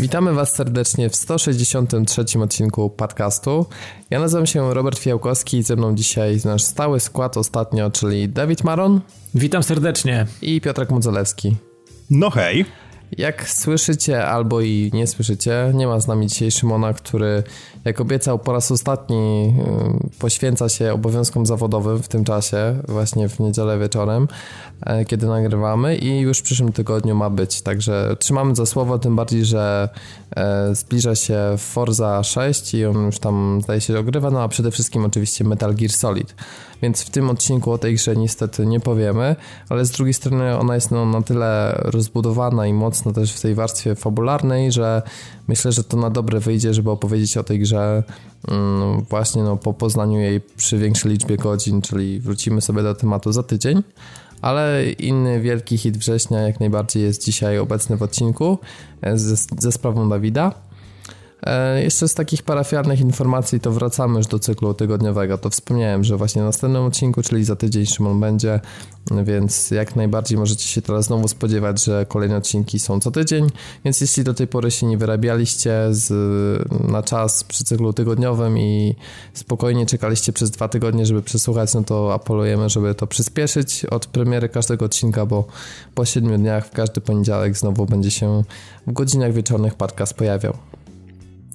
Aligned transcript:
Witamy 0.00 0.32
Was 0.32 0.54
serdecznie 0.54 1.10
w 1.10 1.16
163 1.16 2.24
odcinku 2.42 2.90
podcastu. 2.90 3.66
Ja 4.10 4.20
nazywam 4.20 4.46
się 4.46 4.74
Robert 4.74 4.98
Fiałkowski 4.98 5.58
i 5.58 5.62
ze 5.62 5.76
mną 5.76 5.94
dzisiaj 5.94 6.38
nasz 6.44 6.62
stały 6.62 7.00
skład 7.00 7.36
ostatnio, 7.36 7.90
czyli 7.90 8.28
Dawid 8.28 8.64
Maron. 8.64 9.00
Witam 9.34 9.62
serdecznie. 9.62 10.26
I 10.42 10.60
Piotrek 10.60 10.90
Mudzolewski. 10.90 11.56
No 12.10 12.30
hej. 12.30 12.64
Jak 13.18 13.50
słyszycie 13.50 14.26
albo 14.26 14.60
i 14.60 14.90
nie 14.94 15.06
słyszycie, 15.06 15.72
nie 15.74 15.86
ma 15.86 16.00
z 16.00 16.06
nami 16.06 16.26
dzisiaj 16.26 16.50
Szymona, 16.50 16.92
który 16.92 17.42
jak 17.84 18.00
obiecał 18.00 18.38
po 18.38 18.52
raz 18.52 18.70
ostatni 18.70 19.54
y, 20.14 20.18
poświęca 20.18 20.68
się 20.68 20.92
obowiązkom 20.92 21.46
zawodowym 21.46 22.02
w 22.02 22.08
tym 22.08 22.24
czasie, 22.24 22.76
właśnie 22.88 23.28
w 23.28 23.40
niedzielę 23.40 23.78
wieczorem, 23.78 24.28
e, 24.80 25.04
kiedy 25.04 25.26
nagrywamy 25.26 25.96
i 25.96 26.20
już 26.20 26.38
w 26.38 26.42
przyszłym 26.42 26.72
tygodniu 26.72 27.14
ma 27.14 27.30
być. 27.30 27.62
Także 27.62 28.16
trzymamy 28.18 28.54
za 28.54 28.66
słowo, 28.66 28.98
tym 28.98 29.16
bardziej, 29.16 29.44
że 29.44 29.88
e, 30.36 30.74
zbliża 30.74 31.14
się 31.14 31.38
Forza 31.58 32.22
6 32.22 32.74
i 32.74 32.86
on 32.86 33.06
już 33.06 33.18
tam 33.18 33.60
zdaje 33.62 33.80
się 33.80 33.98
ogrywa, 33.98 34.30
no 34.30 34.42
a 34.42 34.48
przede 34.48 34.70
wszystkim 34.70 35.04
oczywiście 35.04 35.44
Metal 35.44 35.74
Gear 35.74 35.92
Solid. 35.92 36.34
Więc 36.82 37.02
w 37.02 37.10
tym 37.10 37.30
odcinku 37.30 37.72
o 37.72 37.78
tej 37.78 37.94
grze 37.94 38.16
niestety 38.16 38.66
nie 38.66 38.80
powiemy, 38.80 39.36
ale 39.68 39.84
z 39.84 39.90
drugiej 39.90 40.14
strony 40.14 40.58
ona 40.58 40.74
jest 40.74 40.90
no, 40.90 41.06
na 41.06 41.22
tyle 41.22 41.80
rozbudowana 41.84 42.66
i 42.66 42.72
mocno 42.72 43.12
też 43.12 43.32
w 43.32 43.40
tej 43.40 43.54
warstwie 43.54 43.94
fabularnej, 43.94 44.72
że 44.72 45.02
myślę, 45.48 45.72
że 45.72 45.84
to 45.84 45.96
na 45.96 46.10
dobre 46.10 46.40
wyjdzie, 46.40 46.74
żeby 46.74 46.90
opowiedzieć 46.90 47.36
o 47.36 47.44
tej 47.44 47.58
grze 47.58 47.69
mm, 47.78 49.00
właśnie 49.00 49.42
no, 49.42 49.56
po 49.56 49.74
poznaniu 49.74 50.18
jej 50.18 50.40
przy 50.40 50.78
większej 50.78 51.12
liczbie 51.12 51.36
godzin, 51.36 51.82
czyli 51.82 52.20
wrócimy 52.20 52.60
sobie 52.60 52.82
do 52.82 52.94
tematu 52.94 53.32
za 53.32 53.42
tydzień. 53.42 53.82
Ale 54.42 54.90
inny 54.90 55.40
wielki 55.40 55.78
hit 55.78 55.98
września 55.98 56.40
jak 56.40 56.60
najbardziej 56.60 57.02
jest 57.02 57.24
dzisiaj 57.24 57.58
obecny 57.58 57.96
w 57.96 58.02
odcinku 58.02 58.58
e, 59.02 59.18
ze, 59.18 59.36
ze 59.58 59.72
sprawą 59.72 60.08
Dawida. 60.08 60.69
E, 61.42 61.82
jeszcze 61.82 62.08
z 62.08 62.14
takich 62.14 62.42
parafialnych 62.42 63.00
informacji 63.00 63.60
to 63.60 63.70
wracamy 63.70 64.18
już 64.18 64.26
do 64.26 64.38
cyklu 64.38 64.74
tygodniowego. 64.74 65.38
To 65.38 65.50
wspomniałem, 65.50 66.04
że 66.04 66.16
właśnie 66.16 66.42
w 66.42 66.44
następnym 66.44 66.82
odcinku, 66.82 67.22
czyli 67.22 67.44
za 67.44 67.56
tydzień 67.56 67.86
Szymon 67.86 68.20
będzie, 68.20 68.60
więc 69.24 69.70
jak 69.70 69.96
najbardziej 69.96 70.38
możecie 70.38 70.68
się 70.68 70.82
teraz 70.82 71.04
znowu 71.04 71.28
spodziewać, 71.28 71.84
że 71.84 72.06
kolejne 72.08 72.36
odcinki 72.36 72.78
są 72.78 73.00
co 73.00 73.10
tydzień. 73.10 73.46
Więc 73.84 74.00
jeśli 74.00 74.24
do 74.24 74.34
tej 74.34 74.46
pory 74.46 74.70
się 74.70 74.86
nie 74.86 74.98
wyrabialiście 74.98 75.72
z, 75.90 76.12
na 76.90 77.02
czas 77.02 77.44
przy 77.44 77.64
cyklu 77.64 77.92
tygodniowym 77.92 78.58
i 78.58 78.96
spokojnie 79.34 79.86
czekaliście 79.86 80.32
przez 80.32 80.50
dwa 80.50 80.68
tygodnie, 80.68 81.06
żeby 81.06 81.22
przesłuchać, 81.22 81.74
no 81.74 81.82
to 81.82 82.14
apelujemy, 82.14 82.68
żeby 82.68 82.94
to 82.94 83.06
przyspieszyć 83.06 83.84
od 83.84 84.06
premiery 84.06 84.48
każdego 84.48 84.84
odcinka, 84.84 85.26
bo 85.26 85.44
po 85.94 86.04
siedmiu 86.04 86.38
dniach 86.38 86.66
w 86.66 86.70
każdy 86.70 87.00
poniedziałek 87.00 87.56
znowu 87.56 87.86
będzie 87.86 88.10
się 88.10 88.44
w 88.86 88.92
godzinach 88.92 89.32
wieczornych 89.32 89.74
podcast 89.74 90.14
pojawiał. 90.14 90.69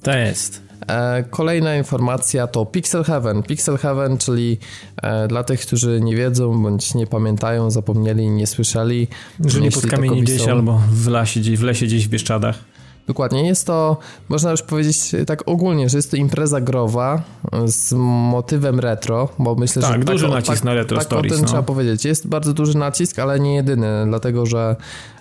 To 0.06 0.16
jest. 0.16 0.62
E, 0.88 1.24
kolejna 1.30 1.76
informacja 1.76 2.46
to 2.46 2.66
Pixel 2.66 3.04
Heaven. 3.04 3.42
Pixel 3.42 3.78
Heaven, 3.78 4.18
czyli 4.18 4.58
e, 5.02 5.28
dla 5.28 5.44
tych, 5.44 5.60
którzy 5.60 6.00
nie 6.00 6.16
wiedzą, 6.16 6.62
bądź 6.62 6.94
nie 6.94 7.06
pamiętają, 7.06 7.70
zapomnieli, 7.70 8.30
nie 8.30 8.46
słyszeli. 8.46 9.08
Żyli 9.44 9.70
pod 9.70 9.86
kamieniem 9.86 10.24
gdzieś 10.24 10.48
albo 10.48 10.82
w 10.90 11.08
lesie, 11.08 11.40
w 11.40 11.62
lesie 11.62 11.86
gdzieś 11.86 12.06
w 12.06 12.10
Bieszczadach. 12.10 12.58
Dokładnie, 13.06 13.46
jest 13.46 13.66
to, 13.66 13.96
można 14.28 14.50
już 14.50 14.62
powiedzieć 14.62 15.16
tak 15.26 15.42
ogólnie, 15.46 15.88
że 15.88 15.98
jest 15.98 16.10
to 16.10 16.16
impreza 16.16 16.60
growa 16.60 17.22
z 17.64 17.92
motywem 18.32 18.80
retro, 18.80 19.28
bo 19.38 19.54
myślę, 19.54 19.82
tak, 19.82 19.92
że... 19.92 19.98
Tak, 19.98 20.04
duży 20.04 20.28
nacisk 20.28 20.54
tak, 20.54 20.64
na 20.64 20.74
retro 20.74 20.96
tak 20.96 21.06
stories. 21.06 21.32
Tak, 21.32 21.42
no. 21.42 21.48
trzeba 21.48 21.62
powiedzieć. 21.62 22.04
Jest 22.04 22.28
bardzo 22.28 22.52
duży 22.52 22.78
nacisk, 22.78 23.18
ale 23.18 23.40
nie 23.40 23.54
jedyny, 23.54 24.04
dlatego 24.06 24.46
że 24.46 24.76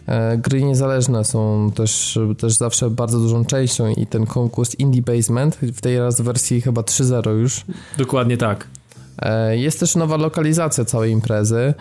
e, 0.07 0.37
gry 0.37 0.63
niezależne 0.63 1.25
są 1.25 1.71
też, 1.75 2.19
też 2.37 2.53
zawsze 2.53 2.89
bardzo 2.89 3.19
dużą 3.19 3.45
częścią 3.45 3.87
i 3.87 4.07
ten 4.07 4.25
konkurs 4.25 4.75
Indie 4.75 5.01
Basement 5.01 5.55
w 5.55 5.81
tej 5.81 5.99
raz 5.99 6.21
wersji 6.21 6.61
chyba 6.61 6.81
3.0 6.81 7.29
już. 7.29 7.65
Dokładnie 7.97 8.37
tak. 8.37 8.67
E, 9.19 9.57
jest 9.57 9.79
też 9.79 9.95
nowa 9.95 10.17
lokalizacja 10.17 10.85
całej 10.85 11.11
imprezy. 11.11 11.73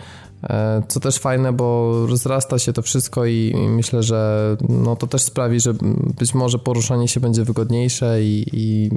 E, 0.43 0.83
co 0.87 0.99
też 0.99 1.17
fajne, 1.17 1.53
bo 1.53 1.93
rozrasta 2.07 2.59
się 2.59 2.73
to 2.73 2.81
wszystko 2.81 3.25
i, 3.25 3.55
myślę, 3.69 4.03
że 4.03 4.57
no 4.69 4.95
to 4.95 5.07
też 5.07 5.21
sprawi, 5.21 5.59
że 5.59 5.73
być 6.19 6.33
może 6.33 6.59
poruszanie 6.59 7.07
się 7.07 7.19
będzie 7.19 7.43
wygodniejsze 7.43 8.23
i, 8.23 8.45
i 8.53 8.89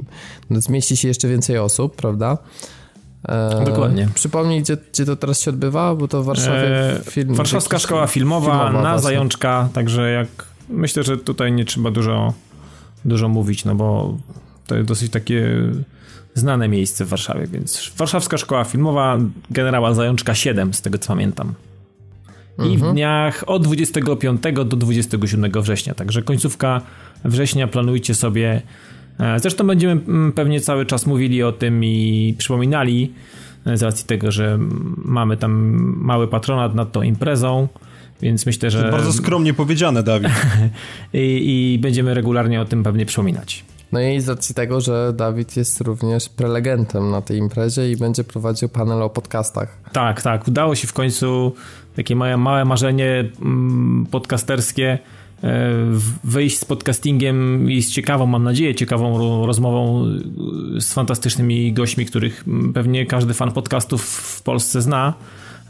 zmieści 0.49 0.97
się 0.97 1.07
jeszcze 1.07 1.27
więcej 1.27 1.57
osób, 1.57 1.95
prawda? 1.95 2.37
E, 3.27 3.65
Dokładnie. 3.65 4.07
Przypomnij, 4.15 4.61
gdzie, 4.61 4.77
gdzie 4.93 5.05
to 5.05 5.15
teraz 5.15 5.41
się 5.41 5.51
odbywa, 5.51 5.95
bo 5.95 6.07
to 6.07 6.23
w 6.23 6.25
Warszawie 6.25 6.91
e, 6.91 7.01
film. 7.03 7.35
Warszawska 7.35 7.79
Szkoła 7.79 8.07
Filmowa, 8.07 8.45
filmowa 8.45 8.71
na 8.71 8.81
właśnie. 8.81 9.03
Zajączka, 9.03 9.69
także 9.73 10.11
jak 10.11 10.27
myślę, 10.69 11.03
że 11.03 11.17
tutaj 11.17 11.51
nie 11.51 11.65
trzeba 11.65 11.91
dużo, 11.91 12.33
dużo 13.05 13.29
mówić, 13.29 13.65
no 13.65 13.75
bo 13.75 14.17
to 14.67 14.75
jest 14.75 14.87
dosyć 14.87 15.11
takie 15.11 15.47
znane 16.33 16.67
miejsce 16.67 17.05
w 17.05 17.07
Warszawie, 17.07 17.47
więc 17.47 17.91
Warszawska 17.97 18.37
Szkoła 18.37 18.63
Filmowa 18.63 19.17
generała 19.51 19.93
Zajączka 19.93 20.35
7, 20.35 20.73
z 20.73 20.81
tego 20.81 20.97
co 20.97 21.07
pamiętam. 21.07 21.53
I 22.59 22.73
mhm. 22.73 22.91
w 22.91 22.93
dniach 22.93 23.43
od 23.47 23.63
25 23.63 24.41
do 24.53 24.65
27 24.65 25.51
września, 25.61 25.93
także 25.93 26.21
końcówka 26.21 26.81
września 27.25 27.67
planujcie 27.67 28.15
sobie. 28.15 28.61
E, 29.19 29.39
zresztą 29.39 29.67
będziemy 29.67 29.91
mm, 29.91 30.31
pewnie 30.31 30.61
cały 30.61 30.85
czas 30.85 31.05
mówili 31.05 31.43
o 31.43 31.51
tym 31.51 31.83
i 31.83 32.35
przypominali 32.37 33.13
e, 33.65 33.77
z 33.77 33.83
racji 33.83 34.05
tego, 34.05 34.31
że 34.31 34.59
mamy 34.97 35.37
tam 35.37 35.51
mały 35.97 36.27
patronat 36.27 36.75
nad 36.75 36.91
tą 36.91 37.01
imprezą. 37.01 37.67
Więc 38.21 38.45
myślę, 38.45 38.71
że. 38.71 38.91
Bardzo 38.91 39.13
skromnie 39.13 39.53
powiedziane, 39.53 40.03
Dawid. 40.03 40.31
I, 41.13 41.73
I 41.73 41.79
będziemy 41.79 42.13
regularnie 42.13 42.61
o 42.61 42.65
tym 42.65 42.83
pewnie 42.83 43.05
przypominać. 43.05 43.63
No 43.91 44.01
i 44.01 44.21
z 44.21 44.29
racji 44.29 44.55
tego, 44.55 44.81
że 44.81 45.13
Dawid 45.15 45.57
jest 45.57 45.81
również 45.81 46.29
prelegentem 46.29 47.11
na 47.11 47.21
tej 47.21 47.37
imprezie 47.37 47.91
i 47.91 47.97
będzie 47.97 48.23
prowadził 48.23 48.69
panel 48.69 49.03
o 49.03 49.09
podcastach. 49.09 49.77
Tak, 49.91 50.21
tak. 50.21 50.47
Udało 50.47 50.75
się 50.75 50.87
w 50.87 50.93
końcu 50.93 51.53
takie 51.95 52.15
moje 52.15 52.37
małe 52.37 52.65
marzenie 52.65 53.29
mm, 53.41 54.05
podcasterskie 54.11 54.99
e, 55.43 55.69
wyjść 56.23 56.59
z 56.59 56.65
podcastingiem 56.65 57.71
i 57.71 57.81
z 57.81 57.91
ciekawą, 57.91 58.25
mam 58.25 58.43
nadzieję, 58.43 58.75
ciekawą 58.75 59.45
rozmową 59.45 60.05
e, 60.77 60.81
z 60.81 60.93
fantastycznymi 60.93 61.73
gośćmi, 61.73 62.05
których 62.05 62.45
pewnie 62.73 63.05
każdy 63.05 63.33
fan 63.33 63.51
podcastów 63.51 64.03
w 64.03 64.41
Polsce 64.41 64.81
zna. 64.81 65.13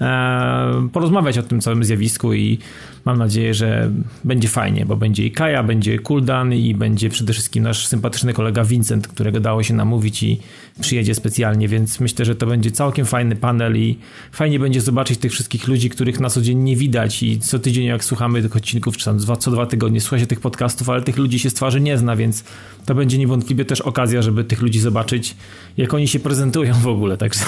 E, 0.01 0.89
porozmawiać 0.93 1.37
o 1.37 1.43
tym 1.43 1.61
całym 1.61 1.83
zjawisku 1.83 2.33
i 2.33 2.59
mam 3.05 3.17
nadzieję, 3.17 3.53
że 3.53 3.91
będzie 4.23 4.47
fajnie, 4.47 4.85
bo 4.85 4.95
będzie 4.95 5.25
i 5.25 5.31
Kaja, 5.31 5.63
będzie 5.63 5.99
Kuldan 5.99 6.53
i 6.53 6.75
będzie 6.75 7.09
przede 7.09 7.33
wszystkim 7.33 7.63
nasz 7.63 7.87
sympatyczny 7.87 8.33
kolega 8.33 8.63
Vincent, 8.63 9.07
którego 9.07 9.39
dało 9.39 9.63
się 9.63 9.73
namówić 9.73 10.23
i 10.23 10.39
przyjedzie 10.81 11.15
specjalnie, 11.15 11.67
więc 11.67 11.99
myślę, 11.99 12.25
że 12.25 12.35
to 12.35 12.45
będzie 12.45 12.71
całkiem 12.71 13.05
fajny 13.05 13.35
panel 13.35 13.77
i 13.77 13.97
fajnie 14.31 14.59
będzie 14.59 14.81
zobaczyć 14.81 15.19
tych 15.19 15.31
wszystkich 15.31 15.67
ludzi, 15.67 15.89
których 15.89 16.19
na 16.19 16.29
co 16.29 16.41
dzień 16.41 16.57
nie 16.57 16.75
widać 16.75 17.23
i 17.23 17.39
co 17.39 17.59
tydzień 17.59 17.85
jak 17.85 18.03
słuchamy 18.03 18.41
tych 18.41 18.55
odcinków, 18.55 18.97
czy 18.97 19.05
tam 19.05 19.17
dwa, 19.17 19.35
co 19.35 19.51
dwa 19.51 19.65
tygodnie 19.65 20.01
słucha 20.01 20.19
się 20.19 20.27
tych 20.27 20.39
podcastów, 20.39 20.89
ale 20.89 21.01
tych 21.01 21.17
ludzi 21.17 21.39
się 21.39 21.49
z 21.49 21.53
twarzy 21.53 21.81
nie 21.81 21.97
zna, 21.97 22.15
więc 22.15 22.43
to 22.85 22.95
będzie 22.95 23.17
niewątpliwie 23.17 23.65
też 23.65 23.81
okazja, 23.81 24.21
żeby 24.21 24.43
tych 24.43 24.61
ludzi 24.61 24.79
zobaczyć, 24.79 25.35
jak 25.77 25.93
oni 25.93 26.07
się 26.07 26.19
prezentują 26.19 26.73
w 26.73 26.87
ogóle, 26.87 27.17
także 27.17 27.39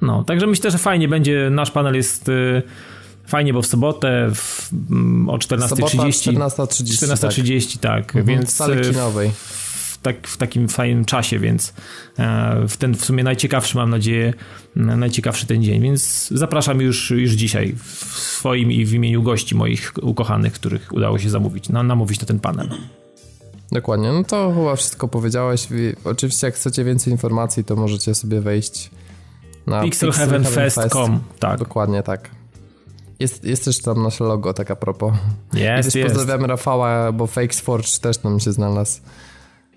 no, 0.00 0.24
także 0.24 0.46
myślę, 0.46 0.70
że 0.70 0.78
fajnie 0.78 1.08
będzie. 1.08 1.50
Nasz 1.50 1.70
panel 1.70 1.94
jest 1.94 2.28
y, 2.28 2.62
fajnie, 3.26 3.52
bo 3.52 3.62
w 3.62 3.66
sobotę 3.66 4.30
w, 4.34 4.70
mm, 4.90 5.28
o 5.28 5.36
14.30. 5.36 6.32
14.30. 6.32 7.06
14.30, 7.06 7.78
tak. 7.78 7.80
tak 7.80 8.16
mhm, 8.16 8.26
więc 8.26 8.52
w 8.52 8.56
sali 8.56 8.80
y, 8.80 8.90
kinowej. 8.90 9.30
W, 9.30 9.98
tak, 10.02 10.28
w 10.28 10.36
takim 10.36 10.68
fajnym 10.68 11.04
czasie, 11.04 11.38
więc 11.38 11.74
e, 12.18 12.68
w 12.68 12.76
ten 12.76 12.94
w 12.94 13.04
sumie 13.04 13.24
najciekawszy, 13.24 13.76
mam 13.76 13.90
nadzieję, 13.90 14.34
najciekawszy 14.76 15.46
ten 15.46 15.62
dzień. 15.62 15.82
Więc 15.82 16.28
zapraszam 16.28 16.80
już, 16.80 17.10
już 17.10 17.32
dzisiaj 17.32 17.74
w 17.84 18.18
swoim 18.18 18.72
i 18.72 18.84
w 18.84 18.92
imieniu 18.92 19.22
gości 19.22 19.54
moich 19.54 19.92
ukochanych, 20.02 20.52
których 20.52 20.92
udało 20.92 21.18
się 21.18 21.30
zamówić, 21.30 21.68
na, 21.68 21.82
namówić 21.82 22.20
na 22.20 22.26
ten 22.26 22.40
panel. 22.40 22.68
Dokładnie, 23.72 24.12
no 24.12 24.24
to 24.24 24.52
chyba 24.54 24.76
wszystko 24.76 25.08
powiedziałeś. 25.08 25.68
Oczywiście, 26.04 26.46
jak 26.46 26.54
chcecie 26.54 26.84
więcej 26.84 27.12
informacji, 27.12 27.64
to 27.64 27.76
możecie 27.76 28.14
sobie 28.14 28.40
wejść 28.40 28.90
na 29.66 29.82
pixelheavenfest.com. 29.82 31.20
Tak. 31.38 31.58
Dokładnie 31.58 32.02
tak. 32.02 32.30
Jest, 33.18 33.44
jest 33.44 33.64
też 33.64 33.78
tam 33.82 34.02
nasze 34.02 34.24
logo, 34.24 34.54
tak 34.54 34.70
a 34.70 34.76
propos. 34.76 35.14
Jest, 35.52 35.94
jest. 35.94 36.14
Pozdrawiamy 36.14 36.48
Rafała, 36.48 37.12
bo 37.12 37.26
Fakes 37.26 37.60
Forge 37.60 37.98
też 38.00 38.18
tam 38.18 38.40
się 38.40 38.52
znalazł. 38.52 39.00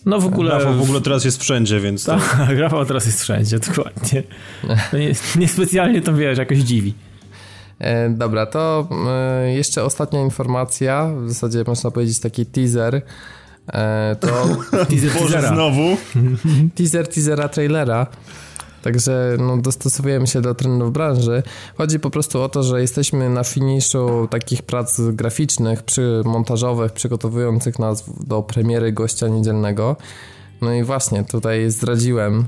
No 0.05 0.19
w 0.19 0.25
ogóle... 0.25 0.51
Rafał 0.51 0.73
w 0.73 0.81
ogóle 0.81 1.01
teraz 1.01 1.25
jest 1.25 1.41
wszędzie, 1.41 1.79
więc... 1.79 2.05
Tak, 2.05 2.37
to... 2.47 2.53
Rafał 2.61 2.85
teraz 2.85 3.05
jest 3.05 3.21
wszędzie, 3.21 3.59
dokładnie. 3.59 4.23
No 4.93 4.99
nie, 4.99 5.13
niespecjalnie 5.35 6.01
to 6.01 6.13
wiesz, 6.13 6.37
jakoś 6.37 6.57
dziwi. 6.57 6.93
E, 7.79 8.09
dobra, 8.09 8.45
to 8.45 8.87
e, 9.07 9.53
jeszcze 9.53 9.83
ostatnia 9.83 10.21
informacja, 10.21 11.09
w 11.25 11.29
zasadzie 11.29 11.63
można 11.67 11.91
powiedzieć 11.91 12.19
taki 12.19 12.45
teaser. 12.45 13.01
E, 13.73 14.15
to 14.19 14.27
teaser 14.89 15.11
Boże, 15.19 15.47
znowu? 15.47 15.97
teaser 16.75 17.07
teasera 17.07 17.49
trailera. 17.49 18.07
Także 18.81 19.37
no, 19.39 19.57
dostosowujemy 19.57 20.27
się 20.27 20.41
do 20.41 20.55
trendów 20.55 20.93
branży. 20.93 21.43
Chodzi 21.77 21.99
po 21.99 22.09
prostu 22.09 22.41
o 22.41 22.49
to, 22.49 22.63
że 22.63 22.81
jesteśmy 22.81 23.29
na 23.29 23.43
finiszu 23.43 24.27
takich 24.31 24.61
prac 24.61 25.01
graficznych, 25.01 25.83
przy 25.83 26.21
montażowych, 26.25 26.91
przygotowujących 26.91 27.79
nas 27.79 28.03
do 28.27 28.41
premiery 28.41 28.91
gościa 28.91 29.27
niedzielnego. 29.27 29.95
No 30.61 30.73
i 30.73 30.83
właśnie, 30.83 31.23
tutaj 31.23 31.71
zdradziłem. 31.71 32.47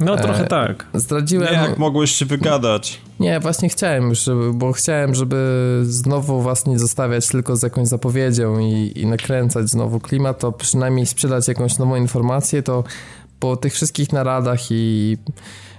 No 0.00 0.16
trochę 0.16 0.44
e, 0.44 0.46
tak. 0.46 0.86
Zdradziłem. 0.94 1.48
Nie, 1.48 1.68
jak 1.68 1.78
mogłeś 1.78 2.10
się 2.10 2.24
wygadać? 2.24 3.00
Nie, 3.20 3.40
właśnie 3.40 3.68
chciałem 3.68 4.08
już, 4.08 4.24
żeby, 4.24 4.52
bo 4.54 4.72
chciałem, 4.72 5.14
żeby 5.14 5.80
znowu 5.82 6.42
was 6.42 6.66
nie 6.66 6.78
zostawiać 6.78 7.28
tylko 7.28 7.56
z 7.56 7.62
jakąś 7.62 7.88
zapowiedzią 7.88 8.58
i, 8.58 8.92
i 8.96 9.06
nakręcać 9.06 9.68
znowu 9.68 10.00
klimat, 10.00 10.38
to 10.38 10.52
przynajmniej 10.52 11.06
sprzedać 11.06 11.48
jakąś 11.48 11.78
nową 11.78 11.96
informację, 11.96 12.62
to 12.62 12.84
po 13.44 13.56
tych 13.56 13.74
wszystkich 13.74 14.12
naradach 14.12 14.60
i 14.70 15.16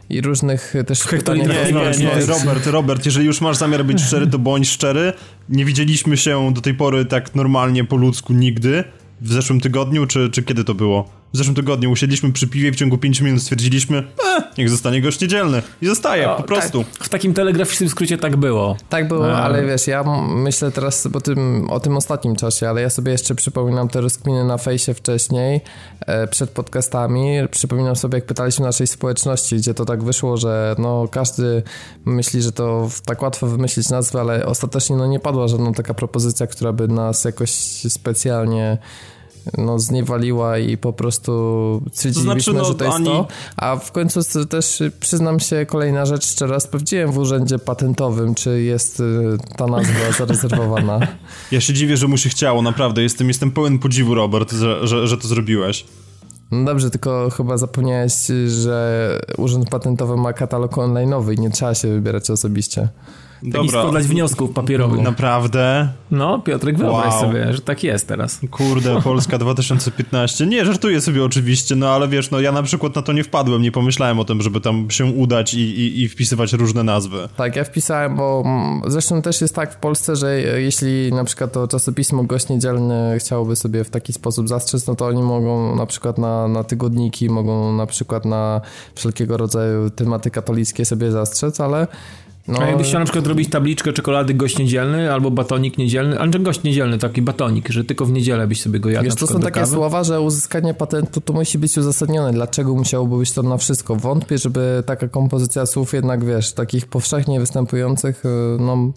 i 0.10 0.22
różnych 0.22 0.74
też 0.88 1.04
pytaniach. 1.04 1.48
Nie, 1.48 1.74
nie, 1.74 1.98
nie, 1.98 2.26
Robert, 2.26 2.68
Robert, 2.68 3.06
jeżeli 3.06 3.26
już 3.26 3.42
masz 3.42 3.58
zamiar 3.58 3.86
być 3.86 4.02
szczery, 4.02 4.28
to 4.28 4.40
bądź 4.40 4.70
szczery. 4.70 5.14
Nie 5.50 5.66
widzieliśmy 5.66 6.18
się 6.18 6.54
do 6.54 6.62
tej 6.62 6.74
pory 6.74 7.06
tak 7.06 7.36
normalnie 7.36 7.84
po 7.84 7.96
ludzku 7.96 8.34
nigdy. 8.34 8.84
W 9.22 9.34
zeszłym 9.34 9.62
tygodniu, 9.62 10.06
czy, 10.06 10.30
czy 10.30 10.44
kiedy 10.44 10.64
to 10.64 10.74
było? 10.74 11.10
W 11.36 11.38
zeszłym 11.38 11.56
tygodniu 11.56 11.92
usiedliśmy 11.92 12.34
przy 12.34 12.48
piwie 12.48 12.72
w 12.72 12.76
ciągu 12.76 12.98
5 12.98 13.22
minut 13.22 13.42
stwierdziliśmy, 13.42 13.98
e, 13.98 14.44
niech 14.58 14.70
zostanie 14.70 15.02
gość 15.02 15.22
niedzielny. 15.22 15.62
I 15.82 15.86
zostaje, 15.88 16.30
po 16.38 16.44
prostu. 16.44 16.84
Tak, 16.84 17.04
w 17.04 17.10
takim 17.10 17.34
telegraficznym 17.34 17.90
skrócie 17.90 18.18
tak 18.18 18.38
było. 18.38 18.78
Tak 18.90 19.08
było, 19.08 19.30
e. 19.30 19.38
ale 19.38 19.66
wiesz, 19.66 19.88
ja 19.88 20.04
myślę 20.28 20.72
teraz 20.72 21.06
o 21.06 21.22
tym, 21.22 21.70
o 21.70 21.80
tym 21.80 21.98
ostatnim 21.98 22.36
czasie, 22.36 22.70
ale 22.70 22.82
ja 22.82 22.90
sobie 22.90 23.12
jeszcze 23.12 23.36
przypominam 23.36 23.88
te 23.88 24.02
rozkminy 24.02 24.46
na 24.46 24.58
fejsie 24.58 24.94
wcześniej, 24.94 25.62
e, 26.02 26.28
przed 26.28 26.50
podcastami. 26.50 27.38
Przypominam 27.52 27.96
sobie, 27.96 28.18
jak 28.18 28.26
pytaliśmy 28.26 28.66
naszej 28.66 28.88
społeczności, 28.88 29.56
gdzie 29.56 29.74
to 29.74 29.86
tak 29.86 30.04
wyszło, 30.04 30.38
że 30.38 30.76
no 30.78 31.08
każdy 31.12 31.64
myśli, 32.06 32.42
że 32.42 32.52
to 32.52 32.90
tak 33.06 33.22
łatwo 33.22 33.48
wymyślić 33.48 33.90
nazwę, 33.90 34.20
ale 34.20 34.46
ostatecznie 34.46 34.96
no 34.96 35.08
nie 35.08 35.20
padła 35.20 35.48
żadna 35.48 35.74
taka 35.74 35.94
propozycja, 35.94 36.48
która 36.48 36.74
by 36.74 36.88
nas 36.88 37.26
jakoś 37.26 37.52
specjalnie 37.90 38.78
no, 39.58 39.80
zniewaliła 39.80 40.58
i 40.58 40.78
po 40.78 40.94
prostu 40.94 41.82
stwierdziliśmy, 41.94 42.36
to 42.36 42.42
znaczy, 42.42 42.60
no, 42.60 42.66
że 42.66 42.76
to 42.76 42.86
jest 42.86 42.96
ani... 42.96 43.06
to. 43.06 43.28
A 43.58 43.76
w 43.76 43.92
końcu 43.92 44.46
też 44.46 44.84
przyznam 45.00 45.40
się, 45.40 45.66
kolejna 45.66 46.06
rzecz, 46.06 46.26
jeszcze 46.26 46.48
raz 46.48 46.64
sprawdziłem 46.64 47.12
w 47.12 47.18
urzędzie 47.18 47.60
patentowym, 47.60 48.36
czy 48.36 48.62
jest 48.62 49.00
y, 49.00 49.04
ta 49.58 49.68
nazwa 49.68 50.12
zarezerwowana. 50.20 51.00
Ja 51.52 51.62
się 51.62 51.74
dziwię, 51.74 51.98
że 51.98 52.08
mu 52.08 52.18
się 52.18 52.30
chciało, 52.30 52.62
naprawdę. 52.62 53.02
Jestem, 53.04 53.28
jestem 53.28 53.52
pełen 53.52 53.80
podziwu, 53.80 54.16
Robert, 54.16 54.52
że, 54.52 54.88
że, 54.88 55.08
że 55.08 55.18
to 55.18 55.28
zrobiłeś. 55.28 55.86
No 56.52 56.66
dobrze, 56.66 56.90
tylko 56.90 57.30
chyba 57.30 57.58
zapomniałeś, 57.58 58.14
że 58.48 59.20
Urząd 59.38 59.70
Patentowy 59.70 60.18
ma 60.18 60.34
katalog 60.34 60.72
online'owy 60.72 61.34
i 61.34 61.40
nie 61.40 61.50
trzeba 61.50 61.76
się 61.76 61.88
wybierać 61.88 62.30
osobiście. 62.30 62.90
Taki 63.52 63.70
składać 63.70 64.08
wniosków 64.08 64.52
papierowych. 64.52 65.02
Naprawdę? 65.02 65.90
No, 66.12 66.40
Piotrek, 66.40 66.78
wyobraź 66.78 67.14
wow. 67.14 67.22
sobie, 67.22 67.54
że 67.54 67.62
tak 67.62 67.84
jest 67.84 68.08
teraz. 68.08 68.40
Kurde, 68.52 69.02
Polska 69.04 69.38
2015. 69.38 70.46
Nie, 70.46 70.66
żartuję 70.66 71.02
sobie 71.02 71.24
oczywiście, 71.24 71.76
no 71.76 71.90
ale 71.90 72.08
wiesz, 72.08 72.32
no 72.32 72.40
ja 72.40 72.52
na 72.52 72.64
przykład 72.64 72.96
na 72.96 73.02
to 73.02 73.14
nie 73.14 73.24
wpadłem, 73.24 73.62
nie 73.62 73.72
pomyślałem 73.72 74.20
o 74.20 74.26
tym, 74.26 74.42
żeby 74.42 74.62
tam 74.62 74.92
się 74.92 75.06
udać 75.06 75.54
i, 75.54 75.60
i, 75.60 76.02
i 76.02 76.10
wpisywać 76.10 76.54
różne 76.54 76.84
nazwy. 76.84 77.30
Tak, 77.38 77.56
ja 77.56 77.64
wpisałem, 77.64 78.16
bo 78.16 78.44
mm, 78.46 78.82
zresztą 78.88 79.22
też 79.22 79.42
jest 79.42 79.56
tak 79.56 79.74
w 79.74 79.78
Polsce, 79.78 80.16
że 80.16 80.42
jeśli 80.42 81.14
na 81.14 81.24
przykład 81.24 81.52
to 81.52 81.68
czasopismo 81.68 82.24
Gość 82.24 82.50
Niedzielny 82.50 83.16
chciałoby 83.20 83.56
sobie 83.56 83.84
w 83.84 83.90
taki 83.90 84.14
sposób 84.14 84.50
zastrzec, 84.50 84.88
no 84.88 84.96
to 84.96 85.06
oni 85.06 85.24
mogą 85.24 85.76
na 85.76 85.86
przykład 85.86 86.18
na, 86.18 86.48
na 86.48 86.64
tygodniki, 86.64 87.30
mogą 87.30 87.74
na 87.74 87.86
przykład 87.86 88.26
na 88.26 88.62
wszelkiego 88.96 89.38
rodzaju 89.38 89.90
tematy 89.90 90.32
katolickie 90.32 90.86
sobie 90.86 91.12
zastrzec, 91.12 91.60
ale 91.60 91.88
no, 92.48 92.60
A 92.60 92.66
jakbyś 92.66 92.88
chciał 92.88 93.00
na 93.00 93.06
przykład 93.06 93.28
robić 93.28 93.50
tabliczkę 93.50 93.94
czekolady 93.94 94.34
gość 94.34 94.58
niedzielny 94.58 95.14
albo 95.14 95.32
batonik 95.32 95.78
niedzielny, 95.78 96.20
ale 96.20 96.32
gość 96.32 96.64
niedzielny, 96.64 96.98
taki 96.98 97.22
batonik, 97.22 97.70
że 97.70 97.84
tylko 97.84 98.06
w 98.06 98.12
niedzielę 98.12 98.48
byś 98.48 98.62
sobie 98.62 98.80
go 98.80 98.90
jadł. 98.90 99.06
Wiesz, 99.06 99.16
to 99.16 99.28
są 99.28 99.40
takie 99.40 99.60
kawy. 99.60 99.72
słowa, 99.72 100.04
że 100.04 100.22
uzyskanie 100.22 100.74
patentu 100.74 101.22
to 101.22 101.34
musi 101.34 101.58
być 101.58 101.78
uzasadnione. 101.78 102.32
Dlaczego 102.32 102.76
musiałoby 102.76 103.18
być 103.18 103.32
to 103.32 103.44
na 103.44 103.58
wszystko? 103.58 103.96
Wątpię, 103.96 104.38
żeby 104.38 104.84
taka 104.86 105.08
kompozycja 105.08 105.66
słów 105.66 105.94
jednak, 105.94 106.26
wiesz, 106.26 106.54
takich 106.54 106.88
powszechnie 106.88 107.40
występujących, 107.40 108.26
y, 108.26 108.30
no, 108.60 108.92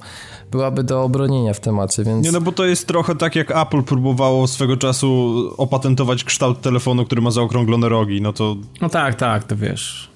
byłaby 0.50 0.84
do 0.84 1.02
obronienia 1.02 1.54
w 1.54 1.60
temacie, 1.60 2.04
więc... 2.04 2.24
Nie, 2.24 2.32
no 2.32 2.40
bo 2.40 2.52
to 2.52 2.66
jest 2.66 2.86
trochę 2.86 3.14
tak, 3.14 3.36
jak 3.36 3.50
Apple 3.56 3.82
próbowało 3.82 4.46
swego 4.46 4.76
czasu 4.76 5.34
opatentować 5.56 6.24
kształt 6.24 6.60
telefonu, 6.60 7.04
który 7.04 7.22
ma 7.22 7.30
zaokrąglone 7.30 7.88
rogi, 7.88 8.20
no 8.20 8.32
to... 8.32 8.56
No 8.80 8.88
tak, 8.88 9.14
tak, 9.14 9.44
to 9.44 9.56
wiesz... 9.56 10.10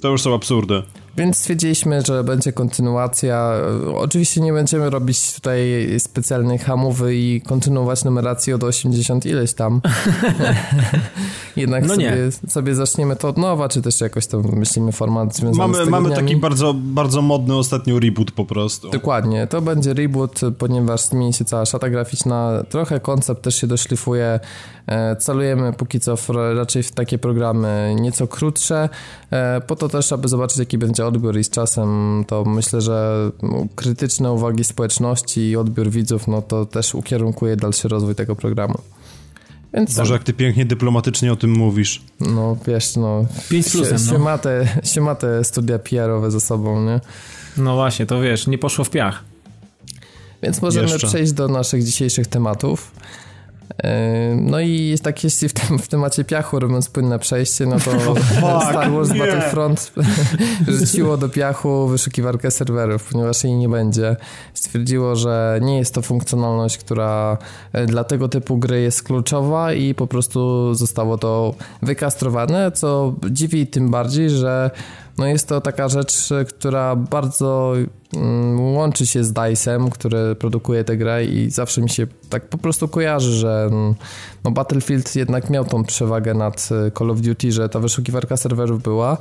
To 0.00 0.08
już 0.08 0.22
są 0.22 0.34
absurdy. 0.34 0.82
Więc 1.18 1.36
stwierdziliśmy, 1.36 2.02
że 2.02 2.24
będzie 2.24 2.52
kontynuacja. 2.52 3.52
Oczywiście 3.94 4.40
nie 4.40 4.52
będziemy 4.52 4.90
robić 4.90 5.34
tutaj 5.34 5.60
specjalnej 5.98 6.58
hamowy 6.58 7.16
i 7.16 7.40
kontynuować 7.40 8.04
numeracji 8.04 8.52
od 8.52 8.64
80 8.64 9.26
ileś 9.26 9.52
tam. 9.52 9.80
Jednak 11.56 11.84
no 11.84 11.94
sobie, 11.94 12.16
sobie 12.48 12.74
zaczniemy 12.74 13.16
to 13.16 13.28
od 13.28 13.38
nowa, 13.38 13.68
czy 13.68 13.82
też 13.82 14.00
jakoś 14.00 14.26
tam 14.26 14.42
myślimy 14.52 14.92
format 14.92 15.36
związany 15.36 15.72
mamy, 15.72 15.86
z 15.86 15.88
Mamy 15.88 16.10
taki 16.10 16.36
bardzo, 16.36 16.74
bardzo 16.74 17.22
modny 17.22 17.56
ostatnio 17.56 18.00
reboot 18.00 18.30
po 18.30 18.44
prostu. 18.44 18.90
Dokładnie, 18.90 19.46
to 19.46 19.60
będzie 19.60 19.94
reboot, 19.94 20.40
ponieważ 20.58 21.00
zmieni 21.00 21.32
się 21.32 21.44
cała 21.44 21.66
szata 21.66 21.90
graficzna, 21.90 22.64
trochę 22.68 23.00
koncept 23.00 23.42
też 23.42 23.54
się 23.54 23.66
doszlifuje, 23.66 24.40
celujemy 25.16 25.72
póki 25.72 26.00
co 26.00 26.16
w, 26.16 26.28
raczej 26.56 26.82
w 26.82 26.92
takie 26.92 27.18
programy 27.18 27.96
nieco 28.00 28.26
krótsze, 28.26 28.88
e, 29.30 29.60
po 29.60 29.76
to 29.76 29.88
też, 29.88 30.12
aby 30.12 30.28
zobaczyć 30.28 30.58
jaki 30.58 30.78
będzie 30.78 31.06
odbiór 31.06 31.38
i 31.38 31.44
z 31.44 31.50
czasem 31.50 32.24
to 32.26 32.44
myślę, 32.44 32.80
że 32.80 33.30
krytyczne 33.74 34.32
uwagi 34.32 34.64
społeczności 34.64 35.40
i 35.40 35.56
odbiór 35.56 35.90
widzów, 35.90 36.28
no 36.28 36.42
to 36.42 36.66
też 36.66 36.94
ukierunkuje 36.94 37.56
dalszy 37.56 37.88
rozwój 37.88 38.14
tego 38.14 38.36
programu. 38.36 38.78
Więc 39.74 39.96
Boże, 39.96 40.12
jak 40.12 40.24
ty 40.24 40.32
pięknie 40.32 40.64
dyplomatycznie 40.64 41.32
o 41.32 41.36
tym 41.36 41.50
mówisz. 41.50 42.02
No, 42.20 42.56
wiesz, 42.66 42.96
no... 42.96 43.24
5 43.50 43.70
plusem, 43.70 43.98
się, 43.98 44.12
no. 44.12 44.18
ma 44.18 44.38
te, 44.38 44.68
się 44.82 45.00
ma 45.00 45.14
te 45.14 45.44
studia 45.44 45.78
PR-owe 45.78 46.30
ze 46.30 46.40
sobą, 46.40 46.84
nie? 46.84 47.00
No 47.56 47.74
właśnie, 47.74 48.06
to 48.06 48.20
wiesz, 48.20 48.46
nie 48.46 48.58
poszło 48.58 48.84
w 48.84 48.90
piach. 48.90 49.24
Więc 50.42 50.62
możemy 50.62 50.88
Jeszcze. 50.88 51.06
przejść 51.06 51.32
do 51.32 51.48
naszych 51.48 51.84
dzisiejszych 51.84 52.26
tematów. 52.26 52.92
No 54.36 54.60
i 54.60 54.96
tak 55.02 55.24
jeśli 55.24 55.48
w, 55.48 55.52
tym, 55.52 55.78
w 55.78 55.88
temacie 55.88 56.24
piachu 56.24 56.58
robiąc 56.58 56.88
płynne 56.88 57.18
przejście, 57.18 57.66
no 57.66 57.76
to 57.80 57.90
Star 58.70 58.92
Wars 58.92 59.10
nie. 59.10 59.18
Battlefront 59.18 59.92
rzuciło 60.78 61.16
do 61.16 61.28
piachu 61.28 61.88
wyszukiwarkę 61.88 62.50
serwerów, 62.50 63.04
ponieważ 63.12 63.44
jej 63.44 63.54
nie 63.54 63.68
będzie. 63.68 64.16
Stwierdziło, 64.54 65.16
że 65.16 65.58
nie 65.62 65.78
jest 65.78 65.94
to 65.94 66.02
funkcjonalność, 66.02 66.78
która 66.78 67.38
e, 67.72 67.86
dla 67.86 68.04
tego 68.04 68.28
typu 68.28 68.58
gry 68.58 68.80
jest 68.80 69.02
kluczowa 69.02 69.72
i 69.72 69.94
po 69.94 70.06
prostu 70.06 70.74
zostało 70.74 71.18
to 71.18 71.54
wykastrowane, 71.82 72.72
co 72.72 73.14
dziwi 73.30 73.66
tym 73.66 73.90
bardziej, 73.90 74.30
że 74.30 74.70
no 75.18 75.26
jest 75.26 75.48
to 75.48 75.60
taka 75.60 75.88
rzecz, 75.88 76.28
która 76.48 76.96
bardzo 76.96 77.74
mm, 78.14 78.60
łączy 78.60 79.06
się 79.06 79.24
z 79.24 79.32
DICE'em, 79.32 79.90
który 79.90 80.34
produkuje 80.34 80.84
tę 80.84 80.96
grę 80.96 81.24
i 81.24 81.50
zawsze 81.50 81.82
mi 81.82 81.90
się 81.90 82.06
tak 82.30 82.48
po 82.48 82.58
prostu 82.58 82.88
kojarzy, 82.88 83.32
że 83.32 83.68
mm, 83.70 83.94
no 84.44 84.50
Battlefield 84.50 85.16
jednak 85.16 85.50
miał 85.50 85.64
tą 85.64 85.84
przewagę 85.84 86.34
nad 86.34 86.68
y, 86.88 86.90
Call 86.98 87.10
of 87.10 87.20
Duty, 87.20 87.52
że 87.52 87.68
ta 87.68 87.80
wyszukiwarka 87.80 88.36
serwerów 88.36 88.82
była. 88.82 89.16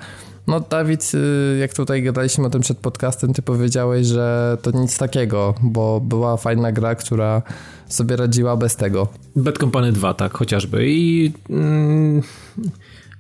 No 0.48 0.60
Dawid, 0.60 1.12
y, 1.14 1.58
jak 1.60 1.74
tutaj 1.74 2.04
gadaliśmy 2.04 2.48
o 2.48 2.50
tym 2.50 2.62
przed 2.62 2.78
podcastem, 2.78 3.34
ty 3.34 3.42
powiedziałeś, 3.42 4.08
że 4.08 4.58
to 4.62 4.72
nic 4.72 4.98
takiego, 4.98 5.54
bo 5.62 6.00
była 6.00 6.38
fajna 6.38 6.72
gra, 6.72 6.96
która 6.96 7.42
sobie 7.88 8.16
radziła 8.16 8.58
bez 8.58 8.76
tego. 8.76 9.08
Bad 9.36 9.58
Company 9.58 9.92
2, 9.92 10.14
tak, 10.14 10.34
chociażby 10.34 10.86
i... 10.88 11.32
Mm 11.50 12.22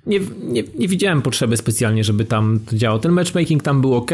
nie, 0.07 0.19
nie, 0.43 0.63
nie 0.79 0.87
widziałem 0.87 1.21
potrzeby 1.21 1.57
specjalnie, 1.57 2.03
żeby 2.03 2.25
tam 2.25 2.59
to 2.69 2.75
działało. 2.75 2.99
Ten 2.99 3.11
matchmaking 3.11 3.63
tam 3.63 3.81
był 3.81 3.95
ok, 3.95 4.11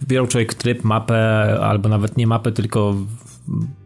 wybierał 0.00 0.26
człowiek 0.26 0.54
tryb, 0.54 0.84
mapę, 0.84 1.16
albo 1.60 1.88
nawet 1.88 2.16
nie 2.16 2.26
mapę, 2.26 2.52
tylko 2.52 2.94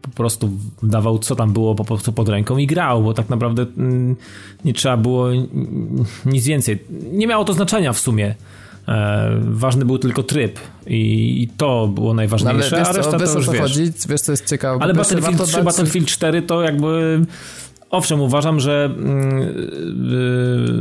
po 0.01 0.09
prostu 0.09 0.51
dawał 0.83 1.19
co 1.19 1.35
tam 1.35 1.53
było 1.53 1.75
po 1.75 1.85
prostu 1.85 2.13
pod 2.13 2.29
ręką 2.29 2.57
i 2.57 2.67
grał, 2.67 3.03
bo 3.03 3.13
tak 3.13 3.29
naprawdę 3.29 3.65
mm, 3.77 4.15
nie 4.65 4.73
trzeba 4.73 4.97
było 4.97 5.27
nic 6.25 6.45
więcej. 6.45 6.79
Nie 7.11 7.27
miało 7.27 7.45
to 7.45 7.53
znaczenia 7.53 7.93
w 7.93 7.99
sumie. 7.99 8.35
E, 8.87 9.39
ważny 9.41 9.85
był 9.85 9.97
tylko 9.97 10.23
tryb 10.23 10.59
i, 10.87 11.49
to 11.57 11.87
było 11.87 12.13
najważniejsze, 12.13 12.71
no, 12.71 12.77
ale 12.77 12.87
wiesz, 12.87 13.07
a 13.07 13.11
reszta 13.11 13.19
to 13.19 13.39
już 13.39 13.49
wiesz. 13.49 13.61
Chodzi, 13.61 13.91
wiesz 14.09 14.21
co 14.21 14.31
jest 14.31 14.49
ciekawe. 14.49 14.83
Ale 14.83 14.93
Battlefield 14.93 15.43
3, 15.43 15.55
dać... 15.55 15.65
Battlefield 15.65 16.07
4 16.07 16.41
to 16.41 16.61
jakby 16.61 17.21
Owszem, 17.89 18.21
uważam, 18.21 18.59
że 18.59 18.85
mm, 18.85 19.41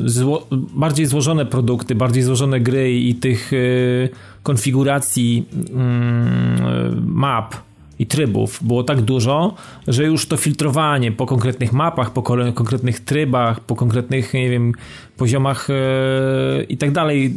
y, 0.07 0.09
zło, 0.09 0.47
bardziej 0.51 1.07
złożone 1.07 1.47
produkty, 1.47 1.95
bardziej 1.95 2.23
złożone 2.23 2.61
gry 2.61 2.93
i 2.93 3.15
tych 3.15 3.53
y, 3.53 4.09
konfiguracji 4.43 5.49
mm, 5.71 7.03
map 7.07 7.55
i 7.99 8.07
trybów 8.07 8.59
było 8.63 8.85
tak 8.85 9.01
dużo, 9.01 9.55
że 9.89 10.05
już 10.05 10.27
to 10.27 10.37
filtrowanie 10.37 11.13
po 11.13 11.27
konkretnych 11.27 11.73
mapach, 11.73 12.13
po 12.13 12.23
konkretnych 12.23 13.01
trybach, 13.01 13.61
po 13.61 13.77
konkretnych, 13.77 14.35
nie 14.35 14.51
wiem, 14.51 14.73
poziomach 15.17 15.71
y, 15.71 15.75
i 16.69 16.77
tak 16.77 16.93
dalej 16.93 17.35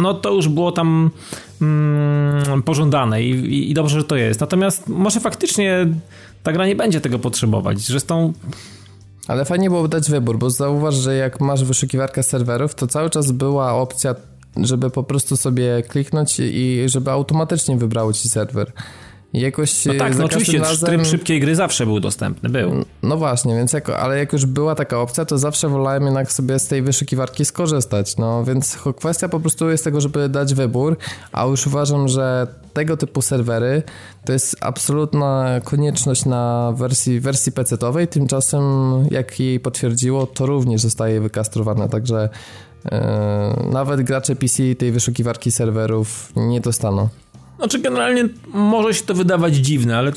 no 0.00 0.14
to 0.14 0.32
już 0.32 0.48
było 0.48 0.72
tam 0.72 1.10
mm, 1.62 2.62
pożądane 2.62 3.22
i, 3.22 3.70
i, 3.70 3.74
dobrze, 3.74 3.98
że 3.98 4.04
to 4.04 4.16
jest. 4.16 4.40
Natomiast 4.40 4.88
może 4.88 5.20
faktycznie 5.20 5.86
ta 6.42 6.52
gra 6.52 6.66
nie 6.66 6.76
będzie 6.76 7.00
tego 7.00 7.18
potrzebować. 7.18 7.80
Zresztą 7.80 8.32
ale 9.28 9.44
fajnie 9.44 9.70
było 9.70 9.88
dać 9.88 10.10
wybór, 10.10 10.38
bo 10.38 10.50
zauważ, 10.50 10.94
że 10.94 11.16
jak 11.16 11.40
masz 11.40 11.64
wyszukiwarkę 11.64 12.22
serwerów, 12.22 12.74
to 12.74 12.86
cały 12.86 13.10
czas 13.10 13.32
była 13.32 13.72
opcja, 13.74 14.14
żeby 14.56 14.90
po 14.90 15.02
prostu 15.02 15.36
sobie 15.36 15.82
kliknąć 15.82 16.40
i 16.40 16.82
żeby 16.86 17.10
automatycznie 17.10 17.76
wybrało 17.76 18.12
ci 18.12 18.28
serwer. 18.28 18.72
Jakoś 19.34 19.84
no 19.84 19.94
tak, 19.98 20.18
no 20.18 20.24
oczywiście 20.24 20.58
razem... 20.58 20.88
tryb 20.88 21.06
szybkiej 21.06 21.40
gry 21.40 21.56
zawsze 21.56 21.86
był 21.86 22.00
dostępny, 22.00 22.48
był. 22.48 22.84
No 23.02 23.16
właśnie, 23.16 23.54
więc 23.54 23.72
jako, 23.72 23.98
ale 23.98 24.18
jak 24.18 24.32
już 24.32 24.46
była 24.46 24.74
taka 24.74 25.00
opcja, 25.00 25.24
to 25.24 25.38
zawsze 25.38 25.68
wolałem 25.68 26.04
jednak 26.04 26.32
sobie 26.32 26.58
z 26.58 26.68
tej 26.68 26.82
wyszukiwarki 26.82 27.44
skorzystać, 27.44 28.16
no 28.16 28.44
więc 28.44 28.78
kwestia 28.96 29.28
po 29.28 29.40
prostu 29.40 29.70
jest 29.70 29.84
tego, 29.84 30.00
żeby 30.00 30.28
dać 30.28 30.54
wybór, 30.54 30.96
a 31.32 31.44
już 31.44 31.66
uważam, 31.66 32.08
że 32.08 32.46
tego 32.72 32.96
typu 32.96 33.22
serwery 33.22 33.82
to 34.24 34.32
jest 34.32 34.56
absolutna 34.60 35.60
konieczność 35.64 36.24
na 36.24 36.72
wersji, 36.76 37.20
wersji 37.20 37.52
PC-owej, 37.52 38.08
tymczasem 38.08 38.62
jak 39.10 39.40
jej 39.40 39.60
potwierdziło, 39.60 40.26
to 40.26 40.46
również 40.46 40.80
zostaje 40.80 41.20
wykastrowane, 41.20 41.88
także 41.88 42.28
yy, 42.84 42.90
nawet 43.72 44.02
gracze 44.02 44.36
PC 44.36 44.74
tej 44.74 44.92
wyszukiwarki 44.92 45.50
serwerów 45.50 46.32
nie 46.36 46.60
dostaną. 46.60 47.08
Znaczy 47.58 47.78
generalnie 47.78 48.28
może 48.46 48.94
się 48.94 49.04
to 49.04 49.14
wydawać 49.14 49.54
dziwne, 49.54 49.98
ale, 49.98 50.12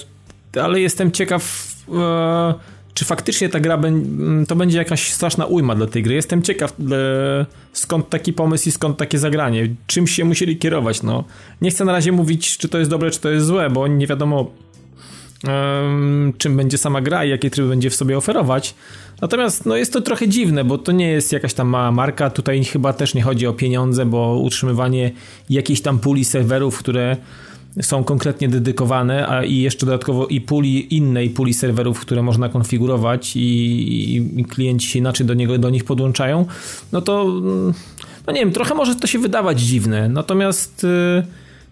ale 0.62 0.82
jestem 0.82 1.12
ciekaw 1.12 1.67
e, 1.94 2.53
czy 2.98 3.06
faktycznie 3.06 3.50
ta 3.50 3.60
gra 3.60 3.79
to 4.48 4.56
będzie 4.56 4.77
jakaś 4.77 5.13
straszna 5.13 5.46
ujma 5.46 5.75
dla 5.75 5.88
tej 5.88 6.03
gry. 6.03 6.15
Jestem 6.15 6.41
ciekaw 6.41 6.72
e, 6.72 7.46
skąd 7.74 8.10
taki 8.10 8.34
pomysł 8.34 8.70
i 8.70 8.72
skąd 8.72 8.98
takie 8.98 9.17
zagranie. 9.17 9.75
Czym 9.88 10.08
się 10.08 10.25
musieli 10.25 10.58
kierować, 10.58 11.03
no. 11.03 11.24
Nie 11.62 11.70
chcę 11.70 11.86
na 11.86 11.91
razie 11.91 12.12
mówić, 12.12 12.58
czy 12.58 12.70
to 12.70 12.77
jest 12.77 12.89
dobre, 12.89 13.12
czy 13.12 13.20
to 13.20 13.29
jest 13.29 13.46
złe, 13.46 13.70
bo 13.70 13.88
nie 13.88 14.08
wiadomo 14.08 14.51
czym 16.38 16.58
będzie 16.58 16.77
sama 16.77 17.01
gra 17.01 17.25
i 17.25 17.29
jakie 17.29 17.50
tryby 17.50 17.70
będzie 17.70 17.89
w 17.89 17.96
sobie 17.96 18.17
oferować. 18.17 18.75
Natomiast 19.22 19.65
no, 19.65 19.75
jest 19.75 19.94
to 19.94 20.01
trochę 20.01 20.27
dziwne, 20.27 20.63
bo 20.63 20.77
to 20.77 20.91
nie 20.91 21.08
jest 21.08 21.32
jakaś 21.32 21.53
tam 21.53 21.67
mała 21.67 21.91
marka. 21.91 22.29
Tutaj 22.29 22.63
chyba 22.63 22.94
też 22.94 23.13
nie 23.13 23.22
chodzi 23.22 23.48
o 23.48 23.53
pieniądze, 23.53 24.06
bo 24.06 24.39
utrzymywanie 24.44 25.12
jakiejś 25.50 25.82
tam 25.82 26.00
puli 26.00 26.25
serwerów, 26.25 26.79
które 26.79 27.17
są 27.82 28.03
konkretnie 28.03 28.50
dedykowane, 28.50 29.27
a 29.27 29.44
i 29.44 29.58
jeszcze 29.58 29.86
dodatkowo 29.86 30.27
i 30.27 30.41
puli 30.41 30.96
innej 30.96 31.29
puli 31.29 31.53
serwerów, 31.53 32.00
które 32.00 32.24
można 32.24 32.50
konfigurować 32.50 33.36
i, 33.36 34.39
i, 34.39 34.46
klienci 34.46 34.88
się 34.88 35.00
inaczej 35.00 35.25
do, 35.25 35.34
niego, 35.34 35.58
do 35.58 35.70
nich 35.70 35.84
podłączają, 35.84 36.46
no 36.91 37.01
to 37.01 37.25
no 38.27 38.34
nie 38.34 38.39
wiem, 38.39 38.51
trochę 38.51 38.75
może 38.75 38.96
to 38.96 39.08
się 39.08 39.20
wydawać 39.20 39.62
dziwne. 39.62 40.10
Natomiast 40.10 40.84
yy, 40.84 41.24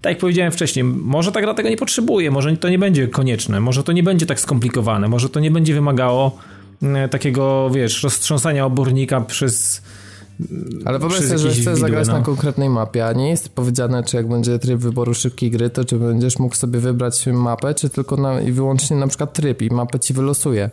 tak 0.05 0.11
jak 0.11 0.19
powiedziałem 0.19 0.51
wcześniej, 0.51 0.83
może 0.83 1.31
ta 1.31 1.41
gra 1.41 1.53
tego 1.53 1.69
nie 1.69 1.77
potrzebuje, 1.77 2.31
może 2.31 2.57
to 2.57 2.69
nie 2.69 2.79
będzie 2.79 3.07
konieczne, 3.07 3.59
może 3.59 3.83
to 3.83 3.91
nie 3.91 4.03
będzie 4.03 4.25
tak 4.25 4.39
skomplikowane, 4.39 5.07
może 5.07 5.29
to 5.29 5.39
nie 5.39 5.51
będzie 5.51 5.73
wymagało 5.73 6.37
yy, 6.81 7.09
takiego, 7.09 7.69
wiesz, 7.69 8.03
roztrząsania 8.03 8.65
obornika 8.65 9.21
przez 9.21 9.81
ale 10.85 10.99
wyobraź 10.99 11.19
sobie, 11.19 11.37
że 11.37 11.51
chcesz 11.51 11.79
zagrać 11.79 12.07
no. 12.07 12.13
na 12.13 12.21
konkretnej 12.21 12.69
mapie, 12.69 13.07
a 13.07 13.13
nie 13.13 13.29
jest 13.29 13.49
powiedziane, 13.49 14.03
czy 14.03 14.17
jak 14.17 14.27
będzie 14.27 14.59
tryb 14.59 14.79
wyboru 14.79 15.13
szybkiej 15.13 15.51
gry, 15.51 15.69
to 15.69 15.85
czy 15.85 15.99
będziesz 15.99 16.39
mógł 16.39 16.55
sobie 16.55 16.79
wybrać 16.79 17.27
mapę, 17.27 17.73
czy 17.73 17.89
tylko 17.89 18.15
na, 18.17 18.41
i 18.41 18.51
wyłącznie 18.51 18.97
na 18.97 19.07
przykład 19.07 19.33
tryb 19.33 19.61
i 19.61 19.69
mapę 19.73 19.99
ci 19.99 20.13
wylosuje. 20.13 20.69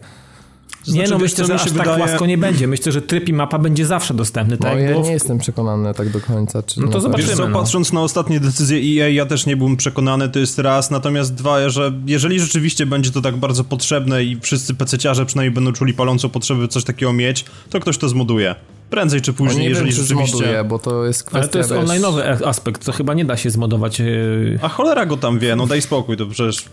Znaczy, 0.84 0.98
nie, 0.98 1.08
no 1.08 1.18
myślę, 1.18 1.44
że 1.44 1.54
aż 1.54 1.64
tak 1.64 1.72
wydaje... 1.72 1.90
tak 1.90 2.00
łasko 2.00 2.26
nie 2.26 2.38
będzie. 2.38 2.66
Myślę, 2.66 2.92
że 2.92 3.02
tryb 3.02 3.28
i 3.28 3.32
mapa 3.32 3.58
będzie 3.58 3.86
zawsze 3.86 4.14
dostępny. 4.14 4.56
Tak 4.56 4.72
no, 4.72 4.78
ja 4.78 4.96
nie 4.96 5.12
jestem 5.12 5.38
przekonany 5.38 5.94
tak 5.94 6.10
do 6.10 6.20
końca. 6.20 6.62
no 6.76 6.88
to 6.88 7.00
zobaczymy. 7.00 7.28
Wiesz 7.28 7.36
co, 7.36 7.48
no. 7.48 7.60
patrząc 7.60 7.92
na 7.92 8.02
ostatnie 8.02 8.40
decyzje 8.40 8.78
EA, 8.78 9.08
ja 9.08 9.26
też 9.26 9.46
nie 9.46 9.56
byłem 9.56 9.76
przekonany, 9.76 10.28
to 10.28 10.38
jest 10.38 10.58
raz. 10.58 10.90
Natomiast 10.90 11.34
dwa, 11.34 11.68
że 11.68 11.92
jeżeli 12.06 12.40
rzeczywiście 12.40 12.86
będzie 12.86 13.10
to 13.10 13.20
tak 13.20 13.36
bardzo 13.36 13.64
potrzebne 13.64 14.24
i 14.24 14.40
wszyscy 14.40 14.74
pececiarze 14.74 15.26
przynajmniej 15.26 15.54
będą 15.54 15.72
czuli 15.72 15.94
palącą 15.94 16.28
potrzeby 16.28 16.68
coś 16.68 16.84
takiego 16.84 17.12
mieć, 17.12 17.44
to 17.70 17.80
ktoś 17.80 17.98
to 17.98 18.08
zmoduje. 18.08 18.54
Prędzej 18.90 19.20
czy 19.20 19.32
później, 19.32 19.64
no 19.64 19.68
jeżeli 19.68 19.92
wiem, 19.92 20.02
rzeczywiście... 20.02 20.36
Zmoduje, 20.36 20.64
bo 20.64 20.78
to 20.78 21.04
jest 21.04 21.24
kwestia, 21.24 21.38
Ale 21.38 21.48
to 21.48 21.58
jest 21.58 21.70
wiesz... 21.70 21.80
online'owy 21.80 22.46
aspekt, 22.46 22.84
to 22.84 22.92
chyba 22.92 23.14
nie 23.14 23.24
da 23.24 23.36
się 23.36 23.50
zmodować. 23.50 23.98
Yy... 23.98 24.58
A 24.62 24.68
cholera 24.68 25.06
go 25.06 25.16
tam 25.16 25.38
wie, 25.38 25.56
no 25.56 25.66
daj 25.66 25.82
spokój, 25.82 26.16
to 26.16 26.26
przecież... 26.26 26.64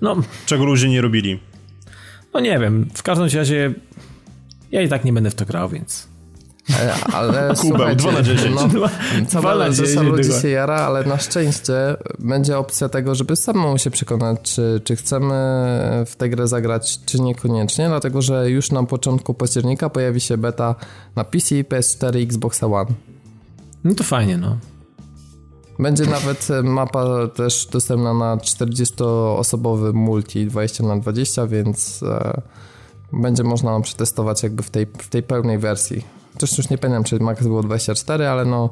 No... 0.00 0.16
Czego 0.46 0.64
ludzie 0.64 0.88
nie 0.88 1.00
robili. 1.00 1.38
No 2.34 2.40
nie 2.40 2.58
wiem, 2.58 2.88
w 2.94 3.02
każdym 3.02 3.28
razie 3.38 3.74
ja 4.72 4.82
i 4.82 4.88
tak 4.88 5.04
nie 5.04 5.12
będę 5.12 5.30
w 5.30 5.34
to 5.34 5.46
grał, 5.46 5.68
więc... 5.68 6.08
Ale, 6.80 6.94
ale 7.12 7.54
Kubeł, 7.60 7.96
2 7.96 8.12
na 8.12 8.22
10. 8.22 8.56
No, 8.56 8.88
cała 9.28 9.70
rzesza 9.72 10.02
ludzi 10.02 10.32
się 10.42 10.48
jara, 10.48 10.76
ale 10.76 11.04
na 11.04 11.18
szczęście 11.18 11.74
będzie 12.18 12.58
opcja 12.58 12.88
tego, 12.88 13.14
żeby 13.14 13.36
samemu 13.36 13.78
się 13.78 13.90
przekonać, 13.90 14.38
czy, 14.42 14.80
czy 14.84 14.96
chcemy 14.96 15.34
w 16.06 16.16
tę 16.16 16.28
grę 16.28 16.48
zagrać, 16.48 17.04
czy 17.06 17.20
niekoniecznie, 17.20 17.88
dlatego 17.88 18.22
że 18.22 18.50
już 18.50 18.70
na 18.70 18.82
początku 18.82 19.34
października 19.34 19.90
pojawi 19.90 20.20
się 20.20 20.36
beta 20.36 20.74
na 21.16 21.24
PC, 21.24 21.54
PS4 21.54 22.18
i 22.18 22.22
Xbox 22.22 22.62
One. 22.62 22.90
No 23.84 23.94
to 23.94 24.04
fajnie, 24.04 24.36
no. 24.36 24.56
Będzie 25.78 26.06
nawet 26.06 26.48
mapa 26.64 27.28
też 27.34 27.66
dostępna 27.66 28.14
na 28.14 28.36
40-osobowy 28.36 29.92
multi 29.92 30.46
20 30.46 30.84
na 30.84 30.96
20, 30.96 31.46
więc 31.46 32.02
e, 32.02 32.42
będzie 33.12 33.42
można 33.42 33.80
przetestować 33.80 34.42
jakby 34.42 34.62
w 34.62 34.70
tej, 34.70 34.86
w 34.86 35.08
tej 35.08 35.22
pełnej 35.22 35.58
wersji. 35.58 36.04
Też 36.38 36.58
już 36.58 36.70
nie 36.70 36.78
pamiętam, 36.78 37.04
czy 37.04 37.18
max 37.18 37.42
było 37.42 37.62
24, 37.62 38.28
ale 38.28 38.44
no 38.44 38.70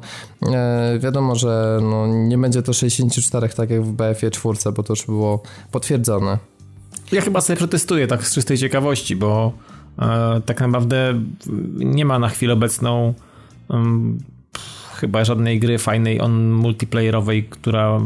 e, 0.53 0.99
wiadomo, 0.99 1.35
że 1.35 1.79
no, 1.81 2.07
nie 2.07 2.37
będzie 2.37 2.61
to 2.61 2.73
64 2.73 3.49
tak 3.49 3.69
jak 3.69 3.83
w 3.83 3.91
BF-ie 3.91 4.31
4, 4.31 4.57
bo 4.75 4.83
to 4.83 4.93
już 4.93 5.05
było 5.05 5.43
potwierdzone. 5.71 6.37
Ja 7.11 7.21
chyba 7.21 7.41
sobie 7.41 7.57
przetestuję 7.57 8.07
tak 8.07 8.27
z 8.27 8.33
czystej 8.33 8.57
ciekawości, 8.57 9.15
bo 9.15 9.53
e, 9.99 10.41
tak 10.45 10.61
naprawdę 10.61 11.21
nie 11.75 12.05
ma 12.05 12.19
na 12.19 12.29
chwilę 12.29 12.53
obecną 12.53 13.13
chyba 15.03 15.25
żadnej 15.25 15.59
gry 15.59 15.77
fajnej 15.77 16.21
on 16.21 16.49
multiplayerowej, 16.49 17.43
która 17.43 18.01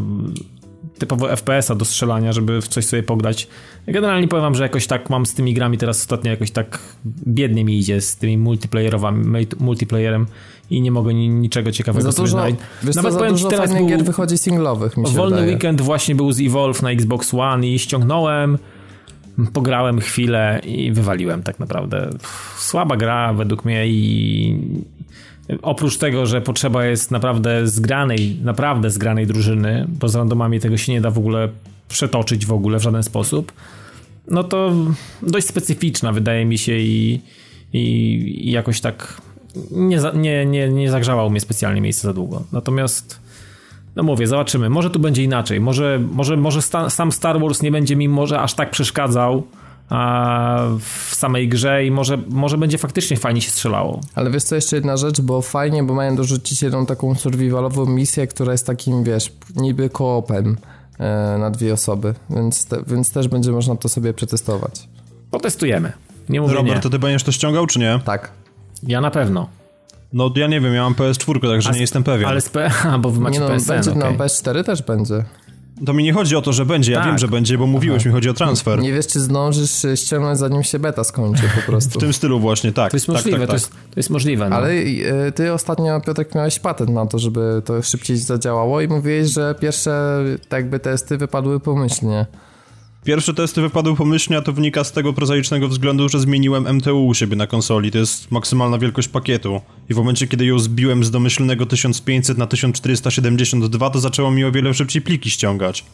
typowo 1.00 1.36
FPS-a 1.36 1.75
do 1.75 1.86
strzelania, 1.86 2.34
żeby 2.34 2.62
w 2.62 2.68
coś 2.68 2.86
sobie 2.86 3.04
pograć. 3.04 3.48
Generalnie 3.88 4.27
powiem 4.27 4.44
wam, 4.44 4.56
że 4.56 4.63
jakoś 4.63 4.88
tak 4.88 5.10
mam 5.10 5.25
z 5.25 5.34
tymi 5.34 5.54
grami 5.54 5.77
teraz 5.77 6.00
ostatnio 6.00 6.32
jakoś 6.32 6.51
tak 6.51 6.80
biednie 7.27 7.66
mi 7.66 7.80
idzie 7.80 8.01
z 8.01 8.16
tymi 8.16 8.38
multiplayerowami, 8.38 9.46
multiplayerem 9.60 10.25
i 10.70 10.82
nie 10.82 10.92
mogę 10.92 11.13
niczego 11.13 11.72
ciekawego 11.72 12.12
za 12.12 12.22
dużo, 12.22 12.46
wiesz 12.84 12.96
Nawet 12.96 13.13
co, 13.13 13.20
powiem 13.20 13.34
dużo 13.34 13.50
teraz 13.50 13.74
był, 13.74 13.88
gier 13.88 14.04
wychodzi 14.04 14.38
singlowych, 14.38 14.98
mi 14.98 15.08
się 15.08 15.13
Wolny 15.13 15.36
wydaje. 15.36 15.51
weekend 15.51 15.82
właśnie 15.82 16.16
był 16.16 16.32
z 16.32 16.39
Evolve 16.39 16.82
na 16.82 16.92
Xbox 16.92 17.34
One 17.34 17.68
i 17.68 17.80
ściągnąłem 17.80 18.58
pograłem 19.54 20.00
chwilę 20.00 20.62
i 20.66 20.92
wywaliłem 20.92 21.44
tak 21.44 21.60
naprawdę. 21.60 22.10
Słaba 22.58 22.98
gra 22.98 23.34
według 23.34 23.66
mnie 23.66 23.88
i 23.88 24.60
Oprócz 25.62 25.98
tego, 25.98 26.25
że 26.25 26.42
potrzeba 26.42 26.86
jest 26.86 27.12
naprawdę 27.12 27.68
zgranej, 27.68 28.38
naprawdę 28.44 28.89
zgranej 28.92 29.27
drużyny, 29.27 29.86
bo 30.00 30.10
z 30.10 30.16
randomami 30.16 30.60
tego 30.60 30.77
się 30.77 30.92
nie 30.92 31.01
da 31.01 31.12
w 31.12 31.18
ogóle 31.18 31.50
przetoczyć 31.88 32.46
w 32.46 32.51
ogóle 32.51 32.80
w 32.80 32.82
żaden 32.82 33.04
sposób, 33.04 33.51
no 34.27 34.44
to 34.44 34.74
dość 35.22 35.48
specyficzna 35.48 36.12
wydaje 36.12 36.46
mi 36.46 36.58
się 36.58 36.77
i, 36.77 37.22
i, 37.74 37.80
i 38.48 38.51
jakoś 38.51 38.82
tak 38.82 39.22
nie, 39.72 40.00
nie, 40.13 40.46
nie, 40.46 40.70
nie 40.70 40.92
zagrzało 40.92 41.30
mnie 41.30 41.39
specjalnie 41.39 41.82
miejsce 41.82 42.08
za 42.08 42.13
długo. 42.13 42.44
Natomiast 42.51 43.20
no 43.96 44.04
mówię, 44.04 44.27
zobaczymy. 44.27 44.70
Może 44.70 44.89
tu 44.89 45.00
będzie 45.00 45.24
inaczej. 45.24 45.60
Może, 45.60 46.00
może, 46.12 46.38
może 46.38 46.62
sta, 46.62 46.89
sam 46.89 47.12
Star 47.12 47.39
Wars 47.39 47.62
nie 47.62 47.72
będzie 47.72 47.96
mi 47.96 48.08
może 48.10 48.39
aż 48.39 48.54
tak 48.54 48.72
przeszkadzał, 48.72 49.44
w 50.79 51.10
samej 51.15 51.50
grze 51.50 51.86
i 51.86 51.91
może, 51.91 52.17
może 52.29 52.58
będzie 52.58 52.77
faktycznie 52.77 53.17
fajnie 53.17 53.41
się 53.41 53.51
strzelało. 53.51 54.01
Ale 54.15 54.32
wiesz 54.32 54.44
co, 54.44 54.56
jeszcze 54.56 54.75
jedna 54.75 54.98
rzecz, 54.98 55.22
bo 55.22 55.41
fajnie, 55.41 55.84
bo 55.84 55.94
mają 55.94 56.15
dorzucić 56.15 56.62
jedną 56.62 56.86
taką 56.86 57.15
survivalową 57.15 57.86
misję, 57.86 58.27
która 58.27 58.51
jest 58.51 58.67
takim, 58.67 59.03
wiesz, 59.03 59.34
niby 59.56 59.89
koopem 59.89 60.58
e, 61.00 61.38
na 61.39 61.50
dwie 61.50 61.74
osoby, 61.74 62.13
więc, 62.29 62.65
te, 62.65 62.84
więc 62.88 63.12
też 63.12 63.27
będzie 63.27 63.51
można 63.51 63.75
to 63.75 63.89
sobie 63.89 64.13
przetestować. 64.13 64.88
Potestujemy. 65.32 65.94
Nie 66.29 66.41
mówię 66.41 66.53
Robert, 66.53 66.75
nie. 66.75 66.82
to 66.82 66.89
ty 66.89 67.00
będziesz 67.00 67.24
to 67.24 67.32
ściągał, 67.32 67.67
czy 67.67 67.79
nie? 67.79 68.00
Tak. 68.06 68.32
Ja 68.84 69.01
na 69.01 69.12
pewno. 69.12 69.50
No 70.13 70.32
ja 70.36 70.48
nie 70.48 70.62
wiem, 70.62 70.74
ja 70.74 70.84
mam 70.84 70.94
PS4, 70.94 71.41
także 71.41 71.72
nie 71.72 71.82
jestem 71.82 72.03
pewien. 72.03 72.29
Ale 72.29 72.41
z 72.41 72.50
P... 72.50 72.72
A, 72.91 72.98
bo 72.98 73.10
wy 73.10 73.20
macie 73.20 73.39
nie 73.39 73.46
no, 73.46 73.51
PSN, 73.51 73.67
będzie 73.67 73.91
okay. 73.91 74.12
na 74.12 74.17
PS4 74.17 74.63
też 74.63 74.82
będzie. 74.82 75.24
To 75.86 75.93
mi 75.93 76.03
nie 76.03 76.13
chodzi 76.13 76.36
o 76.36 76.41
to, 76.41 76.53
że 76.53 76.65
będzie, 76.65 76.91
ja 76.91 77.00
tak. 77.00 77.07
wiem, 77.07 77.17
że 77.17 77.27
będzie, 77.27 77.57
bo 77.57 77.67
mówiłeś, 77.67 78.01
Aha. 78.01 78.10
mi 78.10 78.13
chodzi 78.13 78.29
o 78.29 78.34
transfer. 78.34 78.79
Nie 78.79 78.93
wiesz, 78.93 79.07
czy 79.07 79.19
zdążysz 79.19 79.86
e, 79.86 79.98
ściągnąć, 79.98 80.39
zanim 80.39 80.63
się 80.63 80.79
beta 80.79 81.03
skończy 81.03 81.43
po 81.55 81.72
prostu. 81.72 82.00
w 82.00 82.01
tym 82.01 82.13
stylu 82.13 82.39
właśnie, 82.39 82.74
tak. 82.74 82.91
To 82.91 82.98
jest 82.98 83.05
tak, 83.05 83.15
możliwe, 83.15 83.39
tak, 83.39 83.48
to, 83.48 83.53
jest, 83.53 83.72
to 83.72 84.00
jest 84.00 84.10
możliwe. 84.10 84.50
No. 84.50 84.55
Ale 84.55 84.72
y, 84.72 85.31
ty 85.36 85.53
ostatnio, 85.53 86.01
Piotrek, 86.01 86.36
miałeś 86.36 86.60
patent 86.60 86.89
na 86.89 87.05
to, 87.05 87.19
żeby 87.19 87.62
to 87.65 87.81
szybciej 87.81 88.17
zadziałało 88.17 88.81
i 88.81 88.88
mówiłeś, 88.88 89.34
że 89.34 89.55
pierwsze 89.60 90.19
tak 90.50 90.60
jakby 90.60 90.79
testy 90.79 91.17
wypadły 91.17 91.60
pomyślnie. 91.60 92.25
Pierwsze 93.08 93.34
testy 93.34 93.62
wypadły 93.62 93.96
pomyślnie, 93.96 94.38
a 94.38 94.42
to 94.42 94.54
wynika 94.54 94.84
z 94.84 94.92
tego 94.92 95.14
prozaicznego 95.14 95.68
względu, 95.68 96.10
że 96.10 96.20
zmieniłem 96.20 96.76
MTU 96.76 97.08
u 97.08 97.14
siebie 97.14 97.36
na 97.36 97.48
konsoli. 97.48 97.92
To 97.92 97.98
jest 97.98 98.32
maksymalna 98.32 98.78
wielkość 98.78 99.08
pakietu. 99.08 99.62
I 99.90 99.94
w 99.94 99.98
momencie, 99.98 100.28
kiedy 100.28 100.46
ją 100.46 100.60
zbiłem 100.60 101.04
z 101.04 101.12
domyślnego 101.12 101.66
1500 101.66 102.38
na 102.38 102.48
1472, 102.48 103.90
to 103.90 104.00
zaczęło 104.00 104.32
mi 104.32 104.44
o 104.46 104.52
wiele 104.52 104.74
szybciej 104.74 105.02
pliki 105.02 105.30
ściągać. 105.30 105.86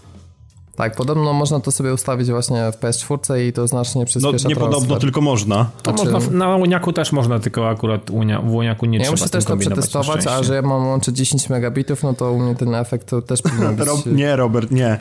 Tak, 0.76 0.96
podobno 0.96 1.34
można 1.34 1.60
to 1.60 1.72
sobie 1.72 1.94
ustawić 1.94 2.30
właśnie 2.30 2.72
w 2.72 2.80
PS4 2.84 3.48
i 3.48 3.54
to 3.54 3.68
znacznie 3.68 4.06
przyspiesza 4.06 4.28
No 4.28 4.32
nie 4.34 4.40
transfer. 4.56 4.64
podobno, 4.70 5.00
tylko 5.00 5.22
można. 5.22 5.70
To 5.84 5.92
Znaczy- 5.92 6.12
można, 6.12 6.30
w- 6.30 6.34
na 6.34 6.56
Uniaku 6.56 6.94
też 6.94 7.12
można, 7.12 7.40
tylko 7.40 7.70
akurat 7.70 8.10
unia, 8.10 8.42
w 8.42 8.54
Uniaku 8.54 8.86
nie 8.86 8.98
Ja 8.98 9.04
trzeba 9.04 9.12
muszę 9.14 9.24
tym 9.30 9.32
też 9.32 9.46
to 9.46 9.58
przetestować, 9.58 10.28
a 10.28 10.44
że 10.44 10.56
ja 10.56 10.62
mam 10.62 10.88
łącze 10.88 11.14
10 11.14 11.50
megabitów, 11.50 12.04
no 12.04 12.14
to 12.14 12.32
u 12.32 12.40
mnie 12.40 12.56
ten 12.56 12.76
efekt 12.76 13.08
to 13.10 13.22
też 13.22 13.42
powinien 13.42 13.76
być... 13.78 13.88
Rob, 13.88 14.06
nie, 14.06 14.36
Robert, 14.36 14.72
nie. 14.72 14.98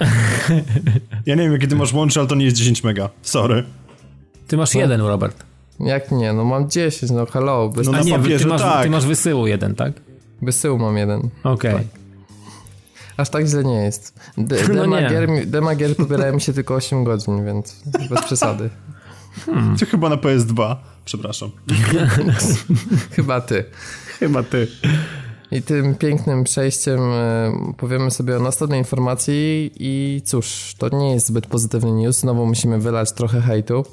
Ja 1.26 1.34
nie 1.34 1.42
wiem, 1.42 1.52
jakie 1.52 1.66
ty 1.68 1.76
masz 1.76 1.92
łącze, 1.92 2.20
ale 2.20 2.28
to 2.28 2.34
nie 2.34 2.44
jest 2.44 2.56
10 2.56 2.84
mega. 2.84 3.08
Sorry. 3.22 3.64
Ty 4.48 4.56
masz 4.56 4.74
jeden, 4.74 5.00
Robert. 5.00 5.44
Jak 5.80 6.10
nie? 6.10 6.32
No 6.32 6.44
mam 6.44 6.70
10, 6.70 7.12
no 7.12 7.26
hello. 7.26 7.68
Bez, 7.68 7.86
No 7.86 7.98
A 7.98 8.00
nie, 8.02 8.18
papierze 8.18 8.44
ty 8.44 8.50
masz, 8.50 8.60
tak. 8.60 8.82
ty 8.82 8.90
masz 8.90 9.06
wysyłu 9.06 9.46
jeden, 9.46 9.74
tak? 9.74 9.92
Wysyłu 10.42 10.78
mam 10.78 10.96
jeden. 10.96 11.30
Okej. 11.44 11.74
Aż 13.16 13.30
tak 13.30 13.46
źle 13.46 13.64
nie 13.64 13.74
jest. 13.74 14.14
D- 14.38 14.56
No 14.68 14.74
dema, 14.74 15.00
nie. 15.00 15.08
gier, 15.08 15.28
mi- 15.28 15.46
dema 15.46 15.74
gier 15.74 15.96
pobierają 15.96 16.34
mi 16.34 16.40
się 16.40 16.52
tylko 16.52 16.74
8 16.74 17.04
godzin, 17.04 17.44
więc 17.44 17.82
bez 18.10 18.22
przesady. 18.24 18.70
Ty 19.78 19.86
chyba 19.86 20.08
na 20.08 20.16
PS2. 20.16 20.76
Przepraszam. 21.04 21.50
Chyba 23.16 23.40
ty. 23.40 23.64
Chyba 24.18 24.42
ty. 24.42 24.66
I 25.52 25.62
tym 25.62 25.94
pięknym 25.94 26.44
przejściem 26.44 27.00
e, 27.00 27.52
powiemy 27.76 28.10
sobie 28.10 28.36
o 28.36 28.40
następnej 28.40 28.78
informacji 28.78 29.72
i 29.76 30.22
cóż, 30.24 30.74
to 30.78 30.96
nie 30.96 31.12
jest 31.12 31.26
zbyt 31.26 31.46
pozytywny 31.46 31.92
news, 31.92 32.18
znowu 32.18 32.46
musimy 32.46 32.78
wylać 32.78 33.12
trochę 33.12 33.40
hejtu. 33.40 33.84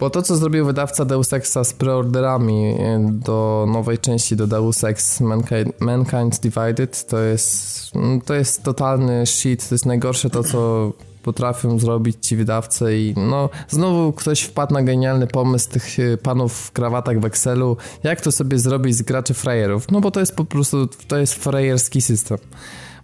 Bo 0.00 0.10
to, 0.10 0.22
co 0.22 0.36
zrobił 0.36 0.66
wydawca 0.66 1.04
Deus 1.04 1.32
Exa 1.32 1.64
z 1.64 1.72
preorderami 1.72 2.64
e, 2.64 3.06
do 3.12 3.66
nowej 3.72 3.98
części 3.98 4.36
do 4.36 4.46
Deus 4.46 4.84
Ex 4.84 5.20
Mankind, 5.20 5.80
Mankind 5.80 6.40
Divided, 6.40 7.06
to 7.06 7.18
jest, 7.18 7.96
mm, 7.96 8.20
to 8.20 8.34
jest 8.34 8.62
totalny 8.62 9.26
shit, 9.26 9.68
to 9.68 9.74
jest 9.74 9.86
najgorsze 9.86 10.30
to, 10.30 10.44
co 10.44 10.92
potrafią 11.26 11.78
zrobić 11.78 12.16
ci 12.20 12.36
wydawcy 12.36 12.98
i 12.98 13.14
no, 13.16 13.48
znowu 13.68 14.12
ktoś 14.12 14.40
wpadł 14.40 14.74
na 14.74 14.82
genialny 14.82 15.26
pomysł 15.26 15.70
tych 15.70 16.00
e, 16.00 16.16
panów 16.16 16.52
w 16.52 16.72
krawatach 16.72 17.20
w 17.20 17.24
Excelu, 17.24 17.76
jak 18.02 18.20
to 18.20 18.32
sobie 18.32 18.58
zrobić 18.58 18.96
z 18.96 19.02
graczy 19.02 19.34
frajerów, 19.34 19.90
no 19.90 20.00
bo 20.00 20.10
to 20.10 20.20
jest 20.20 20.36
po 20.36 20.44
prostu, 20.44 20.88
to 21.08 21.16
jest 21.18 21.34
frajerski 21.34 22.00
system. 22.00 22.38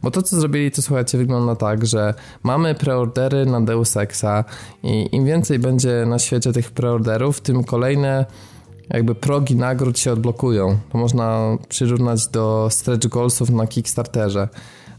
Bo 0.03 0.11
to, 0.11 0.23
co 0.23 0.41
zrobili, 0.41 0.71
to 0.71 0.83
słuchajcie, 0.83 1.19
wygląda 1.19 1.57
tak, 1.57 1.87
że 1.87 2.15
mamy 2.43 2.75
preordery 2.75 3.47
na 3.47 3.61
Deus 3.61 3.97
Exa 3.97 4.45
i 4.83 5.09
im 5.13 5.25
więcej 5.25 5.59
będzie 5.59 6.05
na 6.07 6.19
świecie 6.19 6.53
tych 6.53 6.71
preorderów, 6.71 7.41
tym 7.41 7.65
kolejne 7.65 8.27
jakby 8.91 9.15
progi 9.15 9.57
nagród 9.57 9.99
się 9.99 10.13
odblokują. 10.13 10.79
To 10.93 10.99
można 10.99 11.57
przyrównać 11.69 12.27
do 12.27 12.69
stretch 12.71 13.09
goalsów 13.09 13.51
na 13.51 13.67
Kickstarterze. 13.67 14.49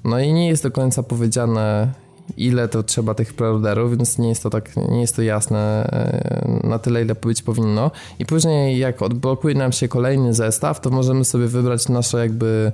No 0.03 0.19
i 0.19 0.33
nie 0.33 0.47
jest 0.47 0.63
do 0.63 0.71
końca 0.71 1.03
powiedziane, 1.03 1.93
ile 2.37 2.67
to 2.67 2.83
trzeba 2.83 3.13
tych 3.13 3.33
preorderów, 3.33 3.97
więc 3.97 4.17
nie 4.17 4.29
jest 4.29 4.43
to 4.43 4.49
tak, 4.49 4.77
nie 4.89 5.01
jest 5.01 5.15
to 5.15 5.21
jasne 5.21 5.89
e, 5.91 6.67
na 6.67 6.79
tyle, 6.79 7.01
ile 7.01 7.15
być 7.15 7.41
powinno. 7.41 7.91
I 8.19 8.25
później 8.25 8.77
jak 8.77 9.01
odblokuje 9.01 9.55
nam 9.55 9.71
się 9.71 9.87
kolejny 9.87 10.33
zestaw, 10.33 10.81
to 10.81 10.89
możemy 10.89 11.25
sobie 11.25 11.47
wybrać 11.47 11.89
nasze 11.89 12.19
jakby 12.19 12.71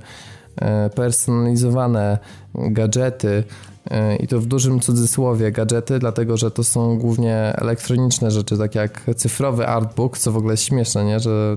e, 0.56 0.90
personalizowane 0.90 2.18
gadżety 2.54 3.44
e, 3.90 4.16
i 4.16 4.26
to 4.26 4.40
w 4.40 4.46
dużym 4.46 4.80
cudzysłowie 4.80 5.52
gadżety, 5.52 5.98
dlatego 5.98 6.36
że 6.36 6.50
to 6.50 6.64
są 6.64 6.98
głównie 6.98 7.36
elektroniczne 7.36 8.30
rzeczy, 8.30 8.58
tak 8.58 8.74
jak 8.74 9.02
cyfrowy 9.16 9.66
artbook, 9.66 10.18
co 10.18 10.32
w 10.32 10.36
ogóle 10.36 10.56
śmieszne, 10.56 11.04
nie? 11.04 11.20
że 11.20 11.56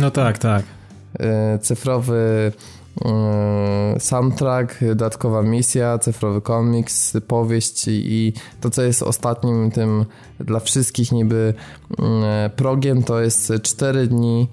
No 0.00 0.10
tak, 0.10 0.38
tak. 0.38 0.64
cyfrowy 1.60 2.52
soundtrack, 3.98 4.84
dodatkowa 4.84 5.42
misja, 5.42 5.98
cyfrowy 5.98 6.40
komiks, 6.40 7.16
powieść 7.26 7.84
i 7.88 8.32
to, 8.60 8.70
co 8.70 8.82
jest 8.82 9.02
ostatnim 9.02 9.70
tym 9.70 10.04
dla 10.40 10.60
wszystkich 10.60 11.12
niby 11.12 11.54
mm, 11.98 12.50
progiem, 12.50 13.02
to 13.02 13.20
jest 13.20 13.52
4 13.62 14.06
dni 14.06 14.48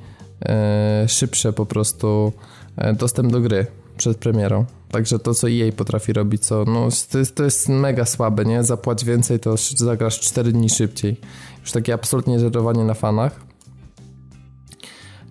e, 0.46 1.06
szybsze 1.08 1.54
po 1.54 1.66
prostu 1.66 2.32
e, 2.78 2.94
dostęp 2.94 3.32
do 3.32 3.42
gry 3.42 3.66
przed 3.98 4.18
premierą. 4.18 4.66
Także 4.92 5.20
to, 5.20 5.34
co 5.34 5.50
EA 5.50 5.72
potrafi 5.72 6.14
robić, 6.14 6.46
co, 6.46 6.64
no, 6.68 6.88
to, 7.12 7.18
jest, 7.18 7.36
to 7.36 7.44
jest 7.44 7.70
mega 7.70 8.06
słabe, 8.06 8.46
nie? 8.46 8.64
Zapłać 8.64 9.06
więcej, 9.06 9.40
to 9.40 9.54
sz- 9.54 9.80
zagrasz 9.80 10.20
4 10.20 10.52
dni 10.52 10.70
szybciej. 10.70 11.20
Już 11.62 11.72
takie 11.72 11.94
absolutnie 11.94 12.40
żerowanie 12.40 12.84
na 12.84 12.94
fanach. 12.94 13.40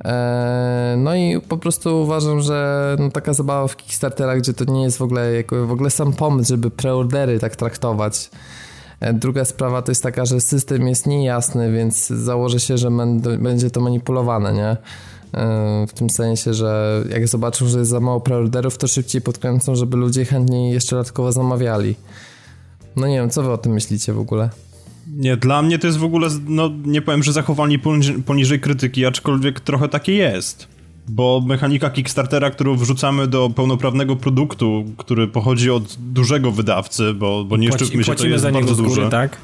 Eee, 0.04 0.96
No 0.98 1.14
i 1.14 1.40
po 1.48 1.56
prostu 1.56 2.02
uważam, 2.02 2.40
że 2.40 2.96
no 2.98 3.10
taka 3.10 3.32
zabawa 3.34 3.68
w 3.68 3.76
Kickstartera, 3.76 4.36
gdzie 4.36 4.52
to 4.54 4.64
nie 4.64 4.82
jest 4.82 4.98
w 4.98 5.02
ogóle, 5.02 5.32
jako, 5.32 5.66
w 5.66 5.72
ogóle 5.72 5.90
sam 5.90 6.12
pomysł, 6.12 6.48
żeby 6.48 6.70
preordery 6.70 7.38
tak 7.38 7.56
traktować. 7.56 8.30
E, 9.00 9.12
Druga 9.12 9.44
sprawa 9.44 9.82
to 9.82 9.90
jest 9.90 10.02
taka, 10.02 10.24
że 10.24 10.40
system 10.40 10.88
jest 10.88 11.06
niejasny, 11.06 11.72
więc 11.72 12.06
założę 12.06 12.60
się, 12.60 12.78
że 12.78 12.88
będ- 12.90 13.36
będzie 13.36 13.70
to 13.70 13.80
manipulowane, 13.80 14.52
nie? 14.52 14.68
E, 15.40 15.86
W 15.88 15.92
tym 15.92 16.10
sensie, 16.10 16.54
że 16.54 17.02
jak 17.10 17.28
zobaczą, 17.28 17.66
że 17.68 17.78
jest 17.78 17.90
za 17.90 18.00
mało 18.00 18.20
preorderów, 18.20 18.78
to 18.78 18.86
szybciej 18.88 19.20
podkręcą, 19.22 19.74
żeby 19.74 19.96
ludzie 19.96 20.24
chętniej 20.24 20.72
jeszcze 20.72 20.96
dodatkowo 20.96 21.32
zamawiali. 21.32 21.96
No 22.96 23.06
nie 23.06 23.14
wiem, 23.16 23.30
co 23.30 23.42
wy 23.42 23.50
o 23.52 23.58
tym 23.58 23.72
myślicie 23.72 24.12
w 24.12 24.18
ogóle? 24.18 24.50
Nie, 25.06 25.36
dla 25.36 25.62
mnie 25.62 25.78
to 25.78 25.86
jest 25.86 25.98
w 25.98 26.04
ogóle, 26.04 26.28
no 26.46 26.70
nie 26.84 27.02
powiem, 27.02 27.22
że 27.22 27.32
zachowanie 27.32 27.78
poniżej, 27.78 28.22
poniżej 28.22 28.60
krytyki, 28.60 29.06
aczkolwiek 29.06 29.60
trochę 29.60 29.88
takie 29.88 30.12
jest. 30.12 30.68
Bo 31.08 31.42
mechanika 31.46 31.90
Kickstartera, 31.90 32.50
którą 32.50 32.76
wrzucamy 32.76 33.26
do 33.26 33.50
pełnoprawnego 33.50 34.16
produktu, 34.16 34.84
który 34.96 35.28
pochodzi 35.28 35.70
od 35.70 35.96
dużego 35.98 36.50
wydawcy, 36.50 37.14
bo, 37.14 37.44
bo 37.44 37.56
nie 37.56 37.68
Płaci, 37.68 38.04
się, 38.04 38.14
to 38.14 38.26
jest 38.26 38.50
bardzo 38.50 38.74
duże. 38.74 39.08
tak? 39.10 39.36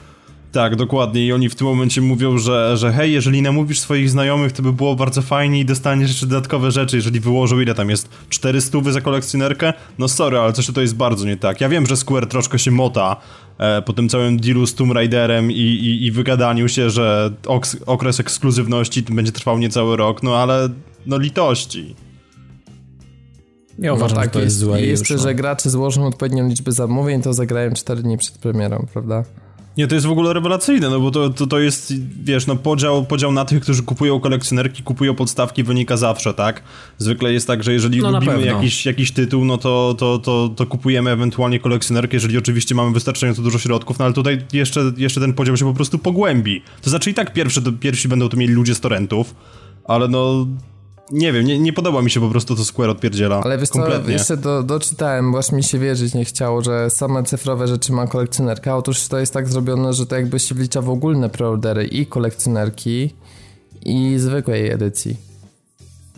Tak, 0.53 0.77
dokładnie. 0.77 1.27
I 1.27 1.33
oni 1.33 1.49
w 1.49 1.55
tym 1.55 1.67
momencie 1.67 2.01
mówią, 2.01 2.39
że, 2.39 2.77
że 2.77 2.93
hej, 2.93 3.13
jeżeli 3.13 3.43
namówisz 3.43 3.81
swoich 3.81 4.11
znajomych, 4.11 4.53
to 4.53 4.63
by 4.63 4.73
było 4.73 4.97
bardzo 4.97 5.23
fajnie 5.23 5.61
i 5.61 5.65
dostaniesz 5.65 6.09
jeszcze 6.09 6.27
dodatkowe 6.27 6.71
rzeczy, 6.71 6.97
jeżeli 6.97 7.21
wyłożą 7.21 7.61
ile 7.61 7.75
tam 7.75 7.91
jest 7.91 8.09
400 8.29 8.79
za 8.91 9.01
kolekcjonerkę. 9.01 9.73
No 9.99 10.09
sorry, 10.09 10.39
ale 10.39 10.53
coś 10.53 10.67
tutaj 10.67 10.85
jest 10.85 10.97
bardzo 10.97 11.27
nie 11.27 11.37
tak. 11.37 11.61
Ja 11.61 11.69
wiem, 11.69 11.87
że 11.87 11.97
Square 11.97 12.27
troszkę 12.27 12.59
się 12.59 12.71
mota 12.71 13.17
e, 13.59 13.83
po 13.83 13.93
tym 13.93 14.09
całym 14.09 14.41
dealu 14.41 14.67
z 14.67 14.75
Tomb 14.75 14.93
Raiderem 14.93 15.51
i, 15.51 15.55
i, 15.55 16.07
i 16.07 16.13
wygadaniu 16.13 16.69
się, 16.69 16.91
że 16.91 17.31
oks, 17.47 17.77
okres 17.87 18.21
ekskluzywności 18.21 19.03
będzie 19.03 19.33
trwał 19.33 19.59
niecały 19.59 19.97
rok, 19.97 20.23
no 20.23 20.37
ale 20.37 20.69
no 21.07 21.19
litości. 21.19 21.95
Ja 23.79 23.95
uważam, 23.95 24.19
no 24.19 24.25
że 24.25 24.31
to 24.31 24.41
jest 24.41 24.59
złe 24.59 24.83
I 24.83 24.85
i 24.85 24.89
jeszcze, 24.89 25.15
już, 25.15 25.23
no. 25.23 25.29
że 25.29 25.35
gracze 25.35 25.71
złożą 25.71 26.07
odpowiednią 26.07 26.49
liczbę 26.49 26.73
zamówień, 26.73 27.23
to 27.23 27.33
zagrają 27.33 27.73
4 27.73 28.03
dni 28.03 28.19
przed 28.19 28.39
premierą, 28.39 28.87
prawda? 28.93 29.25
Nie, 29.77 29.87
to 29.87 29.95
jest 29.95 30.07
w 30.07 30.11
ogóle 30.11 30.33
rewelacyjne, 30.33 30.91
no 30.91 31.01
bo 31.01 31.11
to, 31.11 31.31
to, 31.31 31.47
to 31.47 31.59
jest, 31.59 31.95
wiesz, 32.25 32.47
no 32.47 32.57
podział, 32.57 33.05
podział 33.05 33.33
na 33.33 33.45
tych, 33.45 33.63
którzy 33.63 33.83
kupują 33.83 34.21
kolekcjonerki, 34.21 34.83
kupują 34.83 35.15
podstawki, 35.15 35.65
wynika 35.65 35.97
zawsze, 35.97 36.35
tak? 36.35 36.63
Zwykle 36.99 37.33
jest 37.33 37.47
tak, 37.47 37.63
że 37.63 37.73
jeżeli 37.73 37.99
No 38.01 38.11
lubimy 38.11 38.47
jakiś, 38.47 38.87
jakiś 38.87 39.13
tytuł, 39.13 39.45
no 39.45 39.59
to, 39.59 39.95
to, 39.99 40.19
to, 40.19 40.49
to 40.57 40.67
kupujemy 40.67 41.11
ewentualnie 41.11 41.61
kolekcjonerkę, 41.61 42.17
jeżeli 42.17 42.39
oczywiście 42.39 42.75
mamy 42.75 42.93
wystarczająco 42.93 43.43
dużo 43.43 43.59
środków, 43.59 43.99
no 43.99 44.05
ale 44.05 44.15
tutaj 44.15 44.43
jeszcze, 44.53 44.93
jeszcze 44.97 45.21
ten 45.21 45.33
podział 45.33 45.57
się 45.57 45.65
po 45.65 45.75
prostu 45.75 45.99
pogłębi. 45.99 46.63
To 46.83 46.91
znaczy 46.91 47.11
i 47.11 47.15
tak 47.15 47.33
pierwsze, 47.33 47.61
pierwsi 47.81 48.09
będą 48.09 48.29
to 48.29 48.37
mieli 48.37 48.53
ludzie 48.53 48.75
z 48.75 48.81
torrentów, 48.81 49.35
ale 49.85 50.09
no... 50.09 50.47
Nie 51.13 51.33
wiem, 51.33 51.45
nie, 51.47 51.59
nie 51.59 51.73
podoba 51.73 52.03
mi 52.03 52.11
się 52.11 52.21
po 52.21 52.29
prostu 52.29 52.57
to 52.57 52.65
Square 52.65 52.91
odpierdziela. 52.91 53.41
Ale 53.45 53.59
wiesz 53.59 53.69
co, 53.69 53.79
Kompletnie. 53.79 54.13
jeszcze 54.13 54.37
do, 54.37 54.63
doczytałem, 54.63 55.33
bo 55.33 55.39
aż 55.39 55.53
mi 55.53 55.63
się 55.65 55.79
wierzyć 55.79 56.15
nie 56.15 56.25
chciało, 56.25 56.63
że 56.63 56.91
same 56.91 57.23
cyfrowe 57.25 57.69
rzeczy 57.69 57.93
ma 57.93 58.07
kolekcjonerka. 58.07 58.77
Otóż 58.77 59.09
to 59.09 59.19
jest 59.19 59.33
tak 59.33 59.49
zrobione, 59.49 59.93
że 59.93 60.07
to 60.07 60.17
jakby 60.17 60.39
się 60.39 60.55
wlicza 60.55 60.83
w 60.83 60.91
ogólne 60.91 61.29
preordery 61.29 61.85
i 61.87 62.07
kolekcjonerki 62.07 63.15
i 63.85 64.15
zwykłej 64.19 64.71
edycji. 64.71 65.17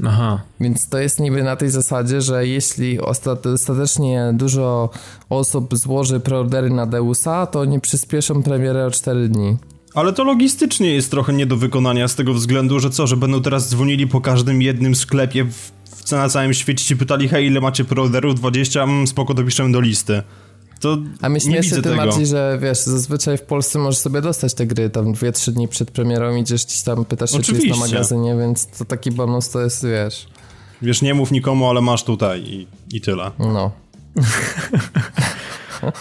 Aha. 0.07 0.41
Więc 0.61 0.89
to 0.89 0.99
jest 0.99 1.21
niby 1.21 1.43
na 1.43 1.57
tej 1.57 1.71
zasadzie, 1.71 2.21
że 2.21 2.47
jeśli 2.47 3.01
ostat- 3.01 3.53
ostatecznie 3.55 4.31
dużo 4.35 4.91
osób 5.31 5.77
złoży 5.77 6.21
preordery 6.21 6.71
na 6.71 6.87
Deusa, 6.87 7.47
to 7.47 7.61
oni 7.61 7.81
przyspieszą 7.81 8.43
premierę 8.43 8.87
o 8.87 8.91
4 8.91 9.29
dni. 9.29 9.57
Ale 9.95 10.13
to 10.13 10.25
logistycznie 10.25 10.95
jest 10.95 11.11
trochę 11.11 11.33
nie 11.33 11.47
do 11.47 11.57
wykonania 11.57 12.09
z 12.09 12.15
tego 12.15 12.35
względu, 12.35 12.81
że 12.81 12.91
co, 12.91 13.07
że 13.07 13.17
będą 13.17 13.43
teraz 13.43 13.69
dzwonili 13.69 14.07
po 14.07 14.21
każdym 14.21 14.63
jednym 14.63 14.95
sklepie 14.95 15.45
w, 15.45 15.73
w, 15.85 16.11
na 16.13 16.29
całym 16.29 16.55
świecie 16.55 16.85
ci 16.85 16.97
pytali, 16.97 17.29
hej, 17.29 17.47
ile 17.47 17.61
macie 17.61 17.85
preorderów? 17.85 18.35
20? 18.35 18.83
Mm, 18.83 19.07
spoko, 19.07 19.35
dopiszemy 19.35 19.73
do 19.73 19.81
listy. 19.81 20.23
To 20.81 20.99
A 21.21 21.29
nie 21.29 21.41
śmieszy 21.41 21.71
tym 21.71 21.83
tego. 21.83 21.97
bardziej, 21.97 22.27
że 22.27 22.59
wiesz, 22.63 22.79
zazwyczaj 22.79 23.39
w 23.39 23.43
Polsce 23.43 23.79
możesz 23.79 23.99
sobie 24.01 24.21
dostać 24.21 24.55
te 24.55 24.67
gry 24.67 24.91
tam 24.91 25.13
2-3 25.13 25.53
dni 25.53 25.69
przed 25.69 25.91
premierą, 25.91 26.37
idziesz 26.37 26.67
gdzieś 26.67 26.83
tam, 26.83 27.05
pytasz 27.05 27.31
się, 27.31 27.43
czy 27.43 27.53
jest 27.53 27.67
na 27.67 27.77
magazynie, 27.77 28.37
więc 28.37 28.67
to 28.67 28.85
taki 28.85 29.11
bonus 29.11 29.51
to 29.51 29.61
jest, 29.61 29.87
wiesz, 29.87 30.27
Wiesz, 30.83 31.03
nie 31.03 31.15
mów 31.15 31.31
nikomu, 31.31 31.71
ale 31.71 31.81
masz 31.81 32.05
tutaj 32.05 32.43
i, 32.43 32.67
i 32.93 33.01
tyle. 33.01 33.31
no. 33.39 33.71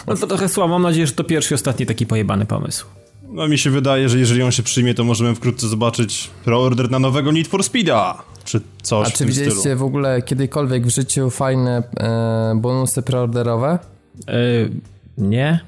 No 0.07 0.15
to 0.15 0.27
trochę 0.27 0.49
słabo, 0.49 0.73
mam 0.73 0.81
nadzieję, 0.81 1.07
że 1.07 1.13
to 1.13 1.23
pierwszy 1.23 1.55
ostatni 1.55 1.85
taki 1.85 2.05
pojebany 2.05 2.45
pomysł. 2.45 2.85
No 3.31 3.47
mi 3.47 3.57
się 3.57 3.69
wydaje, 3.69 4.09
że 4.09 4.19
jeżeli 4.19 4.43
on 4.43 4.51
się 4.51 4.63
przyjmie, 4.63 4.93
to 4.93 5.03
możemy 5.03 5.35
wkrótce 5.35 5.67
zobaczyć 5.67 6.31
preorder 6.45 6.91
na 6.91 6.99
nowego 6.99 7.31
Need 7.31 7.47
for 7.47 7.63
Speeda, 7.63 8.23
czy 8.43 8.61
coś 8.81 9.07
A 9.07 9.09
w 9.09 9.13
czy 9.13 9.17
tym 9.17 9.27
widzieliście 9.27 9.59
stylu. 9.59 9.77
w 9.77 9.83
ogóle 9.83 10.21
kiedykolwiek 10.21 10.87
w 10.87 10.89
życiu 10.89 11.29
fajne 11.29 11.83
e, 11.99 12.53
bonusy 12.55 13.01
preorderowe? 13.01 13.79
Yy, 14.27 14.71
nie? 15.17 15.59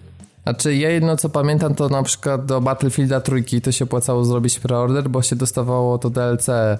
Znaczy 0.43 0.75
ja 0.75 0.89
jedno 0.89 1.17
co 1.17 1.29
pamiętam 1.29 1.75
to 1.75 1.89
na 1.89 2.03
przykład 2.03 2.45
do 2.45 2.61
Battlefielda 2.61 3.21
trójki 3.21 3.61
to 3.61 3.71
się 3.71 3.85
opłacało 3.85 4.25
zrobić 4.25 4.59
preorder, 4.59 5.09
bo 5.09 5.21
się 5.21 5.35
dostawało 5.35 5.97
to 5.97 6.09
DLC 6.09 6.49
e, 6.49 6.79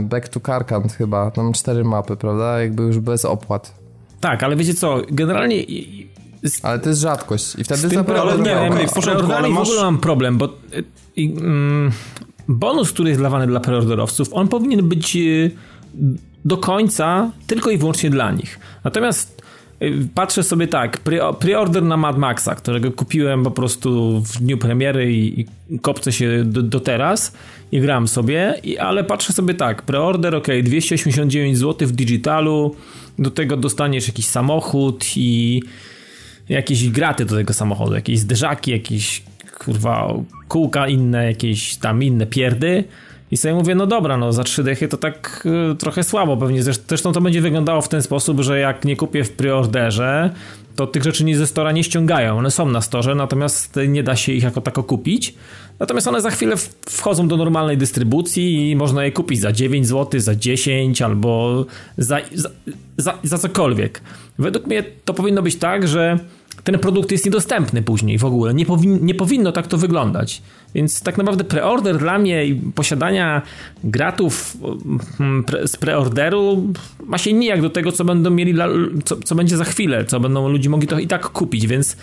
Back 0.00 0.28
to 0.28 0.40
Karkand 0.40 0.92
chyba, 0.92 1.30
tam 1.30 1.52
cztery 1.52 1.84
mapy, 1.84 2.16
prawda? 2.16 2.60
Jakby 2.60 2.82
już 2.82 2.98
bez 2.98 3.24
opłat. 3.24 3.74
Tak, 4.20 4.42
ale 4.42 4.56
wiecie 4.56 4.74
co, 4.74 4.96
generalnie 5.10 5.56
Ale 6.62 6.78
to 6.78 6.88
jest 6.88 7.00
rzadkość 7.00 7.54
i 7.58 7.64
wtedy 7.64 7.80
z 7.80 7.82
tym 7.82 7.90
za 7.90 8.04
preorderem, 8.04 8.42
preorder 8.44 8.70
nie 8.72 8.78
wiem, 8.78 8.88
w 8.88 8.92
porządku, 8.92 9.32
ale 9.32 9.48
w 9.48 9.52
masz- 9.52 9.68
ogóle 9.68 9.82
mam 9.82 9.98
problem, 9.98 10.38
bo 10.38 10.46
y, 10.46 10.84
i, 11.16 11.30
mm, 11.40 11.92
bonus, 12.48 12.92
który 12.92 13.08
jest 13.10 13.22
dawany 13.22 13.46
dla 13.46 13.60
preorderowców, 13.60 14.28
on 14.32 14.48
powinien 14.48 14.88
być 14.88 15.16
y, 15.16 15.50
do 16.44 16.56
końca 16.56 17.30
tylko 17.46 17.70
i 17.70 17.78
wyłącznie 17.78 18.10
dla 18.10 18.32
nich. 18.32 18.58
Natomiast 18.84 19.42
y, 19.82 20.08
patrzę 20.14 20.42
sobie 20.42 20.66
tak, 20.66 21.00
pre- 21.04 21.34
preorder 21.34 21.82
na 21.82 21.96
Mad 21.96 22.18
Maxa, 22.18 22.54
którego 22.54 22.92
kupiłem 22.92 23.42
po 23.44 23.50
prostu 23.50 24.20
w 24.20 24.38
dniu 24.38 24.58
premiery 24.58 25.12
i, 25.12 25.40
i 25.72 25.78
kopcę 25.80 26.12
się 26.12 26.44
do, 26.44 26.62
do 26.62 26.80
teraz 26.80 27.32
i 27.72 27.80
gram 27.80 28.08
sobie, 28.08 28.54
i, 28.64 28.78
ale 28.78 29.04
patrzę 29.04 29.32
sobie 29.32 29.54
tak, 29.54 29.82
preorder 29.82 30.34
ok, 30.34 30.46
289 30.62 31.58
zł 31.58 31.88
w 31.88 31.92
digitalu, 31.92 32.74
do 33.18 33.30
tego 33.30 33.56
dostaniesz 33.56 34.08
jakiś 34.08 34.26
samochód 34.26 35.04
i 35.16 35.62
jakieś 36.48 36.90
graty 36.90 37.24
do 37.24 37.36
tego 37.36 37.52
samochodu, 37.52 37.94
jakieś 37.94 38.18
zderzaki, 38.18 38.70
jakieś 38.70 39.22
kurwa 39.58 40.14
kółka 40.48 40.88
inne, 40.88 41.26
jakieś 41.26 41.76
tam 41.76 42.02
inne 42.02 42.26
pierdy. 42.26 42.84
I 43.30 43.36
sobie 43.36 43.54
mówię, 43.54 43.74
no 43.74 43.86
dobra, 43.86 44.16
no 44.16 44.32
za 44.32 44.44
trzy 44.44 44.62
dechy 44.62 44.88
to 44.88 44.96
tak 44.96 45.46
y, 45.72 45.76
trochę 45.76 46.04
słabo 46.04 46.36
pewnie. 46.36 46.62
Zresztą, 46.62 47.12
to 47.12 47.20
będzie 47.20 47.40
wyglądało 47.40 47.80
w 47.80 47.88
ten 47.88 48.02
sposób, 48.02 48.40
że 48.40 48.58
jak 48.58 48.84
nie 48.84 48.96
kupię 48.96 49.24
w 49.24 49.32
preorderze, 49.32 50.30
to 50.76 50.86
tych 50.86 51.02
rzeczy 51.02 51.24
nie 51.24 51.36
ze 51.36 51.46
stora 51.46 51.72
nie 51.72 51.84
ściągają. 51.84 52.38
One 52.38 52.50
są 52.50 52.68
na 52.68 52.80
storze, 52.80 53.14
natomiast 53.14 53.78
nie 53.88 54.02
da 54.02 54.16
się 54.16 54.32
ich 54.32 54.42
jako 54.42 54.60
tako 54.60 54.82
kupić. 54.82 55.34
Natomiast 55.82 56.06
one 56.06 56.20
za 56.20 56.30
chwilę 56.30 56.56
wchodzą 56.86 57.28
do 57.28 57.36
normalnej 57.36 57.78
dystrybucji 57.78 58.70
i 58.70 58.76
można 58.76 59.04
je 59.04 59.12
kupić 59.12 59.40
za 59.40 59.52
9 59.52 59.86
zł, 59.86 60.20
za 60.20 60.34
10 60.34 61.02
albo 61.02 61.64
za, 61.98 62.18
za, 62.34 62.50
za, 62.96 63.18
za 63.22 63.38
cokolwiek. 63.38 64.00
Według 64.38 64.66
mnie 64.66 64.84
to 65.04 65.14
powinno 65.14 65.42
być 65.42 65.56
tak, 65.56 65.88
że 65.88 66.18
ten 66.64 66.78
produkt 66.78 67.12
jest 67.12 67.24
niedostępny 67.24 67.82
później 67.82 68.18
w 68.18 68.24
ogóle. 68.24 68.54
Nie, 68.54 68.66
powin, 68.66 68.98
nie 69.06 69.14
powinno 69.14 69.52
tak 69.52 69.66
to 69.66 69.78
wyglądać. 69.78 70.42
Więc 70.74 71.02
tak 71.02 71.18
naprawdę 71.18 71.44
preorder 71.44 71.98
dla 71.98 72.18
mnie 72.18 72.46
i 72.46 72.54
posiadania 72.54 73.42
gratów 73.84 74.56
mm, 75.20 75.44
pre, 75.44 75.68
z 75.68 75.76
preorderu 75.76 76.72
ma 77.04 77.18
się 77.18 77.32
nijak 77.32 77.62
do 77.62 77.70
tego, 77.70 77.92
co 77.92 78.04
będą 78.04 78.30
mieli, 78.30 78.54
co, 79.04 79.16
co 79.16 79.34
będzie 79.34 79.56
za 79.56 79.64
chwilę, 79.64 80.04
co 80.04 80.20
będą 80.20 80.48
ludzie 80.48 80.70
mogli 80.70 80.88
to 80.88 80.98
i 80.98 81.06
tak 81.06 81.28
kupić, 81.28 81.66
więc 81.66 81.96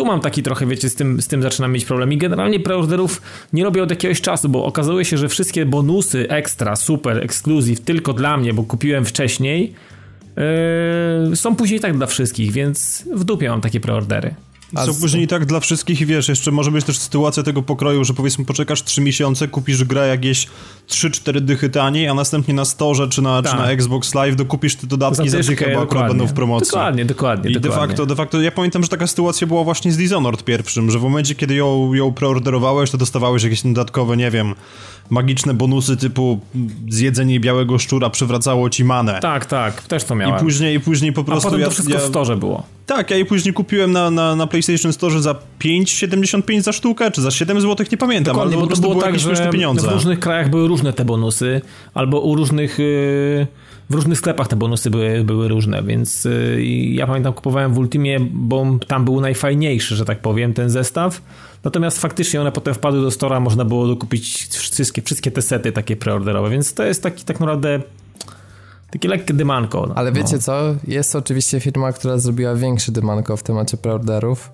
tu 0.00 0.06
mam 0.06 0.20
taki 0.20 0.42
trochę, 0.42 0.66
wiecie, 0.66 0.88
z 0.88 0.94
tym, 0.94 1.22
z 1.22 1.26
tym 1.26 1.42
zaczynam 1.42 1.72
mieć 1.72 1.84
problem. 1.84 2.12
I 2.12 2.16
generalnie 2.16 2.60
preorderów 2.60 3.22
nie 3.52 3.64
robię 3.64 3.82
od 3.82 3.90
jakiegoś 3.90 4.20
czasu, 4.20 4.48
bo 4.48 4.64
okazuje 4.64 5.04
się, 5.04 5.18
że 5.18 5.28
wszystkie 5.28 5.66
bonusy 5.66 6.28
ekstra, 6.28 6.76
super, 6.76 7.24
ekskluzyw 7.24 7.80
tylko 7.80 8.12
dla 8.12 8.36
mnie, 8.36 8.52
bo 8.52 8.62
kupiłem 8.62 9.04
wcześniej, 9.04 9.74
yy, 11.28 11.36
są 11.36 11.56
później 11.56 11.80
tak 11.80 11.96
dla 11.96 12.06
wszystkich, 12.06 12.52
więc 12.52 13.04
w 13.14 13.24
dupie 13.24 13.48
mam 13.48 13.60
takie 13.60 13.80
preordery. 13.80 14.34
A 14.74 14.86
Są 14.86 14.92
z- 14.92 15.00
później 15.00 15.26
tak 15.26 15.46
dla 15.46 15.60
wszystkich 15.60 16.00
i 16.00 16.06
wiesz, 16.06 16.28
jeszcze 16.28 16.50
może 16.50 16.70
być 16.70 16.84
też 16.84 16.98
sytuacja 16.98 17.42
tego 17.42 17.62
pokroju, 17.62 18.04
że 18.04 18.14
powiedzmy 18.14 18.44
poczekasz 18.44 18.82
3 18.84 19.00
miesiące, 19.00 19.48
kupisz 19.48 19.84
grę 19.84 20.08
jakieś 20.08 20.46
3-4 20.88 21.40
dychy 21.40 21.70
taniej, 21.70 22.08
a 22.08 22.14
następnie 22.14 22.54
na 22.54 22.64
Storze 22.64 23.08
czy 23.08 23.22
na, 23.22 23.42
czy 23.42 23.48
Tak. 23.50 23.58
na 23.58 23.70
Xbox 23.70 24.14
Live 24.14 24.36
dokupisz 24.36 24.76
te 24.76 24.86
dodatki 24.86 25.28
za, 25.28 25.38
dychę, 25.38 25.74
bo 25.74 25.82
akurat 25.82 26.08
będą 26.08 26.26
w 26.26 26.32
promocji. 26.32 26.70
Dokładnie, 26.70 27.04
dokładnie. 27.04 27.50
I 27.50 27.54
de 27.54 27.60
dokładnie. 27.60 27.86
facto, 27.88 28.06
de 28.06 28.16
facto, 28.16 28.40
ja 28.40 28.52
pamiętam, 28.52 28.82
że 28.82 28.88
taka 28.88 29.06
sytuacja 29.06 29.46
była 29.46 29.64
właśnie 29.64 29.92
z 29.92 29.96
Dishonored 29.96 30.44
pierwszym, 30.44 30.90
że 30.90 30.98
w 30.98 31.02
momencie, 31.02 31.34
kiedy 31.34 31.54
ją, 31.54 31.94
ją 31.94 32.12
preorderowałeś, 32.12 32.90
to 32.90 32.98
dostawałeś 32.98 33.42
jakieś 33.42 33.62
dodatkowe, 33.62 34.16
nie 34.16 34.30
wiem, 34.30 34.54
magiczne 35.10 35.54
bonusy 35.54 35.96
typu 35.96 36.40
zjedzenie 36.88 37.40
białego 37.40 37.78
szczura 37.78 38.10
przywracało 38.10 38.70
ci 38.70 38.84
manę. 38.84 39.18
Tak, 39.22 39.46
tak, 39.46 39.82
też 39.82 40.04
to 40.04 40.14
I 40.14 40.18
miałem. 40.18 40.40
później, 40.40 40.76
I 40.76 40.80
później 40.80 41.12
po 41.12 41.20
a 41.20 41.24
prostu 41.24 41.44
potem 41.48 41.60
ja, 41.60 41.66
to 41.66 41.72
wszystko 41.72 41.94
ja, 41.94 42.00
w 42.00 42.04
storze 42.04 42.36
było. 42.36 42.62
Tak, 42.86 43.10
ja 43.10 43.16
je 43.16 43.24
później 43.24 43.54
kupiłem 43.54 43.92
na, 43.92 44.10
na, 44.10 44.36
na 44.36 44.46
PlayStation 44.46 44.92
Store 44.92 45.22
za 45.22 45.34
5,75 45.60 46.60
za 46.60 46.72
sztukę, 46.72 47.10
czy 47.10 47.22
za 47.22 47.30
7 47.30 47.60
zł, 47.60 47.86
nie 47.92 47.98
pamiętam, 47.98 48.34
Dokładnie, 48.34 48.54
ale 48.56 48.60
po 48.60 48.66
to 48.66 48.66
prostu 48.66 48.82
było 48.82 48.94
były 48.94 49.04
tak, 49.04 49.22
jakieś 49.22 49.38
że 49.38 49.50
pieniądze. 49.50 49.88
w 49.88 49.92
różnych 49.92 50.20
krajach 50.20 50.50
były 50.50 50.68
różne 50.68 50.92
te 50.92 51.04
bonusy, 51.04 51.60
albo 51.94 52.20
u 52.20 52.34
różnych, 52.36 52.78
yy, 52.78 53.46
w 53.90 53.94
różnych 53.94 54.18
sklepach 54.18 54.48
te 54.48 54.56
bonusy 54.56 54.90
były, 54.90 55.24
były 55.24 55.48
różne, 55.48 55.82
więc 55.82 56.24
yy, 56.24 56.64
ja 56.64 57.06
pamiętam 57.06 57.32
kupowałem 57.32 57.74
w 57.74 57.78
Ultimie, 57.78 58.20
bo 58.32 58.66
tam 58.86 59.04
był 59.04 59.20
najfajniejszy, 59.20 59.96
że 59.96 60.04
tak 60.04 60.20
powiem, 60.20 60.54
ten 60.54 60.70
zestaw. 60.70 61.22
Natomiast 61.64 62.00
faktycznie 62.00 62.40
one 62.40 62.52
potem 62.52 62.74
wpadły 62.74 63.00
do 63.02 63.10
stora, 63.10 63.40
można 63.40 63.64
było 63.64 63.86
dokupić 63.86 64.46
wszystkie, 64.48 65.02
wszystkie 65.02 65.30
te 65.30 65.42
sety 65.42 65.72
takie 65.72 65.96
preorderowe, 65.96 66.50
więc 66.50 66.74
to 66.74 66.84
jest 66.84 67.02
taki 67.02 67.24
tak 67.24 67.40
naprawdę 67.40 67.80
takie 68.90 69.08
lekkie 69.08 69.34
dymanko. 69.34 69.86
No. 69.88 69.94
Ale 69.94 70.12
wiecie 70.12 70.38
co? 70.38 70.74
Jest 70.88 71.16
oczywiście 71.16 71.60
firma, 71.60 71.92
która 71.92 72.18
zrobiła 72.18 72.54
większy 72.54 72.92
dymanko 72.92 73.36
w 73.36 73.42
temacie 73.42 73.76
preorderów. 73.76 74.50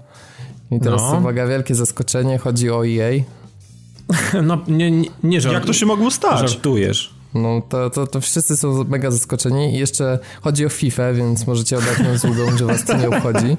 I 0.71 0.81
teraz 0.81 1.03
No. 1.03 1.19
uwaga, 1.19 1.47
wielkie 1.47 1.75
zaskoczenie, 1.75 2.39
chodzi 2.39 2.71
o 2.71 2.87
EA. 2.87 3.11
No, 4.43 4.59
nie, 4.69 4.91
nie, 4.91 5.09
nie 5.23 5.41
żart, 5.41 5.55
Jak 5.55 5.65
to 5.65 5.73
się 5.73 5.87
mogło 5.87 6.11
stać? 6.11 6.51
żartujesz. 6.51 7.15
No 7.43 7.63
to, 7.69 7.91
to, 7.91 8.07
to 8.07 8.21
wszyscy 8.21 8.57
są 8.57 8.85
mega 8.85 9.11
zaskoczeni 9.11 9.75
i 9.75 9.79
jeszcze 9.79 10.19
chodzi 10.43 10.67
o 10.67 10.69
FIFA, 10.69 11.13
więc 11.13 11.47
możecie 11.47 11.79
oddać 11.79 12.21
zługą, 12.21 12.57
że 12.57 12.65
was 12.65 12.85
to 12.85 12.97
nie 12.97 13.09
obchodzi. 13.09 13.57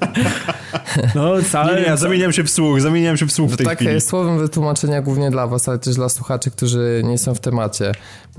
No, 1.14 1.38
Nie, 1.38 1.44
całe, 1.44 1.80
nie, 1.80 1.96
zamieniam 1.96 2.32
się 2.32 2.44
w 2.44 2.50
słuch, 2.50 2.80
zamieniam 2.80 3.16
się 3.16 3.26
w 3.26 3.32
słuch 3.32 3.50
w 3.50 3.56
tej 3.56 3.66
tak, 3.66 3.78
chwili. 3.78 4.00
słowem 4.00 4.38
wytłumaczenia 4.38 5.02
głównie 5.02 5.30
dla 5.30 5.46
was, 5.46 5.68
ale 5.68 5.78
też 5.78 5.94
dla 5.94 6.08
słuchaczy, 6.08 6.50
którzy 6.50 7.02
nie 7.04 7.18
są 7.18 7.34
w 7.34 7.40
temacie. 7.40 7.92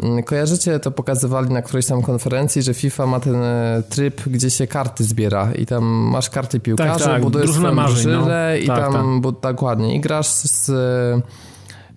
Mm, 0.03 0.23
Kojarzycie, 0.23 0.79
to 0.79 0.91
pokazywali 0.91 1.49
na 1.49 1.61
którejś 1.61 1.85
tam 1.85 2.01
konferencji, 2.01 2.61
że 2.61 2.73
FIFA 2.73 3.05
ma 3.05 3.19
ten 3.19 3.35
e, 3.35 3.83
tryb, 3.89 4.21
gdzie 4.27 4.49
się 4.49 4.67
karty 4.67 5.03
zbiera 5.03 5.53
i 5.53 5.65
tam 5.65 5.83
masz 5.83 6.29
karty 6.29 6.59
piłkarzy, 6.59 7.05
tak, 7.05 7.21
budujesz 7.21 7.47
drużyna 7.47 7.69
swoją 7.69 7.75
marzeń, 7.75 8.11
no. 8.11 8.55
i 8.55 8.67
Tak, 8.67 8.79
tam, 8.79 8.93
tak. 8.93 9.21
Bu, 9.21 9.31
dokładnie, 9.31 9.95
i 9.95 9.99
grasz 9.99 10.27
z... 10.27 10.71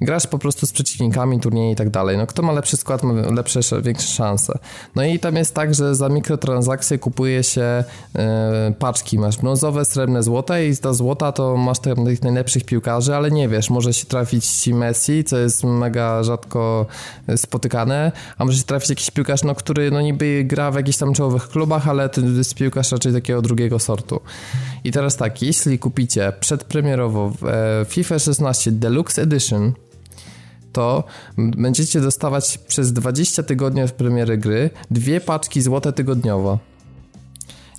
Grasz 0.02 0.26
po 0.26 0.38
prostu 0.38 0.66
z 0.66 0.72
przeciwnikami, 0.72 1.40
turnieje 1.40 1.72
i 1.72 1.76
tak 1.76 1.90
dalej. 1.90 2.16
No 2.16 2.26
kto 2.26 2.42
ma 2.42 2.52
lepszy 2.52 2.76
skład, 2.76 3.02
ma 3.02 3.12
lepsze, 3.12 3.60
większe 3.82 4.06
szanse. 4.06 4.58
No 4.96 5.04
i 5.04 5.18
tam 5.18 5.36
jest 5.36 5.54
tak, 5.54 5.74
że 5.74 5.94
za 5.94 6.08
mikrotransakcje 6.08 6.98
kupuje 6.98 7.42
się 7.42 7.84
e, 8.16 8.74
paczki. 8.78 9.18
Masz 9.18 9.36
brązowe, 9.36 9.84
srebrne, 9.84 10.22
złote 10.22 10.66
i 10.66 10.74
za 10.74 10.92
złota 10.92 11.32
to 11.32 11.56
masz 11.56 11.78
tych 11.78 12.22
najlepszych 12.22 12.64
piłkarzy, 12.64 13.16
ale 13.16 13.30
nie 13.30 13.48
wiesz, 13.48 13.70
może 13.70 13.92
się 13.92 14.06
trafić 14.06 14.46
ci 14.46 14.74
Messi, 14.74 15.24
co 15.24 15.38
jest 15.38 15.64
mega 15.64 16.22
rzadko 16.22 16.86
e, 17.26 17.36
spotykane, 17.36 18.12
a 18.38 18.44
może 18.44 18.58
się 18.58 18.64
trafić 18.64 18.90
jakiś 18.90 19.10
piłkarz, 19.10 19.42
no, 19.42 19.54
który 19.54 19.90
no 19.90 20.00
niby 20.00 20.44
gra 20.44 20.70
w 20.70 20.74
jakichś 20.74 20.98
tam 20.98 21.14
czołowych 21.14 21.48
klubach, 21.48 21.88
ale 21.88 22.08
to 22.08 22.20
jest 22.20 22.54
piłkarz 22.54 22.92
raczej 22.92 23.12
takiego 23.12 23.42
drugiego 23.42 23.78
sortu. 23.78 24.20
I 24.84 24.92
teraz 24.92 25.16
tak, 25.16 25.42
jeśli 25.42 25.78
kupicie 25.78 26.32
przedpremierowo 26.40 27.32
e, 27.46 27.84
FIFA 27.84 28.18
16 28.18 28.72
Deluxe 28.72 29.22
Edition, 29.22 29.72
to 30.72 31.04
będziecie 31.36 32.00
dostawać 32.00 32.58
przez 32.58 32.92
20 32.92 33.42
tygodni 33.42 33.82
od 33.82 33.92
premiery 33.92 34.38
gry 34.38 34.70
dwie 34.90 35.20
paczki 35.20 35.62
złote 35.62 35.92
tygodniowo. 35.92 36.58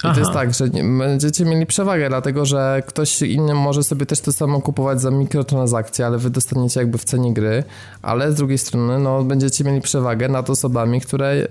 I 0.03 0.07
Aha. 0.07 0.13
to 0.13 0.19
jest 0.19 0.31
tak, 0.33 0.53
że 0.53 0.67
będziecie 0.97 1.45
mieli 1.45 1.65
przewagę, 1.65 2.09
dlatego 2.09 2.45
że 2.45 2.83
ktoś 2.87 3.21
inny 3.21 3.53
może 3.53 3.83
sobie 3.83 4.05
też 4.05 4.19
to 4.19 4.33
samo 4.33 4.61
kupować 4.61 5.01
za 5.01 5.11
mikrotransakcje, 5.11 6.05
ale 6.05 6.17
wy 6.17 6.29
dostaniecie 6.29 6.79
jakby 6.79 6.97
w 6.97 7.03
cenie 7.03 7.33
gry, 7.33 7.63
ale 8.01 8.31
z 8.31 8.35
drugiej 8.35 8.57
strony 8.57 8.99
no, 8.99 9.23
będziecie 9.23 9.63
mieli 9.63 9.81
przewagę 9.81 10.29
nad 10.29 10.49
osobami, 10.49 11.01
które 11.01 11.35
yy, 11.35 11.47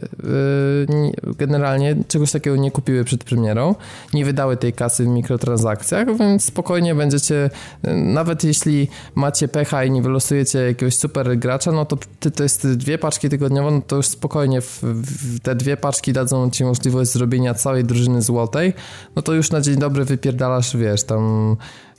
nie- 0.89 1.13
generalnie 1.39 1.97
czegoś 2.09 2.33
takiego 2.33 2.57
nie 2.57 2.71
kupiły 2.71 3.05
przed 3.05 3.25
premierą, 3.25 3.75
nie 4.15 4.25
wydały 4.25 4.57
tej 4.57 4.73
kasy 4.73 5.05
w 5.05 5.09
mikrotransakcjach, 5.09 6.17
więc 6.19 6.45
spokojnie 6.45 6.95
będziecie, 6.95 7.51
yy, 7.83 7.95
nawet 7.95 8.45
jeśli 8.45 8.89
macie 9.15 9.49
pecha 9.49 9.85
i 9.85 9.91
nie 9.91 10.03
wylosujecie 10.03 10.59
jakiegoś 10.59 10.97
super 10.97 11.39
gracza, 11.39 11.73
no 11.73 11.85
to 11.85 11.97
ty, 12.21 12.31
to 12.31 12.43
jest 12.43 12.69
dwie 12.69 12.99
paczki 12.99 13.29
tygodniowo, 13.29 13.71
no 13.71 13.81
to 13.87 13.97
już 13.97 14.07
spokojnie 14.07 14.61
w, 14.61 14.83
w 14.83 15.41
te 15.41 15.55
dwie 15.55 15.77
paczki 15.77 16.13
dadzą 16.13 16.51
ci 16.51 16.65
możliwość 16.65 17.11
zrobienia 17.13 17.55
całej 17.55 17.85
drużyny 17.85 18.23
złotej, 18.43 18.73
no 19.17 19.23
to 19.23 19.33
już 19.33 19.51
na 19.51 19.61
dzień 19.61 19.77
dobry 19.77 20.05
wypierdalasz, 20.05 20.77
wiesz, 20.77 21.05
tam 21.05 21.57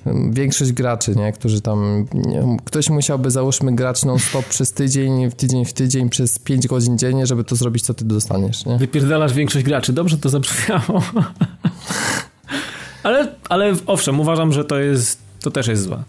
ym, 0.08 0.34
większość 0.34 0.72
graczy, 0.72 1.16
nie, 1.16 1.34
którzy 1.34 1.62
tam, 1.62 2.06
nie, 2.14 2.58
ktoś 2.66 2.90
musiałby 2.90 3.32
załóżmy 3.32 3.76
grać 3.76 4.06
non-stop 4.06 4.46
przez 4.46 4.74
tydzień, 4.74 5.30
w 5.30 5.36
tydzień 5.36 5.66
w 5.66 5.74
tydzień, 5.74 6.10
przez 6.10 6.40
5 6.40 6.68
godzin 6.68 6.98
dziennie, 6.98 7.28
żeby 7.28 7.44
to 7.44 7.56
zrobić, 7.56 7.84
co 7.84 7.94
ty 7.94 8.06
dostaniesz, 8.06 8.66
nie? 8.66 8.78
Wypierdalasz 8.78 9.34
większość 9.34 9.66
graczy. 9.66 9.94
Dobrze 9.94 10.18
to 10.18 10.30
zabrzmiało. 10.30 11.04
Ale, 13.04 13.36
ale 13.50 13.74
owszem, 13.86 14.20
uważam, 14.20 14.54
że 14.54 14.66
to 14.66 14.80
jest, 14.80 15.20
to 15.42 15.52
też 15.52 15.68
jest 15.68 15.84
złe. 15.84 16.04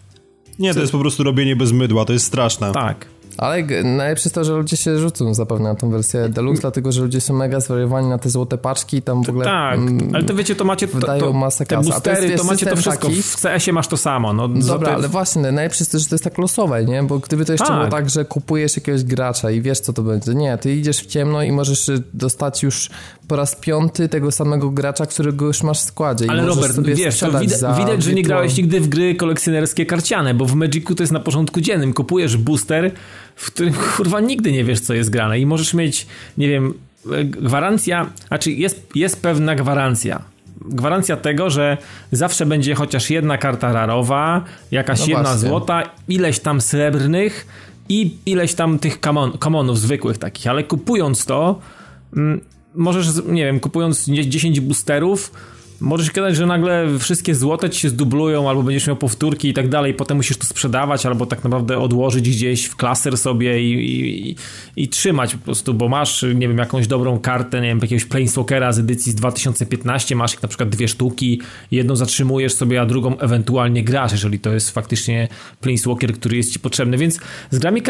Nie, 0.59 0.75
to 0.75 0.81
jest 0.81 0.93
po 0.93 0.99
prostu 0.99 1.23
robienie 1.23 1.57
bez 1.57 1.73
mydła, 1.73 2.05
to 2.05 2.13
jest 2.13 2.27
straszne. 2.27 2.73
Tak. 2.73 3.07
Ale 3.39 3.63
najlepsze 3.85 4.23
jest 4.27 4.35
to, 4.35 4.45
że 4.45 4.53
ludzie 4.53 4.77
się 4.77 4.99
rzucą 4.99 5.35
zapewne 5.35 5.69
na 5.69 5.75
tą 5.75 5.91
wersję 5.91 6.29
deluxe, 6.29 6.61
dlatego 6.61 6.93
że 6.93 7.01
ludzie 7.03 7.21
są 7.21 7.35
mega 7.35 7.61
zwariowani 7.61 8.09
na 8.09 8.19
te 8.19 8.31
złote 8.31 8.59
paczki 8.59 8.97
i 8.97 9.03
tam 9.03 9.25
w 9.25 9.29
ogóle... 9.29 9.45
Tak, 9.45 9.79
mm, 9.79 10.11
ale 10.15 10.25
to 10.25 10.35
wiecie, 10.35 10.55
to 10.55 10.65
macie 10.65 10.89
to, 10.89 10.99
wydają 10.99 11.21
to, 11.21 11.33
masę 11.33 11.67
te. 11.67 11.79
A 11.79 11.83
to 11.83 11.85
boostery, 11.91 12.29
jest, 12.29 12.43
to, 12.43 12.51
macie 12.51 12.67
to 12.67 12.77
wszystko. 12.77 13.09
taki- 13.09 13.23
W 13.23 13.37
CS-ie 13.43 13.73
masz 13.73 13.89
to 13.89 13.97
samo. 13.97 14.33
No, 14.33 14.49
Dobra, 14.49 14.95
ale 14.95 15.09
właśnie, 15.09 15.43
najlepsze 15.43 15.83
jest 15.83 15.93
to, 15.93 15.99
że 15.99 16.07
to 16.07 16.15
jest 16.15 16.25
tak 16.25 16.39
losowe, 16.39 16.85
nie? 16.85 17.03
Bo 17.03 17.19
gdyby 17.19 17.45
to 17.45 17.53
jeszcze 17.53 17.67
Tak. 17.67 17.77
było 17.79 17.91
tak, 17.91 18.11
że 18.11 18.25
kupujesz 18.25 18.77
jakiegoś 18.77 19.05
gracza 19.05 19.51
i 19.51 19.61
wiesz, 19.61 19.81
co 19.81 19.93
to 19.93 20.03
będzie. 20.03 20.35
Nie, 20.35 20.59
ty 20.59 20.75
idziesz 20.75 20.99
w 20.99 21.07
ciemno 21.07 21.43
i 21.43 21.53
możesz 21.53 21.89
y, 21.89 22.03
dostać 22.15 22.63
już 22.63 22.91
po 23.29 23.37
raz 23.37 23.57
piąty 23.57 24.09
tego 24.09 24.33
samego 24.33 24.71
gracza, 24.71 25.07
którego 25.07 25.47
już 25.47 25.63
masz 25.63 25.81
w 25.81 25.85
składzie. 25.85 26.27
Ale 26.29 26.47
Robert, 26.47 26.81
wiesz, 26.81 27.19
to 27.19 27.39
widać, 27.39 27.61
widać, 27.79 28.03
że 28.03 28.13
nie 28.13 28.23
grałeś 28.23 28.57
nigdy 28.57 28.81
w 28.81 28.89
gry 28.89 29.15
kolekcjonerskie 29.15 29.87
karciane, 29.87 30.35
bo 30.35 30.45
w 30.47 30.55
Magicu 30.55 30.95
to 30.95 31.03
jest 31.03 31.13
na 31.13 31.21
porządku 31.21 31.61
dziennym. 31.61 31.93
Kupujesz 31.95 32.37
booster, 32.37 32.93
w 33.37 33.47
którym 33.51 33.75
kurwa 33.97 34.21
nigdy 34.21 34.53
nie 34.53 34.65
wiesz, 34.65 34.81
co 34.81 34.95
jest 34.95 35.11
grane 35.11 35.39
i 35.41 35.47
możesz 35.47 35.75
mieć, 35.75 36.07
nie 36.39 36.49
wiem, 36.49 36.75
e, 37.13 37.25
gwarancja, 37.25 38.11
znaczy 38.29 38.53
jest, 38.53 38.89
jest 38.95 39.23
pewna 39.23 39.55
gwarancja. 39.55 40.23
Gwarancja 40.67 41.17
tego, 41.17 41.51
że 41.51 41.77
zawsze 42.13 42.47
będzie 42.47 42.75
chociaż 42.75 43.11
jedna 43.11 43.39
karta 43.39 43.73
rarowa, 43.73 44.45
jakaś 44.71 45.01
No 45.01 45.07
jedna 45.07 45.23
właśnie. 45.23 45.49
złota, 45.49 45.83
ileś 46.09 46.39
tam 46.41 46.61
srebrnych 46.61 47.47
i 47.89 48.17
ileś 48.27 48.55
tam 48.55 48.79
tych 48.79 49.01
kamon, 49.01 49.39
kamonów 49.39 49.79
zwykłych 49.79 50.19
takich, 50.19 50.47
ale 50.47 50.65
kupując 50.65 51.25
to, 51.25 51.61
mm, 52.17 52.41
możesz, 52.75 53.07
nie 53.27 53.45
wiem, 53.45 53.61
kupując 53.61 54.09
nie- 54.09 54.29
10 54.29 54.61
boosterów, 54.61 55.33
możesz 55.81 56.11
gadać, 56.11 56.37
że 56.37 56.47
nagle 56.47 56.99
wszystkie 56.99 57.35
złote 57.35 57.71
ci 57.71 57.81
się 57.81 57.89
zdublują, 57.89 58.49
albo 58.49 58.63
będziesz 58.63 58.87
miał 58.87 58.97
powtórki 58.97 59.49
i 59.49 59.55
tak 59.55 59.69
dalej, 59.69 59.95
potem 59.95 60.17
musisz 60.17 60.37
to 60.37 60.45
sprzedawać, 60.45 61.07
albo 61.07 61.27
tak 61.27 61.45
naprawdę 61.45 61.79
odłożyć 61.79 62.31
gdzieś 62.31 62.65
w 62.65 62.77
klaser 62.77 63.19
sobie 63.19 63.63
i, 63.63 63.73
i, 64.31 64.37
i, 64.77 64.89
trzymać 64.89 65.35
po 65.35 65.45
prostu, 65.45 65.75
bo 65.75 65.89
masz, 65.89 66.23
nie 66.35 66.49
wiem, 66.49 66.59
jakąś 66.59 66.87
dobrą 66.87 67.19
kartę, 67.19 67.61
nie 67.61 67.69
wiem, 67.69 67.79
jakiegoś 67.83 68.05
Planeswalkera 68.05 68.73
z 68.73 68.79
edycji 68.79 69.13
z 69.13 69.15
2015, 69.15 70.17
masz 70.17 70.35
ich 70.35 70.43
na 70.43 70.49
przykład 70.49 70.69
dwie 70.69 70.89
sztuki, 70.89 71.41
jedną 71.71 71.97
zatrzymujesz 71.97 72.55
sobie, 72.55 72.81
a 72.81 72.87
drugą 72.87 73.19
ewentualnie 73.19 73.85
grasz, 73.85 74.13
jeżeli 74.13 74.39
to 74.39 74.53
jest 74.53 74.71
faktycznie 74.71 75.29
Planeswalker, 75.61 76.13
który 76.13 76.37
jest 76.37 76.53
ci 76.53 76.59
potrzebny, 76.59 76.99
więc 76.99 77.19
z 77.51 77.59
grami 77.59 77.83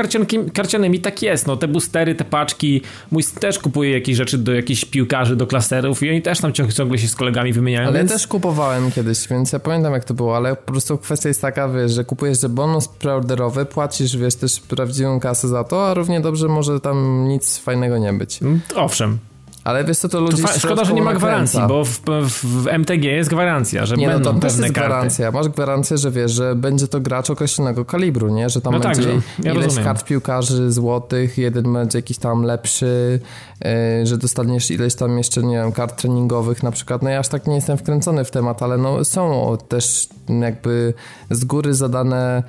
karcianymi 0.53 1.01
tak 1.01 1.23
jest, 1.23 1.47
no 1.47 1.57
te 1.57 1.69
boostery, 1.69 2.15
te 2.15 2.25
paczki, 2.25 2.81
mój 3.11 3.23
też 3.41 3.59
kupuje 3.59 3.91
jakieś 3.91 4.17
rzeczy 4.17 4.39
do 4.39 4.55
jakichś 4.55 4.85
piłkarzy, 4.85 5.37
do 5.37 5.47
klaserów 5.47 6.03
i 6.03 6.11
oni 6.11 6.23
też 6.23 6.41
tam 6.41 6.53
ciągle 6.53 6.99
się 6.99 7.09
z 7.09 7.15
kolegami 7.15 7.53
wymieniają, 7.53 7.74
Ale 7.83 7.99
więc... 7.99 8.11
ja 8.11 8.17
też 8.17 8.27
kupowałem 8.27 8.91
kiedyś, 8.91 9.29
więc 9.29 9.53
ja 9.53 9.59
pamiętam 9.59 9.93
jak 9.93 10.05
to 10.05 10.15
było, 10.15 10.37
ale 10.37 10.57
po 10.57 10.73
prostu 10.73 10.99
kwestia 10.99 11.29
jest 11.29 11.41
taka, 11.41 11.69
wiesz, 11.69 11.93
że 11.93 12.05
kupujesz 12.05 12.41
że 12.41 12.49
bonus 12.49 12.89
preorderowy, 12.89 13.65
płacisz, 13.65 14.17
wiesz, 14.17 14.35
też 14.35 14.61
prawdziwą 14.61 15.21
kasę 15.21 15.49
za 15.49 15.65
to, 15.65 15.89
a 15.89 15.95
równie 15.95 16.21
dobrze 16.21 16.49
może 16.49 16.81
tam 16.81 17.29
nic 17.29 17.59
fajnego 17.59 17.99
nie 17.99 18.13
być. 18.13 18.41
Owszem. 18.75 19.19
Ale 19.65 19.85
wiesz 19.85 19.99
co, 19.99 20.09
to 20.09 20.19
To 20.19 20.25
ludzi 20.25 20.43
fa- 20.43 20.59
szkoda, 20.59 20.85
że 20.85 20.93
nie 20.95 21.03
ma 21.03 21.15
gwarancji, 21.15 21.61
bo 21.69 21.85
w, 21.85 22.01
w, 22.43 22.67
MTG 22.69 23.05
jest 23.05 23.31
gwarancja, 23.31 23.87
że 23.87 23.97
Nie, 23.97 24.07
no 24.07 24.13
będą 24.13 24.31
tam 24.31 24.41
też 24.41 24.53
pewne 24.53 24.67
jest 24.67 24.75
karty. 24.75 24.89
gwarancja. 24.91 25.31
Masz 25.31 25.49
gwarancję, 25.49 25.99
że 25.99 26.11
wiesz, 26.11 26.33
że 26.33 26.55
będzie 26.55 26.89
to 26.89 27.01
gracz 27.01 27.31
określonego 27.31 27.85
kalibru, 27.85 28.29
nie? 28.29 28.49
Że 28.51 28.61
tam 28.61 28.73
No 28.73 28.81
tak, 28.81 28.97
będzie 28.97 29.11
ja 29.43 29.53
ileś 29.53 29.65
rozumiem. 29.65 29.85
kart 29.85 30.05
piłkarzy 30.05 30.73
złotych, 30.73 31.39
jeden 31.39 31.73
będzie 31.73 31.99
jakiś 31.99 32.19
tam 32.19 32.43
lepszy, 32.43 33.21
yy, 33.65 34.07
że 34.07 34.19
dostaniesz 34.19 34.71
ileś 34.71 34.95
tam 34.95 35.19
jeszcze, 35.19 35.43
nie 35.43 35.57
wiem, 35.57 35.73
kart 35.73 35.97
treningowych 36.01 36.63
na 36.63 36.71
przykład. 36.71 37.03
No 37.03 37.11
ja 37.11 37.19
aż 37.19 37.29
tak 37.29 37.47
nie 37.47 37.55
jestem 37.55 37.79
wkręcony 37.79 38.25
w 38.25 38.31
temat, 38.31 38.63
ale 38.63 38.79
no 38.79 39.05
są 39.05 39.57
też 39.69 40.09
jakby 40.41 40.95
z 41.31 41.45
góry 41.45 41.75
zadane 41.75 42.43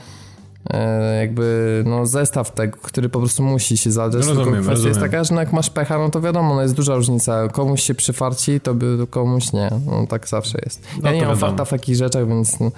jakby 1.20 1.84
no 1.88 2.06
zestaw 2.06 2.54
tego, 2.54 2.78
który 2.82 3.10
po 3.10 3.20
prostu 3.20 3.44
musi 3.44 3.78
się 3.78 3.92
zadać. 3.92 4.26
Rozumiem, 4.28 4.54
Tylko 4.54 4.62
kwestia 4.64 4.88
jest 4.88 5.00
taka, 5.00 5.24
że 5.24 5.36
no 5.36 5.42
jak 5.42 5.54
masz 5.54 5.70
pecha, 5.70 5.98
no 5.98 6.10
to 6.10 6.22
wiadomo, 6.22 6.56
no 6.56 6.62
jest 6.62 6.74
duża 6.74 6.96
różnica. 6.96 7.48
Komuś 7.48 7.82
się 7.84 7.96
przyfarci, 7.96 8.60
to 8.60 8.74
by 8.74 9.08
komuś 9.10 9.54
nie. 9.54 9.70
No 9.86 10.08
tak 10.08 10.28
zawsze 10.28 10.58
jest. 10.66 10.84
Ja 10.84 10.88
No 11.04 11.12
nie 11.12 11.18
mam 11.18 11.30
wiadomo. 11.30 11.36
farta 11.48 11.66
w 11.66 11.70
takich 11.70 11.96
rzeczach, 11.96 12.28
więc 12.28 12.60
no, 12.60 12.72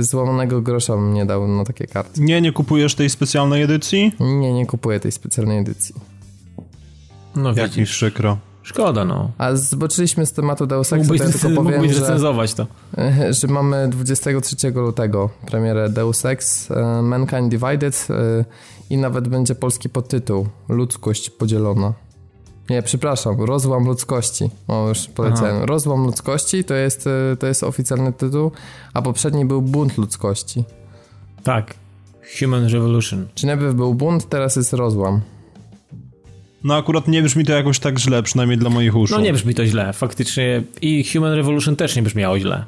złamanego 0.00 0.62
grosza 0.62 0.94
bym 0.96 1.14
nie 1.14 1.26
dał 1.26 1.48
na 1.48 1.64
takie 1.64 1.86
karty. 1.86 2.20
Nie, 2.20 2.40
nie 2.40 2.52
kupujesz 2.52 2.94
tej 2.94 3.10
specjalnej 3.10 3.62
edycji? 3.62 4.12
Nie, 4.20 4.52
nie 4.52 4.66
kupuję 4.66 5.00
tej 5.00 5.12
specjalnej 5.12 5.58
edycji. 5.58 5.94
No 7.36 7.52
Jak 7.56 7.76
mi 7.76 7.84
przykro. 7.84 8.38
Szkoda, 8.62 9.04
no. 9.04 9.30
A 9.38 9.56
zboczyliśmy 9.56 10.26
z 10.26 10.32
tematu 10.32 10.66
Deus 10.66 10.92
Ex, 10.92 11.02
Mógłbyś, 11.02 11.20
to 11.20 11.26
ja 11.26 11.32
tylko 11.32 11.62
powiem, 11.62 11.80
mógłbyś 11.80 11.96
że, 11.96 12.00
recenzować 12.00 12.54
to. 12.54 12.66
że 13.40 13.48
mamy 13.48 13.88
23 13.88 14.70
lutego 14.70 15.30
premierę 15.46 15.88
Deus 15.88 16.24
Ex 16.24 16.70
e, 16.70 17.02
Mankind 17.02 17.48
Divided 17.48 18.08
e, 18.10 18.44
i 18.90 18.96
nawet 18.96 19.28
będzie 19.28 19.54
polski 19.54 19.88
podtytuł 19.88 20.46
Ludzkość 20.68 21.30
podzielona. 21.30 21.92
Nie, 22.70 22.82
przepraszam, 22.82 23.40
Rozłam 23.40 23.84
ludzkości. 23.84 24.50
O, 24.68 24.88
już 24.88 25.06
powiedziałem. 25.06 25.64
Rozłam 25.64 26.04
ludzkości 26.04 26.64
to 26.64 26.74
jest, 26.74 27.06
e, 27.06 27.36
to 27.36 27.46
jest 27.46 27.62
oficjalny 27.62 28.12
tytuł, 28.12 28.50
a 28.94 29.02
poprzedni 29.02 29.44
był 29.44 29.62
Bunt 29.62 29.98
ludzkości. 29.98 30.64
Tak. 31.42 31.74
Human 32.40 32.66
Revolution. 32.66 33.26
Czy 33.34 33.46
najpierw 33.46 33.74
był 33.74 33.94
bunt, 33.94 34.28
teraz 34.28 34.56
jest 34.56 34.72
rozłam. 34.72 35.20
No 36.64 36.76
akurat 36.76 37.08
nie 37.08 37.22
brzmi 37.22 37.44
to 37.44 37.52
jakoś 37.52 37.78
tak 37.78 37.98
źle, 37.98 38.22
przynajmniej 38.22 38.58
dla 38.58 38.70
moich 38.70 38.96
uszu. 38.96 39.14
No 39.14 39.20
nie 39.20 39.32
brzmi 39.32 39.54
to 39.54 39.66
źle, 39.66 39.92
faktycznie. 39.92 40.62
I 40.80 41.04
Human 41.12 41.32
Revolution 41.32 41.76
też 41.76 41.96
nie 41.96 42.02
brzmiało 42.02 42.38
źle. 42.38 42.64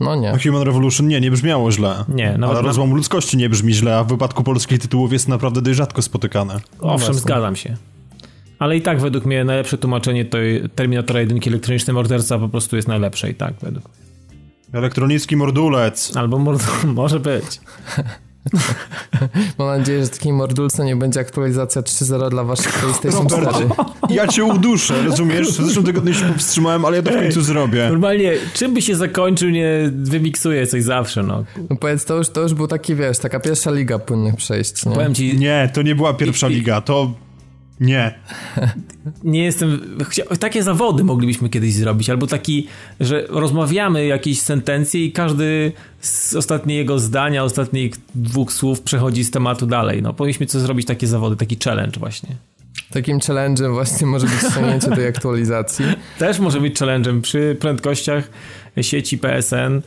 No 0.00 0.16
nie. 0.16 0.32
A 0.32 0.38
Human 0.38 0.62
Revolution 0.62 1.08
nie, 1.08 1.20
nie 1.20 1.30
brzmiało 1.30 1.72
źle. 1.72 2.04
Nie, 2.08 2.26
nawet 2.32 2.42
Ale 2.44 2.62
na- 2.62 2.68
rozłam 2.68 2.94
ludzkości 2.94 3.36
nie 3.36 3.48
brzmi 3.48 3.72
źle, 3.74 3.96
a 3.96 4.04
w 4.04 4.08
wypadku 4.08 4.42
polskich 4.44 4.78
tytułów 4.78 5.12
jest 5.12 5.28
naprawdę 5.28 5.62
dość 5.62 5.76
rzadko 5.76 6.02
spotykane. 6.02 6.54
Owszem, 6.54 6.98
właśnie. 6.98 7.14
zgadzam 7.14 7.56
się. 7.56 7.76
Ale 8.58 8.76
i 8.76 8.82
tak 8.82 9.00
według 9.00 9.24
mnie 9.26 9.44
najlepsze 9.44 9.78
tłumaczenie 9.78 10.24
to 10.24 10.38
Terminatora 10.74 11.20
1 11.20 11.38
elektroniczny 11.46 11.92
morderca 11.92 12.38
po 12.38 12.48
prostu 12.48 12.76
jest 12.76 12.88
najlepsze 12.88 13.30
i 13.30 13.34
tak 13.34 13.54
według 13.62 13.84
mnie. 13.84 13.96
Elektronicki 14.78 15.36
mordulec. 15.36 16.16
Albo 16.16 16.38
mord- 16.38 16.84
może 16.94 17.20
być. 17.20 17.44
Mam 19.58 19.78
nadzieję, 19.78 20.02
że 20.04 20.08
takiej 20.08 20.32
mordulce 20.32 20.84
nie 20.84 20.96
będzie 20.96 21.20
aktualizacja 21.20 21.82
3.0 21.82 22.30
dla 22.30 22.44
waszych 22.44 22.72
PlayStation 22.72 23.26
4. 23.26 23.46
Ja 24.10 24.28
cię 24.28 24.44
uduszę, 24.44 25.02
rozumiesz? 25.02 25.48
W 25.48 25.66
zeszłym 25.66 25.84
tygodniu 25.86 26.14
się 26.14 26.32
powstrzymałem, 26.32 26.84
ale 26.84 26.96
ja 26.96 27.02
to 27.02 27.10
w 27.10 27.14
końcu 27.14 27.42
zrobię. 27.42 27.88
Normalnie, 27.90 28.32
czym 28.54 28.74
by 28.74 28.82
się 28.82 28.96
zakończył, 28.96 29.50
nie 29.50 29.90
wymiksuję 29.94 30.66
coś 30.66 30.82
zawsze, 30.82 31.22
no. 31.22 31.44
No 31.70 31.76
powiedz, 31.76 32.04
to 32.04 32.16
już, 32.16 32.28
to 32.28 32.40
już 32.42 32.54
był 32.54 32.66
taki, 32.66 32.94
wiesz, 32.94 33.18
taka 33.18 33.40
pierwsza 33.40 33.70
liga 33.70 33.98
płynnych 33.98 34.36
przejść, 34.36 34.86
nie? 34.86 34.92
Powiem 34.92 35.14
ci, 35.14 35.38
Nie, 35.38 35.70
to 35.74 35.82
nie 35.82 35.94
była 35.94 36.14
pierwsza 36.14 36.48
i- 36.48 36.54
liga, 36.54 36.80
to... 36.80 37.12
Nie. 37.80 38.14
nie 39.24 39.44
jestem. 39.44 39.96
Chcia... 40.08 40.24
Takie 40.24 40.62
zawody 40.62 41.04
moglibyśmy 41.04 41.48
kiedyś 41.48 41.74
zrobić, 41.74 42.10
albo 42.10 42.26
taki, 42.26 42.68
że 43.00 43.26
rozmawiamy 43.28 44.06
jakieś 44.06 44.40
sentencje 44.40 45.04
i 45.04 45.12
każdy 45.12 45.72
z 46.00 46.34
ostatniego 46.34 46.98
zdania, 46.98 47.44
ostatnich 47.44 47.92
dwóch 48.14 48.52
słów 48.52 48.80
przechodzi 48.80 49.24
z 49.24 49.30
tematu 49.30 49.66
dalej. 49.66 50.02
No, 50.02 50.12
powinniśmy 50.12 50.46
coś 50.46 50.62
zrobić 50.62 50.86
takie 50.86 51.06
zawody, 51.06 51.36
taki 51.36 51.56
challenge 51.64 52.00
właśnie. 52.00 52.36
Takim 52.90 53.18
challenge'em 53.18 53.72
właśnie 53.72 54.06
może 54.06 54.26
być 54.26 54.52
ściągnięcie 54.52 54.90
tej 54.90 55.06
aktualizacji. 55.06 55.84
Też 56.18 56.38
może 56.38 56.60
być 56.60 56.80
challenge'em 56.80 57.20
przy 57.20 57.56
prędkościach 57.60 58.30
sieci 58.80 59.18
PSN, 59.18 59.80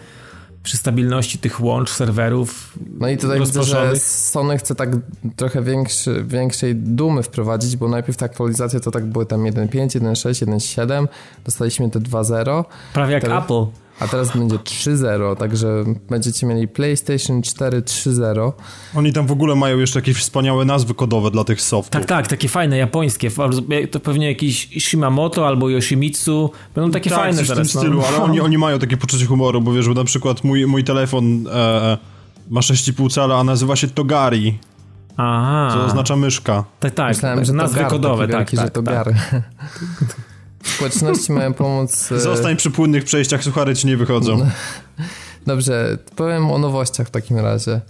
przy 0.64 0.78
stabilności 0.78 1.38
tych 1.38 1.62
łącz, 1.62 1.90
serwerów. 1.90 2.74
No 3.00 3.08
i 3.10 3.18
tutaj 3.18 3.40
widzę, 3.40 3.64
że. 3.64 3.96
Sony 4.00 4.58
chce 4.58 4.76
tak 4.76 4.90
trochę 5.36 5.62
większy, 5.62 6.24
większej 6.28 6.76
dumy 6.76 7.24
wprowadzić, 7.24 7.78
bo 7.78 7.88
najpierw 7.88 8.18
te 8.18 8.26
aktualizacje 8.26 8.80
to 8.80 8.92
tak 8.92 9.06
były 9.06 9.26
tam 9.26 9.44
1.5, 9.44 9.68
1.6, 9.88 10.46
1.7, 10.46 11.08
dostaliśmy 11.46 11.90
te 11.90 12.00
2.0, 12.00 12.64
Prawie 12.94 13.14
jak 13.14 13.24
Teraz- 13.24 13.44
Apple. 13.44 13.83
A 14.04 14.08
teraz 14.08 14.38
będzie 14.38 14.56
3.0, 14.56 15.36
także 15.36 15.84
będziecie 16.10 16.48
mieli 16.48 16.68
PlayStation 16.68 17.42
4 17.42 17.82
3.0. 17.82 18.52
Oni 18.96 19.14
tam 19.14 19.28
w 19.28 19.32
ogóle 19.32 19.56
mają 19.56 19.80
jeszcze 19.80 20.00
jakieś 20.00 20.18
wspaniałe 20.18 20.66
nazwy 20.66 20.94
kodowe 20.94 21.32
dla 21.32 21.44
tych 21.44 21.62
softów. 21.62 21.92
Tak, 21.92 22.06
tak, 22.06 22.28
takie 22.28 22.50
fajne, 22.50 22.78
japońskie. 22.78 23.30
To 23.92 24.00
pewnie 24.00 24.28
jakiś 24.28 24.70
Shimamoto 24.80 25.48
albo 25.48 25.70
Yoshimitsu. 25.70 26.52
Będą 26.76 26.92
takie 26.92 27.10
tak, 27.10 27.20
fajne 27.20 27.38
coś 27.38 27.46
w 27.46 27.48
tym 27.48 27.56
teraz. 27.56 27.74
no. 27.74 27.82
stylu, 27.82 28.04
ale 28.08 28.22
oni, 28.28 28.40
oni 28.40 28.58
mają 28.58 28.80
takie 28.80 28.98
poczucie 28.98 29.26
humoru, 29.26 29.62
bo 29.62 29.74
wiesz, 29.74 29.86
że 29.86 29.92
na 29.92 30.04
przykład 30.04 30.44
mój, 30.44 30.68
mój 30.68 30.84
telefon 30.84 31.48
e, 31.48 31.98
ma 32.50 32.60
6,5 32.60 33.14
cala, 33.14 33.40
a 33.40 33.44
nazywa 33.44 33.76
się 33.76 33.88
Togari, 33.88 34.60
Aha. 35.18 35.70
co 35.74 35.86
oznacza 35.86 36.16
myszka. 36.16 36.64
Tak, 36.80 36.94
tak. 36.94 37.08
Myślałem, 37.08 37.46
że 37.46 37.52
to 37.52 37.58
nazwy 37.58 37.80
gar, 37.80 37.90
kodowe, 37.90 38.28
tak, 38.28 38.38
wielki, 38.38 38.58
tak, 38.58 38.66
że 38.66 38.72
to 38.72 38.84
tak. 38.84 39.08
Społeczności 40.64 41.32
mają 41.32 41.54
pomóc... 41.54 42.12
e, 42.12 42.20
Zostań 42.20 42.56
przy 42.56 42.72
płynnych 42.72 43.04
przejściach, 43.04 43.44
suchary 43.44 43.76
ci 43.76 43.88
nie 43.88 43.98
wychodzą. 43.98 44.50
Dobrze, 45.48 45.98
powiem 46.16 46.52
o 46.52 46.58
nowościach 46.58 47.08
w 47.08 47.12
takim 47.12 47.38
razie. 47.40 47.82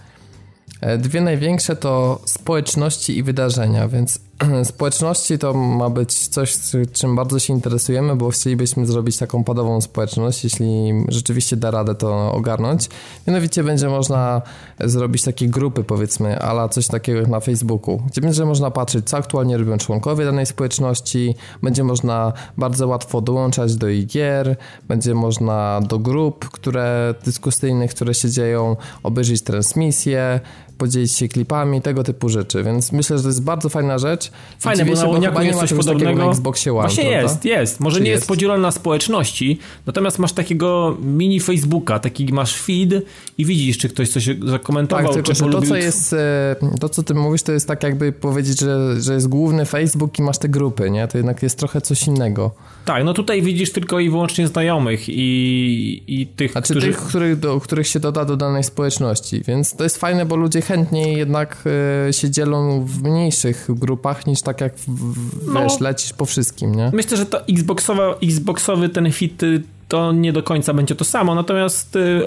E, 0.82 0.98
dwie 0.98 1.22
największe 1.22 1.76
to 1.76 2.22
społeczności 2.26 3.18
i 3.18 3.24
wydarzenia, 3.24 3.88
więc 3.88 4.20
społeczności 4.64 5.40
to 5.40 5.54
ma 5.54 5.90
być 5.90 6.28
coś, 6.28 6.58
czym 6.94 7.16
bardzo 7.16 7.40
się 7.40 7.54
interesujemy, 7.54 8.16
bo 8.16 8.30
chcielibyśmy 8.30 8.86
zrobić 8.86 9.18
taką 9.18 9.44
podową 9.44 9.82
społeczność, 9.82 10.44
jeśli 10.44 10.94
rzeczywiście 11.08 11.58
da 11.58 11.72
radę 11.72 11.96
to 11.96 12.32
ogarnąć. 12.32 12.90
Mianowicie 13.28 13.64
będzie 13.64 13.90
można 13.90 14.42
zrobić 14.80 15.24
takie 15.24 15.48
grupy, 15.48 15.84
powiedzmy, 15.84 16.40
ala 16.40 16.70
coś 16.70 16.88
takiego 16.88 17.20
jak 17.20 17.28
na 17.28 17.40
Facebooku, 17.40 18.02
gdzie 18.08 18.22
będzie 18.22 18.46
można 18.46 18.72
patrzeć, 18.72 19.10
co 19.10 19.18
aktualnie 19.18 19.58
robią 19.58 19.78
członkowie 19.78 20.26
danej 20.26 20.46
społeczności, 20.46 21.36
będzie 21.64 21.84
można 21.84 22.34
bardzo 22.58 22.88
łatwo 22.88 23.22
dołączać 23.22 23.76
do 23.76 23.90
ich 23.90 24.08
gier, 24.08 24.58
będzie 24.88 25.16
można 25.16 25.82
do 25.82 26.00
grup, 26.00 26.50
które 26.50 27.16
dyskusyjnych, 27.26 27.92
które 27.92 28.14
się 28.14 28.30
dzieją, 28.30 28.76
obejrzeć 29.04 29.42
transmisje, 29.42 30.40
podzielić 30.84 31.12
się 31.12 31.28
klipami, 31.28 31.82
tego 31.82 32.04
typu 32.04 32.30
rzeczy, 32.30 32.64
więc 32.64 32.92
myślę, 32.92 33.18
że 33.18 33.24
to 33.24 33.30
jest 33.30 33.44
bardzo 33.44 33.70
fajna 33.70 33.98
rzecz. 33.98 34.32
Fajne, 34.60 34.86
bo 34.86 34.94
na 34.94 35.08
Łoniaku 35.08 35.42
jest 35.42 35.60
coś 35.60 35.74
podobnego. 35.74 36.26
Na 36.26 36.32
Xboxie 36.32 36.72
One, 36.72 36.82
Właśnie 36.82 37.04
prawda? 37.04 37.22
jest, 37.22 37.46
jest. 37.46 37.80
Może 37.80 37.98
Czy 37.98 38.04
nie 38.04 38.10
jest, 38.10 38.22
jest 38.22 38.28
podzielona 38.28 38.62
na 38.62 38.72
społeczności, 38.72 39.60
natomiast 39.86 40.20
masz 40.20 40.34
takiego 40.34 40.98
mini 41.04 41.40
Facebooka, 41.40 42.00
taki 42.00 42.34
masz 42.34 42.62
feed 42.62 43.06
i 43.38 43.46
widzisz, 43.46 43.78
czy 43.78 43.90
ktoś 43.90 44.10
coś 44.10 44.30
zakomentował, 44.46 45.06
tak, 45.06 45.14
tylko, 45.14 45.34
czy 45.34 45.52
to, 45.52 45.62
co 45.62 45.76
jest, 45.76 46.14
e, 46.14 46.56
to, 46.80 46.90
co 46.90 47.04
ty 47.04 47.14
mówisz, 47.14 47.44
to 47.44 47.52
jest 47.52 47.68
tak 47.68 47.84
jakby 47.84 48.12
powiedzieć, 48.12 48.60
że, 48.60 49.02
że 49.02 49.14
jest 49.14 49.28
główny 49.28 49.66
Facebook 49.66 50.20
i 50.20 50.22
masz 50.22 50.38
te 50.38 50.50
grupy, 50.50 50.92
nie? 50.92 51.08
To 51.08 51.18
jednak 51.18 51.44
jest 51.44 51.60
trochę 51.60 51.82
coś 51.82 52.08
innego. 52.08 52.52
Tak, 52.86 53.04
no 53.04 53.14
tutaj 53.14 53.42
widzisz 53.42 53.72
tylko 53.72 54.00
i 54.00 54.10
wyłącznie 54.10 54.48
znajomych 54.48 55.10
i, 55.10 56.04
i 56.08 56.28
tych, 56.28 56.52
Znaczy 56.52 56.74
którzy... 56.74 56.88
tych, 56.88 56.98
których, 56.98 57.40
do, 57.40 57.60
których 57.60 57.88
się 57.88 58.00
doda 58.00 58.26
do 58.26 58.38
danej 58.38 58.64
społeczności, 58.64 59.42
więc 59.48 59.76
to 59.76 59.84
jest 59.84 59.98
fajne, 59.98 60.26
bo 60.26 60.36
ludzie 60.36 60.62
chętniej 60.78 61.18
jednak 61.18 61.64
e, 62.10 62.14
się 62.14 62.30
dzielą 62.30 62.86
w 62.86 63.04
mniejszych 63.04 63.68
grupach 63.70 64.28
niż 64.28 64.42
tak 64.42 64.62
jak 64.62 64.76
w, 64.78 65.54
No. 65.54 65.64
wiesz, 65.64 65.80
lecisz 65.80 66.14
po 66.14 66.26
wszystkim, 66.26 66.76
nie? 66.76 66.92
Myślę, 66.94 67.18
że 67.18 67.26
to 67.26 67.48
Xboxowa, 67.48 68.16
Xboxowy 68.24 68.90
ten 68.90 69.12
fit 69.12 69.44
y, 69.44 69.64
to 69.88 70.12
nie 70.12 70.34
do 70.34 70.44
końca 70.44 70.74
będzie 70.74 70.96
to 70.96 71.06
samo, 71.06 71.36
natomiast 71.36 71.96
y, 71.96 72.22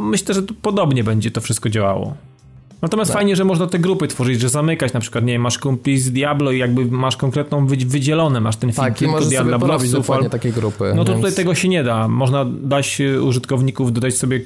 myślę, 0.00 0.34
że 0.34 0.42
podobnie 0.62 1.04
będzie 1.04 1.30
to 1.30 1.40
wszystko 1.40 1.68
działało. 1.68 2.14
Natomiast 2.82 3.10
Tak. 3.10 3.18
fajnie, 3.18 3.36
że 3.36 3.44
można 3.44 3.66
te 3.66 3.78
grupy 3.78 4.08
tworzyć, 4.08 4.40
że 4.40 4.48
zamykać 4.48 4.92
na 4.92 5.00
przykład, 5.00 5.24
nie 5.24 5.32
wiem, 5.32 5.42
masz 5.42 5.58
kumpli 5.58 5.98
z 5.98 6.12
Diablo 6.12 6.52
i 6.52 6.58
jakby 6.58 6.84
masz 6.84 7.16
konkretną 7.16 7.66
wy- 7.66 7.76
wydzielone, 7.76 8.40
masz 8.40 8.56
ten 8.56 8.72
film 8.72 8.84
Tak, 8.84 8.98
tylko 8.98 9.20
dokładnie 9.90 10.24
al- 10.24 10.30
takie 10.30 10.52
grupy. 10.52 10.92
No 10.96 11.04
to 11.04 11.12
więc- 11.12 11.24
tutaj 11.24 11.36
tego 11.36 11.54
się 11.54 11.68
nie 11.68 11.84
da. 11.84 12.08
Można 12.08 12.44
dać 12.62 13.00
y, 13.00 13.22
użytkowników, 13.22 13.92
dodać 13.92 14.14
sobie 14.16 14.40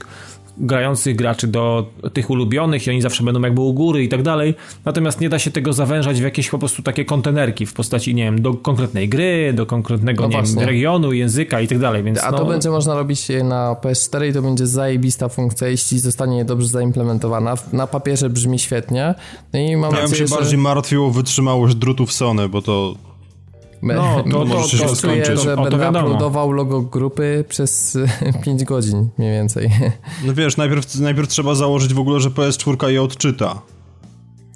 grających 0.63 1.17
graczy 1.17 1.47
do 1.47 1.91
tych 2.13 2.31
ulubionych 2.31 2.87
i 2.87 2.91
oni 2.91 3.03
zawsze 3.03 3.25
będą 3.25 3.41
jakby 3.41 3.61
u 3.61 3.73
góry 3.73 4.05
i 4.05 4.09
tak 4.09 4.23
dalej. 4.23 4.55
Natomiast 4.85 5.21
nie 5.21 5.29
da 5.29 5.39
się 5.39 5.51
tego 5.51 5.73
zawężać 5.73 6.21
w 6.21 6.25
jakieś 6.25 6.51
po 6.51 6.59
prostu 6.59 6.83
takie 6.83 7.05
kontenerki 7.05 7.67
w 7.67 7.75
postaci, 7.75 8.15
nie 8.15 8.25
wiem, 8.25 8.43
do 8.43 8.55
konkretnej 8.55 9.09
gry, 9.09 9.53
do 9.53 9.67
konkretnego, 9.67 10.29
No 10.29 10.29
wiem, 10.29 10.59
regionu, 10.59 11.13
języka 11.13 11.61
i 11.61 11.69
tak 11.69 11.79
dalej, 11.79 12.03
więc 12.03 12.25
A 12.25 12.31
no, 12.31 12.39
to 12.39 12.45
będzie 12.45 12.71
można 12.71 12.95
robić 12.95 13.29
na 13.45 13.77
PS4 13.83 14.31
i 14.31 14.33
to 14.33 14.43
będzie 14.43 14.67
zajebista 14.67 15.29
funkcja, 15.29 15.69
jeśli 15.69 15.99
zostanie 15.99 16.45
dobrze 16.45 16.69
zaimplementowana. 16.69 17.55
Na 17.73 17.87
papierze 17.87 18.31
brzmi 18.31 18.59
świetnie. 18.59 19.15
No 19.53 19.61
i 19.61 19.77
mam 19.77 19.95
Ja 19.95 20.03
bym 20.03 20.11
się 20.11 20.27
że 20.27 20.37
bardziej 20.37 20.59
martwił 20.59 21.05
o 21.05 21.11
wytrzymałość 21.11 21.75
drutów 21.75 22.13
Sony, 22.13 22.49
bo 22.49 22.63
to 22.63 22.95
No, 23.83 24.23
to- 24.25 24.31
to- 24.31 24.45
Może 24.45 24.79
się 24.79 24.85
to 24.87 24.97
skończyć. 24.97 25.41
że 25.41 25.53
O, 25.57 25.71
to 25.71 25.77
będę 25.79 26.01
uploadował 26.01 26.53
logo 26.53 26.81
grupy 26.81 27.45
przez 27.49 27.99
5 28.45 28.65
godzin 28.65 29.09
mniej 29.19 29.33
więcej. 29.33 29.71
No 30.25 30.35
wiesz, 30.35 30.57
najpierw, 30.57 30.95
najpierw 31.01 31.29
trzeba 31.29 31.55
założyć 31.55 31.95
w 31.95 31.99
ogóle, 31.99 32.21
że 32.21 32.31
PS4 32.31 32.87
je 32.89 33.03
odczyta. 33.03 33.63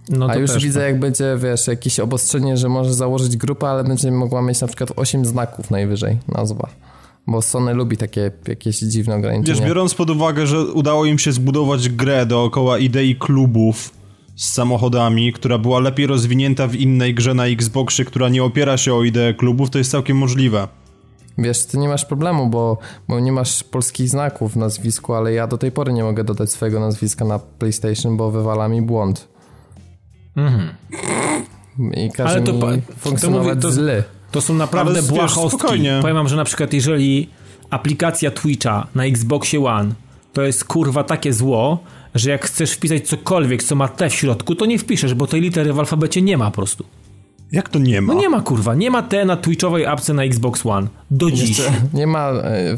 no 0.08 0.26
A 0.26 0.32
to 0.34 0.38
już 0.40 0.50
też, 0.52 0.64
widzę, 0.64 0.80
tak. 0.80 0.88
jak 0.88 1.00
będzie, 1.00 1.36
wiesz, 1.42 1.66
jakieś 1.66 2.00
obostrzenie, 2.00 2.56
że 2.56 2.68
może 2.68 2.94
założyć 2.94 3.36
grupę, 3.36 3.68
ale 3.68 3.84
będzie 3.84 4.10
mogła 4.10 4.42
mieć 4.42 4.60
na 4.60 4.66
przykład 4.66 4.92
8 4.96 5.24
znaków 5.24 5.70
najwyżej 5.70 6.18
nazwa. 6.28 6.68
Bo 7.26 7.42
Sony 7.42 7.74
lubi 7.74 7.96
takie 7.96 8.30
jakieś 8.48 8.78
dziwne 8.78 9.14
Wiesz, 9.14 9.24
ograniczenia. 9.24 9.66
biorąc 9.66 9.94
pod 9.94 10.10
uwagę, 10.10 10.46
że 10.46 10.60
udało 10.60 11.04
im 11.06 11.18
się 11.18 11.32
zbudować 11.32 11.88
grę 11.88 12.26
dookoła 12.26 12.78
idei 12.78 13.16
klubów 13.16 13.90
z 14.36 14.52
samochodami, 14.52 15.32
która 15.32 15.58
była 15.58 15.80
lepiej 15.80 16.06
rozwinięta 16.06 16.66
w 16.66 16.74
innej 16.74 17.14
grze 17.14 17.34
na 17.34 17.46
Xboxie, 17.46 18.04
która 18.04 18.28
nie 18.28 18.44
opiera 18.44 18.76
się 18.76 18.94
o 18.94 19.02
ideę 19.04 19.34
klubów, 19.34 19.70
to 19.70 19.78
jest 19.78 19.90
całkiem 19.90 20.16
możliwe. 20.16 20.68
Wiesz, 21.38 21.66
ty 21.66 21.78
nie 21.78 21.88
masz 21.88 22.04
problemu, 22.04 22.46
bo, 22.50 22.78
bo 23.08 23.20
nie 23.20 23.32
masz 23.32 23.62
polskich 23.64 24.08
znaków 24.08 24.52
w 24.52 24.56
nazwisku, 24.56 25.14
ale 25.14 25.32
ja 25.32 25.46
do 25.46 25.58
tej 25.58 25.72
pory 25.72 25.92
nie 25.92 26.04
mogę 26.04 26.24
dodać 26.24 26.50
swojego 26.52 26.80
nazwiska 26.80 27.24
na 27.24 27.38
PlayStation, 27.38 28.16
bo 28.16 28.30
wywala 28.30 28.68
mi 28.68 28.82
błąd. 28.82 29.28
I 31.94 32.10
każe 32.10 32.30
Ale 32.34 32.42
to 32.42 32.52
mi 32.52 32.60
pa- 32.60 32.76
to 32.76 32.80
funkcjonować 32.96 33.48
mówię, 33.48 33.60
to- 33.62 33.72
źle. 33.72 34.04
To 34.30 34.40
są 34.40 34.54
naprawdę 34.54 35.02
błahostki. 35.02 35.58
spokojnie. 35.58 35.98
Powiem 36.00 36.16
wam, 36.16 36.28
że 36.28 36.36
na 36.36 36.44
przykład 36.44 36.72
jeżeli 36.72 37.28
aplikacja 37.70 38.30
Twitcha 38.30 38.86
na 38.94 39.04
Xboxie 39.04 39.64
One 39.64 39.94
to 40.32 40.42
jest 40.42 40.64
kurwa 40.64 41.04
takie 41.04 41.32
zło, 41.32 41.78
że 42.18 42.30
jak 42.30 42.44
chcesz 42.44 42.72
wpisać 42.72 43.08
cokolwiek, 43.08 43.62
co 43.62 43.74
ma 43.74 43.88
T 43.88 44.10
w 44.10 44.14
środku, 44.14 44.54
to 44.54 44.66
nie 44.66 44.78
wpiszesz, 44.78 45.14
bo 45.14 45.26
tej 45.26 45.40
litery 45.40 45.72
w 45.72 45.78
alfabecie 45.78 46.22
nie 46.22 46.36
ma 46.38 46.44
po 46.50 46.54
prostu. 46.56 46.84
Jak 47.52 47.68
to 47.68 47.78
nie 47.78 48.00
ma? 48.00 48.14
No 48.14 48.20
nie 48.20 48.28
ma 48.28 48.40
kurwa, 48.40 48.74
nie 48.74 48.90
ma 48.90 49.02
T 49.02 49.24
na 49.24 49.36
Twitchowej 49.36 49.86
apce 49.86 50.14
na 50.14 50.24
Xbox 50.24 50.66
One. 50.66 50.88
Do 51.10 51.30
dziś. 51.30 51.62
Nie 51.94 52.06
ma 52.06 52.30
e, 52.30 52.76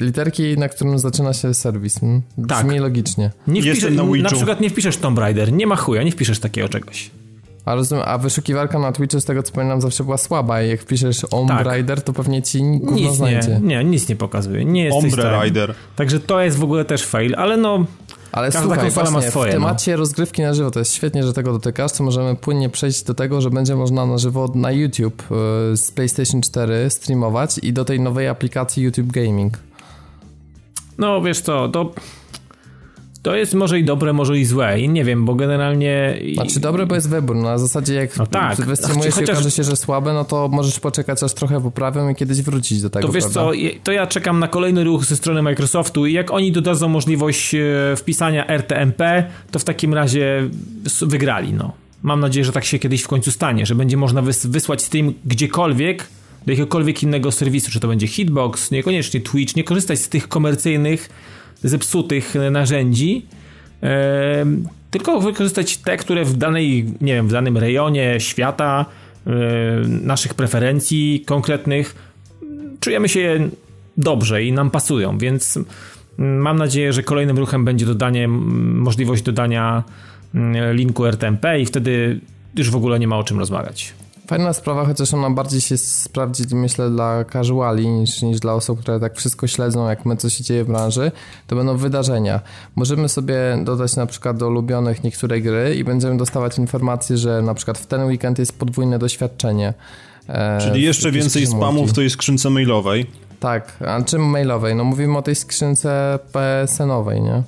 literki, 0.00 0.58
na 0.58 0.68
którym 0.68 0.98
zaczyna 0.98 1.32
się 1.32 1.54
serwis. 1.54 2.02
Mm, 2.02 2.22
Tak. 2.48 2.66
Brzmi 2.66 2.78
logicznie. 2.78 3.30
Nie 3.46 3.62
wpiszesz, 3.62 3.94
na 3.94 4.02
na, 4.22 4.30
przykład 4.30 4.60
nie 4.60 4.70
wpiszesz 4.70 4.96
Tomb 4.96 5.18
Raider, 5.18 5.52
nie 5.52 5.66
ma 5.66 5.76
chuja, 5.76 6.02
nie 6.02 6.12
wpiszesz 6.12 6.38
takiego 6.38 6.68
czegoś. 6.68 7.10
A, 7.64 7.74
rozumiem, 7.74 8.04
a 8.06 8.18
wyszukiwarka 8.18 8.78
na 8.78 8.92
Twitchu, 8.92 9.20
z 9.20 9.24
tego 9.24 9.42
co 9.42 9.52
pamiętam, 9.52 9.80
zawsze 9.80 10.04
była 10.04 10.16
słaba 10.16 10.62
i 10.62 10.68
jak 10.68 10.80
wpiszesz 10.80 11.20
Omb 11.30 11.48
Tak. 11.48 11.66
Rider, 11.76 12.02
to 12.02 12.12
pewnie 12.12 12.42
ci 12.42 12.62
Nic 12.62 12.90
nie, 12.90 13.12
znajdzie. 13.12 13.60
nie, 13.62 13.84
nic 13.84 14.08
nie 14.08 14.16
pokazuje. 14.16 14.64
Nie 14.64 14.84
jesteś 14.84 15.04
Ombre. 15.04 15.40
Rider. 15.44 15.74
Także 15.96 16.20
to 16.20 16.40
jest 16.40 16.56
w 16.56 16.64
ogóle 16.64 16.84
też 16.84 17.06
fail, 17.06 17.34
ale 17.36 17.56
no 17.56 17.84
Ale 18.32 18.46
Każda 18.46 18.60
słuchaj, 18.60 18.78
konsola 18.78 19.10
ma 19.10 19.22
swoje, 19.22 19.52
w 19.52 19.54
no. 19.54 19.60
temacie 19.60 19.96
rozgrywki 19.96 20.42
na 20.42 20.54
żywo, 20.54 20.70
to 20.70 20.78
jest 20.78 20.94
świetnie, 20.94 21.22
że 21.22 21.32
tego 21.32 21.52
dotykasz, 21.52 21.92
to 21.92 22.04
możemy 22.04 22.36
płynnie 22.36 22.68
przejść 22.68 23.02
do 23.02 23.14
tego, 23.14 23.40
że 23.40 23.50
będzie 23.50 23.76
można 23.76 24.06
na 24.06 24.18
żywo 24.18 24.52
na 24.54 24.72
YouTube 24.72 25.22
e, 25.22 25.76
z 25.76 25.90
PlayStation 25.90 26.42
4 26.42 26.90
streamować 26.90 27.58
i 27.58 27.72
do 27.72 27.84
tej 27.84 28.00
nowej 28.00 28.28
aplikacji 28.28 28.82
YouTube 28.82 29.12
Gaming. 29.12 29.58
No 30.98 31.22
wiesz 31.22 31.40
co, 31.40 31.68
to. 31.68 31.92
To 33.28 33.36
jest 33.36 33.54
może 33.54 33.78
i 33.80 33.84
dobre, 33.84 34.12
może 34.12 34.38
i 34.38 34.44
złe. 34.44 34.80
I 34.80 34.88
nie 34.88 35.04
wiem, 35.04 35.24
bo 35.24 35.34
generalnie. 35.34 36.18
Znaczy 36.34 36.60
dobre, 36.60 36.86
bo 36.86 36.94
jest 36.94 37.08
wybór, 37.08 37.36
no, 37.36 37.42
na 37.42 37.58
zasadzie 37.58 37.94
jak 37.94 38.16
No 38.16 38.26
tak. 38.26 38.60
wystreamujesz 38.60 39.14
i 39.14 39.20
Chociaż- 39.20 39.30
okaże 39.36 39.50
się, 39.50 39.64
że 39.64 39.76
słabe, 39.76 40.12
no 40.12 40.24
to 40.24 40.48
możesz 40.48 40.80
poczekać 40.80 41.22
aż 41.22 41.34
trochę 41.34 41.60
poprawią 41.62 42.08
i 42.08 42.14
kiedyś 42.14 42.42
wrócić 42.42 42.82
do 42.82 42.90
tego, 42.90 43.06
To 43.06 43.12
wiesz 43.12 43.24
prawda? 43.24 43.40
co, 43.40 43.50
to 43.84 43.92
ja 43.92 44.06
czekam 44.06 44.38
na 44.40 44.48
kolejny 44.48 44.84
ruch 44.84 45.04
ze 45.04 45.16
strony 45.16 45.42
Microsoftu 45.42 46.06
i 46.06 46.12
jak 46.12 46.30
oni 46.30 46.52
dodadzą 46.52 46.88
możliwość 46.88 47.54
e, 47.54 47.58
wpisania 47.96 48.46
RTMP, 48.46 49.24
to 49.50 49.58
w 49.58 49.64
takim 49.64 49.94
razie 49.94 50.48
wygrali, 51.02 51.52
no. 51.52 51.72
Mam 52.02 52.20
nadzieję, 52.20 52.44
że 52.44 52.52
tak 52.52 52.64
się 52.64 52.78
kiedyś 52.78 53.02
w 53.02 53.08
końcu 53.08 53.32
stanie, 53.32 53.66
że 53.66 53.74
będzie 53.74 53.96
można 53.96 54.22
wys 54.22 54.46
wysłać 54.46 54.82
stream 54.82 55.12
gdziekolwiek, 55.26 56.06
do 56.46 56.52
jakiegokolwiek 56.52 57.02
innego 57.02 57.32
serwisu, 57.32 57.70
czy 57.70 57.80
to 57.80 57.88
będzie 57.88 58.06
Hitbox, 58.06 58.70
niekoniecznie 58.70 59.20
Twitch, 59.20 59.56
nie 59.56 59.64
korzystać 59.64 59.98
z 59.98 60.08
tych 60.08 60.28
komercyjnych, 60.28 61.08
zepsutych 61.62 62.34
narzędzi, 62.50 63.26
tylko 64.90 65.20
wykorzystać 65.20 65.76
te, 65.76 65.96
które 65.96 66.24
w 66.24 66.36
danej, 66.36 66.84
nie 67.00 67.14
wiem, 67.14 67.28
w 67.28 67.32
danym 67.32 67.56
rejonie 67.56 68.20
świata, 68.20 68.86
e, 69.26 69.30
naszych 69.88 70.34
preferencji 70.34 71.22
konkretnych, 71.26 71.94
czujemy 72.80 73.08
się 73.08 73.50
dobrze 73.96 74.44
i 74.44 74.52
nam 74.52 74.70
pasują, 74.70 75.18
więc 75.18 75.58
mam 76.18 76.58
nadzieję, 76.58 76.92
że 76.92 77.02
kolejnym 77.02 77.38
ruchem 77.38 77.64
będzie 77.64 77.86
dodanie, 77.86 78.28
możliwość 78.28 79.22
dodania 79.22 79.82
mm, 80.34 80.76
linku 80.76 81.06
RTMP 81.06 81.60
i 81.60 81.66
wtedy 81.66 82.20
już 82.56 82.70
w 82.70 82.76
ogóle 82.76 82.98
nie 82.98 83.08
ma 83.08 83.18
o 83.18 83.24
czym 83.24 83.38
rozmawiać. 83.38 83.94
Fajna 84.28 84.52
sprawa, 84.52 84.84
chociaż 84.84 85.14
ona 85.14 85.30
bardziej 85.30 85.60
się 85.60 85.76
sprawdzi, 85.78 86.42
myślę, 86.52 86.90
dla 86.90 87.24
casuali 87.32 87.88
niż, 87.88 88.22
niż 88.22 88.40
dla 88.40 88.54
osób, 88.54 88.80
które 88.80 89.00
tak 89.00 89.16
wszystko 89.16 89.46
śledzą, 89.46 89.88
jak 89.88 90.06
my, 90.06 90.16
co 90.16 90.30
się 90.30 90.44
dzieje 90.44 90.64
w 90.64 90.66
branży, 90.66 91.12
to 91.46 91.56
będą 91.56 91.76
wydarzenia. 91.76 92.40
Możemy 92.76 93.08
sobie 93.08 93.34
dodać 93.64 93.96
na 93.96 94.06
przykład 94.06 94.36
do 94.36 94.48
ulubionych 94.48 95.04
niektóre 95.04 95.40
gry 95.40 95.74
i 95.74 95.84
będziemy 95.84 96.16
dostawać 96.16 96.58
informacje, 96.58 97.16
że 97.16 97.42
na 97.42 97.54
przykład 97.54 97.78
w 97.78 97.86
ten 97.86 98.04
weekend 98.04 98.38
jest 98.38 98.58
podwójne 98.58 98.98
doświadczenie. 98.98 99.74
e, 100.28 100.58
Czyli 100.60 100.82
jeszcze 100.82 101.12
więcej 101.12 101.46
spamu 101.46 101.86
w 101.86 101.92
tej 101.92 102.10
skrzynce 102.10 102.50
mailowej. 102.50 103.06
Tak, 103.40 103.76
a 103.86 104.02
czym 104.02 104.22
mailowej? 104.22 104.74
No 104.74 104.84
mówimy 104.84 105.18
o 105.18 105.22
tej 105.22 105.34
skrzynce 105.34 106.18
PSN-owej, 106.32 107.20
nie? 107.22 107.42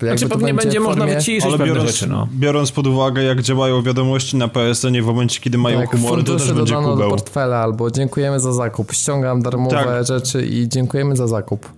Znaczy 0.00 0.28
pewnie 0.28 0.54
będzie 0.54 0.80
formie... 0.80 0.88
można 0.88 1.14
wyciszyć 1.14 1.44
Ale 1.44 1.58
biorąc, 1.58 1.90
rzeczy, 1.90 2.06
no. 2.06 2.28
biorąc 2.32 2.72
pod 2.72 2.86
uwagę, 2.86 3.22
jak 3.22 3.42
działają 3.42 3.82
wiadomości 3.82 4.36
na 4.36 4.48
PSN 4.48 5.02
w 5.02 5.06
momencie, 5.06 5.40
kiedy 5.40 5.58
mają 5.58 5.80
tak, 5.80 5.90
humory, 5.90 6.24
to 6.24 6.36
też 6.36 6.52
będzie 6.52 6.74
kubeł. 6.74 6.96
do 6.96 7.08
portfela 7.08 7.56
albo 7.56 7.90
dziękujemy 7.90 8.40
za 8.40 8.52
zakup, 8.52 8.92
ściągam 8.92 9.42
darmowe 9.42 9.84
tak. 9.84 10.06
rzeczy 10.06 10.46
i 10.46 10.68
dziękujemy 10.68 11.16
za 11.16 11.26
zakup. 11.26 11.68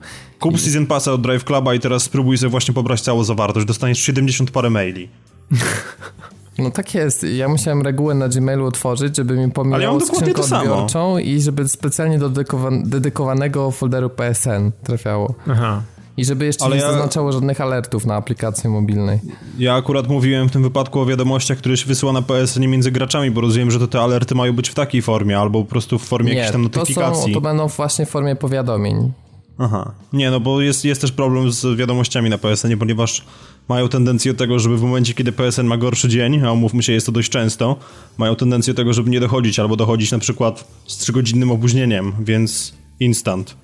Kup 0.41 0.61
Season 0.61 0.87
Passa 0.87 1.13
od 1.13 1.23
Drive 1.23 1.45
Cluba 1.45 1.75
i 1.75 1.81
teraz 1.81 2.03
spróbuj 2.03 2.39
sobie 2.39 2.51
właśnie 2.51 2.75
pobrać 2.75 3.01
całą 3.01 3.25
zawartość. 3.25 3.67
Dostaniesz 3.67 3.99
70 3.99 4.51
parę 4.51 4.71
maili. 4.71 5.09
No 6.59 6.71
tak 6.71 6.95
jest. 6.95 7.23
Ja 7.23 7.49
musiałem 7.49 7.83
regułę 7.83 8.15
na 8.15 8.29
Gmailu 8.29 8.67
otworzyć, 8.67 9.17
żeby 9.17 9.37
mi 9.37 9.53
pomijało 9.53 10.01
ja 10.01 10.07
skrzynkę 10.07 10.43
odbiorczą 10.43 11.19
i 11.19 11.41
żeby 11.41 11.69
specjalnie 11.69 12.19
do 12.19 12.31
dedykowanego 12.85 13.71
folderu 13.71 14.11
PSN 14.11 14.71
trafiało. 14.83 15.35
Aha. 15.51 15.83
I 16.17 16.25
żeby 16.25 16.45
jeszcze 16.45 16.65
Ale 16.65 16.77
nie 16.77 16.83
ja... 16.83 16.93
zaznaczało 16.93 17.33
żadnych 17.33 17.61
alertów 17.61 18.07
na 18.07 18.15
aplikacji 18.15 18.71
mobilnej. 18.71 19.21
Ja 19.59 19.75
akurat 19.75 20.09
mówiłem 20.09 20.49
w 20.49 20.53
tym 20.53 20.63
wypadku 20.63 21.01
o 21.01 21.07
wiadomościach, 21.07 21.59
które 21.59 21.77
się 21.77 21.87
wysyła 21.87 22.13
na 22.13 22.23
PSN 22.23 22.61
między 22.61 22.91
graczami, 22.91 23.31
bo 23.31 23.41
rozumiem, 23.41 23.71
że 23.71 23.79
to 23.79 23.87
te 23.87 24.01
alerty 24.01 24.35
mają 24.35 24.53
być 24.53 24.69
w 24.69 24.75
takiej 24.75 25.03
formie, 25.03 25.39
albo 25.39 25.63
po 25.65 25.71
prostu 25.71 25.99
w 25.99 26.03
formie 26.03 26.31
nie, 26.31 26.37
jakiejś 26.37 26.53
tam 26.53 26.63
notyfikacji. 26.63 27.23
To, 27.23 27.29
są, 27.29 27.35
to 27.35 27.41
będą 27.41 27.69
właśnie 27.69 28.07
w 28.07 28.11
formie 28.11 28.37
powiadomień. 28.37 29.13
Aha. 29.59 29.93
Nie, 30.13 30.31
no 30.31 30.41
bo 30.41 30.61
jest, 30.61 30.85
jest 30.85 31.01
też 31.01 31.13
problem 31.13 31.53
z 31.53 31.77
wiadomościami 31.77 32.31
na 32.31 32.39
PSN, 32.39 32.79
ponieważ 32.79 33.25
mają 33.69 33.89
tendencję 33.89 34.33
do 34.33 34.39
tego, 34.39 34.59
żeby 34.59 34.77
w 34.77 34.83
momencie, 34.83 35.15
kiedy 35.15 35.33
PSN 35.33 35.67
ma 35.67 35.77
gorszy 35.77 36.09
dzień, 36.09 36.45
a 36.45 36.53
umówmy 36.53 36.83
się, 36.83 36.93
jest 36.93 37.07
to 37.07 37.13
dość 37.13 37.31
często, 37.31 37.77
mają 38.19 38.37
tendencję 38.37 38.75
do 38.75 38.77
tego, 38.77 38.93
żeby 38.93 39.11
nie 39.11 39.21
dochodzić, 39.21 39.59
albo 39.59 39.77
dochodzić 39.77 40.13
na 40.13 40.19
przykład 40.19 40.65
z 40.87 40.97
trzygodzinnym 40.97 41.51
opóźnieniem, 41.51 42.13
więc 42.21 42.75
instant. 43.01 43.57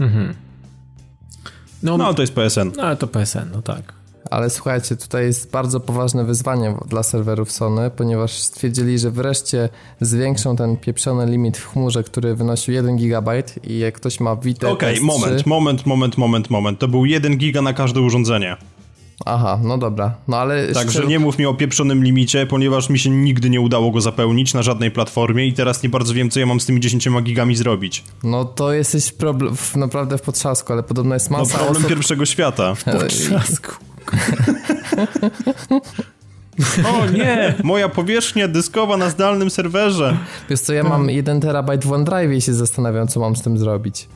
Mhm. 0.00 0.34
No, 1.86 1.98
no 1.98 2.06
ale 2.06 2.14
to 2.14 2.22
jest 2.22 2.34
PSN. 2.34 2.70
No 2.76 2.82
ale 2.82 2.96
to 2.96 3.06
PSN, 3.06 3.50
no 3.52 3.62
tak. 3.62 3.92
Ale 4.30 4.50
słuchajcie, 4.50 4.96
tutaj 4.96 5.24
jest 5.24 5.50
bardzo 5.50 5.80
poważne 5.80 6.24
wyzwanie 6.24 6.74
dla 6.88 7.02
serwerów 7.02 7.52
Sony, 7.52 7.90
ponieważ 7.90 8.32
stwierdzili, 8.32 8.98
że 8.98 9.10
wreszcie 9.10 9.68
zwiększą 10.00 10.56
ten 10.56 10.76
pieprzony 10.76 11.26
limit 11.26 11.58
w 11.58 11.66
chmurze, 11.66 12.04
który 12.04 12.34
wynosił 12.34 12.74
1 12.74 12.96
GB 12.96 13.42
i 13.64 13.78
jak 13.78 13.94
ktoś 13.94 14.20
ma 14.20 14.36
Vita 14.36 14.68
Okej, 14.68 14.94
okay, 14.94 15.06
moment, 15.06 15.46
moment, 15.46 15.86
moment, 15.86 16.18
moment, 16.18 16.50
moment. 16.50 16.78
To 16.78 16.88
był 16.88 17.04
1 17.04 17.36
giga 17.36 17.62
na 17.62 17.72
każde 17.72 18.00
urządzenie. 18.00 18.56
Aha, 19.24 19.58
no 19.62 19.78
dobra. 19.78 20.14
No 20.28 20.36
ale 20.36 20.72
Także 20.74 20.92
szczer... 20.92 21.08
nie 21.08 21.18
mów 21.18 21.38
mi 21.38 21.46
o 21.46 21.54
pieprzonym 21.54 22.04
limicie, 22.04 22.46
ponieważ 22.46 22.90
mi 22.90 22.98
się 22.98 23.10
nigdy 23.10 23.50
nie 23.50 23.60
udało 23.60 23.90
go 23.90 24.00
zapełnić 24.00 24.54
na 24.54 24.62
żadnej 24.62 24.90
platformie 24.90 25.46
i 25.46 25.52
teraz 25.52 25.82
nie 25.82 25.88
bardzo 25.88 26.14
wiem, 26.14 26.30
co 26.30 26.40
ja 26.40 26.46
mam 26.46 26.60
z 26.60 26.66
tymi 26.66 26.80
10 26.80 27.08
gigami 27.22 27.56
zrobić. 27.56 28.04
No 28.22 28.44
to 28.44 28.72
jesteś 28.72 29.12
problem, 29.12 29.56
naprawdę 29.76 30.18
w 30.18 30.22
potrzasku, 30.22 30.72
ale 30.72 30.82
podobno 30.82 31.14
jest 31.14 31.30
masa 31.30 31.52
No 31.52 31.58
problem 31.58 31.76
osób... 31.76 31.88
pierwszego 31.88 32.26
świata. 32.26 32.74
W 32.74 32.84
potrzasku. 32.84 33.72
o 37.00 37.06
nie! 37.06 37.54
Moja 37.62 37.88
powierzchnia 37.88 38.48
dyskowa 38.48 38.96
na 38.96 39.10
zdalnym 39.10 39.50
serwerze. 39.50 40.16
Wiesz 40.50 40.60
co, 40.60 40.72
ja 40.72 40.82
mam 40.82 41.10
1 41.10 41.40
terabajt 41.40 41.84
w 41.84 41.92
OneDrive 41.92 42.32
i 42.32 42.40
się 42.40 42.54
zastanawiam, 42.54 43.08
co 43.08 43.20
mam 43.20 43.36
z 43.36 43.42
tym 43.42 43.58
zrobić. 43.58 44.08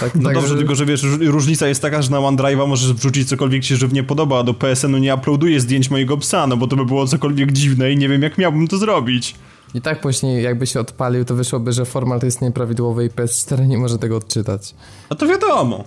Tak, 0.00 0.14
no 0.14 0.22
tak, 0.22 0.34
dobrze, 0.34 0.48
że... 0.48 0.56
tylko 0.56 0.74
że 0.74 0.86
wiesz, 0.86 1.02
różnica 1.20 1.68
jest 1.68 1.82
taka, 1.82 2.02
że 2.02 2.10
na 2.10 2.16
OneDrive'a 2.16 2.68
możesz 2.68 2.92
wrzucić 2.92 3.28
cokolwiek 3.28 3.62
ci 3.62 3.76
żywnie 3.76 4.02
podoba, 4.02 4.40
a 4.40 4.42
do 4.42 4.54
PSN-u 4.54 4.98
nie 4.98 5.14
uploaduję 5.14 5.60
zdjęć 5.60 5.90
mojego 5.90 6.16
psa, 6.16 6.46
no 6.46 6.56
bo 6.56 6.66
to 6.66 6.76
by 6.76 6.84
było 6.84 7.06
cokolwiek 7.06 7.52
dziwne 7.52 7.92
i 7.92 7.96
nie 7.96 8.08
wiem 8.08 8.22
jak 8.22 8.38
miałbym 8.38 8.68
to 8.68 8.78
zrobić. 8.78 9.34
I 9.74 9.80
tak 9.80 10.00
później 10.00 10.42
jakby 10.42 10.66
się 10.66 10.80
odpalił, 10.80 11.24
to 11.24 11.34
wyszłoby, 11.34 11.72
że 11.72 11.84
format 11.84 12.22
jest 12.22 12.40
nieprawidłowy 12.40 13.04
i 13.04 13.10
PS4 13.10 13.66
nie 13.66 13.78
może 13.78 13.98
tego 13.98 14.16
odczytać. 14.16 14.74
A 15.08 15.14
to 15.14 15.26
wiadomo. 15.26 15.84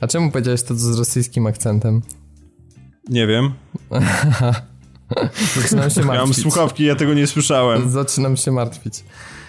A 0.00 0.06
czemu 0.06 0.30
powiedziałeś 0.30 0.62
to 0.62 0.74
z 0.74 0.98
rosyjskim 0.98 1.46
akcentem? 1.46 2.02
Nie 3.08 3.26
wiem. 3.26 3.52
Zaczynam 5.62 5.90
się 5.90 6.02
martwić. 6.02 6.06
Mam 6.06 6.34
słuchawki, 6.34 6.84
ja 6.84 6.94
tego 6.94 7.14
nie 7.14 7.26
słyszałem. 7.26 7.90
Zaczynam 7.90 8.36
się 8.36 8.52
martwić. 8.52 9.04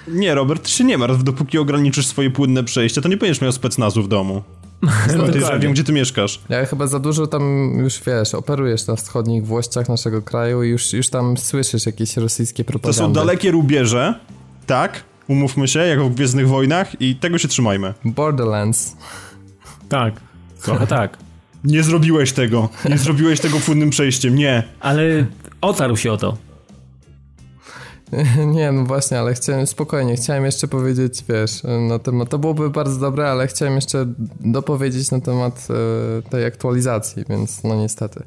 Nie, 0.08 0.36
Robert, 0.36 0.64
ty 0.64 0.70
się 0.70 0.84
nie 0.84 0.98
martw, 0.98 1.24
dopóki 1.24 1.58
ograniczysz 1.58 2.08
swoje 2.08 2.32
płynne 2.32 2.64
przejście, 2.64 3.02
to 3.02 3.10
nie 3.10 3.18
będziesz 3.18 3.42
miał 3.42 3.52
specnazu 3.52 4.04
w 4.04 4.08
domu. 4.08 4.44
Skąd 5.10 5.36
ja 5.36 5.60
wiem, 5.60 5.74
gdzie 5.74 5.84
ty 5.84 5.94
mieszkasz. 5.94 6.42
Ja 6.50 6.66
chyba 6.66 6.88
za 6.88 7.00
dużo 7.00 7.28
tam 7.28 7.74
już, 7.80 8.02
wiesz, 8.08 8.36
operujesz 8.36 8.88
na 8.88 8.96
wschodnich 8.96 9.46
włościach 9.46 9.90
naszego 9.90 10.22
kraju 10.22 10.64
i 10.64 10.70
już, 10.70 10.94
już 10.94 11.10
tam 11.10 11.38
słyszysz 11.38 11.86
jakieś 11.86 12.18
rosyjskie 12.18 12.64
propagandy. 12.64 12.98
To 12.98 13.06
są 13.06 13.14
dalekie 13.14 13.52
rubieże, 13.52 14.20
tak, 14.66 15.04
umówmy 15.28 15.68
się, 15.68 15.80
jak 15.80 16.04
w 16.04 16.16
Gwiezdnych 16.16 16.48
Wojnach 16.48 17.02
i 17.02 17.16
tego 17.16 17.38
się 17.38 17.48
trzymajmy. 17.48 17.94
Borderlands. 18.06 18.98
Tak, 19.90 20.22
trochę 20.62 20.88
tak. 20.88 21.18
Nie 21.64 21.84
zrobiłeś 21.84 22.32
tego. 22.32 22.70
Nie 22.90 22.98
zrobiłeś 22.98 23.40
tego 23.40 23.60
płynnym 23.60 23.90
przejściem, 23.90 24.36
nie. 24.36 24.64
Ale 24.80 25.26
otarł 25.62 25.98
się 25.98 26.12
o 26.12 26.18
to. 26.18 26.38
Nie, 28.56 28.72
no 28.72 28.84
właśnie, 28.84 29.20
ale 29.20 29.34
chciałem 29.34 29.68
spokojnie, 29.68 30.16
chciałem 30.16 30.46
jeszcze 30.46 30.68
powiedzieć, 30.68 31.24
wiesz, 31.30 31.64
na 31.90 32.00
temat, 32.00 32.30
to 32.30 32.40
byłoby 32.40 32.70
bardzo 32.70 33.00
dobre, 33.00 33.32
ale 33.32 33.48
chciałem 33.48 33.76
jeszcze 33.76 34.06
dopowiedzieć 34.40 35.12
na 35.12 35.22
temat 35.22 35.68
e, 35.70 36.30
tej 36.30 36.46
aktualizacji, 36.46 37.24
więc 37.30 37.64
no 37.64 37.76
niestety. 37.76 38.24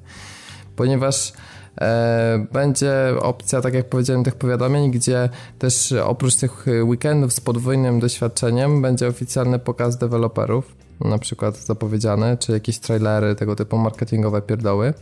Ponieważ 0.76 1.32
e, 1.80 2.46
będzie 2.52 2.92
opcja, 3.20 3.60
tak 3.60 3.74
jak 3.74 3.88
powiedziałem, 3.88 4.24
tych 4.24 4.34
powiadomień, 4.34 4.90
gdzie 4.90 5.28
też 5.58 5.94
oprócz 6.04 6.36
tych 6.36 6.66
weekendów 6.84 7.32
z 7.32 7.40
podwójnym 7.40 8.00
doświadczeniem 8.00 8.82
będzie 8.82 9.08
oficjalny 9.08 9.58
pokaz 9.58 9.98
deweloperów, 9.98 10.76
na 11.00 11.18
przykład 11.18 11.56
zapowiedziane, 11.56 12.36
czy 12.36 12.52
jakieś 12.52 12.78
trailery, 12.78 13.34
tego 13.34 13.56
typu 13.56 13.78
marketingowe 13.78 14.42
pierdoły. 14.42 14.94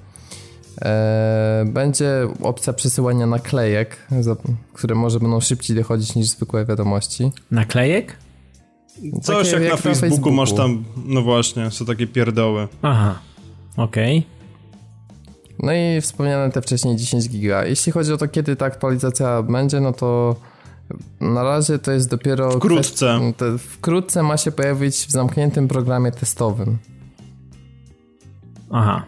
E, 0.83 1.65
będzie 1.67 2.29
opcja 2.43 2.73
przesyłania 2.73 3.27
naklejek, 3.27 3.97
które 4.73 4.95
może 4.95 5.21
będą 5.21 5.41
szybciej 5.41 5.77
dochodzić 5.77 6.15
niż 6.15 6.27
zwykłe 6.27 6.65
wiadomości. 6.65 7.33
Naklejek? 7.51 8.17
Coś 9.23 9.53
jak, 9.53 9.63
jak, 9.63 9.71
na 9.71 9.77
Facebooku, 9.77 10.01
Facebooku, 10.01 10.33
masz 10.33 10.53
tam, 10.53 10.85
no 11.07 11.23
właśnie, 11.23 11.71
są 11.71 11.85
takie 11.85 12.07
pierdoły. 12.07 12.69
Aha, 12.83 13.19
okej. 13.77 14.19
Okay. 14.19 14.37
No 15.59 15.73
i 15.73 16.01
wspomniane 16.01 16.51
te 16.51 16.63
wcześniej 16.63 16.97
10 16.97 17.29
giga. 17.29 17.65
Jeśli 17.65 17.93
chodzi 17.93 18.13
o 18.13 18.17
to, 18.17 18.29
kiedy 18.29 18.57
ta 18.57 18.67
aktualizacja 18.67 19.43
będzie, 19.43 19.81
no 19.81 19.93
to 19.93 20.37
na 21.21 21.43
razie 21.43 21.79
to 21.79 21.93
jest 21.93 22.11
dopiero... 22.11 22.51
Wkrótce. 22.51 23.21
Te, 23.37 23.59
wkrótce 23.59 24.23
ma 24.23 24.37
się 24.37 24.53
pojawić 24.53 24.95
w 24.97 25.11
zamkniętym 25.11 25.69
programie 25.69 26.13
testowym. 26.13 26.79
Aha. 28.71 29.05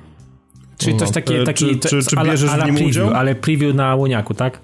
Czyli 0.78 0.94
no, 0.94 0.98
coś 0.98 1.10
takie, 1.10 1.44
taki, 1.44 1.78
czy, 1.78 1.88
czy, 1.88 2.02
czy 2.02 2.16
bierzesz 2.16 2.50
ala, 2.50 2.54
ala 2.54 2.64
w 2.64 2.66
nim 2.66 2.74
preview, 2.74 2.90
udział? 2.90 3.14
Ale 3.14 3.34
preview 3.34 3.74
na 3.74 3.94
łoniaku, 3.94 4.34
tak? 4.34 4.60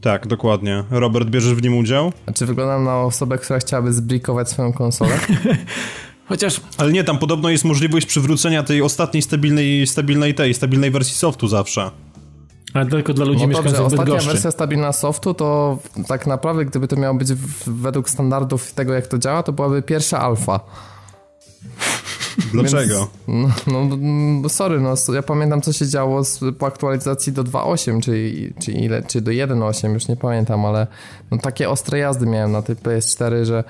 Tak, 0.00 0.26
dokładnie. 0.26 0.84
Robert, 0.90 1.28
bierzesz 1.28 1.54
w 1.54 1.62
nim 1.62 1.76
udział? 1.78 2.12
A 2.26 2.32
czy 2.32 2.46
wyglądam 2.46 2.84
na 2.84 3.00
osobę, 3.00 3.38
która 3.38 3.58
chciałaby 3.58 3.92
zbrikować 3.92 4.48
swoją 4.48 4.72
konsolę? 4.72 5.18
Chociaż... 6.28 6.60
Ale 6.78 6.92
nie, 6.92 7.04
tam 7.04 7.18
podobno 7.18 7.50
jest 7.50 7.64
możliwość 7.64 8.06
przywrócenia 8.06 8.62
tej 8.62 8.82
ostatniej 8.82 9.22
stabilnej, 9.22 9.86
stabilnej 9.86 10.34
tej, 10.34 10.54
stabilnej 10.54 10.90
wersji 10.90 11.14
softu 11.14 11.48
zawsze. 11.48 11.90
Ale 12.74 12.86
tylko 12.86 13.14
dla 13.14 13.24
ludzi 13.24 13.40
no 13.40 13.46
mieszkających 13.46 13.80
dobrze, 13.80 13.96
w 13.96 13.98
Bydgoszczy. 13.98 14.16
Ostatnia 14.16 14.32
wersja 14.32 14.50
stabilna 14.50 14.92
softu 14.92 15.34
to 15.34 15.78
tak 16.08 16.26
naprawdę, 16.26 16.64
gdyby 16.64 16.88
to 16.88 16.96
miało 16.96 17.14
być 17.14 17.32
w, 17.32 17.80
według 17.80 18.10
standardów 18.10 18.72
tego, 18.72 18.94
jak 18.94 19.06
to 19.06 19.18
działa, 19.18 19.42
to 19.42 19.52
byłaby 19.52 19.82
pierwsza 19.82 20.20
alfa. 20.20 20.60
Dlaczego? 22.52 23.08
Więc, 23.28 23.66
no, 23.66 23.96
no, 24.42 24.48
sorry, 24.48 24.80
no, 24.80 24.94
ja 25.14 25.22
pamiętam 25.22 25.60
co 25.60 25.72
się 25.72 25.88
działo 25.88 26.24
z, 26.24 26.40
po 26.58 26.66
aktualizacji 26.66 27.32
do 27.32 27.44
2.8, 27.44 28.00
czy, 28.00 28.32
czy 28.60 28.72
ile, 28.72 29.02
czy 29.02 29.20
do 29.20 29.30
1.8, 29.30 29.92
już 29.92 30.08
nie 30.08 30.16
pamiętam, 30.16 30.66
ale 30.66 30.86
no, 31.30 31.38
takie 31.38 31.70
ostre 31.70 31.98
jazdy 31.98 32.26
miałem 32.26 32.52
na 32.52 32.62
tej 32.62 32.76
PS4, 32.76 33.44
że 33.44 33.64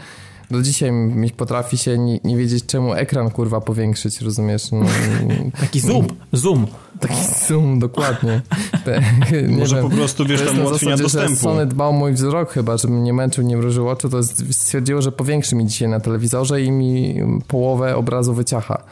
do 0.50 0.62
dzisiaj 0.62 0.92
mi 0.92 1.30
potrafi 1.30 1.78
się 1.78 1.98
nie, 1.98 2.20
nie, 2.24 2.36
wiedzieć, 2.36 2.66
czemu 2.66 2.94
ekran 2.94 3.30
kurwa 3.30 3.60
powiększyć, 3.60 4.20
rozumiesz? 4.20 4.72
No, 4.72 4.86
Taki 5.60 5.80
zoom, 5.80 6.06
zoom. 6.32 6.66
Taki 7.00 7.24
zoom, 7.48 7.78
dokładnie. 7.78 8.42
Te, 8.84 9.00
Może 9.58 9.76
wiem, 9.76 9.90
po 9.90 9.96
prostu, 9.96 10.26
wiesz, 10.26 10.42
tam 10.42 10.60
ułatwienia 10.60 10.96
zasadzie, 10.96 11.02
dostępu. 11.02 11.28
Że 11.28 11.36
Sony 11.36 11.66
dbał 11.66 11.92
mój 11.92 12.12
wzrok 12.12 12.52
chyba, 12.52 12.76
żebym 12.76 13.04
nie 13.04 13.12
męczył, 13.12 13.44
nie 13.44 13.56
mrużył 13.56 13.88
oczu, 13.88 14.08
to 14.08 14.22
stwierdziło, 14.50 15.02
że 15.02 15.12
powiększy 15.12 15.56
mi 15.56 15.66
dzisiaj 15.66 15.88
na 15.88 16.00
telewizorze 16.00 16.62
i 16.62 16.70
mi 16.70 17.14
połowę 17.48 17.96
obrazu 17.96 18.34
wyciacha. 18.34 18.82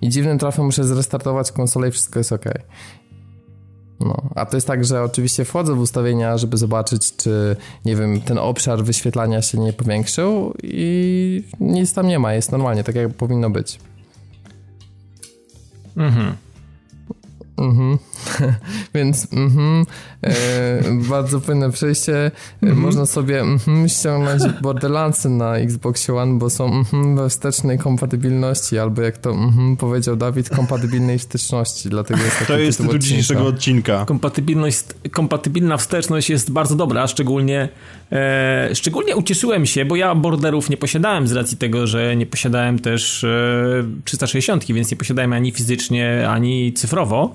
I 0.00 0.08
dziwnym 0.08 0.38
trafem 0.38 0.64
muszę 0.64 0.84
zrestartować 0.84 1.52
konsolę 1.52 1.88
i 1.88 1.90
wszystko 1.90 2.20
jest 2.20 2.32
ok. 2.32 2.44
No, 4.00 4.22
a 4.34 4.46
to 4.46 4.56
jest 4.56 4.66
tak, 4.66 4.84
że 4.84 5.02
oczywiście 5.02 5.44
wchodzę 5.44 5.74
w 5.74 5.80
ustawienia, 5.80 6.38
żeby 6.38 6.56
zobaczyć, 6.56 7.16
czy 7.16 7.56
nie 7.84 7.96
wiem, 7.96 8.20
ten 8.20 8.38
obszar 8.38 8.84
wyświetlania 8.84 9.42
się 9.42 9.58
nie 9.58 9.72
powiększył 9.72 10.54
i 10.62 11.44
nic 11.60 11.92
tam 11.92 12.06
nie 12.06 12.18
ma, 12.18 12.34
jest 12.34 12.52
normalnie, 12.52 12.84
tak 12.84 12.94
jak 12.94 13.14
powinno 13.14 13.50
być. 13.50 13.78
Mhm. 15.96 16.36
Mhm. 17.58 17.98
Więc 18.94 19.32
mhm, 19.32 19.86
e, 20.22 20.32
bardzo 21.08 21.40
płynne 21.40 21.72
przejście. 21.72 22.30
Mhm. 22.62 22.80
Można 22.80 23.06
sobie 23.06 23.40
mhm, 23.40 23.88
ściągnąć 23.88 24.42
Borderlandsy 24.62 25.28
na 25.28 25.56
Xbox 25.56 26.10
One, 26.10 26.38
bo 26.38 26.50
są 26.50 26.64
mhm, 26.74 27.16
we 27.16 27.28
wstecznej 27.28 27.78
kompatybilności, 27.78 28.78
albo 28.78 29.02
jak 29.02 29.18
to 29.18 29.30
mhm, 29.30 29.76
powiedział 29.76 30.16
Dawid, 30.16 30.50
kompatybilnej 30.50 31.18
wsteczności. 31.18 31.88
Dlatego 31.88 32.22
jest 32.22 32.46
to 32.46 32.58
jest 32.58 32.78
tytuł 32.78 32.98
dzisiejszego 32.98 33.46
odcinka. 33.46 34.04
Kompatybilność, 34.04 34.84
kompatybilna 35.12 35.76
wsteczność 35.76 36.30
jest 36.30 36.50
bardzo 36.50 36.74
dobra, 36.76 37.06
szczególnie 37.06 37.68
e, 38.12 38.70
szczególnie 38.74 39.16
ucieszyłem 39.16 39.66
się, 39.66 39.84
bo 39.84 39.96
ja 39.96 40.14
borderów 40.14 40.70
nie 40.70 40.76
posiadałem 40.76 41.28
z 41.28 41.32
racji 41.32 41.56
tego, 41.56 41.86
że 41.86 42.16
nie 42.16 42.26
posiadałem 42.26 42.78
też 42.78 43.24
e, 43.24 43.84
360, 44.04 44.64
więc 44.64 44.90
nie 44.90 44.96
posiadałem 44.96 45.32
ani 45.32 45.52
fizycznie, 45.52 46.28
ani 46.28 46.72
cyfrowo 46.72 47.34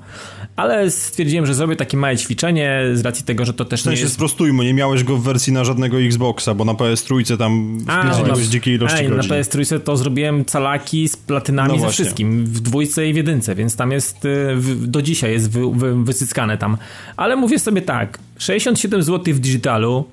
ale 0.55 0.70
stwierdziłem, 0.89 1.45
że 1.45 1.53
zrobię 1.53 1.76
takie 1.76 1.97
małe 1.97 2.17
ćwiczenie 2.17 2.82
z 2.93 3.01
racji 3.01 3.26
tego, 3.26 3.45
że 3.45 3.53
to 3.53 3.65
też 3.65 3.82
w 3.82 3.84
sensie 3.84 3.97
nie 3.97 4.03
jest... 4.03 4.13
sprostujmy, 4.13 4.63
nie 4.63 4.74
miałeś 4.74 5.03
go 5.03 5.17
w 5.17 5.24
wersji 5.24 5.53
na 5.53 5.63
żadnego 5.63 6.01
Xboxa, 6.01 6.53
bo 6.53 6.65
na 6.65 6.74
PS 6.74 7.03
Trójce 7.03 7.38
tam 7.38 7.78
wpierdziłeś 7.80 8.47
dzikie 8.47 8.74
ilości 8.74 8.97
ej, 8.97 9.09
godzin. 9.09 9.30
na 9.30 9.36
PS 9.36 9.49
Trójce 9.49 9.80
to 9.80 9.97
zrobiłem 9.97 10.45
calaki 10.45 11.07
z 11.07 11.17
platynami 11.17 11.74
no 11.74 11.80
ze 11.80 11.89
wszystkim, 11.89 12.45
w 12.45 12.59
dwójce 12.59 13.09
i 13.09 13.13
w 13.13 13.15
jedynce, 13.15 13.55
więc 13.55 13.76
tam 13.76 13.91
jest, 13.91 14.26
y, 14.26 14.55
do 14.76 15.01
dzisiaj 15.01 15.32
jest 15.32 15.51
wy, 15.51 15.72
wy, 15.72 16.03
wysyckane 16.03 16.57
tam. 16.57 16.78
Ale 17.17 17.36
mówię 17.36 17.59
sobie 17.59 17.82
tak, 17.82 18.19
67 18.38 19.03
zł 19.03 19.34
w 19.34 19.39
digitalu, 19.39 20.05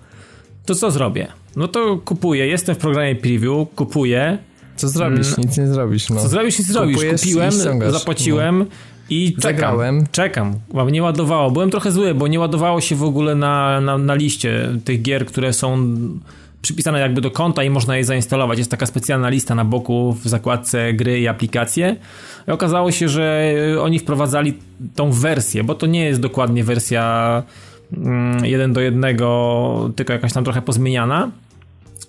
to 0.67 0.75
co 0.75 0.91
zrobię? 0.91 1.27
No 1.57 1.69
to 1.69 1.99
kupuję, 2.05 2.47
jestem 2.47 2.75
w 2.75 2.79
programie 2.79 3.15
preview, 3.15 3.69
kupuję, 3.77 4.39
co 4.77 4.89
zrobisz? 4.89 5.27
Mm. 5.27 5.39
Nic 5.39 5.59
nie 5.59 5.67
zrobisz. 5.67 6.11
No. 6.11 6.21
Co 6.21 6.29
zrobisz? 6.29 6.59
Nic 6.59 6.69
zrobisz. 6.69 6.99
Kupiłem, 7.21 7.53
zapłaciłem, 7.91 8.59
no. 8.59 8.65
I 9.11 9.33
czekam, 9.33 9.43
Zagrałem. 9.43 10.07
czekam. 10.13 10.55
Nie 10.93 11.03
ładowało. 11.03 11.51
Byłem 11.51 11.71
trochę 11.71 11.93
zły, 11.93 12.15
bo 12.15 12.29
nie 12.29 12.41
ładowało 12.41 12.81
się 12.81 12.97
w 12.97 13.03
ogóle 13.03 13.35
na, 13.35 13.81
na, 13.81 13.99
na 13.99 14.15
liście 14.15 14.69
tych 14.85 15.03
gier, 15.03 15.27
które 15.27 15.53
są 15.53 15.95
przypisane 16.63 17.01
jakby 17.01 17.21
do 17.21 17.31
konta 17.31 17.65
i 17.65 17.71
można 17.71 17.97
je 17.97 18.05
zainstalować. 18.05 18.59
Jest 18.59 18.71
taka 18.71 18.87
specjalna 18.87 19.29
lista 19.29 19.55
na 19.55 19.65
boku 19.65 20.17
w 20.23 20.29
zakładce 20.29 20.93
gry 20.93 21.21
i 21.21 21.29
aplikacje. 21.29 21.97
I 22.49 22.51
okazało 22.51 22.93
się, 22.93 23.09
że 23.09 23.55
oni 23.81 23.99
wprowadzali 23.99 24.55
tą 24.95 25.13
wersję, 25.13 25.65
bo 25.65 25.75
to 25.75 25.87
nie 25.87 26.05
jest 26.05 26.21
dokładnie 26.21 26.65
wersja 26.65 27.43
mm, 27.93 28.45
jeden 28.45 28.73
do 28.73 28.81
jednego, 28.81 29.91
tylko 29.97 30.13
jakaś 30.13 30.33
tam 30.33 30.45
trochę 30.45 30.63
pozmieniana. 30.63 31.31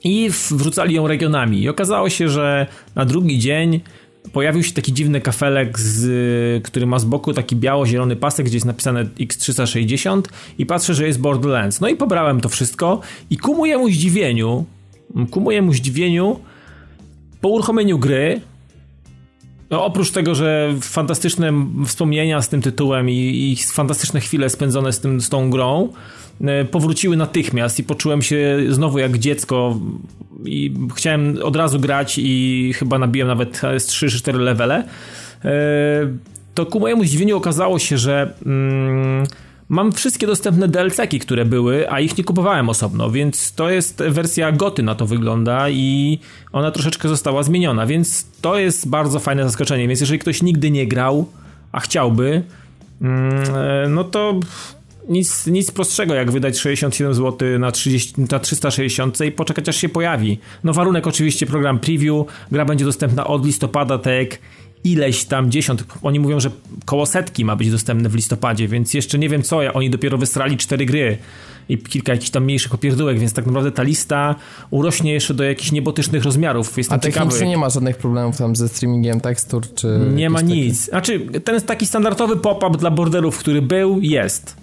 I 0.04 0.30
wrzucali 0.52 0.96
ją 0.96 1.08
regionami. 1.08 1.62
I 1.62 1.70
okazało 1.70 2.10
się, 2.10 2.30
że 2.30 2.68
na 2.96 3.06
drugi 3.06 3.40
dzień 3.40 3.82
pojawił 4.34 4.64
się 4.64 4.74
taki 4.74 4.94
dziwny 4.94 5.22
kafelek, 5.22 5.80
z, 5.80 6.64
który 6.64 6.86
ma 6.86 7.00
z 7.00 7.06
boku 7.06 7.34
taki 7.34 7.56
biało-zielony 7.56 8.16
pasek, 8.16 8.46
gdzie 8.46 8.56
jest 8.56 8.66
napisane 8.66 9.06
X360 9.06 10.22
i 10.58 10.66
patrzę, 10.66 10.94
że 10.94 11.08
jest 11.08 11.20
Borderlands. 11.20 11.82
No 11.82 11.88
i 11.88 11.96
pobrałem 11.96 12.42
to 12.42 12.50
wszystko 12.50 13.02
i 13.30 13.38
ku 13.38 13.56
mojemu 13.56 13.90
zdziwieniu, 13.90 14.66
ku 15.32 15.42
mojemu 15.42 15.74
zdziwieniu, 15.74 16.40
po 17.42 17.50
uruchomieniu 17.50 18.00
gry, 18.00 18.42
no 19.70 19.86
oprócz 19.86 20.12
tego, 20.12 20.36
że 20.36 20.74
fantastyczne 20.82 21.54
wspomnienia 21.86 22.42
z 22.42 22.50
tym 22.50 22.62
tytułem 22.62 23.10
i, 23.10 23.14
i 23.14 23.64
fantastyczne 23.64 24.20
chwile 24.20 24.50
spędzone 24.50 24.94
z, 24.94 25.00
tym, 25.00 25.22
z 25.22 25.30
tą 25.30 25.50
grą, 25.50 25.90
E, 26.46 26.66
powróciły 26.66 27.18
natychmiast 27.18 27.80
i 27.80 27.84
poczułem 27.84 28.22
się 28.22 28.60
znowu 28.70 29.00
jak 29.00 29.18
dziecko 29.18 29.80
i 30.46 30.74
chciałem 30.96 31.38
od 31.44 31.56
razu 31.56 31.80
grać 31.80 32.16
i 32.18 32.72
chyba 32.76 33.00
nabiłem 33.00 33.28
nawet 33.28 33.58
z 33.58 33.88
3-4 33.88 34.40
levele. 34.40 34.84
E, 35.46 35.52
to 36.56 36.66
ku 36.66 36.80
mojemu 36.80 37.04
zdziwieniu 37.04 37.38
okazało 37.38 37.80
się, 37.80 37.98
że 37.98 38.34
mm, 38.46 39.26
mam 39.70 39.92
wszystkie 39.92 40.28
dostępne 40.28 40.68
DLC-ki, 40.68 41.20
które 41.20 41.46
były, 41.46 41.92
a 41.92 42.00
ich 42.00 42.18
nie 42.18 42.24
kupowałem 42.24 42.70
osobno, 42.70 43.12
więc 43.12 43.54
to 43.54 43.70
jest 43.70 43.98
wersja 43.98 44.52
goty 44.52 44.84
na 44.84 44.96
to 44.96 45.06
wygląda 45.06 45.70
i 45.70 46.20
ona 46.52 46.72
troszeczkę 46.72 47.10
została 47.10 47.44
zmieniona, 47.44 47.86
więc 47.86 48.26
to 48.42 48.58
jest 48.58 48.90
bardzo 48.90 49.20
fajne 49.20 49.44
zaskoczenie. 49.44 49.88
Więc 49.88 50.00
jeżeli 50.00 50.20
ktoś 50.20 50.42
nigdy 50.42 50.72
nie 50.72 50.88
grał, 50.88 51.26
a 51.72 51.80
chciałby, 51.80 52.44
mm, 53.02 53.44
e, 53.56 53.90
no 53.90 54.04
to 54.04 54.40
nic, 55.10 55.48
nic 55.48 55.72
prostszego 55.72 56.14
jak 56.14 56.32
wydać 56.32 56.60
67 56.60 57.14
zł 57.14 57.60
na, 57.60 57.72
30, 57.72 58.14
na 58.32 58.40
360 58.40 59.22
i 59.22 59.32
poczekać 59.32 59.70
aż 59.70 59.76
się 59.76 59.90
pojawi. 59.90 60.40
No 60.64 60.74
warunek 60.74 61.08
oczywiście 61.08 61.46
program 61.46 61.80
preview, 61.80 62.26
gra 62.52 62.66
będzie 62.66 62.86
dostępna 62.86 63.28
od 63.28 63.46
listopada, 63.46 63.98
tak 63.98 64.40
ileś 64.84 65.26
tam 65.26 65.52
dziesiąt, 65.52 65.84
oni 66.02 66.20
mówią, 66.20 66.40
że 66.40 66.52
koło 66.86 67.06
setki 67.06 67.46
ma 67.46 67.56
być 67.56 67.72
dostępne 67.72 68.10
w 68.10 68.16
listopadzie, 68.16 68.68
więc 68.68 68.94
jeszcze 68.94 69.20
nie 69.20 69.30
wiem 69.30 69.44
co, 69.44 69.74
oni 69.74 69.90
dopiero 69.90 70.18
wystrali 70.18 70.58
cztery 70.58 70.86
gry 70.86 71.18
i 71.70 71.78
kilka 71.78 72.12
jakichś 72.12 72.30
tam 72.30 72.44
mniejszych 72.44 72.74
opierdółek, 72.74 73.20
więc 73.20 73.34
tak 73.34 73.46
naprawdę 73.46 73.72
ta 73.72 73.84
lista 73.84 74.36
urośnie 74.70 75.14
jeszcze 75.14 75.34
do 75.34 75.44
jakichś 75.44 75.72
niebotycznych 75.72 76.24
rozmiarów. 76.24 76.78
Jestem 76.78 76.96
A 76.96 77.00
technicznie 77.00 77.48
nie 77.48 77.58
ma 77.58 77.70
żadnych 77.70 77.98
problemów 77.98 78.38
tam 78.38 78.56
ze 78.56 78.70
streamingiem 78.70 79.22
tekstur, 79.22 79.74
czy... 79.76 80.00
Nie 80.14 80.30
ma 80.30 80.42
nic. 80.42 80.80
Taki... 80.80 80.90
Znaczy, 80.90 81.42
ten 81.42 81.62
taki 81.62 81.86
standardowy 81.86 82.38
pop-up 82.38 82.78
dla 82.78 82.92
borderów, 82.92 83.38
który 83.38 83.62
był, 83.62 84.00
jest 84.02 84.56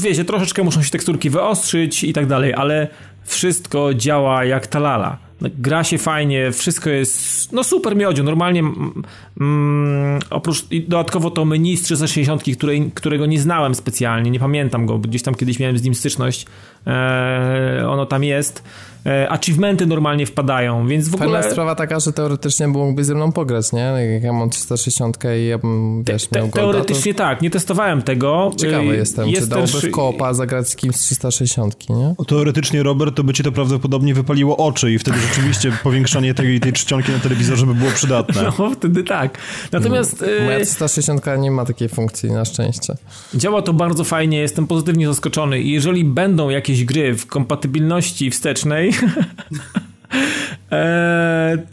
wiecie, 0.00 0.24
troszeczkę 0.24 0.62
muszą 0.62 0.82
się 0.82 0.90
teksturki 0.90 1.30
wyostrzyć 1.30 2.04
i 2.04 2.12
tak 2.12 2.26
dalej, 2.26 2.54
ale 2.54 2.88
wszystko 3.24 3.94
działa 3.94 4.44
jak 4.44 4.66
talala. 4.66 5.18
Gra 5.58 5.84
się 5.84 5.98
fajnie, 5.98 6.52
wszystko 6.52 6.90
jest 6.90 7.52
no 7.52 7.64
super 7.64 7.96
miodziu. 7.96 8.24
Normalnie 8.24 8.60
mm, 9.40 10.20
oprócz 10.30 10.64
dodatkowo 10.88 11.30
to 11.30 11.44
menu 11.44 11.76
z 11.76 11.82
360, 11.82 12.42
której, 12.56 12.90
którego 12.94 13.26
nie 13.26 13.40
znałem 13.40 13.74
specjalnie, 13.74 14.30
nie 14.30 14.38
pamiętam 14.38 14.86
go, 14.86 14.98
gdzieś 14.98 15.22
tam 15.22 15.34
kiedyś 15.34 15.58
miałem 15.58 15.78
z 15.78 15.82
nim 15.82 15.94
styczność. 15.94 16.46
E, 16.86 17.84
ono 17.88 18.06
tam 18.06 18.24
jest. 18.24 18.64
E, 19.06 19.28
achievementy 19.28 19.86
normalnie 19.86 20.26
wpadają, 20.26 20.86
więc 20.86 21.08
w 21.08 21.14
ogóle... 21.14 21.30
Fajna 21.30 21.50
sprawa 21.52 21.74
taka, 21.74 22.00
że 22.00 22.12
teoretycznie 22.12 22.68
mógłby 22.68 23.04
ze 23.04 23.14
mną 23.14 23.32
pograć, 23.32 23.72
nie? 23.72 23.80
Jak 24.12 24.22
ja 24.22 24.32
mam 24.32 24.50
360 24.50 25.18
i 25.42 25.46
ja 25.46 25.58
bym, 25.58 26.04
wiesz, 26.04 26.26
Te, 26.26 26.38
miał 26.38 26.48
golda, 26.48 26.72
Teoretycznie 26.72 27.14
to... 27.14 27.18
tak, 27.18 27.42
nie 27.42 27.50
testowałem 27.50 28.02
tego. 28.02 28.52
Ciekawy 28.56 28.90
e, 28.90 28.96
jestem, 28.96 29.28
jest 29.28 29.42
czy 29.42 29.48
dałby 29.48 29.72
też... 29.72 29.86
w 29.86 29.90
koopa 29.90 30.34
zagrać 30.34 30.68
z 30.68 30.76
kimś 30.76 30.96
z 30.96 31.00
360, 31.00 31.90
nie? 31.90 32.14
Teoretycznie, 32.26 32.82
Robert, 32.82 33.16
to 33.16 33.24
by 33.24 33.32
ci 33.32 33.42
to 33.42 33.52
prawdopodobnie 33.52 34.14
wypaliło 34.14 34.56
oczy 34.56 34.92
i 34.92 34.98
wtedy 34.98 35.18
rzeczywiście 35.18 35.72
powiększanie 35.84 36.34
tej, 36.34 36.60
tej 36.60 36.72
czcionki 36.72 37.12
na 37.12 37.18
telewizorze 37.18 37.66
by 37.66 37.74
było 37.74 37.90
przydatne. 37.90 38.42
No, 38.58 38.70
wtedy 38.70 39.04
tak. 39.04 39.38
Natomiast... 39.72 40.24
No, 40.38 40.44
moja 40.44 40.64
360 40.64 41.24
nie 41.38 41.50
ma 41.50 41.64
takiej 41.64 41.88
funkcji, 41.88 42.30
na 42.30 42.44
szczęście. 42.44 42.94
Działa 43.34 43.62
to 43.62 43.72
bardzo 43.72 44.04
fajnie, 44.04 44.38
jestem 44.38 44.66
pozytywnie 44.66 45.06
zaskoczony 45.06 45.60
i 45.60 45.70
jeżeli 45.70 46.04
będą 46.04 46.48
jakieś 46.48 46.84
gry 46.84 47.14
w 47.14 47.26
kompatybilności 47.26 48.30
wstecznej, 48.30 48.91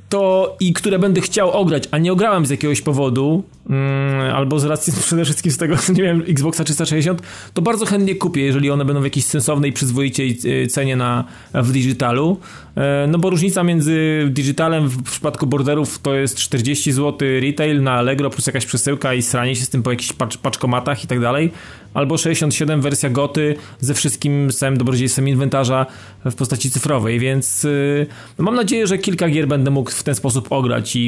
to 0.10 0.56
i 0.60 0.74
które 0.74 1.00
będę 1.00 1.22
chciał 1.22 1.52
ograć, 1.52 1.84
a 1.92 1.98
nie 1.98 2.14
ograłem 2.14 2.46
z 2.46 2.50
jakiegoś 2.50 2.82
powodu, 2.82 3.44
mm, 3.70 4.36
albo 4.36 4.60
z 4.60 4.66
racji 4.66 4.94
przede 5.06 5.26
wszystkim 5.26 5.52
z 5.52 5.58
tego, 5.58 5.76
że 5.78 5.94
nie 5.94 6.04
wiem, 6.04 6.24
Xboxa 6.28 6.64
360, 6.64 7.22
to 7.54 7.62
bardzo 7.62 7.86
chętnie 7.86 8.16
kupię, 8.16 8.42
jeżeli 8.42 8.72
one 8.72 8.86
będą 8.86 9.02
w 9.02 9.04
jakiejś 9.04 9.26
sensownej, 9.26 9.74
przyzwoitej 9.74 10.40
e, 10.64 10.68
cenie 10.68 10.96
na, 10.96 11.24
w 11.54 11.72
digitalu. 11.72 12.38
E, 12.80 13.08
no 13.08 13.18
bo 13.18 13.30
różnica 13.30 13.64
między 13.64 14.28
digitalem 14.30 14.88
w 14.88 15.04
przypadku 15.04 15.48
borderów 15.48 16.00
to 16.00 16.16
jest 16.16 16.38
40 16.38 16.92
zł 16.92 17.28
retail 17.42 17.84
na 17.84 17.92
Allegro 17.92 18.30
plus 18.30 18.48
jakaś 18.48 18.66
przesyłka 18.66 19.14
i 19.14 19.22
sranie 19.22 19.56
się 19.56 19.66
z 19.66 19.70
tym 19.70 19.84
po 19.84 19.92
jakichś 19.92 20.14
pacz, 20.14 20.38
paczkomatach 20.38 21.04
i 21.04 21.08
tak 21.08 21.20
dalej, 21.20 21.52
albo 21.94 22.18
67 22.18 22.82
wersja 22.82 23.10
goty 23.10 23.56
ze 23.80 23.94
wszystkim 23.94 24.52
samym 24.52 24.78
dobrodziejstwem 24.78 25.28
inwentarza 25.28 25.86
w 26.26 26.36
postaci 26.36 26.72
cyfrowej, 26.72 27.20
więc 27.20 27.66
y, 27.66 28.08
no 28.38 28.46
mam 28.46 28.56
nadzieję, 28.56 28.88
że 28.88 28.98
kilka 28.98 29.30
gier 29.30 29.48
będę 29.48 29.72
mógł 29.72 29.92
w 29.92 30.04
ten 30.04 30.16
sposób 30.16 30.52
ograć 30.52 30.96
i, 30.96 31.00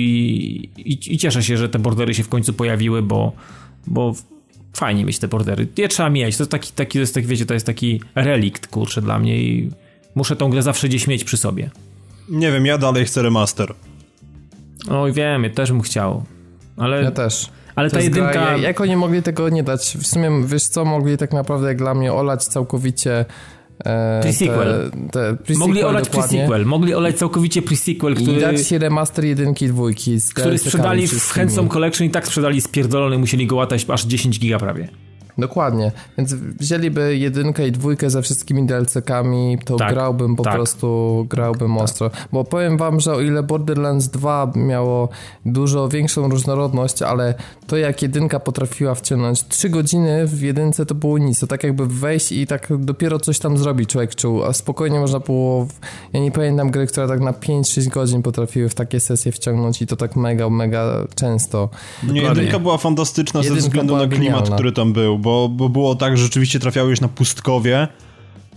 i, 0.78 1.14
i 1.14 1.18
cieszę 1.18 1.44
się, 1.44 1.58
że 1.58 1.70
te 1.70 1.80
bordery 1.80 2.14
się 2.14 2.24
w 2.24 2.30
końcu 2.30 2.54
pojawiły, 2.54 3.02
bo, 3.02 3.32
bo 3.88 4.14
fajnie 4.74 5.06
mieć 5.06 5.20
te 5.20 5.28
bordery. 5.28 5.68
Je 5.78 5.88
trzeba 5.88 6.10
mieć, 6.10 6.38
to 6.38 6.44
jest 6.44 6.52
taki, 6.52 6.72
taki, 6.72 6.94
to 6.94 7.00
jest 7.00 7.14
taki, 7.14 7.28
wiecie, 7.28 7.46
to 7.46 7.54
jest 7.54 7.66
taki 7.66 8.02
relikt, 8.16 8.68
kurczę, 8.68 9.02
dla 9.02 9.20
mnie 9.20 9.44
i 9.44 9.72
muszę 10.16 10.36
tą 10.36 10.50
grę 10.50 10.62
zawsze 10.62 10.88
gdzieś 10.88 11.08
mieć 11.08 11.24
przy 11.24 11.38
sobie. 11.38 11.70
Nie 12.30 12.52
wiem, 12.52 12.66
ja 12.66 12.78
dalej 12.78 13.06
chcę 13.06 13.22
remaster. 13.22 13.74
Oj, 14.90 15.14
wiem, 15.14 15.44
ja 15.44 15.50
też 15.50 15.72
bym 15.72 15.82
chciał, 15.82 16.24
ale... 16.78 17.04
Ja 17.04 17.12
też. 17.12 17.50
Ale 17.76 17.90
to 17.90 17.96
ta 17.96 18.02
jedynka... 18.02 18.32
Gra, 18.32 18.58
jak 18.58 18.82
oni 18.82 18.96
mogli 18.96 19.24
tego 19.24 19.50
nie 19.50 19.64
dać? 19.64 19.98
W 19.98 20.08
sumie, 20.08 20.30
wiesz 20.46 20.64
co, 20.64 20.86
mogli 20.86 21.18
tak 21.18 21.34
naprawdę 21.34 21.68
jak 21.68 21.78
dla 21.78 21.94
mnie 21.94 22.14
olać 22.14 22.44
całkowicie 22.44 23.26
E, 23.86 24.22
pre-sequel. 24.24 24.92
Te, 25.12 25.36
pre 25.36 25.56
mogli 25.58 25.84
olać 25.84 26.10
pre-sequel, 26.10 26.66
mogli 26.66 26.94
olać 26.94 27.16
całkowicie 27.16 27.62
pre-sequel, 27.62 28.16
który... 28.16 28.38
I 28.38 28.42
dać 28.42 28.68
się 28.68 28.78
remaster 28.78 29.26
jedynki, 29.26 29.68
dwójki. 29.68 30.18
który 30.36 30.58
sprzedali 30.58 31.08
w 31.08 31.32
Handsome 31.32 31.70
Collection 31.70 32.08
i 32.08 32.10
tak 32.10 32.28
sprzedali 32.28 32.62
spierdolony, 32.62 33.18
musieli 33.18 33.48
go 33.48 33.56
łatać 33.56 33.86
aż 33.90 34.06
10 34.06 34.40
giga 34.40 34.60
prawie. 34.60 34.88
Dokładnie, 35.38 35.92
więc 36.18 36.34
wzięliby 36.34 37.18
jedynkę 37.18 37.68
i 37.68 37.72
dwójkę 37.72 38.10
ze 38.10 38.22
wszystkimi 38.22 38.66
DLC-kami, 38.66 39.58
to 39.66 39.76
tak, 39.76 39.94
grałbym 39.94 40.36
po 40.36 40.44
tak. 40.44 40.54
prostu, 40.54 41.26
grałbym 41.30 41.74
tak. 41.74 41.84
ostro. 41.84 42.12
Bo 42.32 42.44
powiem 42.44 42.78
wam, 42.78 43.00
że 43.00 43.14
o 43.14 43.22
ile 43.22 43.44
Borderlands 43.44 44.08
2 44.08 44.52
miało 44.56 45.10
dużo 45.46 45.90
większą 45.90 46.30
różnorodność, 46.30 47.02
ale 47.02 47.34
to 47.68 47.78
jak 47.78 48.02
jedynka 48.02 48.40
potrafiła 48.40 48.96
wciągnąć 48.96 49.48
3 49.48 49.70
godziny 49.70 50.28
w 50.28 50.42
jedynce 50.42 50.86
to 50.86 50.96
było 50.96 51.18
nic, 51.18 51.40
to 51.40 51.48
tak 51.48 51.64
jakby 51.64 51.88
wejść 51.88 52.32
i 52.32 52.48
tak 52.48 52.68
dopiero 52.80 53.20
coś 53.20 53.40
tam 53.40 53.58
zrobić 53.58 53.90
człowiek 53.90 54.16
czuł, 54.16 54.44
a 54.44 54.54
spokojnie 54.54 55.00
można 55.00 55.20
było, 55.20 55.68
ja 56.14 56.20
nie 56.20 56.32
pamiętam 56.32 56.72
gry, 56.72 56.88
które 56.88 57.08
tak 57.08 57.20
na 57.20 57.32
5-6 57.32 57.88
godzin 57.88 58.22
potrafiły 58.22 58.70
w 58.70 58.76
takie 58.76 59.00
sesje 59.00 59.32
wciągnąć 59.32 59.82
i 59.82 59.88
to 59.88 59.96
tak 59.96 60.16
mega, 60.16 60.50
mega 60.50 61.08
często. 61.16 61.70
Nie, 62.12 62.22
jedynka 62.22 62.60
była 62.60 62.78
fantastyczna 62.78 63.40
jedynka 63.40 63.62
ze 63.62 63.68
względu 63.68 63.98
na 63.98 64.08
klimat, 64.08 64.20
genialna. 64.20 64.56
który 64.56 64.72
tam 64.72 64.94
był, 64.94 65.20
bo, 65.20 65.31
bo 65.50 65.70
było 65.70 65.96
tak, 65.96 66.18
że 66.18 66.24
rzeczywiście 66.24 66.60
trafiałeś 66.60 67.02
na 67.02 67.08
pustkowie, 67.08 67.88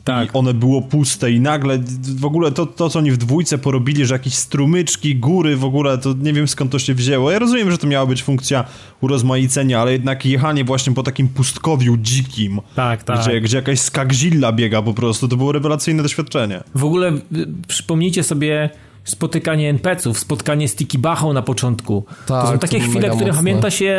tak. 0.05 0.29
I 0.29 0.33
one 0.33 0.55
było 0.55 0.83
puste 0.83 1.33
i 1.33 1.41
nagle 1.41 1.79
w 2.17 2.25
ogóle 2.25 2.53
to, 2.53 2.67
to, 2.67 2.91
co 2.91 2.99
oni 2.99 3.11
w 3.11 3.17
dwójce 3.17 3.59
porobili, 3.59 4.07
że 4.07 4.15
jakieś 4.15 4.35
strumyczki, 4.35 5.17
góry 5.17 5.57
w 5.57 5.65
ogóle, 5.65 5.99
to 5.99 6.15
nie 6.21 6.33
wiem 6.33 6.49
skąd 6.49 6.73
to 6.73 6.79
się 6.79 6.95
wzięło. 6.95 7.31
Ja 7.31 7.39
rozumiem, 7.39 7.71
że 7.71 7.79
to 7.79 7.87
miała 7.87 8.07
być 8.07 8.23
funkcja 8.23 8.65
urozmaicenia, 9.01 9.81
ale 9.81 9.93
jednak 9.93 10.27
jechanie 10.27 10.65
właśnie 10.65 10.95
po 10.95 11.03
takim 11.03 11.29
pustkowiu 11.29 11.97
dzikim, 11.97 12.61
tak, 12.75 13.03
tak. 13.03 13.21
Gdzie, 13.21 13.41
gdzie 13.41 13.57
jakaś 13.57 13.81
skagzilla 13.81 14.53
biega 14.53 14.83
po 14.83 14.95
prostu, 14.95 15.29
to 15.29 15.37
było 15.37 15.53
rewelacyjne 15.53 16.03
doświadczenie. 16.03 16.61
W 16.75 16.85
ogóle 16.85 17.13
y, 17.13 17.21
przypomnijcie 17.69 18.23
sobie 18.23 18.71
spotykanie 19.05 19.71
NPC-ów, 19.71 20.19
spotkanie 20.19 20.69
z 20.69 20.77
Tiki 20.77 20.99
Bachą 20.99 21.33
na 21.33 21.43
początku. 21.43 22.05
Tak, 22.27 22.45
to 22.45 22.53
są 22.53 22.59
takie 22.59 22.79
to 22.81 22.85
chwile, 22.85 23.01
które 23.01 23.27
mocne. 23.27 23.33
pamięta 23.37 23.71
się 23.71 23.99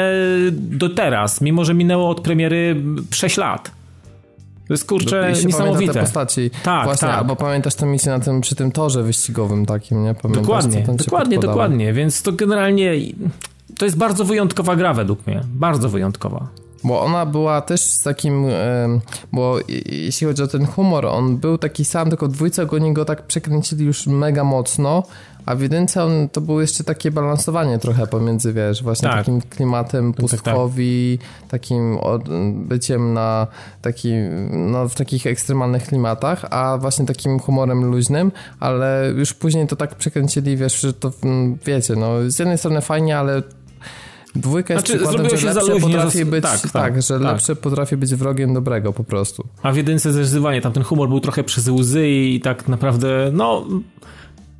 do 0.51 0.89
teraz, 0.89 1.41
mimo 1.41 1.65
że 1.65 1.73
minęło 1.73 2.09
od 2.09 2.21
premiery 2.21 2.83
6 3.11 3.37
lat. 3.37 3.71
To 4.67 4.73
jest 4.73 4.87
kurczę 4.87 5.33
I 5.43 5.45
niesamowite. 5.45 5.93
te 5.93 5.99
postaci. 5.99 6.51
Tak, 6.63 6.83
Właśnie, 6.85 7.07
tak. 7.07 7.17
Albo 7.17 7.35
pamiętasz 7.35 7.75
tę 7.75 7.85
misję 7.85 8.11
na 8.11 8.19
tym, 8.19 8.41
przy 8.41 8.55
tym 8.55 8.71
torze 8.71 9.03
wyścigowym 9.03 9.65
takim, 9.65 10.03
nie? 10.03 10.13
Pamiętasz, 10.13 10.43
dokładnie, 10.45 10.83
dokładnie, 10.97 11.39
dokładnie. 11.39 11.93
Więc 11.93 12.21
to 12.21 12.31
generalnie 12.31 12.93
to 13.77 13.85
jest 13.85 13.97
bardzo 13.97 14.25
wyjątkowa 14.25 14.75
gra 14.75 14.93
według 14.93 15.27
mnie. 15.27 15.41
Bardzo 15.45 15.89
wyjątkowa. 15.89 16.47
Bo 16.85 17.01
ona 17.01 17.25
była 17.25 17.61
też 17.61 17.81
z 17.81 18.03
takim, 18.03 18.45
bo 19.31 19.57
jeśli 19.85 20.27
chodzi 20.27 20.43
o 20.43 20.47
ten 20.47 20.65
humor, 20.65 21.05
on 21.05 21.37
był 21.37 21.57
taki 21.57 21.85
sam, 21.85 22.09
tylko 22.09 22.27
dwójce 22.27 22.65
go 22.65 22.77
niego 22.77 23.05
tak 23.05 23.27
przekręcili 23.27 23.85
już 23.85 24.07
mega 24.07 24.43
mocno, 24.43 25.03
a 25.45 25.55
w 25.55 25.61
jedynce 25.61 26.03
on, 26.03 26.29
to 26.29 26.41
było 26.41 26.61
jeszcze 26.61 26.83
takie 26.83 27.11
balansowanie 27.11 27.79
trochę 27.79 28.07
pomiędzy, 28.07 28.53
wiesz, 28.53 28.83
właśnie 28.83 29.09
tak. 29.09 29.17
takim 29.17 29.41
klimatem 29.41 30.13
tak, 30.13 30.15
tak, 30.15 30.29
pustkowi, 30.29 31.17
tak, 31.21 31.41
tak. 31.41 31.51
takim 31.51 31.97
byciem 32.53 33.13
na 33.13 33.47
taki, 33.81 34.13
no, 34.51 34.89
w 34.89 34.95
takich 34.95 35.27
ekstremalnych 35.27 35.83
klimatach, 35.83 36.45
a 36.49 36.77
właśnie 36.77 37.05
takim 37.05 37.39
humorem 37.39 37.85
luźnym, 37.85 38.31
ale 38.59 39.13
już 39.17 39.33
później 39.33 39.67
to 39.67 39.75
tak 39.75 39.95
przekręcili, 39.95 40.57
wiesz, 40.57 40.81
że 40.81 40.93
to, 40.93 41.11
mm, 41.23 41.57
wiecie, 41.65 41.95
no 41.95 42.09
z 42.27 42.39
jednej 42.39 42.57
strony 42.57 42.81
fajnie, 42.81 43.17
ale 43.17 43.41
Dwójka 44.35 44.73
jest 44.73 44.87
znaczy, 44.87 45.03
przykładem, 45.03 45.37
że 45.37 45.53
lepsze 45.53 45.79
potrafi 45.79 46.25
być, 46.25 46.43
tak, 46.43 46.61
tak, 46.61 46.71
tak 46.71 47.01
że 47.01 47.13
tak. 47.13 47.21
lepsze 47.21 47.55
potrafi 47.55 47.97
być 47.97 48.15
wrogiem 48.15 48.53
dobrego 48.53 48.93
po 48.93 49.03
prostu. 49.03 49.47
A 49.63 49.71
w 49.71 49.77
jedynce 49.77 50.13
zdecydowanie 50.13 50.61
tam 50.61 50.71
ten 50.71 50.83
humor 50.83 51.09
był 51.09 51.19
trochę 51.19 51.43
przez 51.43 51.67
łzy 51.67 52.09
i 52.09 52.41
tak 52.41 52.67
naprawdę, 52.67 53.29
no 53.33 53.65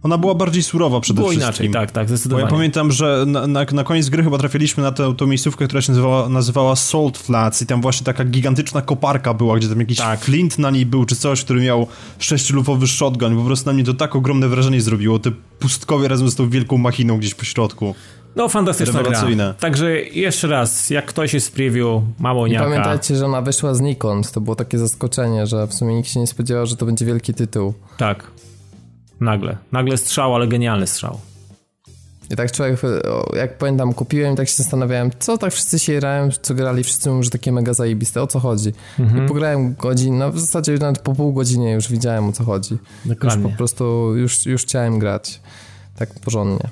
ona 0.06 0.18
była 0.18 0.36
bardziej 0.36 0.64
surowa 0.64 1.00
przede 1.00 1.18
Było 1.18 1.30
wszystkim. 1.30 1.48
inaczej, 1.48 1.70
tak, 1.70 1.92
tak, 1.92 2.08
zdecydowanie. 2.08 2.46
Bo 2.46 2.50
ja 2.50 2.56
pamiętam, 2.56 2.92
że 2.92 3.24
na, 3.28 3.48
na, 3.48 3.66
na 3.72 3.84
koniec 3.84 4.10
gry 4.10 4.24
chyba 4.24 4.38
trafiliśmy 4.38 4.84
na 4.84 4.92
tę, 4.92 5.16
tę 5.16 5.28
miejscówkę, 5.28 5.66
która 5.66 5.82
się 5.82 5.92
nazywała, 5.92 6.30
nazywała 6.30 6.76
Salt 6.76 7.18
Flats 7.18 7.62
i 7.62 7.66
tam 7.66 7.82
właśnie 7.82 8.06
taka 8.06 8.26
gigantyczna 8.26 8.82
koparka 8.82 9.34
była, 9.34 9.58
gdzie 9.58 9.70
tam 9.70 9.80
jakiś 9.80 9.98
tak. 9.98 10.20
flint 10.20 10.60
na 10.60 10.72
niej 10.72 10.86
był, 10.86 11.06
czy 11.06 11.16
coś, 11.16 11.44
który 11.44 11.62
miał 11.62 11.88
sześciolufowy 12.20 12.88
shotgun. 12.88 13.38
Po 13.38 13.44
prostu 13.44 13.70
na 13.70 13.74
mnie 13.74 13.84
to 13.84 13.94
tak 13.94 14.16
ogromne 14.16 14.48
wrażenie 14.48 14.82
zrobiło. 14.82 15.20
Te 15.20 15.32
pustkowie 15.60 16.08
razem 16.08 16.30
z 16.30 16.36
tą 16.36 16.50
wielką 16.50 16.78
machiną 16.78 17.18
gdzieś 17.18 17.34
po 17.34 17.46
środku. 17.46 17.96
No, 18.36 18.50
fantastyczna 18.50 19.04
gra. 19.04 19.54
Także 19.60 20.00
jeszcze 20.00 20.48
raz, 20.48 20.90
jak 20.90 21.06
ktoś 21.06 21.34
jest 21.34 21.48
w 21.48 21.52
preview, 21.52 22.02
małoniaka... 22.20 22.66
I 22.66 22.68
pamiętajcie, 22.68 23.16
że 23.16 23.26
ona 23.26 23.42
wyszła 23.42 23.74
znikąd. 23.74 24.32
To 24.32 24.42
było 24.42 24.56
takie 24.56 24.78
zaskoczenie, 24.80 25.48
że 25.48 25.68
w 25.68 25.74
sumie 25.74 25.96
nikt 25.96 26.10
się 26.10 26.20
nie 26.20 26.28
spodziewał, 26.28 26.66
że 26.66 26.76
to 26.76 26.86
będzie 26.86 27.06
wielki 27.06 27.34
tytuł. 27.34 27.74
Tak. 27.98 28.32
Nagle. 29.20 29.58
Nagle 29.72 29.98
strzał, 29.98 30.36
ale 30.36 30.48
genialny 30.48 30.88
strzał. 30.88 31.20
I 32.32 32.36
tak 32.36 32.52
człowiek, 32.52 32.82
jak 33.36 33.58
pamiętam, 33.58 33.94
kupiłem 33.94 34.34
i 34.34 34.38
tak 34.38 34.48
się 34.48 34.56
zastanawiałem, 34.56 35.12
co 35.20 35.38
tak 35.38 35.54
wszyscy 35.54 35.80
się 35.80 36.00
grają, 36.00 36.30
co 36.42 36.54
grali, 36.54 36.84
wszyscy 36.84 37.10
mówią, 37.10 37.24
że 37.24 37.30
takie 37.30 37.52
mega 37.52 37.74
zajebiste, 37.74 38.22
o 38.22 38.28
co 38.28 38.40
chodzi. 38.40 38.74
Mhm. 39.00 39.26
I 39.26 39.28
pograłem 39.28 39.76
godzinę, 39.76 40.18
no 40.18 40.32
w 40.32 40.40
zasadzie 40.40 40.74
nawet 40.74 41.00
po 41.00 41.16
pół 41.16 41.34
godzinie 41.34 41.72
już 41.72 41.88
widziałem 41.88 42.30
o 42.30 42.32
co 42.32 42.44
chodzi. 42.44 42.78
Dokładnie. 43.06 43.44
Już 43.44 43.52
po 43.52 43.58
prostu, 43.58 44.16
już, 44.16 44.46
już 44.46 44.62
chciałem 44.62 45.00
grać 45.00 45.42
tak 45.96 46.20
porządnie. 46.20 46.70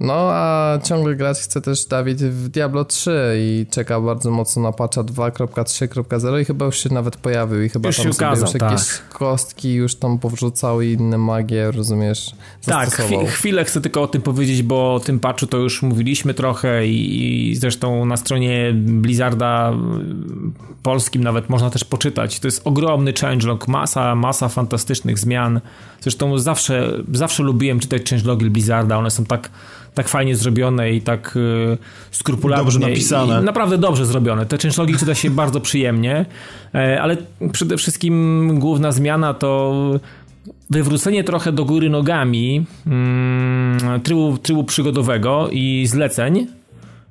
No, 0.00 0.14
a 0.14 0.78
ciągle 0.84 1.14
grać 1.14 1.38
chce 1.38 1.60
też 1.60 1.84
Dawid 1.84 2.22
w 2.22 2.48
Diablo 2.48 2.84
3 2.84 3.36
i 3.38 3.66
czeka 3.70 4.00
bardzo 4.00 4.30
mocno 4.30 4.62
na 4.62 4.72
patcha 4.72 5.02
2.3.0 5.02 6.40
i 6.40 6.44
chyba 6.44 6.66
już 6.66 6.78
się 6.78 6.94
nawet 6.94 7.16
pojawił 7.16 7.62
i 7.62 7.68
chyba 7.68 7.88
już 7.88 7.96
tam 7.96 8.04
się 8.04 8.10
ukazał, 8.10 8.44
już 8.52 8.62
jakieś 8.62 8.86
tak. 8.86 9.08
kostki 9.08 9.74
już 9.74 9.94
tam 9.94 10.18
powrzucały 10.18 10.86
i 10.86 10.92
inne 10.92 11.18
magie, 11.18 11.70
rozumiesz? 11.70 12.30
Tak, 12.66 12.90
chwi 12.90 13.26
chwilę 13.26 13.64
chcę 13.64 13.80
tylko 13.80 14.02
o 14.02 14.06
tym 14.06 14.22
powiedzieć, 14.22 14.62
bo 14.62 14.94
o 14.94 15.00
tym 15.00 15.20
patchu 15.20 15.46
to 15.46 15.56
już 15.56 15.82
mówiliśmy 15.82 16.34
trochę 16.34 16.86
i, 16.86 17.50
i 17.50 17.56
zresztą 17.56 18.04
na 18.04 18.16
stronie 18.16 18.72
Blizzarda 18.74 19.72
polskim 20.82 21.24
nawet 21.24 21.48
można 21.48 21.70
też 21.70 21.84
poczytać. 21.84 22.40
To 22.40 22.48
jest 22.48 22.60
ogromny 22.64 23.12
changelog, 23.12 23.68
masa, 23.68 24.14
masa 24.14 24.48
fantastycznych 24.48 25.18
zmian. 25.18 25.60
Zresztą 26.02 26.38
zawsze, 26.38 26.92
zawsze 27.12 27.42
lubiłem 27.42 27.80
czytać 27.80 28.10
changelogi 28.10 28.50
Blizzarda, 28.50 28.98
one 28.98 29.10
są 29.10 29.24
tak 29.24 29.50
tak 29.94 30.08
fajnie 30.08 30.36
zrobione 30.36 30.92
i 30.92 31.00
tak 31.00 31.36
y, 31.36 31.78
skrupulatnie. 32.10 32.64
Dobrze 32.64 32.78
napisane. 32.78 33.42
Naprawdę 33.42 33.78
dobrze 33.78 34.06
zrobione. 34.06 34.46
Te 34.46 34.58
częściogi 34.58 34.94
czyta 34.96 35.14
się 35.14 35.30
bardzo 35.42 35.60
przyjemnie, 35.60 36.26
e, 36.74 37.02
ale 37.02 37.16
przede 37.52 37.76
wszystkim 37.76 38.58
główna 38.58 38.92
zmiana 38.92 39.34
to 39.34 39.74
wywrócenie 40.70 41.24
trochę 41.24 41.52
do 41.52 41.64
góry 41.64 41.90
nogami 41.90 42.64
mm, 42.86 44.00
trybu, 44.02 44.38
trybu 44.38 44.64
przygodowego 44.64 45.48
i 45.50 45.86
zleceń, 45.86 46.46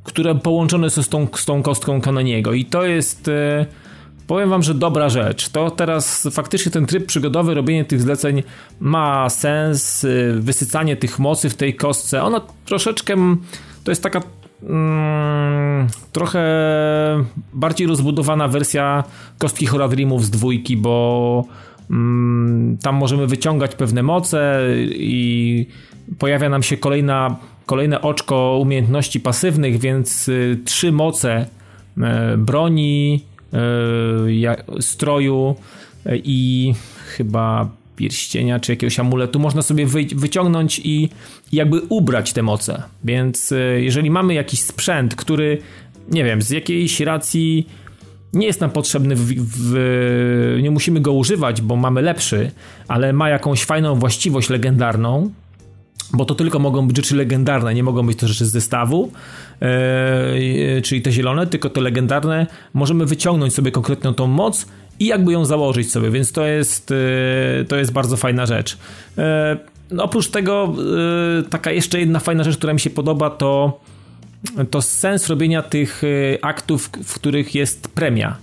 które 0.04 0.36
połączone 0.36 0.90
są 0.90 1.04
z 1.04 1.10
tą, 1.10 1.28
z 1.36 1.46
tą 1.46 1.64
kostką 1.64 2.02
Kanoniego. 2.02 2.54
I 2.54 2.66
to 2.66 2.86
jest... 2.86 3.28
E, 3.28 3.66
powiem 4.32 4.50
wam, 4.50 4.64
że 4.64 4.74
dobra 4.74 5.10
rzecz. 5.10 5.50
To 5.50 5.72
teraz 5.72 6.28
faktycznie 6.32 6.72
ten 6.72 6.86
tryb 6.86 7.06
przygodowy, 7.06 7.54
robienie 7.54 7.86
tych 7.86 8.02
zleceń 8.02 8.44
ma 8.80 9.30
sens, 9.30 10.04
y, 10.04 10.36
wysycanie 10.40 10.96
tych 10.96 11.20
mocy 11.20 11.50
w 11.50 11.56
tej 11.56 11.76
kostce. 11.76 12.24
Ona 12.24 12.42
troszeczkę, 12.66 13.16
to 13.84 13.92
jest 13.92 14.04
taka 14.04 14.22
mm, 14.64 15.88
trochę 16.12 16.44
bardziej 17.54 17.88
rozbudowana 17.88 18.48
wersja 18.48 19.04
kostki 19.38 19.66
Horadrimów 19.66 20.26
z 20.26 20.30
dwójki, 20.30 20.78
bo 20.78 21.46
mm, 21.90 22.78
tam 22.78 22.96
możemy 22.96 23.28
wyciągać 23.28 23.76
pewne 23.76 24.04
moce 24.04 24.62
i 24.90 25.66
pojawia 26.20 26.50
nam 26.50 26.64
się 26.64 26.78
kolejna, 26.78 27.36
kolejne 27.66 28.02
oczko 28.02 28.58
umiejętności 28.62 29.20
pasywnych, 29.20 29.80
więc 29.80 30.30
y, 30.30 30.60
trzy 30.66 30.92
moce 30.92 31.46
y, 31.98 32.38
broni, 32.38 33.31
stroju 34.80 35.56
e, 36.06 36.18
i 36.18 36.74
chyba 37.18 37.70
pierścienia 37.96 38.60
czy 38.60 38.72
jakiegoś 38.72 39.00
amuletu 39.00 39.40
można 39.40 39.62
sobie 39.62 39.88
wyciągnąć 40.16 40.82
i 40.84 41.10
jakby 41.52 41.82
ubrać 41.82 42.34
te 42.34 42.44
moce. 42.44 42.84
Więc 43.04 43.52
e, 43.52 43.82
jeżeli 43.82 44.12
mamy 44.12 44.34
jakiś 44.34 44.60
sprzęt, 44.62 45.16
który 45.16 45.58
nie 46.12 46.24
wiem, 46.24 46.42
z 46.42 46.50
jakiejś 46.50 47.00
racji 47.00 47.68
nie 48.34 48.48
jest 48.48 48.62
nam 48.62 48.70
potrzebny, 48.70 49.16
w, 49.16 49.34
w, 49.46 50.60
nie 50.62 50.72
musimy 50.72 51.00
go 51.00 51.14
używać, 51.14 51.62
bo 51.62 51.76
mamy 51.76 52.02
lepszy, 52.02 52.52
ale 52.88 53.14
ma 53.14 53.30
jakąś 53.30 53.66
fajną 53.66 53.96
właściwość 53.96 54.50
legendarną, 54.50 55.32
bo 56.14 56.26
to 56.26 56.36
tylko 56.36 56.60
mogą 56.60 56.88
być 56.88 56.98
rzeczy 56.98 57.16
legendarne, 57.16 57.74
nie 57.74 57.84
mogą 57.84 58.06
być 58.06 58.20
to 58.20 58.28
rzeczy 58.28 58.46
z 58.46 58.52
zestawu, 58.52 59.12
e, 59.62 60.82
czyli 60.82 61.02
te 61.02 61.12
zielone, 61.12 61.48
tylko 61.48 61.70
te 61.70 61.82
legendarne. 61.82 62.48
Możemy 62.74 63.06
wyciągnąć 63.06 63.54
sobie 63.54 63.72
konkretną 63.72 64.14
tą 64.14 64.28
moc 64.28 64.66
i 65.00 65.06
jakby 65.06 65.32
ją 65.32 65.46
założyć 65.46 65.92
sobie, 65.92 66.12
więc 66.12 66.32
to 66.32 66.46
jest, 66.46 66.92
e, 66.92 67.66
to 67.66 67.76
jest 67.76 67.92
bardzo 67.92 68.18
fajna 68.18 68.46
rzecz. 68.46 68.78
E, 69.18 69.58
no 69.92 70.04
oprócz 70.04 70.28
tego, 70.28 70.76
taka 71.50 71.72
jeszcze 71.72 72.00
jedna 72.00 72.20
fajna 72.20 72.44
rzecz, 72.44 72.58
która 72.58 72.74
mi 72.74 72.80
się 72.80 72.90
podoba, 72.90 73.30
to, 73.30 73.80
to 74.70 74.82
sens 74.82 75.28
robienia 75.28 75.62
tych 75.62 76.02
aktów, 76.42 76.90
w 77.04 77.14
których 77.14 77.56
jest 77.56 77.88
premia. 77.88 78.38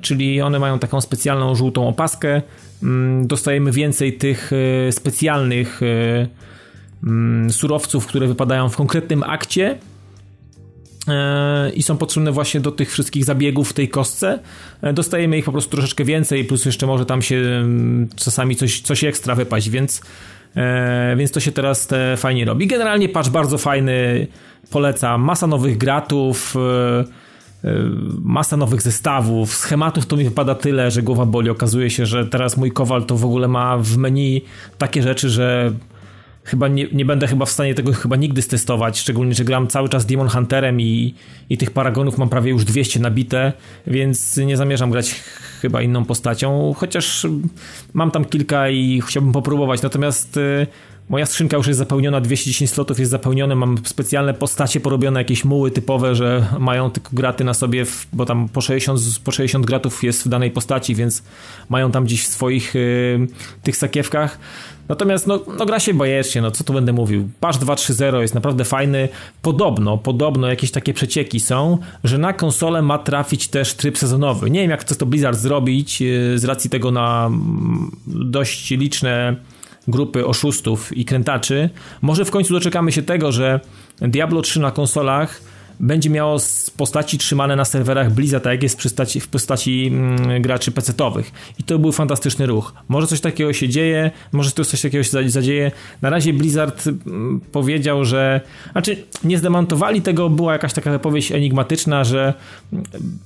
Czyli 0.00 0.40
one 0.40 0.58
mają 0.58 0.78
taką 0.78 1.00
specjalną 1.00 1.54
żółtą 1.54 1.88
opaskę. 1.88 2.42
Mm, 2.82 3.26
dostajemy 3.26 3.72
więcej 3.72 4.12
tych 4.12 4.50
specjalnych 4.90 5.80
Mm, 7.04 7.52
surowców, 7.52 8.06
które 8.06 8.26
wypadają 8.26 8.68
w 8.68 8.76
konkretnym 8.76 9.22
akcie. 9.22 9.78
e, 11.08 11.70
i 11.70 11.82
są 11.82 11.96
potrzebne 11.96 12.32
właśnie 12.32 12.60
do 12.60 12.70
tych 12.70 12.90
wszystkich 12.92 13.24
zabiegów 13.24 13.70
w 13.70 13.72
tej 13.72 13.88
kostce. 13.88 14.38
E, 14.82 14.92
dostajemy 14.92 15.38
ich 15.38 15.44
po 15.44 15.52
prostu 15.52 15.70
troszeczkę 15.70 16.04
więcej, 16.04 16.44
plus 16.44 16.64
jeszcze 16.64 16.86
może 16.86 17.06
tam 17.06 17.22
się 17.22 17.36
mm, 17.36 18.08
czasami 18.16 18.56
coś, 18.56 18.80
coś 18.80 19.04
ekstra 19.04 19.34
wypaść, 19.34 19.70
więc, 19.70 20.00
więc 21.16 21.30
to 21.30 21.40
się 21.40 21.52
teraz 21.52 21.86
te 21.86 22.16
fajnie 22.16 22.44
robi. 22.44 22.66
Generalnie 22.66 23.08
patch 23.08 23.28
bardzo 23.28 23.58
fajny, 23.58 24.26
polecam. 24.70 25.22
Masa 25.22 25.46
nowych 25.46 25.78
gratów, 25.78 26.54
masa 28.22 28.56
nowych 28.56 28.82
zestawów, 28.82 29.54
schematów 29.54 30.06
to 30.06 30.16
mi 30.16 30.24
wypada 30.24 30.54
tyle, 30.54 30.90
że 30.90 31.02
głowa 31.02 31.26
boli. 31.26 31.50
Okazuje 31.50 31.90
się, 31.90 32.06
że 32.06 32.26
teraz 32.26 32.56
mój 32.56 32.72
kowal 32.72 33.04
to 33.04 33.16
w 33.16 33.24
ogóle 33.24 33.48
ma 33.48 33.78
w 33.78 33.96
menu 33.96 34.44
takie 34.78 35.02
rzeczy, 35.02 35.30
że 35.30 35.72
chyba 36.48 36.68
nie, 36.68 36.86
nie 36.92 37.04
będę 37.04 37.26
chyba 37.26 37.44
w 37.44 37.50
stanie 37.50 37.74
tego 37.74 37.92
chyba 37.92 38.16
nigdy 38.16 38.42
stestować, 38.42 38.98
szczególnie, 38.98 39.34
że 39.34 39.44
gram 39.44 39.66
cały 39.66 39.88
czas 39.88 40.06
Demon 40.06 40.28
Hunterem 40.28 40.80
i, 40.80 41.14
i 41.50 41.58
tych 41.58 41.70
paragonów 41.70 42.18
mam 42.18 42.28
prawie 42.28 42.50
już 42.50 42.64
200 42.64 43.00
nabite, 43.00 43.52
więc 43.86 44.36
nie 44.36 44.56
zamierzam 44.56 44.90
grać 44.90 45.14
chyba 45.60 45.82
inną 45.82 46.04
postacią, 46.04 46.74
chociaż 46.76 47.26
mam 47.94 48.10
tam 48.10 48.24
kilka 48.24 48.68
i 48.68 49.02
chciałbym 49.06 49.32
popróbować, 49.32 49.82
natomiast 49.82 50.36
y, 50.36 50.66
moja 51.08 51.26
skrzynka 51.26 51.56
już 51.56 51.66
jest 51.66 51.78
zapełniona, 51.78 52.20
210 52.20 52.70
slotów 52.70 52.98
jest 52.98 53.10
zapełnione, 53.10 53.54
mam 53.54 53.78
specjalne 53.84 54.34
postacie 54.34 54.80
porobione, 54.80 55.20
jakieś 55.20 55.44
muły 55.44 55.70
typowe, 55.70 56.14
że 56.14 56.46
mają 56.58 56.90
tylko 56.90 57.10
graty 57.12 57.44
na 57.44 57.54
sobie, 57.54 57.86
bo 58.12 58.26
tam 58.26 58.48
po 58.48 58.60
60, 58.60 59.00
po 59.24 59.32
60 59.32 59.66
gratów 59.66 60.04
jest 60.04 60.24
w 60.24 60.28
danej 60.28 60.50
postaci, 60.50 60.94
więc 60.94 61.22
mają 61.68 61.90
tam 61.90 62.04
gdzieś 62.04 62.24
w 62.24 62.26
swoich 62.26 62.76
y, 62.76 63.26
tych 63.62 63.76
sakiewkach. 63.76 64.38
Natomiast 64.88 65.26
no, 65.26 65.40
no 65.58 65.66
gra 65.66 65.80
się 65.80 65.94
bajecznie, 65.94 66.42
no 66.42 66.50
co 66.50 66.64
tu 66.64 66.72
będę 66.72 66.92
mówił. 66.92 67.28
Patch 67.40 67.58
2.3.0 67.58 68.20
jest 68.20 68.34
naprawdę 68.34 68.64
fajny. 68.64 69.08
Podobno, 69.42 69.98
podobno 69.98 70.48
jakieś 70.48 70.70
takie 70.70 70.94
przecieki 70.94 71.40
są, 71.40 71.78
że 72.04 72.18
na 72.18 72.32
konsolę 72.32 72.82
ma 72.82 72.98
trafić 72.98 73.48
też 73.48 73.74
tryb 73.74 73.98
sezonowy. 73.98 74.50
Nie 74.50 74.60
wiem 74.60 74.70
jak 74.70 74.80
chce 74.80 74.94
to 74.94 75.06
Blizzard 75.06 75.38
zrobić 75.38 76.02
y, 76.02 76.38
z 76.38 76.44
racji 76.44 76.70
tego 76.70 76.90
na 76.90 77.26
mm, 77.26 77.90
dość 78.06 78.70
liczne 78.70 79.36
grupy 79.88 80.26
oszustów 80.26 80.96
i 80.96 81.04
krętaczy. 81.04 81.70
Może 82.02 82.24
w 82.24 82.30
końcu 82.30 82.54
doczekamy 82.54 82.92
się 82.92 83.02
tego, 83.02 83.32
że 83.32 83.60
Diablo 84.00 84.42
3 84.42 84.60
na 84.60 84.70
konsolach 84.70 85.40
będzie 85.80 86.10
miało 86.10 86.38
postaci 86.76 87.18
trzymane 87.18 87.56
na 87.56 87.64
serwerach 87.64 88.12
Blizzard, 88.12 88.44
tak 88.44 88.52
jak 88.52 88.62
jest 88.62 88.80
w 88.80 88.82
postaci, 88.82 89.20
w 89.20 89.28
postaci 89.28 89.90
mm, 89.92 90.42
graczy 90.42 90.70
pecetowych. 90.70 91.32
I 91.58 91.62
to 91.62 91.78
był 91.78 91.92
fantastyczny 91.92 92.46
ruch. 92.46 92.74
Może 92.88 93.06
coś 93.06 93.20
takiego 93.20 93.52
się 93.52 93.68
dzieje, 93.68 94.10
może 94.32 94.50
coś 94.50 94.80
takiego 94.80 95.04
się 95.04 95.30
zadzieje. 95.30 95.70
Na 96.02 96.10
razie 96.10 96.32
Blizzard 96.32 96.86
mm, 96.86 97.40
powiedział, 97.52 98.04
że... 98.04 98.40
Znaczy, 98.72 98.96
nie 99.24 99.38
zdemontowali 99.38 100.02
tego, 100.02 100.30
była 100.30 100.52
jakaś 100.52 100.72
taka 100.72 100.90
wypowiedź 100.90 101.32
enigmatyczna, 101.32 102.04
że 102.04 102.34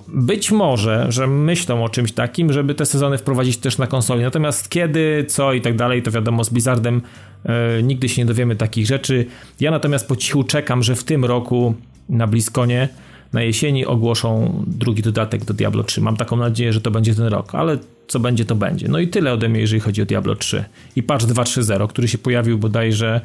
być 0.09 0.50
może, 0.50 1.07
że 1.09 1.26
myślą 1.26 1.84
o 1.84 1.88
czymś 1.88 2.12
takim, 2.12 2.53
żeby 2.53 2.74
te 2.74 2.86
sezony 2.86 3.18
wprowadzić 3.18 3.57
też 3.57 3.78
na 3.78 3.86
konsoli. 3.86 4.22
Natomiast 4.22 4.68
kiedy, 4.68 5.24
co 5.28 5.53
i 5.53 5.61
tak 5.61 5.76
dalej, 5.76 6.03
to 6.03 6.11
wiadomo, 6.11 6.44
z 6.44 6.50
Blizzardem 6.50 7.03
e, 7.44 7.82
nigdy 7.82 8.09
się 8.09 8.22
nie 8.22 8.26
dowiemy 8.26 8.57
takich 8.57 8.86
rzeczy. 8.86 9.26
Ja 9.61 9.70
natomiast 9.70 10.09
po 10.09 10.16
cichu 10.16 10.44
czekam, 10.44 10.82
że 10.82 10.96
w 10.96 11.05
tym 11.05 11.24
roku 11.24 11.74
na 12.09 12.26
Bliskonie 12.26 12.88
na 13.32 13.42
jesieni 13.42 13.86
ogłoszą 13.86 14.62
drugi 14.66 15.03
dodatek 15.03 15.44
do 15.44 15.55
Diablo 15.55 15.84
3. 15.84 16.00
Mam 16.00 16.16
taką 16.16 16.36
nadzieję, 16.36 16.72
że 16.72 16.80
to 16.80 16.90
będzie 16.90 17.14
ten 17.14 17.26
rok, 17.26 17.55
ale 17.55 17.78
co 18.09 18.20
będzie, 18.20 18.44
to 18.44 18.55
będzie. 18.55 18.88
No 18.88 18.98
i 18.98 19.09
tyle 19.09 19.32
ode 19.32 19.48
mnie, 19.48 19.61
jeżeli 19.61 19.80
chodzi 19.80 20.03
o 20.03 20.07
Diablo 20.07 20.36
3. 20.36 20.64
I 20.96 21.03
patch 21.03 21.24
2.3.0, 21.24 21.88
który 21.88 22.09
się 22.09 22.18
pojawił 22.18 22.59
bodajże 22.59 23.20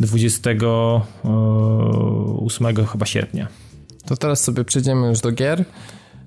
28 0.00 2.66
e, 2.66 2.74
chyba 2.92 3.06
sierpnia. 3.06 3.48
To 4.06 4.16
teraz 4.16 4.44
sobie 4.44 4.64
przejdziemy 4.64 5.08
już 5.08 5.20
do 5.20 5.32
gier. 5.32 5.64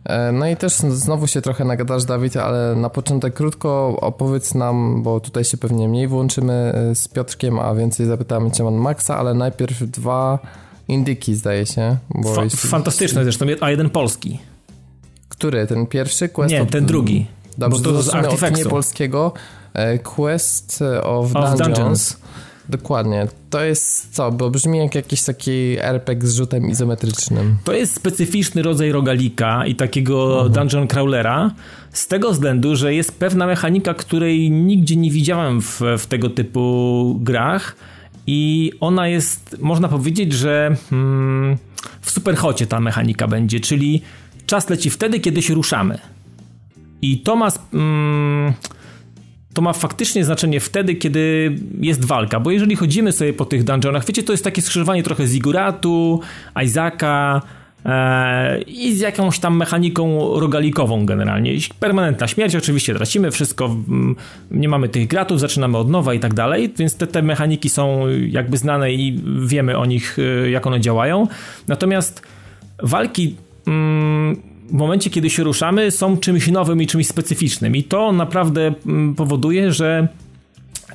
E, 0.05 0.31
no 0.31 0.47
i 0.47 0.55
też 0.55 0.73
znowu 0.73 1.27
się 1.27 1.41
trochę 1.41 1.65
nagadasz, 1.65 2.05
Dawid, 2.05 2.37
ale 2.37 2.75
na 2.75 2.89
początek 2.89 3.33
krótko 3.33 3.97
opowiedz 4.01 4.55
nam, 4.55 5.03
bo 5.03 5.19
tutaj 5.19 5.43
się 5.43 5.57
pewnie 5.57 5.87
mniej 5.87 6.07
włączymy 6.07 6.53
e, 6.53 6.95
z 6.95 7.07
Piotrkiem, 7.07 7.59
a 7.59 7.75
więcej 7.75 8.05
zapytamy 8.05 8.51
Cię 8.51 8.71
Maxa, 8.71 9.17
ale 9.17 9.33
najpierw 9.33 9.83
dwa 9.83 10.39
Indyki 10.87 11.35
zdaje 11.35 11.65
się. 11.65 11.97
Bo 12.09 12.33
Fa 12.33 12.43
jest... 12.43 12.57
Fantastyczne 12.57 13.23
zresztą, 13.23 13.45
a 13.61 13.69
jeden 13.69 13.89
polski. 13.89 14.39
Który? 15.29 15.67
Ten 15.67 15.85
pierwszy? 15.85 16.29
Quest 16.29 16.51
Nie, 16.51 16.61
of... 16.61 16.69
ten 16.69 16.85
drugi. 16.85 17.25
Dobrze, 17.57 17.83
to 17.83 18.03
z 18.03 18.09
Artifactu. 18.09 18.69
polskiego. 18.69 19.33
E, 19.73 19.99
Quest 19.99 20.83
of, 21.03 21.25
of 21.25 21.33
Dungeons. 21.33 21.57
Dungeons. 21.57 22.17
Dokładnie. 22.69 23.27
To 23.49 23.63
jest 23.63 24.15
co? 24.15 24.31
Bo 24.31 24.49
brzmi 24.49 24.77
jak 24.77 24.95
jakiś 24.95 25.23
taki 25.23 25.77
RPG 25.79 26.27
z 26.27 26.35
rzutem 26.35 26.69
izometrycznym. 26.69 27.57
To 27.63 27.73
jest 27.73 27.95
specyficzny 27.95 28.61
rodzaj 28.61 28.91
rogalika 28.91 29.65
i 29.65 29.75
takiego 29.75 30.33
mhm. 30.33 30.51
dungeon 30.51 30.87
crawlera 30.87 31.51
z 31.91 32.07
tego 32.07 32.31
względu, 32.31 32.75
że 32.75 32.93
jest 32.93 33.19
pewna 33.19 33.47
mechanika, 33.47 33.93
której 33.93 34.51
nigdzie 34.51 34.95
nie 34.95 35.11
widziałem 35.11 35.61
w, 35.61 35.81
w 35.97 36.05
tego 36.05 36.29
typu 36.29 37.17
grach 37.21 37.75
i 38.27 38.71
ona 38.79 39.07
jest, 39.07 39.55
można 39.59 39.87
powiedzieć, 39.87 40.33
że 40.33 40.75
hmm, 40.89 41.57
w 42.01 42.11
superchocie 42.11 42.67
ta 42.67 42.79
mechanika 42.79 43.27
będzie, 43.27 43.59
czyli 43.59 44.01
czas 44.45 44.69
leci 44.69 44.89
wtedy, 44.89 45.19
kiedy 45.19 45.41
się 45.41 45.53
ruszamy. 45.53 45.97
I 47.01 47.19
to 47.19 47.35
ma, 47.35 47.51
hmm, 47.71 48.53
to 49.53 49.61
ma 49.61 49.73
faktycznie 49.73 50.25
znaczenie 50.25 50.59
wtedy, 50.59 50.95
kiedy 50.95 51.55
jest 51.79 52.05
walka, 52.05 52.39
bo 52.39 52.51
jeżeli 52.51 52.75
chodzimy 52.75 53.11
sobie 53.11 53.33
po 53.33 53.45
tych 53.45 53.63
dungeonach, 53.63 54.05
wiecie, 54.05 54.23
to 54.23 54.33
jest 54.33 54.43
takie 54.43 54.61
skrzyżowanie 54.61 55.03
trochę 55.03 55.27
Ziguratu, 55.27 56.21
Isaaca, 56.65 57.41
i 58.67 58.95
z 58.95 58.99
jakąś 58.99 59.39
tam 59.39 59.57
mechaniką 59.57 60.19
rogalikową 60.39 61.05
generalnie. 61.05 61.51
Permanentna 61.79 62.27
śmierć, 62.27 62.55
oczywiście 62.55 62.95
tracimy 62.95 63.31
wszystko, 63.31 63.75
nie 64.51 64.69
mamy 64.69 64.89
tych 64.89 65.07
gratów, 65.07 65.39
zaczynamy 65.39 65.77
od 65.77 65.89
nowa 65.89 66.13
i 66.13 66.19
tak 66.19 66.33
dalej, 66.33 66.73
więc 66.77 66.95
te, 66.95 67.07
te 67.07 67.21
mechaniki 67.21 67.69
są 67.69 68.07
jakby 68.27 68.57
znane 68.57 68.93
i 68.93 69.21
wiemy 69.45 69.77
o 69.77 69.85
nich, 69.85 70.17
e, 70.19 70.49
jak 70.49 70.67
one 70.67 70.79
działają. 70.79 71.27
Natomiast 71.67 72.21
walki 72.83 73.35
w 74.69 74.73
momencie, 74.73 75.09
kiedy 75.09 75.29
się 75.29 75.43
ruszamy, 75.43 75.91
są 75.91 76.17
czymś 76.17 76.47
nowym 76.47 76.81
i 76.81 76.87
czymś 76.87 77.07
specyficznym 77.07 77.75
i 77.75 77.83
to 77.83 78.11
naprawdę 78.11 78.73
powoduje, 79.15 79.71
że 79.71 80.07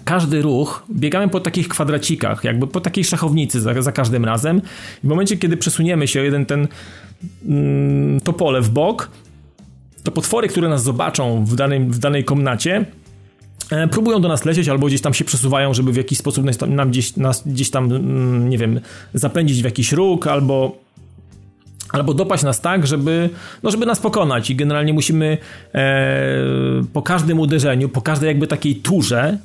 każdy 0.05 0.43
ruch 0.43 0.85
biegamy 0.91 1.29
po 1.29 1.41
takich 1.41 1.69
kwadracikach, 1.69 2.45
jakby 2.45 2.67
po 2.67 2.81
takiej 2.81 3.05
szachownicy 3.05 3.61
za, 3.61 3.83
za 3.83 3.93
każdym 3.93 4.25
razem. 4.25 4.63
w 5.05 5.07
momencie, 5.07 5.37
kiedy 5.37 5.57
przesuniemy 5.57 6.09
się 6.09 6.21
o 6.21 6.23
jeden 6.23 6.47
ten 6.47 6.69
mm, 7.49 8.21
to 8.21 8.33
pole 8.33 8.61
w 8.61 8.71
bok, 8.71 9.11
to 10.03 10.13
potwory, 10.13 10.49
które 10.49 10.69
nas 10.69 10.83
zobaczą 10.83 11.45
w 11.45 11.55
danej, 11.55 11.81
w 11.81 11.99
danej 11.99 12.25
komnacie, 12.25 12.85
e, 13.71 13.89
próbują 13.89 14.21
do 14.21 14.29
nas 14.29 14.45
lecieć 14.45 14.69
albo 14.69 14.87
gdzieś 14.87 15.01
tam 15.01 15.15
się 15.15 15.25
przesuwają, 15.25 15.75
żeby 15.75 15.93
w 15.93 15.97
jakiś 15.97 16.19
sposób 16.19 16.45
nam 16.69 16.91
gdzieś, 16.91 17.17
nas 17.17 17.43
gdzieś 17.49 17.71
tam, 17.71 17.85
mm, 17.85 18.49
nie 18.49 18.59
wiem, 18.59 18.81
zapędzić 19.15 19.63
w 19.63 19.65
jakiś 19.65 19.93
róg 19.93 20.27
albo 20.27 20.83
albo 21.93 22.15
dopaść 22.15 22.43
nas 22.43 22.61
tak, 22.61 22.87
żeby, 22.87 23.31
no 23.63 23.71
żeby 23.71 23.87
nas 23.87 24.01
pokonać 24.01 24.51
i 24.51 24.57
generalnie 24.57 24.93
musimy 24.93 25.39
e, 25.75 26.09
po 26.93 27.03
każdym 27.03 27.41
uderzeniu, 27.41 27.89
po 27.89 28.03
każdej 28.03 28.29
jakby 28.29 28.47
takiej 28.47 28.77
turze 28.77 29.39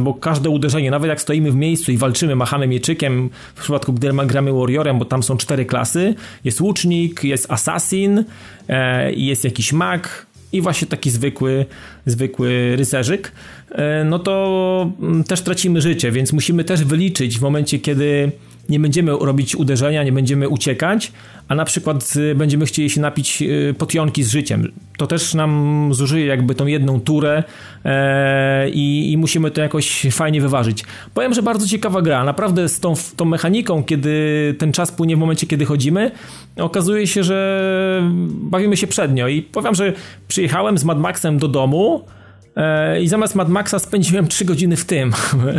bo 0.00 0.14
każde 0.14 0.50
uderzenie, 0.50 0.90
nawet 0.90 1.08
jak 1.08 1.20
stoimy 1.20 1.52
w 1.52 1.56
miejscu 1.56 1.92
i 1.92 1.96
walczymy, 1.96 2.36
machamy 2.36 2.66
mieczykiem, 2.66 3.30
w 3.54 3.60
przypadku 3.60 3.92
gdy 3.92 4.12
gramy 4.26 4.52
warriorem, 4.52 4.98
bo 4.98 5.04
tam 5.04 5.22
są 5.22 5.36
cztery 5.36 5.64
klasy, 5.64 6.14
jest 6.44 6.60
łucznik, 6.60 7.24
jest 7.24 7.52
assassin, 7.52 8.24
e, 8.68 9.12
jest 9.12 9.44
jakiś 9.44 9.72
mag 9.72 10.26
i 10.52 10.60
właśnie 10.60 10.88
taki 10.88 11.10
zwykły, 11.10 11.66
zwykły 12.06 12.76
rycerzyk, 12.76 13.32
e, 13.70 14.04
no 14.04 14.18
to 14.18 14.90
mm, 15.00 15.24
też 15.24 15.40
tracimy 15.40 15.80
życie, 15.80 16.12
więc 16.12 16.32
musimy 16.32 16.64
też 16.64 16.84
wyliczyć 16.84 17.38
w 17.38 17.42
momencie, 17.42 17.78
kiedy 17.78 18.32
nie 18.68 18.80
będziemy 18.80 19.12
robić 19.12 19.56
uderzenia, 19.56 20.02
nie 20.02 20.12
będziemy 20.12 20.48
uciekać, 20.48 21.12
a 21.48 21.54
na 21.54 21.64
przykład 21.64 22.16
y, 22.16 22.34
będziemy 22.34 22.66
chcieli 22.66 22.90
się 22.90 23.00
napić 23.00 23.42
y, 23.42 23.74
potionki 23.78 24.22
z 24.22 24.30
życiem. 24.30 24.72
To 24.96 25.06
też 25.06 25.34
nam 25.34 25.88
zużyje 25.92 26.26
jakby 26.26 26.54
tą 26.54 26.66
jedną 26.66 27.00
turę 27.00 27.42
e, 27.84 28.70
i, 28.70 29.12
i, 29.12 29.16
musimy 29.16 29.50
to 29.50 29.60
jakoś 29.60 30.06
fajnie 30.10 30.40
wyważyć. 30.40 30.84
Powiem, 31.14 31.34
że 31.34 31.42
bardzo 31.42 31.66
ciekawa 31.66 32.02
gra. 32.02 32.24
Naprawdę 32.24 32.68
z 32.68 32.80
tą, 32.80 32.94
tą 33.16 33.24
mechaniką, 33.24 33.84
kiedy 33.84 34.54
ten 34.58 34.72
czas 34.72 34.92
płynie 34.92 35.16
w 35.16 35.18
momencie, 35.18 35.46
kiedy 35.46 35.64
chodzimy, 35.64 36.10
okazuje 36.56 37.06
się, 37.06 37.24
że 37.24 38.02
bawimy 38.28 38.76
się 38.76 38.86
przednio 38.86 39.28
i 39.28 39.42
powiem, 39.42 39.74
że 39.74 39.92
przyjechałem 40.28 40.78
z 40.78 40.84
Mad 40.84 40.98
Maxem 40.98 41.38
do 41.38 41.48
domu 41.48 42.04
I 43.00 43.08
zamiast 43.08 43.34
Mad 43.34 43.48
Maxa 43.48 43.78
spędziłem 43.78 44.28
3 44.28 44.44
godziny 44.44 44.76
w 44.76 44.84
tym. 44.84 45.12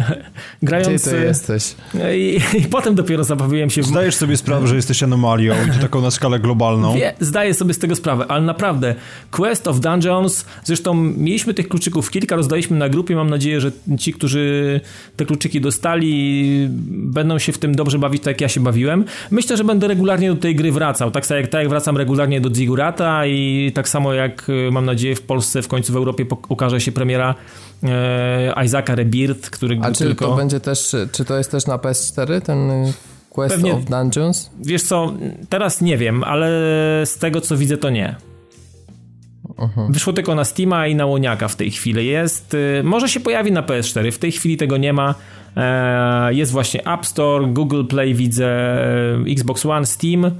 grając. 0.63 1.01
Gdzie 1.01 1.11
ty 1.11 1.23
jesteś? 1.23 1.75
I, 2.15 2.39
I, 2.57 2.61
potem 2.61 2.95
dopiero 2.95 3.23
zabawiłem 3.23 3.69
się 3.69 3.81
w. 3.81 3.85
Zdajesz 3.85 4.15
sobie 4.15 4.37
sprawę, 4.37 4.67
że 4.67 4.75
jesteś 4.75 5.03
anomalią 5.03 5.55
i 5.67 5.71
to 5.71 5.79
taką 5.81 6.01
na 6.01 6.11
skalę 6.11 6.39
globalną. 6.39 6.95
Wie, 6.95 7.13
zdaję 7.19 7.53
sobie 7.53 7.73
z 7.73 7.79
tego 7.79 7.95
sprawę, 7.95 8.25
ale 8.27 8.45
naprawdę 8.45 8.95
Quest 9.31 9.67
of 9.67 9.79
Dungeons, 9.79 10.45
zresztą 10.63 10.93
mieliśmy 10.93 11.53
tych 11.53 11.67
kluczyków 11.67 12.11
kilka, 12.11 12.35
rozdaliśmy 12.35 12.77
na 12.77 12.89
grupie. 12.89 13.15
Mam 13.15 13.29
nadzieję, 13.29 13.61
że 13.61 13.71
ci, 13.99 14.13
którzy 14.13 14.81
te 15.15 15.25
kluczyki 15.25 15.61
dostali, 15.61 16.67
będą 16.89 17.39
się 17.39 17.51
w 17.51 17.57
tym 17.57 17.75
dobrze 17.75 17.99
bawić, 17.99 18.23
tak 18.23 18.27
jak 18.27 18.41
ja 18.41 18.49
się 18.49 18.59
bawiłem. 18.59 19.05
Myślę, 19.31 19.57
że 19.57 19.63
będę 19.63 19.87
regularnie 19.87 20.29
do 20.29 20.35
tej 20.35 20.55
gry 20.55 20.71
wracał. 20.71 21.11
Tak, 21.11 21.29
jak, 21.29 21.47
tak 21.47 21.61
jak 21.61 21.69
wracam 21.69 21.97
regularnie 21.97 22.41
do 22.41 22.55
Zigurata 22.55 23.25
i 23.25 23.71
tak 23.75 23.89
samo 23.89 24.13
jak 24.13 24.49
y, 24.49 24.71
mam 24.71 24.85
nadzieję 24.85 25.15
w 25.15 25.21
Polsce, 25.21 25.61
w 25.61 25.67
końcu 25.67 25.93
w 25.93 25.95
Europie 25.95 26.25
ukaże 26.49 26.81
się 26.81 26.88
premiera 26.91 27.35
e, 27.83 28.65
Isaaca 28.65 28.95
Rebirth, 28.95 29.49
który 29.49 29.79
A 29.81 29.91
czy 29.91 30.03
tylko... 30.03 30.27
to 30.27 30.35
będzie 30.35 30.59
też, 30.59 30.95
czy 31.11 31.25
to 31.25 31.37
jest 31.37 31.51
też 31.51 31.65
na 31.65 31.77
PS4, 31.77 32.41
ten 32.41 32.69
Quest 33.29 33.55
Pewnie, 33.55 33.73
of 33.73 33.85
Dungeons? 33.85 34.49
Wiesz 34.59 34.83
co, 34.83 35.13
teraz 35.49 35.81
nie 35.81 35.97
wiem, 35.97 36.23
ale 36.23 36.47
z 37.05 37.17
tego 37.17 37.41
co 37.41 37.57
widzę 37.57 37.77
to 37.77 37.89
nie. 37.89 38.15
Uh-huh. 39.59 39.91
Wyszło 39.91 40.13
tylko 40.13 40.35
na 40.35 40.45
Steama 40.45 40.87
i 40.87 40.95
na 40.95 41.05
Łoniaka 41.05 41.47
w 41.47 41.55
tej 41.55 41.71
chwili. 41.71 42.07
Jest, 42.07 42.53
y, 42.53 42.81
może 42.83 43.09
się 43.09 43.19
pojawi 43.19 43.51
na 43.51 43.63
PS4, 43.63 44.11
w 44.11 44.17
tej 44.17 44.31
chwili 44.31 44.57
tego 44.57 44.77
nie 44.77 44.93
ma. 44.93 45.15
E, 45.57 46.33
jest 46.33 46.51
właśnie 46.51 46.87
App 46.87 47.05
Store, 47.05 47.47
Google 47.47 47.85
Play 47.85 48.13
widzę, 48.13 48.47
e, 48.47 49.31
Xbox 49.31 49.65
One, 49.65 49.85
Steam 49.85 50.31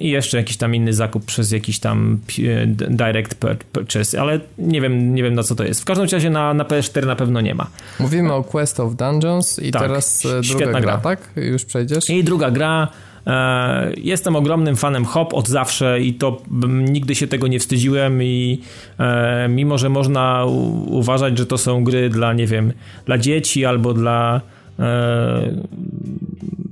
i 0.00 0.10
jeszcze 0.10 0.36
jakiś 0.36 0.56
tam 0.56 0.74
inny 0.74 0.92
zakup 0.92 1.24
przez 1.24 1.52
jakiś 1.52 1.78
tam 1.78 2.18
e, 2.38 2.66
direct 2.66 3.34
purchase, 3.72 4.20
ale 4.20 4.40
nie 4.58 4.80
wiem, 4.80 5.14
nie 5.14 5.22
wiem 5.22 5.34
na 5.34 5.42
co 5.42 5.54
to 5.54 5.64
jest. 5.64 5.80
W 5.80 5.84
każdym 5.84 6.08
razie 6.12 6.30
na, 6.30 6.54
na 6.54 6.64
PS4 6.64 7.06
na 7.06 7.16
pewno 7.16 7.40
nie 7.40 7.54
ma. 7.54 7.66
Mówimy 8.00 8.32
o 8.32 8.44
Quest 8.44 8.80
of 8.80 8.94
Dungeons 8.94 9.58
i 9.58 9.70
tak, 9.70 9.82
teraz 9.82 10.26
druga 10.48 10.66
gra, 10.66 10.80
gra, 10.80 10.98
tak? 10.98 11.30
Już 11.36 11.64
przejdziesz? 11.64 12.10
I 12.10 12.24
druga 12.24 12.50
gra 12.50 12.88
E, 13.26 13.92
jestem 13.96 14.36
ogromnym 14.36 14.76
fanem 14.76 15.04
hop 15.04 15.34
od 15.34 15.48
zawsze 15.48 16.00
i 16.00 16.14
to 16.14 16.42
nigdy 16.68 17.14
się 17.14 17.26
tego 17.26 17.46
nie 17.46 17.58
wstydziłem 17.58 18.22
i 18.22 18.60
e, 18.98 19.48
mimo, 19.48 19.78
że 19.78 19.88
można 19.88 20.44
uważać, 20.86 21.38
że 21.38 21.46
to 21.46 21.58
są 21.58 21.84
gry 21.84 22.10
dla, 22.10 22.32
nie 22.32 22.46
wiem, 22.46 22.72
dla 23.06 23.18
dzieci 23.18 23.64
albo 23.64 23.94
dla 23.94 24.40
e, 24.78 25.52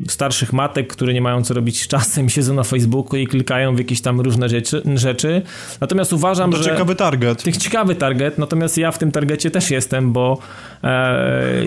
starszych 0.09 0.53
matek, 0.53 0.93
które 0.93 1.15
nie 1.15 1.21
mają 1.21 1.43
co 1.43 1.55
robić 1.55 1.83
z 1.83 1.89
czasem, 1.89 2.29
siedzą 2.29 2.55
na 2.55 2.65
Facebooku 2.65 3.17
i 3.17 3.27
klikają 3.27 3.75
w 3.75 3.79
jakieś 3.79 4.01
tam 4.01 4.21
różne 4.21 4.49
rzeczy. 4.49 4.83
rzeczy. 4.95 5.43
Natomiast 5.81 6.13
uważam, 6.13 6.51
to 6.51 6.57
że... 6.57 6.65
ciekawy 6.65 6.95
target. 6.95 7.43
Tych 7.43 7.57
ciekawy 7.57 7.95
target, 7.95 8.39
natomiast 8.39 8.79
ja 8.79 8.93
w 8.93 8.99
tym 8.99 9.13
targecie 9.13 9.51
też 9.51 9.71
jestem, 9.71 10.13
bo 10.13 10.39
e, 10.85 11.63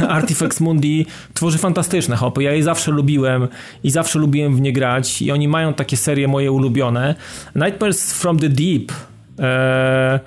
Artifex 0.08 0.60
Mundi 0.60 1.06
tworzy 1.34 1.58
fantastyczne 1.58 2.16
hopy. 2.16 2.42
Ja 2.42 2.52
je 2.52 2.62
zawsze 2.62 2.90
lubiłem 2.90 3.48
i 3.84 3.90
zawsze 3.90 4.18
lubiłem 4.18 4.56
w 4.56 4.60
nie 4.60 4.72
grać 4.72 5.22
i 5.22 5.32
oni 5.32 5.48
mają 5.48 5.74
takie 5.74 5.96
serie 5.96 6.28
moje 6.28 6.52
ulubione. 6.52 7.14
Nightmares 7.54 8.12
from 8.12 8.38
the 8.38 8.48
Deep 8.48 8.92
e, 9.38 10.20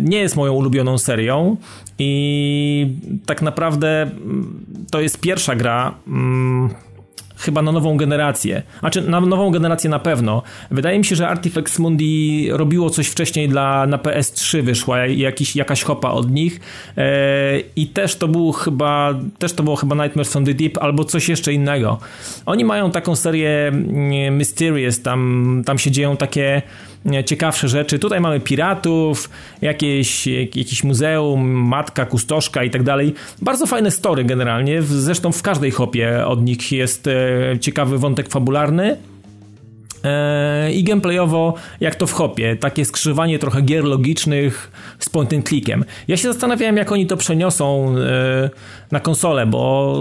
nie 0.00 0.18
jest 0.18 0.36
moją 0.36 0.52
ulubioną 0.52 0.98
serią, 0.98 1.56
i 1.98 2.96
tak 3.26 3.42
naprawdę 3.42 4.02
mm, 4.02 4.64
to 4.90 5.00
jest 5.00 5.20
pierwsza 5.20 5.56
gra. 5.56 5.94
Hmm, 6.06 6.70
chyba 7.36 7.62
na 7.62 7.72
nową 7.72 7.96
generację. 7.96 8.62
Znaczy, 8.80 9.02
na 9.02 9.20
nową 9.20 9.50
generację 9.50 9.90
na 9.90 9.98
pewno. 9.98 10.42
Wydaje 10.70 10.98
mi 10.98 11.04
się, 11.04 11.16
że 11.16 11.28
Artifex 11.28 11.78
Mundi 11.78 12.48
robiło 12.52 12.90
coś 12.90 13.08
wcześniej 13.08 13.48
dla, 13.48 13.86
na 13.86 13.98
PS3 13.98 14.62
wyszła 14.62 15.06
jakiś, 15.06 15.56
jakaś 15.56 15.82
hopa 15.82 16.10
od 16.10 16.30
nich 16.30 16.60
e, 16.96 17.60
i 17.76 17.86
też 17.86 18.16
to 18.16 18.28
był 18.28 18.52
chyba 18.52 19.14
też 19.38 19.52
to 19.52 19.62
było 19.62 19.76
chyba 19.76 20.04
Nightmares 20.04 20.36
on 20.36 20.44
the 20.44 20.54
Deep 20.54 20.78
albo 20.78 21.04
coś 21.04 21.28
jeszcze 21.28 21.52
innego. 21.52 21.98
Oni 22.46 22.64
mają 22.64 22.90
taką 22.90 23.16
serię 23.16 23.68
mm, 23.68 24.36
Mysterious, 24.36 25.02
tam, 25.02 25.62
tam 25.66 25.78
się 25.78 25.90
dzieją 25.90 26.16
takie 26.16 26.62
ciekawsze 27.24 27.68
rzeczy. 27.68 27.98
Tutaj 27.98 28.20
mamy 28.20 28.40
piratów, 28.40 29.30
jakieś, 29.62 30.26
jakieś 30.26 30.84
muzeum, 30.84 31.48
matka, 31.50 32.06
kustoszka 32.06 32.64
i 32.64 32.70
tak 32.70 32.82
dalej. 32.82 33.14
Bardzo 33.42 33.66
fajne 33.66 33.90
story 33.90 34.24
generalnie. 34.24 34.82
Zresztą 34.82 35.32
w 35.32 35.42
każdej 35.42 35.70
hopie 35.70 36.26
od 36.26 36.42
nich 36.42 36.72
jest 36.72 37.06
e, 37.06 37.12
ciekawy 37.60 37.98
wątek 37.98 38.28
fabularny. 38.28 38.96
E, 40.04 40.72
I 40.72 40.84
gameplayowo, 40.84 41.54
jak 41.80 41.94
to 41.94 42.06
w 42.06 42.12
hopie, 42.12 42.56
takie 42.56 42.84
skrzyżowanie 42.84 43.38
trochę 43.38 43.62
gier 43.62 43.84
logicznych 43.84 44.70
z 44.98 45.08
point 45.08 45.32
and 45.32 45.48
clickiem. 45.48 45.84
Ja 46.08 46.16
się 46.16 46.32
zastanawiałem, 46.32 46.76
jak 46.76 46.92
oni 46.92 47.06
to 47.06 47.16
przeniosą 47.16 47.94
e, 47.98 48.50
na 48.90 49.00
konsolę, 49.00 49.46
bo 49.46 49.94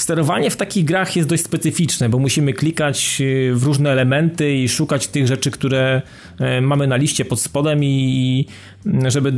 Sterowanie 0.00 0.50
w 0.50 0.56
takich 0.56 0.84
grach 0.84 1.16
jest 1.16 1.28
dość 1.28 1.44
specyficzne, 1.44 2.08
bo 2.08 2.18
musimy 2.18 2.52
klikać 2.52 3.18
y, 3.20 3.52
w 3.54 3.64
różne 3.64 3.90
elementy 3.90 4.54
i 4.54 4.68
szukać 4.68 5.08
tych 5.08 5.26
rzeczy, 5.26 5.50
które 5.50 6.02
e, 6.38 6.60
mamy 6.60 6.86
na 6.86 6.96
liście 6.96 7.24
pod 7.24 7.40
spodem 7.40 7.84
i 7.84 8.46
żeby 9.06 9.32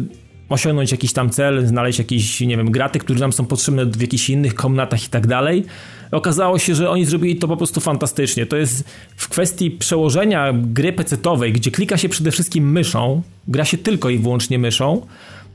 osiągnąć 0.49 0.93
jakiś 0.93 1.13
tam 1.13 1.31
cel, 1.31 1.67
znaleźć 1.67 1.99
jakieś, 1.99 2.41
nie 2.41 2.57
wiem, 2.57 2.71
graty, 2.71 2.99
które 2.99 3.21
nam 3.21 3.33
są 3.33 3.47
potrzebne 3.47 3.87
w 3.87 4.01
jakichś 4.01 4.31
innych 4.31 4.55
komnatach 4.55 5.05
i 5.05 5.09
tak 5.09 5.27
dalej. 5.27 5.65
Okazało 6.11 6.59
się, 6.59 6.75
że 6.75 6.91
oni 6.91 7.05
zrobili 7.05 7.37
to 7.37 7.49
po 7.49 7.57
prostu 7.57 7.81
fantastycznie. 7.81 8.47
To 8.47 8.57
jest 8.57 8.85
w 9.17 9.29
kwestii 9.29 9.71
przełożenia 9.71 10.53
gry 10.55 10.93
pecetowej, 10.93 11.53
gdzie 11.53 11.71
klika 11.71 11.97
się 11.97 12.09
przede 12.09 12.31
wszystkim 12.31 12.73
myszą, 12.73 13.23
gra 13.49 13.65
się 13.65 13.79
tylko 13.79 14.11
i 14.11 14.19
wyłącznie 14.19 14.59
myszą, 14.59 15.07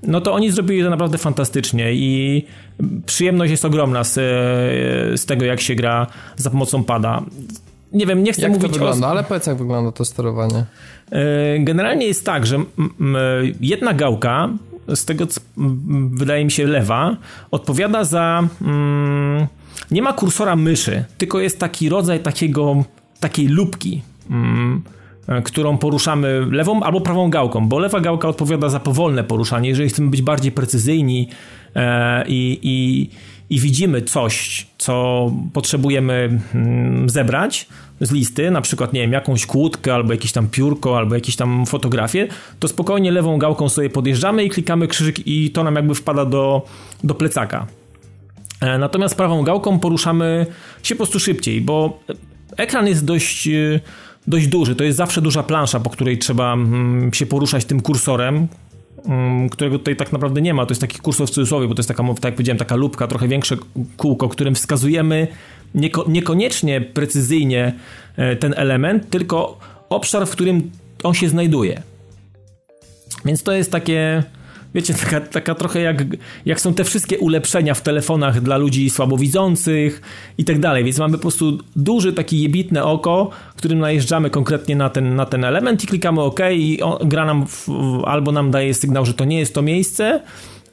no 0.04 0.22
to 0.22 0.34
oni 0.34 0.52
zrobili 0.52 0.84
to 0.84 0.89
naprawdę 0.89 1.18
fantastycznie 1.18 1.93
i 1.93 2.45
przyjemność 3.06 3.52
jest 3.52 3.66
ogromna 3.66 4.04
z, 4.04 4.14
z 5.20 5.26
tego, 5.26 5.45
jak 5.45 5.62
się 5.62 5.76
gra 5.76 6.08
za 6.36 6.50
pomocą 6.50 6.84
pada. 6.84 7.24
Nie 7.93 8.06
wiem, 8.06 8.24
nie 8.24 8.34
chcę 8.34 8.41
jak 8.41 8.52
mówić 8.52 8.68
to 8.68 8.74
wygląda, 8.74 9.08
o... 9.08 9.10
ale 9.10 9.24
powiedz, 9.24 9.48
jak 9.48 9.58
wygląda 9.58 9.91
to 9.91 10.06
sterowanie. 10.06 10.66
E, 11.12 11.60
generalnie 11.60 12.06
jest 12.08 12.26
tak, 12.26 12.45
że 12.45 12.58
jedna 13.62 13.93
gałka, 13.93 14.50
z 14.95 15.06
tego 15.06 15.28
co 15.28 15.41
wydaje 16.12 16.45
mi 16.45 16.52
się 16.52 16.68
lewa, 16.68 17.18
odpowiada 17.52 18.04
za... 18.04 18.48
Mm, 18.62 19.48
nie 19.91 20.02
ma 20.02 20.14
kursora 20.14 20.56
myszy, 20.56 21.04
tylko 21.18 21.39
jest 21.39 21.60
taki 21.60 21.89
rodzaj 21.89 22.20
takiego, 22.20 22.84
takiej 23.20 23.48
lubki. 23.48 24.02
Mm, 24.30 24.82
E, 24.82 24.97
którą 25.43 25.78
poruszamy 25.78 26.45
lewą 26.51 26.84
albo 26.84 27.01
prawą 27.01 27.30
gałką, 27.30 27.67
bo 27.67 27.80
lewa 27.80 27.99
gałka 27.99 28.28
odpowiada 28.28 28.69
za 28.69 28.80
powolne 28.80 29.23
poruszanie. 29.23 29.69
Jeżeli 29.69 29.89
chcemy 29.89 30.09
być 30.09 30.21
bardziej 30.21 30.51
precyzyjni 30.51 31.30
e, 31.75 32.25
i, 32.28 32.59
i, 32.63 33.09
i 33.55 33.59
widzimy 33.59 34.01
coś, 34.01 34.67
co 34.78 35.32
potrzebujemy 35.53 36.39
mm, 36.53 37.09
zebrać 37.09 37.67
z 38.01 38.11
listy, 38.11 38.51
na 38.51 38.61
przykład, 38.61 38.93
nie 38.93 39.01
wiem, 39.01 39.11
jakąś 39.11 39.45
kłódkę, 39.45 39.93
albo 39.93 40.13
jakieś 40.13 40.32
tam 40.32 40.47
piórko, 40.47 40.97
albo 40.97 41.15
jakieś 41.15 41.36
tam 41.36 41.65
fotografię, 41.65 42.28
to 42.59 42.67
spokojnie 42.67 43.11
lewą 43.11 43.38
gałką 43.38 43.69
sobie 43.69 43.89
podjeżdżamy 43.89 44.43
i 44.43 44.49
klikamy 44.49 44.88
krzyżyk 44.88 45.28
i 45.28 45.51
to 45.51 45.63
nam 45.63 45.75
jakby 45.75 45.95
wpada 45.95 46.25
do, 46.25 46.65
do 47.03 47.15
plecaka. 47.15 47.67
E, 48.61 48.78
natomiast 48.78 49.15
prawą 49.15 49.43
gałką 49.43 49.80
poruszamy 49.80 50.45
się 50.84 50.95
po 50.95 50.97
prostu 50.97 51.19
szybciej, 51.19 51.61
bo 51.61 51.99
ekran 52.57 52.88
jest 52.88 53.05
dość 53.05 53.49
dość 54.28 54.47
duży. 54.47 54.75
To 54.75 54.84
jest 54.84 54.97
zawsze 54.97 55.21
duża 55.21 55.43
plansza, 55.43 55.80
po 55.80 55.89
której 55.89 56.17
trzeba 56.17 56.53
mm, 56.53 57.13
się 57.13 57.25
poruszać 57.25 57.65
tym 57.65 57.82
kursorem, 57.82 58.47
mm, 59.05 59.49
którego 59.49 59.80
tutaj 59.80 59.95
tak 59.95 60.11
naprawdę 60.11 60.41
nie 60.41 60.53
ma. 60.53 60.65
To 60.65 60.71
jest 60.71 60.82
taki 60.82 60.99
kursor 60.99 61.28
w 61.28 61.32
cudzysłowie, 61.32 61.67
bo 61.67 61.75
to 61.75 61.80
jest 61.80 61.88
taka, 61.88 62.03
tak 62.03 62.23
jak 62.23 62.34
powiedziałem, 62.34 62.57
taka 62.57 62.75
lubka, 62.75 63.07
trochę 63.07 63.28
większe 63.28 63.57
kółko, 63.97 64.30
którym 64.30 64.55
wskazujemy 64.55 65.28
nieko, 65.75 66.05
niekoniecznie 66.07 66.82
precyzyjnie 66.82 67.73
e, 68.15 68.36
ten 68.36 68.53
element, 68.57 69.09
tylko 69.09 69.59
obszar, 69.89 70.28
w 70.28 70.32
którym 70.32 70.71
on 71.03 71.13
się 71.13 71.30
znajduje. 71.30 71.82
Więc 73.25 73.43
to 73.43 73.51
jest 73.51 73.71
takie 73.71 74.23
wiecie, 74.78 74.93
taka, 74.93 75.21
taka 75.21 75.55
trochę 75.55 75.82
jak, 75.82 76.03
jak 76.45 76.61
są 76.61 76.73
te 76.73 76.84
wszystkie 76.84 77.19
ulepszenia 77.19 77.73
w 77.73 77.82
telefonach 77.82 78.41
dla 78.41 78.57
ludzi 78.57 78.89
słabowidzących 78.89 80.01
i 80.38 80.45
tak 80.45 80.59
dalej, 80.59 80.84
więc 80.84 80.99
mamy 80.99 81.13
po 81.13 81.21
prostu 81.21 81.57
duży 81.75 82.13
taki 82.13 82.41
jebitne 82.41 82.84
oko, 82.84 83.30
którym 83.55 83.80
najeżdżamy 83.80 84.30
konkretnie 84.30 84.75
na 84.75 84.89
ten, 84.89 85.15
na 85.15 85.25
ten 85.25 85.43
element 85.43 85.84
i 85.84 85.88
klikamy 85.88 86.21
OK 86.21 86.39
i 86.51 86.82
on, 86.82 87.09
gra 87.09 87.25
nam 87.25 87.47
w, 87.47 87.69
albo 88.05 88.32
nam 88.32 88.51
daje 88.51 88.73
sygnał, 88.73 89.05
że 89.05 89.13
to 89.13 89.25
nie 89.25 89.39
jest 89.39 89.53
to 89.53 89.61
miejsce, 89.61 90.21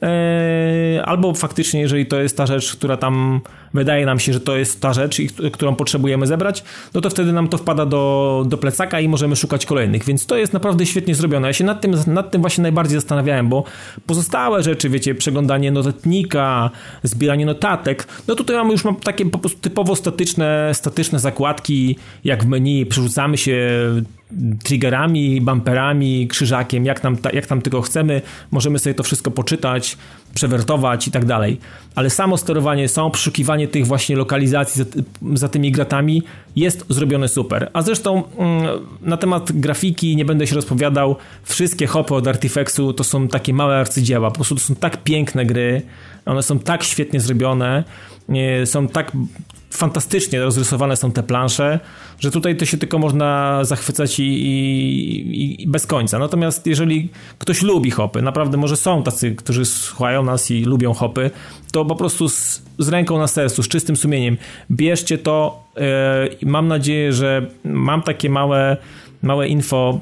e, 0.01 1.05
albo 1.05 1.33
faktycznie, 1.33 1.81
jeżeli 1.81 2.05
to 2.05 2.21
jest 2.21 2.37
ta 2.37 2.45
rzecz, 2.45 2.75
która 2.75 2.97
tam 2.97 3.41
wydaje 3.75 4.05
nam 4.05 4.19
się, 4.19 4.33
że 4.33 4.39
to 4.39 4.57
jest 4.57 4.81
ta 4.81 4.93
rzecz, 4.93 5.21
którą 5.53 5.75
potrzebujemy 5.75 6.27
zebrać, 6.27 6.63
no 6.93 7.01
to 7.01 7.09
wtedy 7.09 7.33
nam 7.33 7.47
to 7.47 7.57
wpada 7.57 7.85
do, 7.85 8.43
do 8.47 8.57
plecaka 8.57 8.99
i 8.99 9.07
możemy 9.07 9.35
szukać 9.35 9.65
kolejnych, 9.65 10.05
więc 10.05 10.25
to 10.25 10.37
jest 10.37 10.53
naprawdę 10.53 10.85
świetnie 10.85 11.15
zrobione. 11.15 11.47
Ja 11.47 11.53
się 11.53 11.63
nad 11.63 11.81
tym, 11.81 11.95
nad 12.07 12.31
tym 12.31 12.41
właśnie 12.41 12.61
najbardziej 12.61 12.99
zastanawiałem, 12.99 13.49
bo 13.49 13.63
pozostałe 14.05 14.63
rzeczy, 14.63 14.89
wiecie, 14.89 15.15
przeglądanie 15.15 15.71
notatnika, 15.71 16.69
zbieranie 17.03 17.45
notatek, 17.45 18.07
no 18.27 18.35
tutaj 18.35 18.55
mamy 18.55 18.71
już 18.71 18.83
takie 19.03 19.25
po 19.25 19.39
prostu 19.39 19.59
typowo 19.59 19.95
statyczne, 19.95 20.71
statyczne 20.73 21.19
zakładki, 21.19 21.95
jak 22.23 22.43
w 22.43 22.47
menu, 22.47 22.85
przerzucamy 22.85 23.37
się 23.37 23.69
triggerami, 24.63 25.41
bumperami, 25.41 26.27
krzyżakiem, 26.27 26.85
jak 26.85 26.99
tam, 26.99 27.17
jak 27.33 27.47
tam 27.47 27.61
tylko 27.61 27.81
chcemy, 27.81 28.21
możemy 28.51 28.79
sobie 28.79 28.93
to 28.93 29.03
wszystko 29.03 29.31
poczytać, 29.31 29.97
przewertować 30.33 31.07
i 31.07 31.11
tak 31.11 31.25
dalej. 31.25 31.59
Ale 31.95 32.09
samo 32.09 32.37
sterowanie, 32.37 32.89
samo 32.89 33.09
przeszukiwanie 33.09 33.67
tych 33.67 33.87
właśnie 33.87 34.15
lokalizacji 34.15 34.83
za, 34.83 34.89
za 35.33 35.49
tymi 35.49 35.71
gratami 35.71 36.23
jest 36.55 36.85
zrobione 36.89 37.27
super. 37.27 37.69
A 37.73 37.81
zresztą 37.81 38.23
mm, 38.37 38.67
na 39.01 39.17
temat 39.17 39.51
grafiki 39.51 40.15
nie 40.15 40.25
będę 40.25 40.47
się 40.47 40.55
rozpowiadał. 40.55 41.15
Wszystkie 41.43 41.87
hopy 41.87 42.15
od 42.15 42.27
Artifexu 42.27 42.93
to 42.93 43.03
są 43.03 43.27
takie 43.27 43.53
małe 43.53 43.77
arcydzieła. 43.77 44.29
Po 44.29 44.35
prostu 44.35 44.55
to 44.55 44.61
są 44.61 44.75
tak 44.75 45.03
piękne 45.03 45.45
gry, 45.45 45.81
one 46.25 46.43
są 46.43 46.59
tak 46.59 46.83
świetnie 46.83 47.19
zrobione, 47.19 47.83
są 48.65 48.87
tak 48.87 49.11
fantastycznie 49.69 50.39
rozrysowane 50.39 50.95
są 50.95 51.11
te 51.11 51.23
plansze, 51.23 51.79
że 52.19 52.31
tutaj 52.31 52.57
to 52.57 52.65
się 52.65 52.77
tylko 52.77 52.99
można 52.99 53.59
zachwycać 53.63 54.19
i, 54.19 54.23
i, 54.23 55.63
i, 55.63 55.67
bez 55.67 55.87
końca. 55.87 56.19
Natomiast 56.19 56.67
jeżeli 56.67 57.09
ktoś 57.37 57.61
lubi 57.61 57.91
hopy, 57.91 58.21
naprawdę 58.21 58.57
może 58.57 58.77
są 58.77 59.03
tacy, 59.03 59.35
którzy 59.35 59.65
słuchają 59.65 60.23
nas 60.23 60.51
i 60.51 60.63
lubią 60.63 60.93
hopy, 60.93 61.31
to 61.71 61.85
po 61.85 61.95
prostu 61.95 62.29
z, 62.29 62.61
z 62.79 62.89
ręką 62.89 63.17
na 63.17 63.27
sercu, 63.27 63.63
z 63.63 63.67
czystym 63.67 63.95
sumieniem, 63.95 64.37
bierzcie 64.71 65.17
to 65.17 65.63
i 66.41 66.45
mam 66.45 66.67
nadzieję, 66.67 67.13
że 67.13 67.47
mam 67.63 68.01
takie 68.01 68.29
małe, 68.29 68.77
małe 69.21 69.47
info 69.47 69.99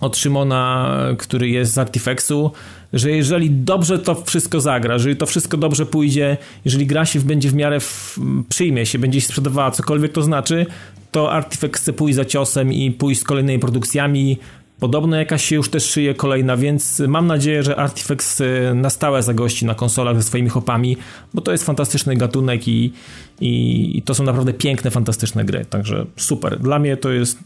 od 0.00 0.16
Szymona, 0.16 0.96
który 1.18 1.48
jest 1.48 1.72
z 1.72 1.78
Artifexu, 1.78 2.52
że 2.94 3.10
jeżeli 3.10 3.50
dobrze 3.50 3.98
to 3.98 4.14
wszystko 4.14 4.60
zagra, 4.60 4.94
jeżeli 4.94 5.16
to 5.16 5.26
wszystko 5.26 5.56
dobrze 5.56 5.86
pójdzie, 5.86 6.36
jeżeli 6.64 6.86
gra 6.86 7.06
się 7.06 7.20
będzie 7.20 7.48
w 7.48 7.54
miarę 7.54 7.80
w, 7.80 8.18
przyjmie 8.48 8.86
się, 8.86 8.98
będzie 8.98 9.20
się 9.20 9.26
sprzedawała, 9.26 9.70
cokolwiek 9.70 10.12
to 10.12 10.22
znaczy, 10.22 10.66
to 11.12 11.32
Artifact 11.32 11.76
chce 11.76 11.92
pójść 11.92 12.16
za 12.16 12.24
ciosem 12.24 12.72
i 12.72 12.90
pójść 12.90 13.20
z 13.20 13.24
kolejnymi 13.24 13.58
produkcjami. 13.58 14.38
Podobno 14.80 15.16
jakaś 15.16 15.44
się 15.44 15.56
już 15.56 15.68
też 15.68 15.84
szyje 15.90 16.14
kolejna, 16.14 16.56
więc 16.56 17.00
mam 17.00 17.26
nadzieję, 17.26 17.62
że 17.62 17.76
Artifex 17.76 18.42
na 18.74 18.90
stałe 18.90 19.22
zagości 19.22 19.66
na 19.66 19.74
konsolach 19.74 20.16
ze 20.16 20.22
swoimi 20.22 20.48
hopami, 20.48 20.96
bo 21.34 21.40
to 21.40 21.52
jest 21.52 21.64
fantastyczny 21.64 22.16
gatunek 22.16 22.68
i, 22.68 22.92
i, 23.40 23.98
i 23.98 24.02
to 24.02 24.14
są 24.14 24.24
naprawdę 24.24 24.54
piękne, 24.54 24.90
fantastyczne 24.90 25.44
gry. 25.44 25.64
Także 25.64 26.06
super. 26.16 26.58
Dla 26.58 26.78
mnie 26.78 26.96
to 26.96 27.12
jest 27.12 27.38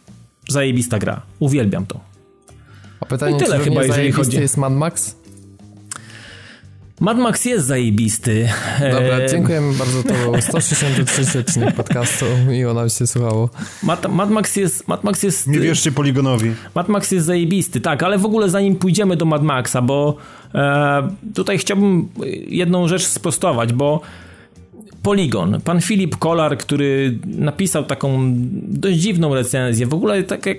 zajebista 0.49 0.99
gra. 0.99 1.23
Uwielbiam 1.39 1.87
to. 1.87 2.01
A 3.01 3.07
pytanie, 3.07 3.37
I 3.37 3.39
tyle 3.39 3.59
czy 3.59 3.65
chyba, 3.65 3.85
jeżeli 3.85 4.13
chodzi. 4.13 4.37
jest 4.37 4.57
Mad 4.57 4.73
Max? 4.73 5.17
Mad 7.01 7.19
Max 7.19 7.45
jest 7.45 7.67
zajebisty. 7.67 8.49
Dobra, 8.81 9.29
dziękujemy 9.29 9.73
bardzo. 9.79 10.03
To 10.03 10.15
był 10.15 10.41
163 10.41 11.39
odcinek 11.39 11.75
podcastu. 11.75 12.25
Miło 12.49 12.75
nam 12.75 12.89
się 12.89 13.07
słuchało. 13.07 13.51
Mad, 13.83 14.13
Mad, 14.13 14.31
Max 14.31 14.57
jest... 14.57 14.89
Mad 14.89 15.05
Max 15.05 15.23
jest... 15.23 15.47
Nie 15.47 15.61
wierzcie 15.61 15.93
Poligonowi. 15.93 16.53
Mad 16.75 16.89
Max 16.89 17.11
jest 17.11 17.27
zajebisty, 17.27 17.81
tak, 17.81 18.03
ale 18.03 18.19
w 18.19 18.25
ogóle 18.25 18.51
zanim 18.51 18.77
pójdziemy 18.77 19.17
do 19.17 19.25
Mad 19.25 19.43
Maxa, 19.43 19.83
bo 19.83 20.17
e, 20.55 21.09
tutaj 21.35 21.59
chciałbym 21.59 22.09
jedną 22.49 22.89
rzecz 22.89 23.07
sprostować, 23.07 23.73
bo 23.73 24.01
Poligon, 25.03 25.61
pan 25.65 25.81
Filip 25.81 26.17
Kolar, 26.17 26.59
który 26.59 27.19
napisał 27.27 27.85
taką 27.85 28.33
dość 28.69 28.99
dziwną 28.99 29.35
recenzję, 29.35 29.87
w 29.87 29.95
ogóle 29.95 30.23
tak 30.23 30.47
jak... 30.47 30.59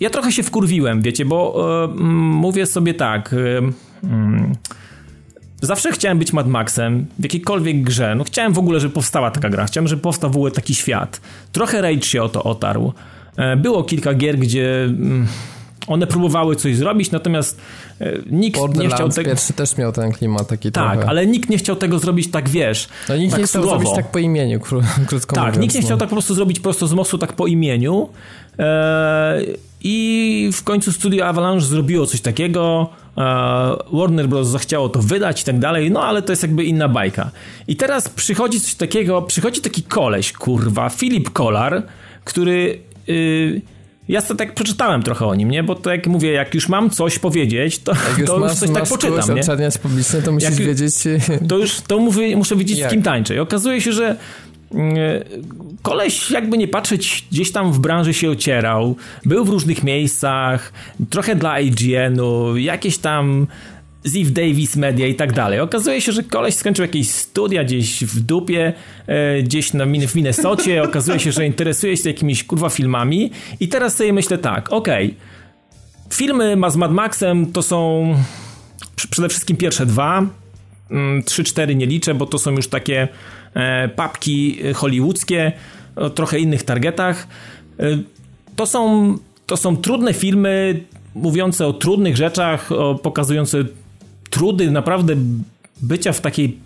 Ja 0.00 0.10
trochę 0.10 0.32
się 0.32 0.42
wkurwiłem, 0.42 1.02
wiecie, 1.02 1.24
bo 1.24 1.64
e, 1.84 1.88
mówię 2.14 2.66
sobie 2.66 2.94
tak... 2.94 3.32
E, 3.32 3.58
mm, 4.04 4.52
Zawsze 5.62 5.92
chciałem 5.92 6.18
być 6.18 6.32
Mad 6.32 6.46
Maxem 6.46 7.06
w 7.18 7.22
jakiejkolwiek 7.22 7.82
grze. 7.82 8.14
No 8.14 8.24
chciałem 8.24 8.52
w 8.52 8.58
ogóle, 8.58 8.80
żeby 8.80 8.94
powstała 8.94 9.30
taka 9.30 9.48
gra. 9.50 9.64
Chciałem, 9.66 9.88
żeby 9.88 10.02
powstał 10.02 10.30
w 10.30 10.36
ogóle 10.36 10.52
taki 10.52 10.74
świat. 10.74 11.20
Trochę 11.52 11.82
Rage 11.82 12.02
się 12.02 12.22
o 12.22 12.28
to 12.28 12.42
otarł. 12.42 12.92
E, 13.36 13.56
było 13.56 13.84
kilka 13.84 14.14
gier, 14.14 14.38
gdzie 14.38 14.84
mm, 14.84 15.26
one 15.86 16.06
próbowały 16.06 16.56
coś 16.56 16.76
zrobić, 16.76 17.10
natomiast 17.10 17.60
e, 18.00 18.12
nikt 18.30 18.60
nie 18.74 18.88
chciał 18.88 19.08
tego... 19.08 19.30
pierwszy 19.30 19.52
też 19.52 19.76
miał 19.76 19.92
ten 19.92 20.12
klimat 20.12 20.48
taki 20.48 20.72
Tak, 20.72 20.92
trochę. 20.92 21.08
ale 21.08 21.26
nikt 21.26 21.50
nie 21.50 21.58
chciał 21.58 21.76
tego 21.76 21.98
zrobić 21.98 22.30
tak, 22.30 22.48
wiesz, 22.48 22.88
No 23.08 23.16
nikt 23.16 23.30
tak 23.30 23.40
nie 23.40 23.46
chciał 23.46 23.62
zrobić 23.62 23.88
tak 23.96 24.10
po 24.10 24.18
imieniu, 24.18 24.60
krótko 25.06 25.36
Tak, 25.36 25.44
mówiąc, 25.44 25.58
nikt 25.58 25.74
nie 25.74 25.80
no. 25.80 25.86
chciał 25.86 25.98
tak 25.98 26.08
po 26.08 26.14
prostu 26.14 26.34
zrobić 26.34 26.60
prosto 26.60 26.86
z 26.86 26.94
mostu 26.94 27.18
tak 27.18 27.32
po 27.32 27.46
imieniu. 27.46 28.08
Eee, 28.58 29.56
I 29.84 30.50
w 30.52 30.62
końcu 30.62 30.92
studio 30.92 31.26
Avalanche 31.26 31.66
zrobiło 31.66 32.06
coś 32.06 32.20
takiego. 32.20 32.88
Eee, 33.16 33.76
Warner 33.92 34.28
Bros. 34.28 34.48
zachciało 34.48 34.88
to 34.88 35.02
wydać 35.02 35.42
i 35.42 35.44
tak 35.44 35.58
dalej, 35.58 35.90
no 35.90 36.02
ale 36.04 36.22
to 36.22 36.32
jest 36.32 36.42
jakby 36.42 36.64
inna 36.64 36.88
bajka. 36.88 37.30
I 37.68 37.76
teraz 37.76 38.08
przychodzi 38.08 38.60
coś 38.60 38.74
takiego, 38.74 39.22
przychodzi 39.22 39.60
taki 39.60 39.82
koleś, 39.82 40.32
kurwa, 40.32 40.88
Filip 40.88 41.30
Kolar, 41.30 41.82
który... 42.24 42.78
Yy, 43.06 43.60
ja 44.08 44.20
sobie 44.20 44.38
tak 44.38 44.54
przeczytałem 44.54 45.02
trochę 45.02 45.26
o 45.26 45.34
nim, 45.34 45.50
nie? 45.50 45.62
Bo 45.62 45.74
to 45.74 45.90
jak 45.90 46.06
mówię, 46.06 46.32
jak 46.32 46.54
już 46.54 46.68
mam 46.68 46.90
coś 46.90 47.18
powiedzieć, 47.18 47.78
to, 47.78 47.92
jak 47.92 48.18
już, 48.18 48.26
to 48.26 48.38
masz, 48.38 48.50
już 48.50 48.60
coś 48.60 48.70
tak 48.70 48.88
poczytam, 48.88 49.36
nie? 49.58 49.70
publiczne, 49.82 50.22
to 50.22 50.32
musisz 50.32 50.50
jak, 50.50 50.58
wiedzieć... 50.58 50.94
To 51.48 51.58
już, 51.58 51.80
to 51.80 51.98
mówię, 51.98 52.36
muszę 52.36 52.56
wiedzieć 52.56 52.78
jak? 52.78 52.90
z 52.90 52.92
kim 52.92 53.02
tańczę. 53.02 53.34
I 53.34 53.38
okazuje 53.38 53.80
się, 53.80 53.92
że 53.92 54.16
koleś 55.82 56.30
jakby 56.30 56.58
nie 56.58 56.68
patrzeć 56.68 57.26
gdzieś 57.32 57.52
tam 57.52 57.72
w 57.72 57.78
branży 57.78 58.14
się 58.14 58.30
ocierał, 58.30 58.96
był 59.24 59.44
w 59.44 59.48
różnych 59.48 59.84
miejscach, 59.84 60.72
trochę 61.10 61.36
dla 61.36 61.60
IGN-u, 61.60 62.56
jakieś 62.56 62.98
tam 62.98 63.46
Ziv 64.06 64.30
Davis 64.30 64.76
Media 64.76 65.06
i 65.06 65.14
tak 65.14 65.32
dalej. 65.32 65.60
Okazuje 65.60 66.00
się, 66.00 66.12
że 66.12 66.22
koleś 66.22 66.54
skończył 66.54 66.82
jakieś 66.82 67.10
studia 67.10 67.64
gdzieś 67.64 68.04
w 68.04 68.20
dupie, 68.20 68.72
e, 69.06 69.42
gdzieś 69.42 69.72
na, 69.72 69.86
w 69.86 70.14
Minnesocie. 70.14 70.82
Okazuje 70.88 71.20
się, 71.20 71.32
że 71.32 71.46
interesuje 71.46 71.96
się 71.96 72.08
jakimiś 72.10 72.44
kurwa 72.44 72.68
filmami 72.68 73.30
i 73.60 73.68
teraz 73.68 73.96
sobie 73.96 74.12
myślę 74.12 74.38
tak, 74.38 74.72
okej, 74.72 75.06
okay, 75.06 75.16
filmy 76.10 76.56
z 76.68 76.76
Mad 76.76 76.92
Maxem 76.92 77.52
to 77.52 77.62
są 77.62 78.06
przede 79.10 79.28
wszystkim 79.28 79.56
pierwsze 79.56 79.86
dwa, 79.86 80.26
mm, 80.90 81.22
trzy, 81.22 81.44
cztery 81.44 81.74
nie 81.74 81.86
liczę, 81.86 82.14
bo 82.14 82.26
to 82.26 82.38
są 82.38 82.50
już 82.50 82.68
takie 82.68 83.02
e, 83.02 83.08
papki 83.96 84.58
hollywoodzkie 84.74 85.52
o 85.96 86.10
trochę 86.10 86.38
innych 86.38 86.62
targetach. 86.62 87.26
E, 87.80 87.84
to 88.56 88.66
są, 88.66 89.14
to 89.46 89.56
są 89.56 89.76
trudne 89.76 90.14
filmy, 90.14 90.80
mówiące 91.14 91.66
o 91.66 91.72
trudnych 91.72 92.16
rzeczach, 92.16 92.72
o, 92.72 92.94
pokazujące 92.94 93.64
trudy 94.30 94.70
naprawdę 94.70 95.14
bycia 95.82 96.12
w 96.12 96.20
takiej 96.20 96.58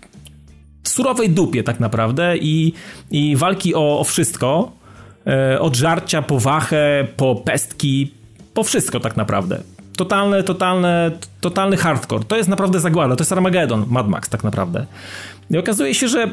surowej 0.83 1.29
dupie 1.29 1.63
tak 1.63 1.79
naprawdę 1.79 2.37
i, 2.37 2.73
i 3.11 3.35
walki 3.35 3.75
o, 3.75 3.99
o 3.99 4.03
wszystko, 4.03 4.71
e, 5.27 5.59
od 5.59 5.75
żarcia 5.75 6.21
po 6.21 6.39
wachę, 6.39 7.07
po 7.17 7.35
pestki, 7.35 8.11
po 8.53 8.63
wszystko 8.63 8.99
tak 8.99 9.17
naprawdę. 9.17 9.61
Totalne, 9.97 10.43
totalne, 10.43 11.11
totalny 11.41 11.77
hardcore. 11.77 12.23
To 12.23 12.37
jest 12.37 12.49
naprawdę 12.49 12.79
zagłada, 12.79 13.15
to 13.15 13.21
jest 13.21 13.31
Armageddon, 13.31 13.85
Mad 13.89 14.07
Max 14.07 14.29
tak 14.29 14.43
naprawdę. 14.43 14.85
I 15.51 15.57
okazuje 15.57 15.93
się, 15.93 16.07
że 16.07 16.27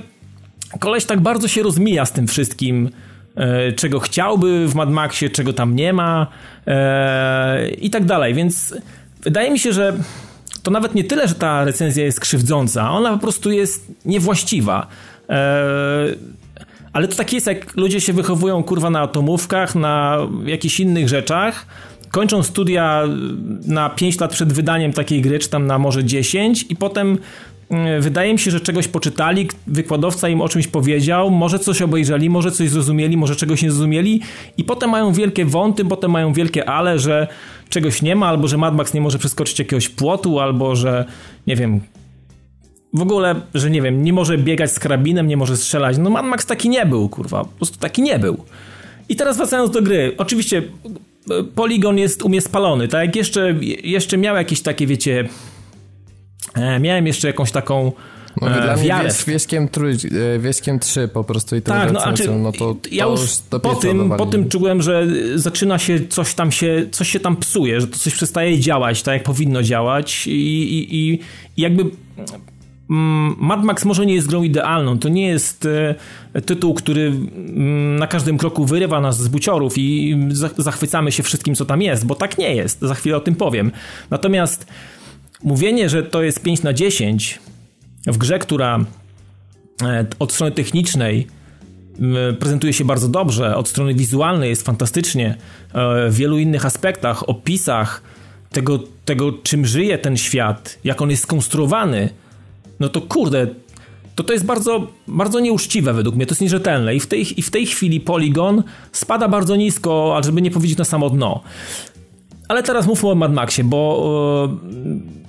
koleś 0.81 1.05
tak 1.05 1.21
bardzo 1.21 1.49
się 1.49 1.63
rozmija 1.63 2.07
z 2.07 2.13
tym 2.13 2.27
wszystkim, 2.27 2.91
e, 3.37 3.73
czego 3.73 4.01
chciałby 4.01 4.69
w 4.69 4.75
Mad 4.75 4.91
Maxie, 4.91 5.31
czego 5.31 5.53
tam 5.53 5.77
nie 5.77 5.93
ma 5.93 6.27
e, 6.67 7.69
i 7.71 7.91
tak 7.91 8.05
dalej, 8.05 8.35
więc 8.35 8.75
wydaje 9.23 9.51
mi 9.51 9.59
się, 9.59 9.73
że 9.73 9.97
to 10.63 10.71
nawet 10.71 10.95
nie 10.95 11.05
tyle, 11.05 11.29
że 11.29 11.35
ta 11.35 11.65
recenzja 11.65 12.05
jest 12.05 12.21
krzywdząca, 12.21 12.91
ona 12.91 13.13
po 13.13 13.19
prostu 13.19 13.51
jest 13.51 13.93
niewłaściwa. 14.05 14.87
Eee, 15.29 16.19
ale 16.93 17.09
to 17.09 17.17
tak 17.17 17.33
jest, 17.33 17.47
jak 17.47 17.77
ludzie 17.77 18.01
się 18.01 18.13
wychowują 18.13 18.63
kurwa 18.63 18.91
na 18.91 19.01
atomówkach, 19.01 19.75
na 19.75 20.19
jakichś 20.45 20.81
innych 20.81 21.09
rzeczach, 21.09 21.67
kończą 22.11 22.43
studia 22.43 23.03
na 23.67 23.91
5 23.91 24.21
lat 24.21 24.33
przed 24.33 24.53
wydaniem 24.53 24.93
takiej 24.93 25.23
gry, 25.23 25.39
czy 25.39 25.49
tam 25.49 25.67
na 25.67 25.79
może 25.79 26.05
10 26.05 26.67
i 26.69 26.77
potem 26.77 27.19
wydaje 28.01 28.33
mi 28.33 28.39
się, 28.39 28.51
że 28.51 28.61
czegoś 28.61 28.89
poczytali, 28.89 29.49
wykładowca 29.67 30.29
im 30.29 30.41
o 30.41 30.49
czymś 30.49 30.67
powiedział, 30.67 31.31
może 31.31 31.59
coś 31.59 31.83
obejrzeli, 31.83 32.31
może 32.31 32.53
coś 32.53 32.71
zrozumieli, 32.71 33.17
może 33.17 33.37
czegoś 33.37 33.63
nie 33.63 33.71
zrozumieli 33.71 34.21
i 34.57 34.65
potem 34.65 34.91
mają 34.91 35.13
wielkie 35.13 35.45
wąty, 35.45 35.85
potem 35.85 36.11
mają 36.11 36.33
wielkie 36.33 36.69
ale, 36.69 36.99
że 36.99 37.29
czegoś 37.69 38.03
nie 38.03 38.17
ma, 38.17 38.27
albo 38.27 38.49
że 38.49 38.57
Mad 38.57 38.75
Max 38.75 38.95
nie 38.95 39.01
może 39.01 39.19
przeskoczyć 39.19 39.59
jakiegoś 39.59 39.89
płotu, 39.89 40.41
albo 40.41 40.77
że 40.77 41.05
nie 41.47 41.57
wiem, 41.57 41.81
w 42.95 43.03
ogóle, 43.03 43.41
że 43.55 43.71
nie 43.71 43.83
wiem, 43.83 44.03
nie 44.03 44.13
może 44.13 44.39
biegać 44.39 44.73
z 44.73 44.79
karabinem, 44.79 45.27
nie 45.27 45.37
może 45.37 45.57
strzelać. 45.57 45.99
No 45.99 46.11
Mad 46.11 46.27
Max 46.27 46.47
taki 46.47 46.69
nie 46.69 46.87
był, 46.87 47.09
kurwa, 47.09 47.45
po 47.45 47.51
prostu 47.51 47.79
taki 47.79 48.03
nie 48.03 48.19
był. 48.19 48.45
I 49.09 49.17
teraz 49.17 49.37
wracając 49.37 49.71
do 49.71 49.83
gry, 49.83 50.15
oczywiście 50.19 50.63
e, 51.31 51.45
poligon 51.55 51.99
jest 51.99 52.23
u 52.23 52.29
mnie 52.29 52.41
spalony, 52.41 52.89
tak 52.89 53.07
jak 53.07 53.17
jeszcze, 53.17 53.55
jeszcze 53.83 54.19
miał 54.19 54.37
jakieś 54.37 54.61
takie, 54.61 54.87
wiecie, 54.87 55.21
e, 55.21 55.29
miałem 56.81 57.07
jeszcze 57.07 57.27
jakąś 57.29 57.53
taką 57.53 57.93
No, 58.41 58.47
dla 58.47 58.75
e, 58.75 58.77
wiarę. 58.77 59.09
Wieś, 59.09 59.25
wieśkiem, 59.25 59.69
trój, 59.69 59.93
e, 60.35 60.39
wieśkiem 60.39 60.79
3 60.79 61.09
po 61.09 61.25
prostu 61.25 61.57
i 61.57 61.63
tak, 61.63 61.93
no, 61.93 62.01
znaczy, 62.01 62.31
no 62.31 62.53
to, 62.53 62.77
ja 62.93 63.05
to 63.05 63.11
już, 63.11 63.31
po, 63.63 63.75
tym, 63.75 64.13
po 64.19 64.27
tym 64.27 64.49
czułem, 64.49 64.83
że 64.83 65.07
zaczyna 65.35 65.79
się 65.79 66.01
coś 66.09 66.35
tam 66.35 66.53
się, 66.53 66.87
coś 66.91 67.09
się 67.09 67.21
tam 67.21 67.37
psuje, 67.37 67.81
że 67.81 67.87
to 67.87 67.99
coś 67.99 68.15
przestaje 68.15 68.61
działać 68.61 69.03
tak 69.03 69.15
jak 69.15 69.23
powinno 69.23 69.63
działać 69.63 70.27
i, 70.27 70.31
i, 70.31 70.97
i, 70.97 71.13
i 71.57 71.63
jakby 71.63 71.83
mm, 72.91 73.37
Mad 73.39 73.65
Max 73.65 73.85
może 73.85 74.07
nie 74.07 74.15
jest 74.15 74.29
grą 74.29 74.43
idealną, 74.43 74.99
to 74.99 75.09
nie 75.09 75.27
jest 75.27 75.69
e, 76.35 76.43
tytuł, 76.43 76.75
który 76.75 77.03
mm, 77.07 77.97
na 77.97 78.07
każdym 78.07 78.39
kroku 78.39 78.65
wyrywa 78.65 79.01
nas 79.01 79.19
z 79.19 79.29
buciorów 79.29 79.79
i 79.79 80.19
za- 80.29 80.51
zachwycamy 80.59 81.13
się 81.13 81.23
wszystkim, 81.23 81.55
co 81.55 81.65
tam 81.65 81.83
jest, 81.83 82.07
bo 82.07 82.15
tak 82.15 82.39
nie 82.39 82.55
jest, 82.55 82.81
za 82.81 82.95
chwilę 82.95 83.17
o 83.17 83.21
tym 83.21 83.35
powiem. 83.35 83.73
Natomiast 84.11 84.67
mówienie, 85.45 85.89
że 85.89 86.03
to 86.03 86.23
jest 86.23 86.43
5 86.43 86.63
na 86.63 86.73
10 86.73 87.39
w 88.07 88.19
grze, 88.19 88.39
która 88.39 88.85
e, 89.83 90.07
od 90.19 90.33
strony 90.33 90.53
technicznej 90.53 91.27
prezentuje 92.39 92.73
się 92.73 92.85
bardzo 92.85 93.09
dobrze, 93.09 93.57
od 93.57 93.69
strony 93.69 93.95
wizualnej 93.95 94.51
jest 94.51 94.63
fantastycznie, 94.63 95.37
e, 95.75 96.11
w 96.11 96.15
wielu 96.15 96.39
innych 96.39 96.67
aspektach, 96.67 97.29
opisach 97.29 98.03
tego, 98.51 98.79
tego 99.05 99.33
czym 99.33 99.67
żyje 99.67 99.99
ten 99.99 100.17
świat, 100.17 100.79
jak 100.85 101.03
on 101.03 101.11
jest 101.11 101.23
skonstruowany, 101.23 102.11
no 102.81 102.89
to 102.89 103.01
kurde, 103.01 103.47
to 104.15 104.25
to 104.25 104.33
jest 104.33 104.45
bardzo, 104.45 104.87
bardzo 105.09 105.41
nieuczciwe 105.41 105.93
według 105.93 106.17
mnie, 106.17 106.27
to 106.27 106.33
jest 106.33 106.43
nierzetelne 106.43 106.95
i 106.95 107.01
w 107.01 107.07
tej, 107.07 107.41
i 107.41 107.43
w 107.43 107.51
tej 107.51 107.67
chwili 107.67 108.01
Polygon 108.01 108.63
spada 108.93 109.29
bardzo 109.29 109.57
nisko, 109.57 110.13
ale 110.15 110.25
żeby 110.25 110.43
nie 110.43 110.51
powiedzieć 110.51 110.79
na 110.79 110.85
samo 110.85 111.11
dno. 111.11 111.41
Ale 112.49 112.63
teraz 112.63 112.87
mówmy 112.87 113.11
o 113.11 113.15
Mad 113.15 113.33
Maxie, 113.33 113.65
bo 113.65 114.59
e, 115.21 115.24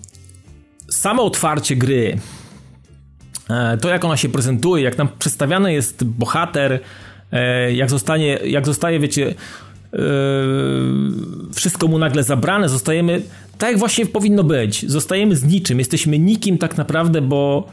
samo 0.89 1.23
otwarcie 1.23 1.75
gry, 1.75 2.17
e, 3.49 3.77
to 3.77 3.89
jak 3.89 4.05
ona 4.05 4.17
się 4.17 4.29
prezentuje, 4.29 4.83
jak 4.83 4.97
nam 4.97 5.09
przedstawiany 5.19 5.73
jest 5.73 6.03
bohater, 6.03 6.79
e, 7.31 7.73
jak 7.73 7.89
zostanie, 7.89 8.27
jak 8.27 8.65
zostaje, 8.65 8.99
wiecie, 8.99 9.33
e, 9.93 9.97
wszystko 11.55 11.88
mu 11.88 11.99
nagle 11.99 12.23
zabrane, 12.23 12.69
zostajemy 12.69 13.21
tak 13.57 13.69
jak 13.69 13.79
właśnie 13.79 14.05
powinno 14.05 14.43
być. 14.43 14.89
Zostajemy 14.89 15.36
z 15.36 15.43
niczym, 15.43 15.79
jesteśmy 15.79 16.19
nikim 16.19 16.57
tak 16.57 16.77
naprawdę, 16.77 17.21
bo 17.21 17.67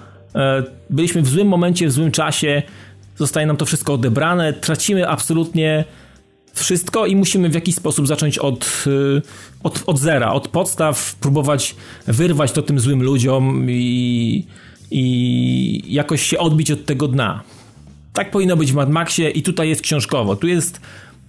byliśmy 0.91 1.23
w 1.23 1.29
złym 1.29 1.49
momencie, 1.49 1.89
w 1.89 1.93
złym 1.93 2.11
czasie, 2.11 2.63
zostaje 3.17 3.47
nam 3.47 3.57
to 3.57 3.67
wszystko 3.67 3.95
odebrane, 3.95 4.53
tracimy 4.53 5.09
absolutnie 5.09 5.85
wszystko 6.55 7.07
i 7.07 7.17
musimy 7.17 7.49
w 7.49 7.55
jakiś 7.55 7.75
sposób 7.75 8.07
zacząć 8.07 8.39
od, 8.39 8.85
y, 8.87 9.23
od, 9.63 9.83
od 9.87 9.99
zera, 9.99 10.33
od 10.33 10.49
podstaw, 10.49 11.15
próbować 11.15 11.77
wyrwać 12.07 12.53
to 12.53 12.63
tym 12.63 12.81
złym 12.81 13.03
ludziom 13.03 13.67
i, 13.71 14.45
i 14.91 15.95
jakoś 15.95 16.23
się 16.23 16.39
odbić 16.39 16.71
od 16.71 16.85
tego 16.85 17.09
dna. 17.09 17.43
Tak 18.13 18.31
powinno 18.31 18.57
być 18.57 18.73
w 18.73 18.75
Mad 18.75 18.91
Maxie 18.91 19.31
i 19.31 19.43
tutaj 19.43 19.69
jest 19.69 19.83
książkowo. 19.83 20.37
Tu 20.37 20.47
jest, 20.47 20.81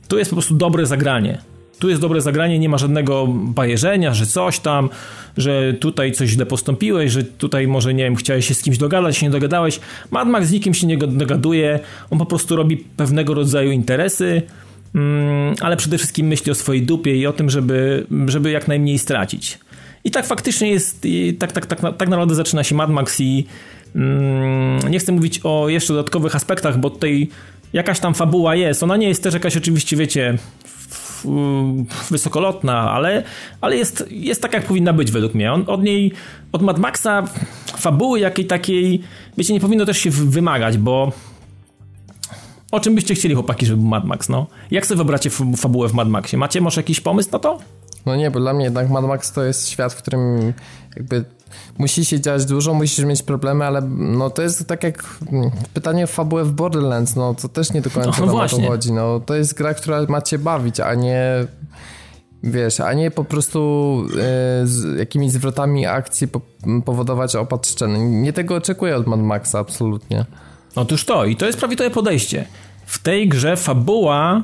tu 0.08 0.18
jest 0.18 0.32
po 0.32 0.36
prostu 0.36 0.56
dobre 0.56 0.86
zagranie. 0.86 1.42
Tu 1.80 1.90
jest 1.90 2.02
dobre 2.02 2.22
zagranie, 2.22 2.60
nie 2.60 2.70
ma 2.70 2.78
żadnego 2.78 3.28
bajerzenia, 3.28 4.14
że 4.14 4.26
coś 4.26 4.60
tam, 4.60 4.90
że 5.38 5.74
tutaj 5.74 6.12
coś 6.12 6.30
źle 6.30 6.46
postąpiłeś, 6.46 7.12
że 7.12 7.24
tutaj 7.24 7.68
może, 7.68 7.94
nie 7.94 8.04
wiem, 8.04 8.16
chciałeś 8.16 8.48
się 8.48 8.54
z 8.54 8.62
kimś 8.62 8.78
dogadać, 8.78 9.18
się 9.18 9.26
nie 9.26 9.32
dogadałeś. 9.32 9.80
Mad 10.12 10.28
Max 10.28 10.48
z 10.48 10.52
nikim 10.52 10.74
się 10.74 10.88
nie 10.88 10.98
dogaduje, 10.98 11.80
on 12.10 12.20
po 12.20 12.26
prostu 12.26 12.56
robi 12.56 12.78
pewnego 12.78 13.34
rodzaju 13.34 13.72
interesy, 13.72 14.42
ale 15.62 15.78
przede 15.78 15.98
wszystkim 15.98 16.28
myśli 16.28 16.52
o 16.52 16.56
swojej 16.56 16.82
dupie 16.82 17.16
i 17.16 17.28
o 17.28 17.34
tym, 17.34 17.50
żeby, 17.50 18.08
żeby 18.28 18.52
jak 18.52 18.68
najmniej 18.68 19.00
stracić. 19.00 19.60
I 20.04 20.12
tak 20.12 20.26
faktycznie 20.26 20.72
jest, 20.72 21.08
tak, 21.40 21.52
tak, 21.52 21.66
tak, 21.66 21.80
tak 21.98 22.10
naprawdę 22.10 22.36
zaczyna 22.36 22.64
się 22.64 22.76
Mad 22.76 22.90
Max 22.90 23.20
i 23.20 23.46
mm, 23.96 24.90
nie 24.90 25.00
chcę 25.00 25.12
mówić 25.12 25.40
o 25.44 25.70
jeszcze 25.70 25.94
dodatkowych 25.94 26.36
aspektach, 26.36 26.80
bo 26.80 26.90
tutaj 26.90 27.30
jakaś 27.74 28.00
tam 28.00 28.14
fabuła 28.14 28.56
jest. 28.56 28.84
Ona 28.84 28.98
nie 28.98 29.08
jest 29.08 29.24
też 29.24 29.34
jakaś 29.34 29.58
oczywiście, 29.58 29.98
wiecie, 29.98 30.38
wysokolotna, 32.10 32.92
ale, 32.92 33.24
ale 33.62 33.78
jest, 33.78 34.06
jest 34.10 34.42
tak, 34.42 34.54
jak 34.54 34.64
powinna 34.64 34.94
być 34.94 35.12
według 35.12 35.34
mnie. 35.34 35.54
On, 35.54 35.64
od 35.68 35.84
niej, 35.84 36.12
od 36.52 36.62
Mad 36.62 36.80
Maxa 36.80 37.24
fabuły 37.78 38.20
jakiej 38.20 38.46
takiej, 38.46 39.02
wiecie, 39.38 39.54
nie 39.54 39.60
powinno 39.60 39.86
też 39.86 39.98
się 39.98 40.10
wymagać, 40.10 40.78
bo 40.78 41.12
o 42.74 42.80
czym 42.80 42.96
byście 42.96 43.16
chcieli, 43.16 43.36
chłopaki, 43.36 43.66
żeby 43.66 43.82
był 43.82 43.90
Mad 43.90 44.06
Max, 44.06 44.30
no? 44.30 44.48
Jak 44.72 44.86
sobie 44.86 44.96
wyobracie 44.96 45.30
fabułę 45.58 45.90
w 45.90 45.94
Mad 45.94 46.10
Maxie? 46.10 46.38
Macie 46.40 46.62
może 46.62 46.82
jakiś 46.82 47.02
pomysł 47.02 47.30
na 47.32 47.40
to? 47.40 47.60
No 48.06 48.16
nie, 48.16 48.32
bo 48.32 48.40
dla 48.40 48.54
mnie 48.54 48.66
jednak 48.66 48.90
Mad 48.90 49.06
Max 49.06 49.32
to 49.32 49.44
jest 49.44 49.70
świat, 49.70 49.94
w 49.94 49.98
którym 49.98 50.54
jakby 50.96 51.26
musi 51.78 52.06
się 52.06 52.20
dziać 52.20 52.46
dużo, 52.46 52.74
musisz 52.74 53.06
mieć 53.06 53.24
problemy, 53.24 53.66
ale 53.66 53.82
no 53.98 54.30
to 54.30 54.42
jest 54.42 54.68
tak 54.68 54.84
jak 54.84 55.20
pytanie 55.74 56.04
o 56.04 56.08
fabułę 56.08 56.44
w 56.44 56.52
Borderlands, 56.52 57.16
no 57.16 57.34
to 57.34 57.50
też 57.50 57.74
nie 57.74 57.82
do 57.82 57.90
końca 57.90 58.10
No 58.10 58.16
tam 58.28 58.36
o 58.36 58.48
to 58.48 58.62
chodzi. 58.62 58.92
No 58.92 59.20
to 59.20 59.36
jest 59.36 59.54
gra, 59.54 59.74
która 59.74 60.06
ma 60.10 60.22
cię 60.22 60.40
bawić, 60.40 60.80
a 60.80 60.96
nie 60.96 61.48
wiesz, 62.44 62.80
a 62.80 62.94
nie 62.94 63.12
po 63.12 63.24
prostu 63.24 63.60
e, 64.10 64.68
z 64.68 64.98
jakimiś 65.00 65.32
zwrotami 65.32 65.86
akcji 65.86 66.28
po, 66.28 66.42
powodować 66.86 67.36
opad 67.36 67.68
szczeny. 67.68 68.00
Nie 68.00 68.34
tego 68.34 68.56
oczekuję 68.56 68.96
od 68.96 69.08
Mad 69.08 69.20
Maxa, 69.20 69.60
absolutnie. 69.60 70.26
Otóż 70.76 71.06
to, 71.06 71.26
i 71.26 71.36
to 71.36 71.46
jest 71.46 71.60
prawidłowe 71.60 71.92
podejście. 71.92 72.46
W 72.86 73.00
tej 73.00 73.28
grze 73.30 73.58
fabuła, 73.58 74.44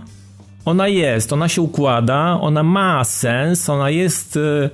ona 0.66 0.88
jest, 0.88 1.34
ona 1.34 1.50
się 1.50 1.62
układa, 1.62 2.38
ona 2.42 2.64
ma 2.64 3.04
sens, 3.04 3.70
ona 3.70 3.90
jest, 3.90 4.38
e, 4.38 4.70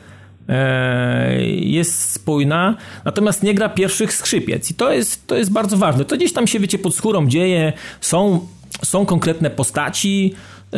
e, 0.49 1.45
jest 1.51 2.11
spójna, 2.11 2.75
natomiast 3.05 3.43
nie 3.43 3.53
gra 3.53 3.69
pierwszych 3.69 4.13
skrzypiec. 4.13 4.71
I 4.71 4.73
to 4.73 4.93
jest, 4.93 5.27
to 5.27 5.35
jest 5.35 5.51
bardzo 5.51 5.77
ważne. 5.77 6.05
To 6.05 6.15
gdzieś 6.15 6.33
tam 6.33 6.47
się, 6.47 6.59
wiecie, 6.59 6.79
pod 6.79 6.95
skórą 6.95 7.27
dzieje, 7.27 7.73
są, 8.01 8.47
są 8.83 9.05
konkretne 9.05 9.49
postaci, 9.49 10.33
e, 10.73 10.77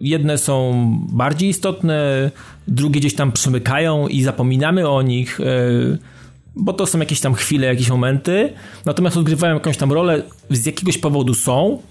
jedne 0.00 0.38
są 0.38 0.86
bardziej 1.12 1.48
istotne, 1.48 2.30
drugie 2.68 3.00
gdzieś 3.00 3.14
tam 3.14 3.32
przemykają 3.32 4.08
i 4.08 4.22
zapominamy 4.22 4.88
o 4.88 5.02
nich. 5.02 5.40
e, 5.40 6.15
bo 6.56 6.72
to 6.72 6.86
są 6.86 6.98
jakieś 6.98 7.20
tam 7.20 7.34
chwile, 7.34 7.66
jakieś 7.66 7.88
momenty, 7.88 8.52
natomiast 8.84 9.16
odgrywają 9.16 9.54
jakąś 9.54 9.76
tam 9.76 9.92
rolę, 9.92 10.22
z 10.50 10.66
jakiegoś 10.66 10.98
powodu 10.98 11.34
są 11.34 11.82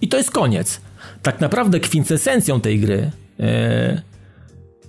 i 0.00 0.08
to 0.08 0.16
jest 0.16 0.30
koniec. 0.30 0.80
Tak 1.22 1.40
naprawdę 1.40 1.80
kwintesencją 1.80 2.60
tej 2.60 2.80
gry 2.80 3.10
e, 3.40 4.02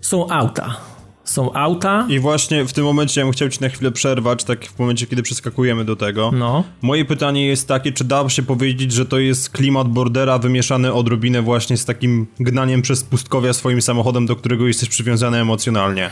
są 0.01 0.29
auta. 0.29 0.77
Są 1.23 1.53
auta, 1.53 2.07
I 2.09 2.19
właśnie 2.19 2.65
w 2.65 2.73
tym 2.73 2.83
momencie 2.85 3.21
ja 3.21 3.25
bym 3.25 3.33
chciał 3.33 3.49
ci 3.49 3.61
na 3.61 3.69
chwilę 3.69 3.91
przerwać, 3.91 4.43
tak 4.43 4.65
w 4.65 4.79
momencie, 4.79 5.07
kiedy 5.07 5.23
przeskakujemy 5.23 5.85
do 5.85 5.95
tego. 5.95 6.31
no. 6.33 6.63
Moje 6.81 7.05
pytanie 7.05 7.47
jest 7.47 7.67
takie, 7.67 7.91
czy 7.91 8.03
da 8.03 8.29
się 8.29 8.43
powiedzieć, 8.43 8.91
że 8.91 9.05
to 9.05 9.19
jest 9.19 9.49
klimat 9.49 9.87
Bordera 9.87 10.39
wymieszany 10.39 10.93
odrobinę 10.93 11.41
właśnie 11.41 11.77
z 11.77 11.85
takim 11.85 12.27
gnaniem 12.39 12.81
przez 12.81 13.03
pustkowia 13.03 13.53
swoim 13.53 13.81
samochodem, 13.81 14.25
do 14.25 14.35
którego 14.35 14.67
jesteś 14.67 14.89
przywiązany 14.89 15.37
emocjonalnie? 15.37 16.09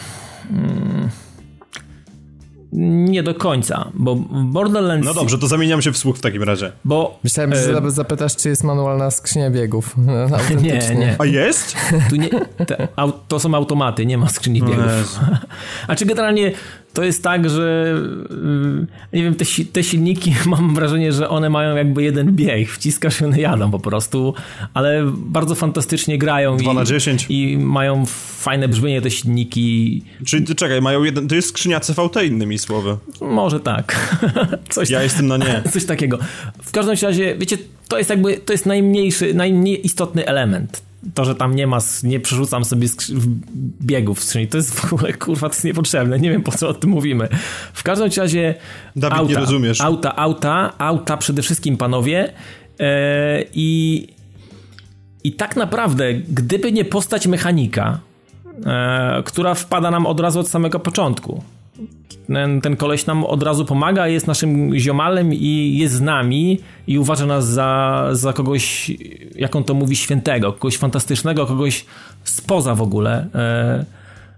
Nie 2.71 3.23
do 3.23 3.35
końca, 3.35 3.91
bo 3.93 4.15
Borderlands... 4.45 5.07
No 5.07 5.13
dobrze, 5.13 5.37
to 5.37 5.47
zamieniam 5.47 5.81
się 5.81 5.91
w 5.91 5.97
słuch 5.97 6.17
w 6.17 6.21
takim 6.21 6.43
razie. 6.43 6.71
Bo... 6.85 7.19
Myślałem, 7.23 7.55
że 7.55 7.77
e, 7.77 7.91
zapytasz, 7.91 8.35
czy 8.35 8.49
jest 8.49 8.63
manualna 8.63 9.11
skrzynia 9.11 9.51
biegów. 9.51 9.95
Nie, 10.63 10.95
nie. 10.95 11.15
A 11.19 11.25
jest? 11.25 11.75
Tu 12.09 12.15
nie, 12.15 12.29
te, 12.65 12.87
au, 12.95 13.11
to 13.27 13.39
są 13.39 13.55
automaty, 13.55 14.05
nie 14.05 14.17
ma 14.17 14.29
skrzyni 14.29 14.61
biegów. 14.61 15.19
A 15.87 15.95
czy 15.95 16.05
generalnie 16.05 16.51
to 16.97 17.03
jest 17.03 17.23
tak, 17.23 17.49
że 17.49 17.95
mm, 18.29 18.87
nie 19.13 19.23
wiem, 19.23 19.35
te, 19.35 19.45
te 19.73 19.83
silniki 19.83 20.35
mam 20.45 20.75
wrażenie, 20.75 21.13
że 21.13 21.29
one 21.29 21.49
mają 21.49 21.75
jakby 21.75 22.03
jeden 22.03 22.35
bieg, 22.35 22.69
wciskasz 22.69 23.21
i 23.21 23.25
one 23.25 23.39
jadą 23.39 23.71
po 23.71 23.79
prostu, 23.79 24.33
ale 24.73 25.11
bardzo 25.15 25.55
fantastycznie 25.55 26.17
grają 26.17 26.57
na 26.73 26.85
10. 26.85 27.25
i 27.29 27.57
mają 27.57 28.05
fajne 28.37 28.67
brzmienie 28.67 29.01
te 29.01 29.11
silniki. 29.11 30.03
Czyli 30.25 30.55
czekaj, 30.55 30.81
mają 30.81 31.03
jeden. 31.03 31.27
To 31.27 31.35
jest 31.35 31.47
skrzynia 31.47 31.79
CVT, 31.79 32.25
innymi 32.25 32.57
słowy. 32.57 32.97
Może 33.21 33.59
tak. 33.59 34.17
Coś, 34.69 34.89
Ja 34.89 35.03
jestem 35.03 35.27
na 35.27 35.37
nie. 35.37 35.61
coś 35.73 35.85
takiego. 35.85 36.17
W 36.63 36.71
każdym 36.71 36.95
razie, 37.01 37.35
wiecie, 37.35 37.57
to 37.87 37.97
jest 37.97 38.09
jakby, 38.09 38.37
to 38.37 38.53
jest 38.53 38.65
najmniejszy, 38.65 39.33
najmniej 39.33 39.85
istotny 39.85 40.25
element. 40.25 40.86
To, 41.13 41.25
że 41.25 41.35
tam 41.35 41.55
nie 41.55 41.67
ma, 41.67 41.77
nie 42.03 42.19
przerzucam 42.19 42.65
sobie 42.65 42.87
biegów 43.81 44.19
w 44.19 44.23
skrzyni, 44.23 44.47
to 44.47 44.57
jest 44.57 44.79
w 44.79 44.93
ogóle, 44.93 45.13
kurwa, 45.13 45.49
to 45.49 45.55
jest 45.55 45.63
niepotrzebne. 45.63 46.19
Nie 46.19 46.29
wiem, 46.29 46.43
po 46.43 46.51
co 46.51 46.69
o 46.69 46.73
tym 46.73 46.89
mówimy. 46.89 47.27
W 47.73 47.83
każdym 47.83 48.09
razie 48.17 48.55
Dawid, 48.95 49.17
auta, 49.17 49.33
nie 49.33 49.39
rozumiesz. 49.39 49.81
auta, 49.81 50.15
auta, 50.15 50.73
auta 50.77 51.17
przede 51.17 51.41
wszystkim, 51.41 51.77
panowie. 51.77 52.33
E, 52.79 53.43
I 53.53 54.07
i 55.23 55.31
tak 55.31 55.55
naprawdę, 55.55 56.13
gdyby 56.13 56.71
nie 56.71 56.85
postać 56.85 57.27
mechanika, 57.27 57.99
e, 58.65 59.23
która 59.25 59.53
wpada 59.53 59.91
nam 59.91 60.05
od 60.05 60.19
razu 60.19 60.39
od 60.39 60.47
samego 60.47 60.79
początku. 60.79 61.43
Ten, 62.27 62.61
ten 62.61 62.75
koleś 62.75 63.05
nam 63.05 63.23
od 63.23 63.43
razu 63.43 63.65
pomaga, 63.65 64.07
jest 64.07 64.27
naszym 64.27 64.79
ziomalem 64.79 65.33
i 65.33 65.77
jest 65.77 65.93
z 65.93 66.01
nami 66.01 66.59
i 66.87 66.99
uważa 66.99 67.25
nas 67.25 67.47
za, 67.47 68.03
za 68.11 68.33
kogoś, 68.33 68.91
jak 69.35 69.55
on 69.55 69.63
to 69.63 69.73
mówi, 69.73 69.95
świętego, 69.95 70.53
kogoś 70.53 70.77
fantastycznego, 70.77 71.45
kogoś 71.45 71.85
spoza 72.23 72.75
w 72.75 72.81
ogóle 72.81 73.27
e, 73.35 73.85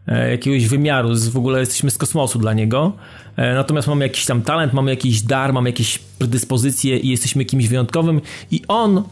e, 0.08 0.32
jakiegoś 0.32 0.68
wymiaru, 0.68 1.16
z, 1.16 1.28
w 1.28 1.38
ogóle 1.38 1.60
jesteśmy 1.60 1.92
z 1.92 1.98
kosmosu 1.98 2.40
dla 2.40 2.54
niego. 2.54 2.94
E, 3.36 3.54
natomiast 3.54 3.88
mamy 3.88 4.06
jakiś 4.06 4.26
tam 4.26 4.42
talent, 4.42 4.74
mamy 4.74 4.92
jakiś 4.92 5.22
dar, 5.22 5.54
mamy 5.54 5.70
jakieś 5.70 5.98
predyspozycje 5.98 6.98
i 6.98 7.10
jesteśmy 7.10 7.46
kimś 7.46 7.68
wyjątkowym 7.68 8.22
i 8.52 8.62
on 8.68 9.04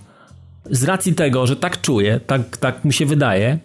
z 0.71 0.83
racji 0.83 1.15
tego, 1.15 1.47
że 1.47 1.55
tak 1.55 1.81
czuje, 1.81 2.19
tak, 2.27 2.57
tak 2.57 2.85
mu 2.85 2.91
się 2.91 3.05
wydaje, 3.05 3.57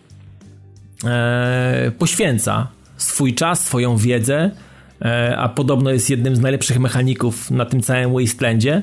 e, 1.04 1.92
poświęca 1.98 2.68
swój 3.02 3.34
czas, 3.34 3.64
swoją 3.64 3.96
wiedzę, 3.96 4.50
e, 5.02 5.36
a 5.38 5.48
podobno 5.48 5.90
jest 5.90 6.10
jednym 6.10 6.36
z 6.36 6.40
najlepszych 6.40 6.78
mechaników 6.78 7.50
na 7.50 7.64
tym 7.64 7.80
całym 7.80 8.12
Wastelandzie. 8.12 8.82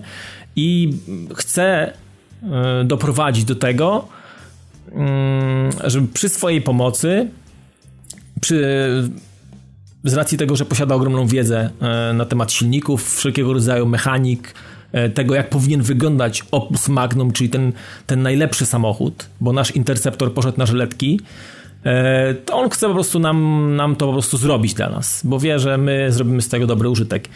I 0.55 0.97
chce 1.35 1.93
doprowadzić 2.85 3.45
do 3.45 3.55
tego, 3.55 4.07
mm, 4.91 5.71
żeby 5.83 6.07
przy 6.07 6.29
swojej 6.29 6.61
pomocy, 6.61 7.27
przy, 8.41 8.63
z 10.03 10.13
racji 10.13 10.37
tego, 10.37 10.55
że 10.55 10.65
posiada 10.65 10.95
ogromną 10.95 11.27
wiedzę 11.27 11.69
e, 11.81 12.13
na 12.13 12.25
temat 12.25 12.51
silników, 12.51 13.15
wszelkiego 13.17 13.53
rodzaju 13.53 13.85
mechanik, 13.85 14.53
e, 14.91 15.09
tego 15.09 15.35
jak 15.35 15.49
powinien 15.49 15.81
wyglądać 15.81 16.43
Opus 16.51 16.89
Magnum, 16.89 17.31
czyli 17.31 17.49
ten, 17.49 17.71
ten 18.07 18.21
najlepszy 18.21 18.65
samochód, 18.65 19.29
bo 19.41 19.53
nasz 19.53 19.71
Interceptor 19.71 20.33
poszedł 20.33 20.57
na 20.57 20.65
żyletki, 20.65 21.19
to 22.45 22.57
on 22.57 22.69
chce 22.69 22.87
po 22.87 22.93
prostu 22.93 23.19
nam, 23.19 23.69
nam 23.75 23.95
to 23.95 24.05
po 24.05 24.13
prostu 24.13 24.37
zrobić 24.37 24.73
dla 24.73 24.89
nas, 24.89 25.21
bo 25.23 25.39
wie, 25.39 25.59
że 25.59 25.77
my 25.77 26.11
zrobimy 26.11 26.41
z 26.41 26.49
tego 26.49 26.67
dobry 26.67 26.89
użytek. 26.89 27.29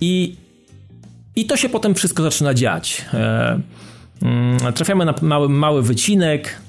I, 0.00 0.36
i 1.36 1.46
to 1.46 1.56
się 1.56 1.68
potem 1.68 1.94
wszystko 1.94 2.22
zaczyna 2.22 2.54
dziać. 2.54 3.04
Mm, 4.22 4.72
trafiamy 4.74 5.04
na 5.04 5.14
mały, 5.22 5.48
mały 5.48 5.82
wycinek, 5.82 6.60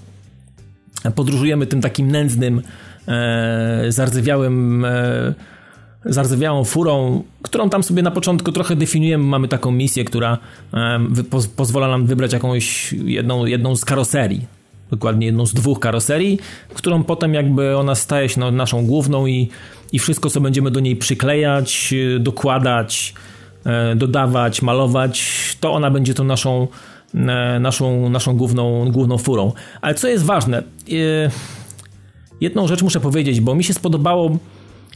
podróżujemy 1.15 1.68
tym 1.68 1.81
takim 1.81 2.11
nędznym, 2.11 2.61
zardzewiałym 3.89 4.85
zardzewiałą 6.06 6.64
furą, 6.64 7.23
którą 7.41 7.69
tam 7.69 7.84
sobie 7.84 8.01
na 8.01 8.11
początku 8.11 8.51
trochę 8.51 8.76
definiujemy. 8.76 9.23
Mamy 9.23 9.47
taką 9.47 9.72
misję, 9.72 10.06
która 10.06 10.38
pozwala 11.56 11.88
nam 11.88 12.06
wybrać 12.06 12.34
jakąś 12.34 12.93
jedną, 12.93 13.45
jedną 13.45 13.76
z 13.76 13.85
karoserii. 13.85 14.59
Dokładnie 14.91 15.26
jedną 15.26 15.45
z 15.45 15.53
dwóch 15.53 15.80
karoserii, 15.80 16.40
którą 16.74 17.03
potem 17.03 17.34
jakby 17.34 17.78
ona 17.78 17.95
staje 17.95 18.30
się 18.30 18.52
naszą 18.52 18.86
główną 18.86 19.28
i, 19.28 19.49
i 19.91 19.99
wszystko, 19.99 20.30
co 20.30 20.41
będziemy 20.41 20.72
do 20.72 20.80
niej 20.80 20.95
przyklejać, 20.95 21.94
dokładać, 22.20 23.14
e, 23.66 23.95
dodawać, 23.95 24.61
malować, 24.61 25.57
to 25.60 25.74
ona 25.74 25.91
będzie 25.91 26.14
tą 26.14 26.24
naszą, 26.24 26.68
e, 27.16 27.60
naszą, 27.60 28.10
naszą 28.10 28.38
główną, 28.38 28.91
główną 28.91 29.18
furą. 29.18 29.52
Ale 29.82 29.95
co 29.95 30.07
jest 30.07 30.26
ważne, 30.26 30.57
e, 30.57 30.64
jedną 32.41 32.68
rzecz 32.68 32.82
muszę 32.82 32.99
powiedzieć, 32.99 33.41
bo 33.41 33.56
mi 33.56 33.64
się 33.64 33.74
spodobało 33.74 34.38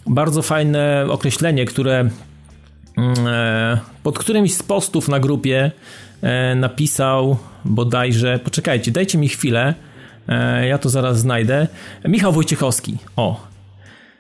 bardzo 0.07 0.41
fajne 0.41 1.06
określenie, 1.10 1.65
które 1.65 2.10
mm, 2.98 3.28
e, 3.28 3.80
pod 4.03 4.20
którymś 4.20 4.53
z 4.53 4.64
postów 4.64 5.07
na 5.07 5.20
grupie 5.20 5.65
e, 5.65 5.72
napisał 6.56 7.38
bodajże, 7.66 8.40
poczekajcie, 8.40 8.91
dajcie 8.91 9.18
mi 9.18 9.30
chwilę, 9.30 9.74
e, 10.28 10.68
ja 10.68 10.78
to 10.78 10.90
zaraz 10.90 11.20
znajdę, 11.20 11.68
Michał 12.06 12.34
Wojciechowski, 12.34 12.98
o, 13.16 13.48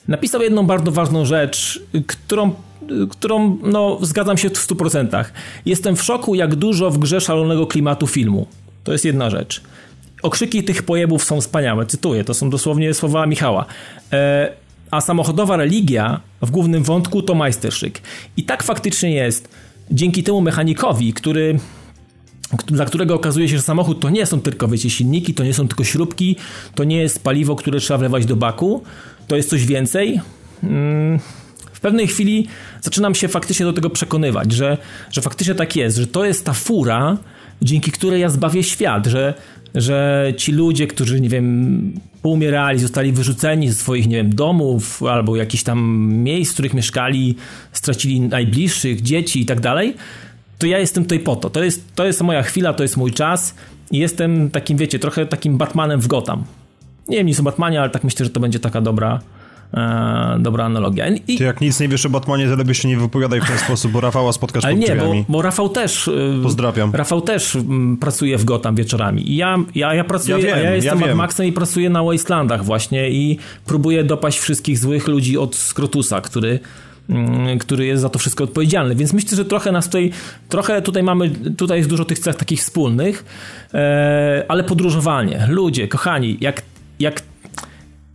napisał 0.07 0.41
jedną 0.41 0.65
bardzo 0.65 0.91
ważną 0.91 1.25
rzecz, 1.25 1.83
którą, 2.07 2.53
którą 3.09 3.57
no, 3.63 3.97
zgadzam 4.01 4.37
się 4.37 4.49
w 4.49 4.67
100%. 4.67 5.25
Jestem 5.65 5.95
w 5.95 6.03
szoku, 6.03 6.35
jak 6.35 6.55
dużo 6.55 6.91
w 6.91 6.97
grze 6.97 7.21
szalonego 7.21 7.67
klimatu 7.67 8.07
filmu. 8.07 8.47
To 8.83 8.91
jest 8.91 9.05
jedna 9.05 9.29
rzecz. 9.29 9.61
Okrzyki 10.21 10.63
tych 10.63 10.83
pojebów 10.83 11.23
są 11.23 11.41
wspaniałe, 11.41 11.85
cytuję, 11.85 12.23
to 12.23 12.33
są 12.33 12.49
dosłownie 12.49 12.93
słowa 12.93 13.25
Michała 13.25 13.65
a 14.93 15.01
samochodowa 15.01 15.57
religia 15.57 16.19
w 16.41 16.51
głównym 16.51 16.83
wątku 16.83 17.21
to 17.21 17.35
majsterszyk. 17.35 18.01
I 18.37 18.43
tak 18.43 18.63
faktycznie 18.63 19.11
jest. 19.11 19.49
Dzięki 19.91 20.23
temu 20.23 20.41
mechanikowi, 20.41 21.13
który 21.13 21.59
dla 22.67 22.85
którego 22.85 23.15
okazuje 23.15 23.49
się, 23.49 23.57
że 23.57 23.61
samochód 23.61 23.99
to 23.99 24.09
nie 24.09 24.25
są 24.25 24.41
tylko 24.41 24.67
wiecie, 24.67 24.89
silniki, 24.89 25.33
to 25.33 25.43
nie 25.43 25.53
są 25.53 25.67
tylko 25.67 25.83
śrubki, 25.83 26.35
to 26.75 26.83
nie 26.83 26.97
jest 26.97 27.23
paliwo, 27.23 27.55
które 27.55 27.79
trzeba 27.79 27.97
wlewać 27.97 28.25
do 28.25 28.35
baku, 28.35 28.83
to 29.27 29.35
jest 29.35 29.49
coś 29.49 29.65
więcej. 29.65 30.21
Mm, 30.63 31.19
w 31.73 31.79
pewnej 31.79 32.07
chwili 32.07 32.47
zaczynam 32.81 33.15
się 33.15 33.27
faktycznie 33.27 33.65
do 33.65 33.73
tego 33.73 33.89
przekonywać, 33.89 34.51
że, 34.51 34.77
że 35.11 35.21
faktycznie 35.21 35.55
tak 35.55 35.75
jest, 35.75 35.97
że 35.97 36.07
to 36.07 36.25
jest 36.25 36.45
ta 36.45 36.53
fura, 36.53 37.17
dzięki 37.61 37.91
której 37.91 38.21
ja 38.21 38.29
zbawię 38.29 38.63
świat, 38.63 39.07
że, 39.07 39.33
że 39.75 40.27
ci 40.37 40.51
ludzie, 40.51 40.87
którzy, 40.87 41.21
nie 41.21 41.29
wiem, 41.29 41.93
poumierali, 42.21 42.79
zostali 42.79 43.11
wyrzuceni 43.11 43.69
ze 43.69 43.75
swoich, 43.75 44.07
nie 44.07 44.15
wiem, 44.15 44.35
domów 44.35 45.03
albo 45.03 45.35
jakichś 45.35 45.63
tam 45.63 46.09
miejsc, 46.13 46.51
w 46.51 46.53
których 46.53 46.73
mieszkali, 46.73 47.35
stracili 47.71 48.21
najbliższych, 48.21 49.01
dzieci 49.01 49.41
i 49.41 49.45
tak 49.45 49.59
dalej, 49.59 49.95
to 50.63 50.67
ja 50.67 50.79
jestem 50.79 51.03
tutaj 51.03 51.19
po 51.19 51.35
to. 51.35 51.49
To 51.49 51.63
jest, 51.63 51.95
to 51.95 52.05
jest 52.05 52.21
moja 52.21 52.43
chwila, 52.43 52.73
to 52.73 52.83
jest 52.83 52.97
mój 52.97 53.11
czas 53.11 53.55
i 53.91 53.97
jestem 53.97 54.49
takim, 54.49 54.77
wiecie, 54.77 54.99
trochę 54.99 55.25
takim 55.25 55.57
Batmanem 55.57 56.01
w 56.01 56.07
Gotham. 56.07 56.43
Nie 57.07 57.17
wiem 57.17 57.27
nic 57.27 57.39
o 57.39 57.43
Batmanie, 57.43 57.81
ale 57.81 57.89
tak 57.89 58.03
myślę, 58.03 58.25
że 58.25 58.31
to 58.31 58.39
będzie 58.39 58.59
taka 58.59 58.81
dobra, 58.81 59.19
e, 59.73 60.37
dobra 60.39 60.65
analogia. 60.65 61.07
I, 61.07 61.37
Ty 61.37 61.43
jak 61.43 61.61
nic 61.61 61.79
nie 61.79 61.87
wiesz 61.87 62.05
o 62.05 62.09
Batmanie, 62.09 62.47
to 62.47 62.55
lepiej 62.55 62.75
się 62.75 62.87
nie 62.87 62.97
wypowiadaj 62.97 63.41
w 63.41 63.47
ten 63.47 63.57
sposób, 63.57 63.91
bo 63.91 64.01
Rafała 64.01 64.33
spotkasz 64.33 64.65
Ale 64.65 64.75
nie, 64.75 64.95
bo, 64.95 65.13
bo, 65.29 65.41
Rafał 65.41 65.69
też... 65.69 66.07
E, 66.07 66.43
Pozdrawiam. 66.43 66.95
Rafał 66.95 67.21
też 67.21 67.57
pracuje 67.99 68.37
w 68.37 68.45
Gotham 68.45 68.75
wieczorami. 68.75 69.31
I 69.31 69.35
ja, 69.35 69.57
ja, 69.75 69.93
ja 69.93 70.03
pracuję, 70.03 70.37
ja, 70.37 70.55
wiem, 70.55 70.65
ja 70.65 70.75
jestem 70.75 70.99
ja 70.99 71.07
Mad 71.07 71.15
Maxem 71.15 71.45
i 71.45 71.51
pracuję 71.51 71.89
na 71.89 72.03
Wastelandach 72.03 72.65
właśnie 72.65 73.09
i 73.09 73.37
próbuję 73.65 74.03
dopaść 74.03 74.39
wszystkich 74.39 74.77
złych 74.77 75.07
ludzi 75.07 75.37
od 75.37 75.55
Skrotusa, 75.55 76.21
który 76.21 76.59
który 77.59 77.85
jest 77.85 78.01
za 78.01 78.09
to 78.09 78.19
wszystko 78.19 78.43
odpowiedzialny. 78.43 78.95
Więc 78.95 79.13
myślę, 79.13 79.37
że 79.37 79.45
trochę 79.45 79.71
nas 79.71 79.85
tutaj, 79.85 80.11
trochę 80.49 80.81
tutaj 80.81 81.03
mamy, 81.03 81.29
tutaj 81.57 81.77
jest 81.77 81.89
dużo 81.89 82.05
tych 82.05 82.19
cech 82.19 82.35
takich 82.35 82.59
wspólnych, 82.59 83.25
e, 83.73 84.45
ale 84.47 84.63
podróżowanie, 84.63 85.47
ludzie, 85.49 85.87
kochani, 85.87 86.37
jak, 86.41 86.61
jak 86.99 87.21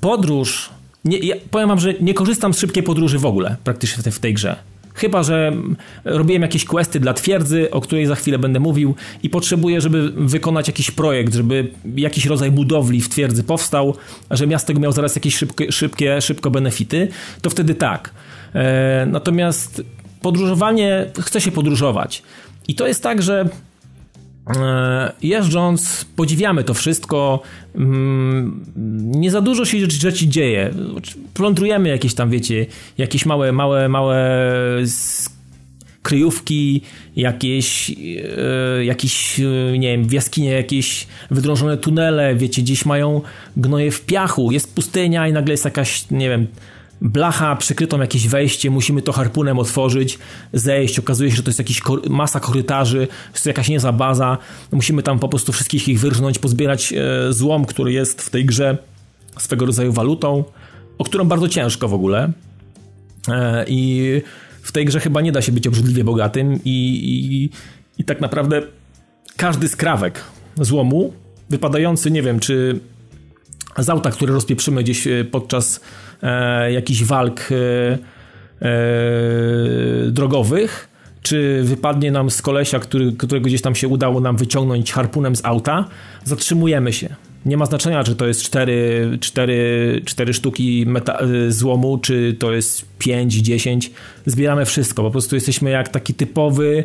podróż 0.00 0.70
nie, 1.04 1.18
ja 1.18 1.34
powiem 1.50 1.68
wam, 1.68 1.80
że 1.80 1.94
nie 2.00 2.14
korzystam 2.14 2.54
z 2.54 2.58
szybkiej 2.58 2.82
podróży 2.82 3.18
w 3.18 3.26
ogóle, 3.26 3.56
praktycznie 3.64 4.00
w 4.00 4.04
tej, 4.04 4.12
w 4.12 4.18
tej 4.18 4.34
grze. 4.34 4.56
Chyba, 4.94 5.22
że 5.22 5.52
robiłem 6.04 6.42
jakieś 6.42 6.64
questy 6.64 7.00
dla 7.00 7.14
twierdzy, 7.14 7.70
o 7.70 7.80
której 7.80 8.06
za 8.06 8.14
chwilę 8.14 8.38
będę 8.38 8.60
mówił 8.60 8.94
i 9.22 9.30
potrzebuję, 9.30 9.80
żeby 9.80 10.10
wykonać 10.10 10.66
jakiś 10.66 10.90
projekt, 10.90 11.34
żeby 11.34 11.70
jakiś 11.96 12.26
rodzaj 12.26 12.50
budowli 12.50 13.00
w 13.00 13.08
twierdzy 13.08 13.44
powstał, 13.44 13.94
że 14.30 14.46
miasto 14.46 14.74
miał 14.74 14.92
zaraz 14.92 15.14
jakieś 15.14 15.36
szybkie, 15.36 15.72
szybkie 15.72 16.20
szybko 16.20 16.50
benefity, 16.50 17.08
to 17.42 17.50
wtedy 17.50 17.74
tak. 17.74 18.10
E, 18.54 19.06
natomiast 19.06 19.82
podróżowanie, 20.22 21.06
chcę 21.20 21.40
się 21.40 21.50
podróżować. 21.50 22.22
I 22.68 22.74
to 22.74 22.86
jest 22.86 23.02
tak, 23.02 23.22
że 23.22 23.48
E, 24.56 25.12
jeżdżąc, 25.22 26.04
podziwiamy 26.16 26.64
to 26.64 26.74
wszystko. 26.74 27.42
Mm, 27.74 28.64
nie 29.04 29.30
za 29.30 29.40
dużo 29.40 29.64
się 29.64 29.90
rzeczy 29.90 30.28
dzieje. 30.28 30.70
Plądrujemy 31.34 31.88
jakieś 31.88 32.14
tam, 32.14 32.30
wiecie, 32.30 32.66
jakieś 32.98 33.26
małe, 33.26 33.52
małe, 33.52 33.88
małe 33.88 34.46
kryjówki, 36.02 36.80
jakieś, 37.16 37.90
e, 37.90 38.84
jakieś, 38.84 39.38
nie 39.78 39.92
wiem, 39.92 40.04
w 40.04 40.12
jaskinie 40.12 40.50
jakieś 40.50 41.06
wydrążone 41.30 41.76
tunele, 41.76 42.34
wiecie, 42.34 42.62
gdzieś 42.62 42.84
mają 42.84 43.20
gnoje 43.56 43.90
w 43.90 44.00
piachu, 44.00 44.52
jest 44.52 44.74
pustynia 44.74 45.28
i 45.28 45.32
nagle 45.32 45.52
jest 45.52 45.64
jakaś, 45.64 46.10
nie 46.10 46.28
wiem, 46.28 46.46
blacha 47.00 47.56
przykrytą 47.56 48.00
jakieś 48.00 48.28
wejście, 48.28 48.70
musimy 48.70 49.02
to 49.02 49.12
harpunem 49.12 49.58
otworzyć, 49.58 50.18
zejść, 50.52 50.98
okazuje 50.98 51.30
się, 51.30 51.36
że 51.36 51.42
to 51.42 51.48
jest 51.48 51.58
jakiś 51.58 51.82
masa 52.08 52.40
korytarzy, 52.40 53.08
jest 53.32 53.44
to 53.44 53.50
jakaś 53.50 53.68
niezła 53.68 53.92
baza, 53.92 54.38
musimy 54.72 55.02
tam 55.02 55.18
po 55.18 55.28
prostu 55.28 55.52
wszystkich 55.52 55.88
ich 55.88 56.00
wyrżnąć, 56.00 56.38
pozbierać 56.38 56.92
e, 56.92 57.32
złom, 57.32 57.64
który 57.64 57.92
jest 57.92 58.22
w 58.22 58.30
tej 58.30 58.44
grze 58.44 58.78
swego 59.38 59.66
rodzaju 59.66 59.92
walutą, 59.92 60.44
o 60.98 61.04
którą 61.04 61.24
bardzo 61.24 61.48
ciężko 61.48 61.88
w 61.88 61.94
ogóle. 61.94 62.32
E, 63.28 63.64
i 63.68 64.22
w 64.62 64.72
tej 64.72 64.84
grze 64.84 65.00
chyba 65.00 65.20
nie 65.20 65.32
da 65.32 65.42
się 65.42 65.52
być 65.52 65.66
obrzydliwie 65.66 66.04
bogatym 66.04 66.60
i, 66.64 66.70
i, 67.04 67.50
i 67.98 68.04
tak 68.04 68.20
naprawdę 68.20 68.62
każdy 69.36 69.68
skrawek 69.68 70.24
złomu 70.56 71.12
wypadający, 71.50 72.10
nie 72.10 72.22
wiem, 72.22 72.40
czy 72.40 72.80
z 73.78 73.88
auta, 73.88 74.10
które 74.10 74.34
rozpieprzymy 74.34 74.82
gdzieś 74.82 75.06
e, 75.06 75.24
podczas 75.24 75.80
e, 76.22 76.72
jakichś 76.72 77.04
walk 77.04 77.48
e, 77.52 77.54
e, 78.62 78.70
drogowych, 80.10 80.88
czy 81.22 81.60
wypadnie 81.64 82.10
nam 82.10 82.30
z 82.30 82.42
kolesia, 82.42 82.78
który, 82.78 83.12
którego 83.12 83.46
gdzieś 83.46 83.62
tam 83.62 83.74
się 83.74 83.88
udało 83.88 84.20
nam 84.20 84.36
wyciągnąć 84.36 84.92
harpunem 84.92 85.36
z 85.36 85.44
auta, 85.44 85.84
zatrzymujemy 86.24 86.92
się. 86.92 87.16
Nie 87.46 87.56
ma 87.56 87.66
znaczenia, 87.66 88.04
czy 88.04 88.16
to 88.16 88.26
jest 88.26 88.42
4, 88.42 89.18
4, 89.20 90.02
4 90.04 90.34
sztuki 90.34 90.86
meta- 90.86 91.46
e, 91.46 91.52
złomu, 91.52 91.98
czy 91.98 92.36
to 92.38 92.52
jest 92.52 92.84
5, 92.98 93.34
10. 93.34 93.90
Zbieramy 94.26 94.64
wszystko. 94.64 95.02
Po 95.02 95.10
prostu 95.10 95.34
jesteśmy 95.34 95.70
jak 95.70 95.88
taki 95.88 96.14
typowy 96.14 96.84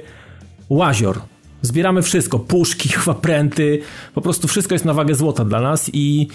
łazior. 0.70 1.20
Zbieramy 1.62 2.02
wszystko. 2.02 2.40
Puszki, 2.40 2.90
chyba 3.00 3.14
pręty. 3.14 3.80
Po 4.14 4.22
prostu 4.22 4.48
wszystko 4.48 4.76
jest 4.76 4.86
na 4.86 4.94
wagę 4.94 5.16
złota 5.16 5.46
dla 5.46 5.62
nas 5.62 5.90
i 5.94 6.28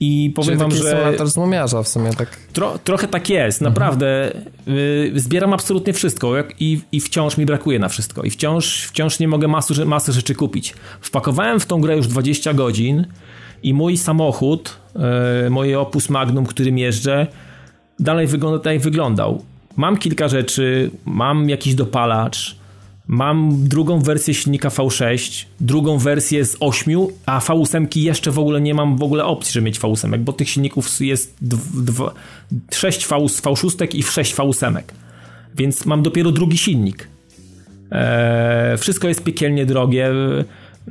I 0.00 0.32
powiem 0.34 0.48
Czyli 0.48 0.58
wam, 0.58 0.70
taki 0.70 0.82
że. 0.82 0.90
symulator 0.90 1.28
złomiarza 1.28 1.82
w 1.82 1.88
sumie, 1.88 2.10
tak. 2.10 2.36
Tro, 2.52 2.78
trochę 2.84 3.08
tak 3.08 3.30
jest, 3.30 3.60
naprawdę. 3.60 4.32
Y, 4.68 5.12
zbieram 5.14 5.52
absolutnie 5.52 5.92
wszystko 5.92 6.36
jak, 6.36 6.54
i, 6.60 6.80
i 6.92 7.00
wciąż 7.00 7.36
mi 7.36 7.46
brakuje 7.46 7.78
na 7.78 7.88
wszystko. 7.88 8.22
I 8.22 8.30
wciąż, 8.30 8.86
wciąż 8.86 9.18
nie 9.18 9.28
mogę 9.28 9.48
masy, 9.48 9.84
masy 9.84 10.12
rzeczy 10.12 10.34
kupić. 10.34 10.74
Wpakowałem 11.00 11.60
w 11.60 11.66
tą 11.66 11.80
grę 11.80 11.96
już 11.96 12.08
20 12.08 12.54
godzin 12.54 13.06
i 13.62 13.74
mój 13.74 13.96
samochód, 13.96 14.76
y, 15.46 15.50
moje 15.50 15.80
Opus 15.80 16.10
Magnum, 16.10 16.46
którym 16.46 16.78
jeżdżę, 16.78 17.26
dalej 18.00 18.26
wygląda 18.26 18.58
tak 18.58 18.72
jak 18.72 18.82
wyglądał. 18.82 19.44
Mam 19.76 19.96
kilka 19.96 20.28
rzeczy, 20.28 20.90
mam 21.04 21.48
jakiś 21.48 21.74
dopalacz, 21.74 22.56
mam 23.08 23.68
drugą 23.68 24.00
wersję 24.00 24.34
silnika 24.34 24.68
V6, 24.68 25.44
drugą 25.60 25.98
wersję 25.98 26.44
z 26.44 26.56
8, 26.60 27.06
a 27.26 27.40
V8 27.40 27.96
jeszcze 27.96 28.30
w 28.30 28.38
ogóle 28.38 28.60
nie 28.60 28.74
mam 28.74 28.96
w 28.96 29.02
ogóle 29.02 29.24
opcji, 29.24 29.52
żeby 29.52 29.64
mieć 29.64 29.80
V8, 29.80 30.18
bo 30.18 30.32
tych 30.32 30.50
silników 30.50 31.00
jest 31.00 31.36
6 32.72 33.06
v, 33.06 33.10
V6 33.14 33.96
i 33.96 34.02
6 34.02 34.34
V8. 34.34 34.82
Więc 35.54 35.86
mam 35.86 36.02
dopiero 36.02 36.32
drugi 36.32 36.58
silnik. 36.58 37.08
Eee, 37.90 38.78
wszystko 38.78 39.08
jest 39.08 39.24
piekielnie 39.24 39.66
drogie. 39.66 40.10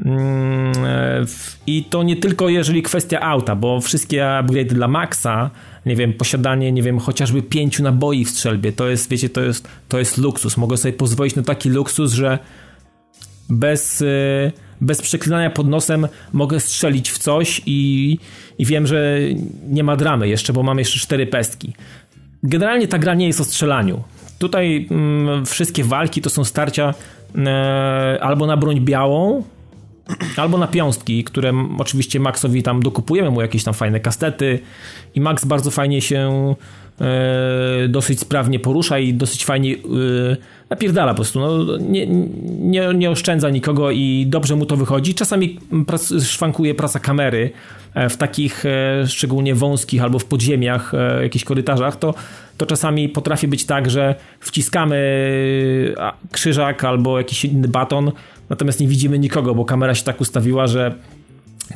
Mm, 0.06 0.74
e, 0.86 1.26
I 1.68 1.84
to 1.84 2.04
nie 2.04 2.16
tylko 2.16 2.50
jeżeli 2.50 2.82
kwestia 2.82 3.22
auta, 3.22 3.56
bo 3.56 3.82
wszystkie 3.82 4.38
upgrade 4.38 4.74
dla 4.74 4.88
Maxa, 4.88 5.50
nie 5.86 5.96
wiem, 5.96 6.14
posiadanie, 6.14 6.72
nie 6.72 6.84
wiem, 6.84 7.00
chociażby 7.00 7.42
pięciu 7.42 7.84
naboi 7.84 8.26
w 8.26 8.30
strzelbie, 8.30 8.72
to 8.72 8.90
jest, 8.90 9.10
wiecie, 9.10 9.30
to 9.30 9.42
jest, 9.42 9.68
to 9.90 10.00
jest 10.00 10.18
luksus. 10.18 10.58
Mogę 10.58 10.78
sobie 10.78 10.94
pozwolić 10.94 11.36
na 11.36 11.44
taki 11.44 11.70
luksus, 11.70 12.14
że 12.14 12.40
bez, 13.50 14.02
e, 14.02 14.06
bez 14.82 15.02
przeklinania 15.02 15.50
pod 15.50 15.68
nosem 15.68 16.08
mogę 16.34 16.60
strzelić 16.60 17.12
w 17.12 17.18
coś 17.18 17.62
i, 17.66 18.18
i 18.58 18.66
wiem, 18.66 18.88
że 18.88 19.18
nie 19.68 19.84
ma 19.84 19.96
dramy 19.96 20.28
jeszcze, 20.28 20.54
bo 20.54 20.64
mam 20.64 20.80
jeszcze 20.80 21.00
cztery 21.00 21.28
pestki. 21.28 21.74
Generalnie 22.44 22.88
ta 22.88 23.00
gra 23.00 23.14
nie 23.14 23.28
jest 23.28 23.42
o 23.42 23.44
strzelaniu. 23.44 24.04
Tutaj 24.40 24.88
mm, 24.92 25.46
wszystkie 25.46 25.84
walki 25.84 26.22
to 26.22 26.30
są 26.30 26.44
starcia 26.44 26.94
e, 27.36 28.18
albo 28.22 28.48
na 28.48 28.58
broń 28.58 28.82
białą, 28.82 29.44
albo 30.38 30.58
na 30.58 30.68
piąstki, 30.68 31.24
które 31.24 31.54
oczywiście 31.78 32.20
Maxowi 32.20 32.64
tam 32.64 32.84
dokupujemy 32.84 33.32
mu 33.32 33.42
jakieś 33.42 33.64
tam 33.64 33.74
fajne 33.74 34.00
kastety 34.00 34.60
i 35.16 35.22
Max 35.22 35.46
bardzo 35.46 35.72
fajnie 35.72 36.02
się 36.02 36.56
e, 37.02 37.88
dosyć 37.88 38.20
sprawnie 38.20 38.60
porusza 38.60 39.00
i 39.00 39.14
dosyć 39.14 39.46
fajnie 39.46 39.74
e, 39.74 39.78
napierdala 40.70 41.12
po 41.12 41.16
prostu. 41.16 41.40
No, 41.40 41.78
nie, 41.78 42.08
nie, 42.60 42.94
nie 42.96 43.12
oszczędza 43.12 43.50
nikogo 43.50 43.92
i 43.92 44.26
dobrze 44.28 44.56
mu 44.56 44.66
to 44.66 44.78
wychodzi. 44.78 45.14
Czasami 45.14 45.60
szwankuje 46.24 46.76
praca 46.76 47.00
kamery 47.00 47.52
e, 47.94 48.10
w 48.10 48.18
takich 48.18 48.64
szczególnie 49.08 49.56
wąskich 49.56 50.04
albo 50.04 50.20
w 50.20 50.26
podziemiach, 50.26 50.92
jakichś 51.22 51.46
korytarzach, 51.46 51.96
to 51.96 52.14
to 52.58 52.66
czasami 52.66 53.10
potrafi 53.10 53.48
być 53.48 53.66
tak, 53.66 53.90
że 53.90 54.16
wciskamy 54.40 54.96
krzyżak 56.32 56.84
albo 56.84 57.18
jakiś 57.18 57.46
inny 57.46 57.68
baton, 57.68 58.12
natomiast 58.50 58.80
nie 58.80 58.88
widzimy 58.88 59.20
nikogo, 59.20 59.56
bo 59.56 59.66
kamera 59.66 59.96
się 59.96 60.04
tak 60.04 60.22
ustawiła, 60.22 60.68
że 60.68 60.96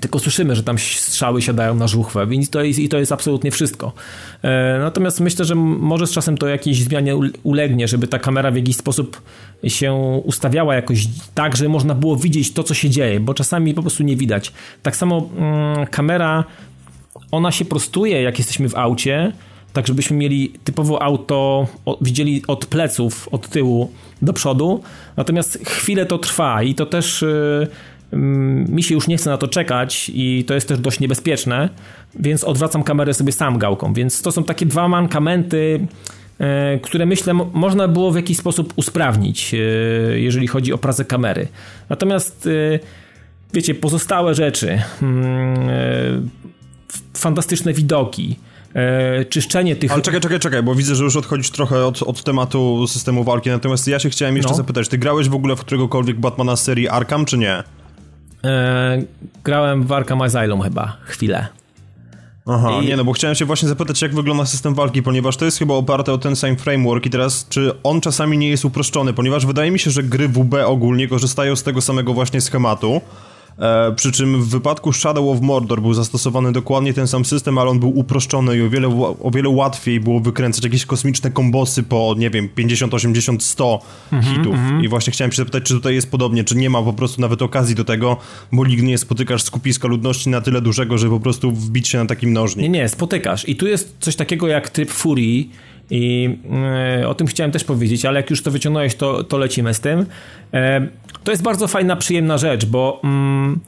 tylko 0.01 0.19
słyszymy, 0.19 0.55
że 0.55 0.63
tam 0.63 0.77
strzały 0.79 1.41
siadają 1.41 1.75
na 1.75 1.87
żuchwę 1.87 2.27
więc 2.27 2.49
to 2.49 2.63
jest, 2.63 2.79
i 2.79 2.89
to 2.89 2.97
jest 2.97 3.11
absolutnie 3.11 3.51
wszystko. 3.51 3.93
E, 4.41 4.79
natomiast 4.79 5.19
myślę, 5.19 5.45
że 5.45 5.55
może 5.55 6.07
z 6.07 6.11
czasem 6.11 6.37
to 6.37 6.47
jakiejś 6.47 6.83
zmianie 6.83 7.15
ulegnie, 7.43 7.87
żeby 7.87 8.07
ta 8.07 8.19
kamera 8.19 8.51
w 8.51 8.55
jakiś 8.55 8.75
sposób 8.75 9.21
się 9.67 9.93
ustawiała 10.23 10.75
jakoś 10.75 11.07
tak, 11.35 11.57
że 11.57 11.69
można 11.69 11.95
było 11.95 12.15
widzieć 12.15 12.53
to, 12.53 12.63
co 12.63 12.73
się 12.73 12.89
dzieje, 12.89 13.19
bo 13.19 13.33
czasami 13.33 13.73
po 13.73 13.81
prostu 13.81 14.03
nie 14.03 14.15
widać. 14.15 14.53
Tak 14.83 14.95
samo 14.95 15.29
mm, 15.37 15.87
kamera, 15.87 16.43
ona 17.31 17.51
się 17.51 17.65
prostuje, 17.65 18.21
jak 18.21 18.37
jesteśmy 18.37 18.69
w 18.69 18.75
aucie, 18.75 19.31
tak 19.73 19.87
żebyśmy 19.87 20.17
mieli 20.17 20.53
typowo 20.63 21.03
auto, 21.03 21.67
widzieli 22.01 22.43
od 22.47 22.65
pleców, 22.65 23.29
od 23.31 23.49
tyłu 23.49 23.91
do 24.21 24.33
przodu, 24.33 24.83
natomiast 25.17 25.59
chwilę 25.65 26.05
to 26.05 26.17
trwa 26.17 26.63
i 26.63 26.75
to 26.75 26.85
też 26.85 27.23
y, 27.23 27.67
mm, 28.13 28.75
mi 28.75 28.83
się 28.83 28.95
już 28.95 29.07
nie 29.07 29.17
chce 29.17 29.29
na 29.29 29.37
to 29.37 29.47
czekać 29.47 30.11
i 30.13 30.43
to 30.47 30.53
jest 30.53 30.67
też 30.67 30.79
dość 30.79 30.99
niebezpieczne, 30.99 31.69
więc 32.19 32.43
odwracam 32.43 32.83
kamerę 32.83 33.13
sobie 33.13 33.31
sam 33.31 33.57
gałką, 33.57 33.93
więc 33.93 34.21
to 34.21 34.31
są 34.31 34.43
takie 34.43 34.65
dwa 34.65 34.87
mankamenty, 34.87 35.87
y, 36.75 36.79
które 36.79 37.05
myślę 37.05 37.33
można 37.33 37.87
było 37.87 38.11
w 38.11 38.15
jakiś 38.15 38.37
sposób 38.37 38.73
usprawnić, 38.75 39.53
y, 39.53 40.19
jeżeli 40.19 40.47
chodzi 40.47 40.73
o 40.73 40.77
pracę 40.77 41.05
kamery. 41.05 41.47
Natomiast 41.89 42.49
wiecie, 43.53 43.75
pozostałe 43.75 44.35
rzeczy, 44.35 44.81
mm, 45.01 46.29
fantastyczne 47.13 47.73
widoki, 47.73 48.35
e, 48.73 49.25
czyszczenie 49.25 49.75
tych... 49.75 49.91
Ale 49.91 50.01
czekaj, 50.01 50.21
czekaj, 50.21 50.39
czekaj, 50.39 50.63
bo 50.63 50.75
widzę, 50.75 50.95
że 50.95 51.03
już 51.03 51.15
odchodzisz 51.15 51.51
trochę 51.51 51.85
od, 51.85 52.03
od 52.03 52.23
tematu 52.23 52.87
systemu 52.87 53.23
walki, 53.23 53.49
natomiast 53.49 53.87
ja 53.87 53.99
się 53.99 54.09
chciałem 54.09 54.35
jeszcze 54.35 54.51
no. 54.51 54.57
zapytać, 54.57 54.87
ty 54.87 54.97
grałeś 54.97 55.29
w 55.29 55.35
ogóle 55.35 55.55
w 55.55 55.59
któregokolwiek 55.59 56.19
Batmana 56.19 56.55
z 56.55 56.63
serii 56.63 56.89
Arkham, 56.89 57.25
czy 57.25 57.37
nie? 57.37 57.63
E, 58.43 59.03
grałem 59.43 59.83
w 59.83 59.91
Arkham 59.91 60.21
Asylum 60.21 60.61
chyba, 60.61 60.97
chwilę. 61.03 61.47
Aha, 62.45 62.79
I... 62.81 62.87
nie 62.87 62.97
no, 62.97 63.03
bo 63.03 63.13
chciałem 63.13 63.35
się 63.35 63.45
właśnie 63.45 63.69
zapytać, 63.69 64.01
jak 64.01 64.15
wygląda 64.15 64.45
system 64.45 64.73
walki, 64.73 65.03
ponieważ 65.03 65.37
to 65.37 65.45
jest 65.45 65.59
chyba 65.59 65.73
oparte 65.73 66.13
o 66.13 66.17
ten 66.17 66.35
sam 66.35 66.55
framework 66.55 67.05
i 67.05 67.09
teraz, 67.09 67.47
czy 67.49 67.71
on 67.83 68.01
czasami 68.01 68.37
nie 68.37 68.49
jest 68.49 68.65
uproszczony, 68.65 69.13
ponieważ 69.13 69.45
wydaje 69.45 69.71
mi 69.71 69.79
się, 69.79 69.91
że 69.91 70.03
gry 70.03 70.27
WB 70.27 70.53
ogólnie 70.65 71.07
korzystają 71.07 71.55
z 71.55 71.63
tego 71.63 71.81
samego 71.81 72.13
właśnie 72.13 72.41
schematu, 72.41 73.01
E, 73.59 73.93
przy 73.95 74.11
czym 74.11 74.41
w 74.41 74.49
wypadku 74.49 74.93
Shadow 74.93 75.35
of 75.35 75.41
Mordor 75.41 75.81
był 75.81 75.93
zastosowany 75.93 76.51
dokładnie 76.51 76.93
ten 76.93 77.07
sam 77.07 77.25
system, 77.25 77.57
ale 77.57 77.69
on 77.69 77.79
był 77.79 77.97
uproszczony 77.97 78.57
i 78.57 78.61
o 78.61 78.69
wiele, 78.69 78.87
o 79.23 79.31
wiele 79.31 79.49
łatwiej 79.49 79.99
było 79.99 80.19
wykręcać 80.19 80.63
jakieś 80.63 80.85
kosmiczne 80.85 81.31
kombosy 81.31 81.83
po, 81.83 82.15
nie 82.17 82.29
wiem, 82.29 82.49
50, 82.49 82.93
80, 82.93 83.43
100 83.43 83.81
mm-hmm, 84.11 84.23
hitów. 84.23 84.55
Mm-hmm. 84.55 84.83
I 84.83 84.87
właśnie 84.87 85.13
chciałem 85.13 85.31
się 85.31 85.37
zapytać, 85.37 85.63
czy 85.63 85.73
tutaj 85.73 85.95
jest 85.95 86.11
podobnie, 86.11 86.43
czy 86.43 86.55
nie 86.55 86.69
ma 86.69 86.81
po 86.81 86.93
prostu 86.93 87.21
nawet 87.21 87.41
okazji 87.41 87.75
do 87.75 87.83
tego, 87.83 88.17
bo 88.51 88.65
nigdy 88.65 88.85
nie 88.85 88.97
spotykasz 88.97 89.43
skupiska 89.43 89.87
ludności 89.87 90.29
na 90.29 90.41
tyle 90.41 90.61
dużego, 90.61 90.97
żeby 90.97 91.13
po 91.13 91.19
prostu 91.19 91.51
wbić 91.51 91.87
się 91.87 91.97
na 91.97 92.05
taki 92.05 92.27
mnożnik. 92.27 92.63
Nie, 92.63 92.69
nie, 92.69 92.89
spotykasz. 92.89 93.49
I 93.49 93.55
tu 93.55 93.67
jest 93.67 93.95
coś 93.99 94.15
takiego 94.15 94.47
jak 94.47 94.69
tryb 94.69 94.91
furii, 94.91 95.51
i 95.89 96.37
e, 97.01 97.07
o 97.07 97.15
tym 97.15 97.27
chciałem 97.27 97.51
też 97.51 97.63
powiedzieć, 97.63 98.05
ale 98.05 98.19
jak 98.19 98.29
już 98.29 98.43
to 98.43 98.51
wyciągnąłeś, 98.51 98.95
to, 98.95 99.23
to 99.23 99.37
lecimy 99.37 99.73
z 99.73 99.79
tym. 99.79 100.05
E, 100.53 100.87
to 101.23 101.31
jest 101.31 101.43
bardzo 101.43 101.67
fajna, 101.67 101.95
przyjemna 101.95 102.37
rzecz, 102.37 102.65
bo 102.65 103.01
mm, 103.03 103.59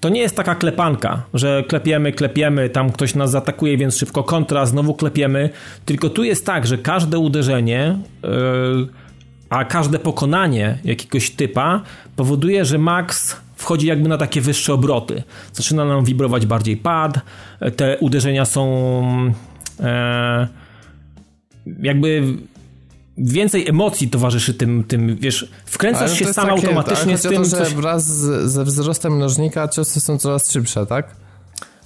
to 0.00 0.08
nie 0.08 0.20
jest 0.20 0.36
taka 0.36 0.54
klepanka, 0.54 1.22
że 1.34 1.64
klepiemy, 1.68 2.12
klepiemy, 2.12 2.68
tam 2.68 2.92
ktoś 2.92 3.14
nas 3.14 3.30
zaatakuje, 3.30 3.76
więc 3.76 3.96
szybko 3.96 4.24
kontra, 4.24 4.66
znowu 4.66 4.94
klepiemy. 4.94 5.50
Tylko 5.84 6.10
tu 6.10 6.24
jest 6.24 6.46
tak, 6.46 6.66
że 6.66 6.78
każde 6.78 7.18
uderzenie, 7.18 7.98
yy, 8.22 8.88
a 9.50 9.64
każde 9.64 9.98
pokonanie 9.98 10.78
jakiegoś 10.84 11.30
typa 11.30 11.82
powoduje, 12.16 12.64
że 12.64 12.78
Max 12.78 13.36
wchodzi 13.56 13.86
jakby 13.86 14.08
na 14.08 14.18
takie 14.18 14.40
wyższe 14.40 14.74
obroty. 14.74 15.22
Zaczyna 15.52 15.84
nam 15.84 16.04
wibrować 16.04 16.46
bardziej 16.46 16.76
pad, 16.76 17.20
te 17.76 17.98
uderzenia 17.98 18.44
są. 18.44 19.32
Yy, 19.80 20.69
jakby 21.82 22.22
więcej 23.18 23.68
emocji 23.68 24.10
towarzyszy 24.10 24.54
tym, 24.54 24.84
tym 24.84 25.16
wiesz, 25.16 25.50
wkręcasz 25.64 26.18
się 26.18 26.24
sam 26.24 26.34
takie, 26.34 26.50
automatycznie 26.50 27.12
tak, 27.12 27.18
z 27.18 27.22
tym, 27.22 27.42
to, 27.42 27.44
że 27.44 27.56
coś... 27.56 27.74
wraz 27.74 28.06
ze 28.50 28.64
wzrostem 28.64 29.16
mnożnika 29.16 29.68
ciosy 29.68 30.00
są 30.00 30.18
coraz 30.18 30.52
szybsze, 30.52 30.86
tak? 30.86 31.16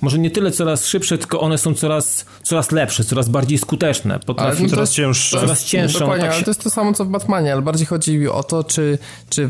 Może 0.05 0.19
nie 0.19 0.31
tyle 0.31 0.51
coraz 0.51 0.87
szybsze, 0.87 1.19
tylko 1.19 1.41
one 1.41 1.59
są 1.59 1.75
coraz, 1.75 2.27
coraz 2.43 2.73
lepsze, 2.73 3.05
coraz 3.05 3.29
bardziej 3.29 3.59
skuteczne. 3.59 4.21
Potrafi, 4.27 4.63
no 4.63 4.69
coraz 4.69 4.93
cięższe. 4.93 5.41
Coraz 5.41 5.65
cięższe. 5.65 5.99
Dokładnie, 5.99 6.23
tak 6.23 6.31
ale 6.31 6.39
się... 6.39 6.45
to 6.45 6.51
jest 6.51 6.63
to 6.63 6.71
samo 6.71 6.93
co 6.93 7.05
w 7.05 7.09
Batmanie, 7.09 7.53
ale 7.53 7.63
bardziej 7.63 7.87
chodzi 7.87 8.29
o 8.29 8.43
to, 8.43 8.65
czy, 8.65 8.99
czy 9.31 9.47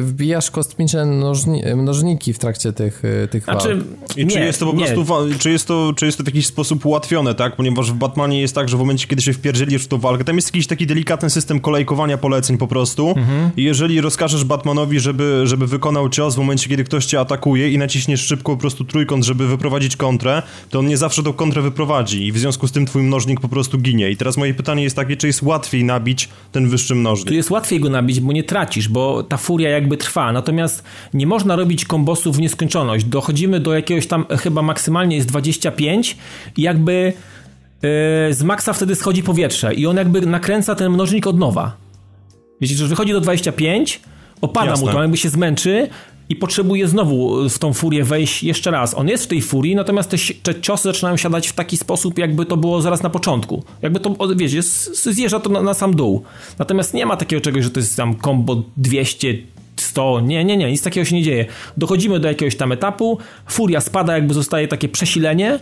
wbijasz 0.00 0.50
kosmiczne 0.50 1.04
mnożni, 1.06 1.62
mnożniki 1.76 2.32
w 2.32 2.38
trakcie 2.38 2.72
tych, 2.72 3.04
y, 3.04 3.28
tych 3.30 3.44
znaczy, 3.44 3.76
walk. 3.76 4.16
I 4.16 4.26
nie, 4.26 4.30
czy 4.30 4.40
jest 4.40 4.60
to 4.60 4.66
po 4.66 4.72
nie. 4.72 4.86
prostu, 4.86 5.38
czy 5.38 5.50
jest 5.50 5.68
to, 5.68 5.92
czy 5.96 6.06
jest 6.06 6.18
to 6.18 6.24
w 6.24 6.26
jakiś 6.26 6.46
sposób 6.46 6.86
ułatwione, 6.86 7.34
tak? 7.34 7.56
Ponieważ 7.56 7.92
w 7.92 7.94
Batmanie 7.94 8.40
jest 8.40 8.54
tak, 8.54 8.68
że 8.68 8.76
w 8.76 8.80
momencie, 8.80 9.06
kiedy 9.06 9.22
się 9.22 9.32
wpierdzielisz 9.32 9.84
w 9.84 9.88
tą 9.88 9.98
walkę, 9.98 10.24
tam 10.24 10.36
jest 10.36 10.48
jakiś 10.48 10.66
taki 10.66 10.86
delikatny 10.86 11.30
system 11.30 11.60
kolejkowania 11.60 12.18
poleceń 12.18 12.58
po 12.58 12.68
prostu 12.68 13.08
mhm. 13.16 13.50
i 13.56 13.62
jeżeli 13.62 14.00
rozkażesz 14.00 14.44
Batmanowi, 14.44 15.00
żeby, 15.00 15.42
żeby 15.44 15.66
wykonał 15.66 16.08
cios 16.08 16.34
w 16.34 16.38
momencie, 16.38 16.68
kiedy 16.68 16.84
ktoś 16.84 17.06
cię 17.06 17.20
atakuje 17.20 17.70
i 17.70 17.78
naciśniesz 17.78 18.20
szybko 18.20 18.52
po 18.52 18.60
prostu 18.60 18.84
trójkąt, 18.84 19.24
żeby 19.24 19.46
wyprowadzić 19.46 19.96
kontrę, 19.98 20.42
to 20.70 20.78
on 20.78 20.86
nie 20.86 20.96
zawsze 20.96 21.22
tą 21.22 21.32
kontrę 21.32 21.62
wyprowadzi 21.62 22.26
i 22.26 22.32
w 22.32 22.38
związku 22.38 22.68
z 22.68 22.72
tym 22.72 22.86
twój 22.86 23.02
mnożnik 23.02 23.40
po 23.40 23.48
prostu 23.48 23.78
ginie. 23.78 24.10
I 24.10 24.16
teraz 24.16 24.36
moje 24.36 24.54
pytanie 24.54 24.82
jest 24.82 24.96
takie, 24.96 25.16
czy 25.16 25.26
jest 25.26 25.42
łatwiej 25.42 25.84
nabić 25.84 26.28
ten 26.52 26.68
wyższy 26.68 26.94
mnożnik? 26.94 27.28
Tu 27.28 27.34
jest 27.34 27.50
łatwiej 27.50 27.80
go 27.80 27.90
nabić, 27.90 28.20
bo 28.20 28.32
nie 28.32 28.44
tracisz, 28.44 28.88
bo 28.88 29.22
ta 29.22 29.36
furia 29.36 29.70
jakby 29.70 29.96
trwa. 29.96 30.32
Natomiast 30.32 30.84
nie 31.14 31.26
można 31.26 31.56
robić 31.56 31.84
kombosów 31.84 32.36
w 32.36 32.40
nieskończoność. 32.40 33.04
Dochodzimy 33.04 33.60
do 33.60 33.74
jakiegoś 33.74 34.06
tam, 34.06 34.26
chyba 34.38 34.62
maksymalnie 34.62 35.16
jest 35.16 35.28
25 35.28 36.16
i 36.56 36.62
jakby 36.62 37.12
yy, 37.82 37.88
z 38.34 38.42
maksa 38.42 38.72
wtedy 38.72 38.94
schodzi 38.94 39.22
powietrze 39.22 39.74
i 39.74 39.86
on 39.86 39.96
jakby 39.96 40.20
nakręca 40.20 40.74
ten 40.74 40.92
mnożnik 40.92 41.26
od 41.26 41.38
nowa. 41.38 41.76
Wiecie, 42.60 42.74
że 42.74 42.86
wychodzi 42.86 43.12
do 43.12 43.20
25, 43.20 44.00
opada 44.40 44.70
Jasne. 44.70 44.86
mu 44.86 44.92
to, 44.92 45.02
jakby 45.02 45.16
się 45.16 45.28
zmęczy, 45.28 45.88
i 46.28 46.36
potrzebuje 46.36 46.88
znowu 46.88 47.48
w 47.48 47.58
tą 47.58 47.72
furię 47.72 48.04
wejść 48.04 48.42
jeszcze 48.42 48.70
raz. 48.70 48.94
On 48.94 49.08
jest 49.08 49.24
w 49.24 49.26
tej 49.26 49.42
furii, 49.42 49.74
natomiast 49.74 50.10
te, 50.42 50.60
ciosy 50.60 50.82
zaczynają 50.82 51.16
siadać 51.16 51.48
w 51.48 51.52
taki 51.52 51.76
sposób, 51.76 52.18
jakby 52.18 52.46
to 52.46 52.56
było 52.56 52.82
zaraz 52.82 53.02
na 53.02 53.10
początku. 53.10 53.64
Jakby 53.82 54.00
to, 54.00 54.16
wiecie, 54.36 54.62
zjeżdża 54.92 55.40
to 55.40 55.50
na, 55.50 55.62
na 55.62 55.74
sam 55.74 55.96
dół. 55.96 56.22
Natomiast 56.58 56.94
nie 56.94 57.06
ma 57.06 57.16
takiego 57.16 57.40
czegoś, 57.40 57.64
że 57.64 57.70
to 57.70 57.80
jest 57.80 57.96
tam 57.96 58.16
combo 58.24 58.62
200 58.76 59.34
100, 59.76 60.20
nie, 60.20 60.44
nie, 60.44 60.56
nie, 60.56 60.70
nic 60.70 60.82
takiego 60.82 61.04
się 61.04 61.14
nie 61.14 61.22
dzieje. 61.22 61.46
Dochodzimy 61.76 62.20
do 62.20 62.28
jakiegoś 62.28 62.56
tam 62.56 62.72
etapu, 62.72 63.18
furia 63.46 63.80
spada, 63.80 64.14
jakby 64.14 64.34
zostaje 64.34 64.68
takie 64.68 64.88
przesilenie, 64.88 65.58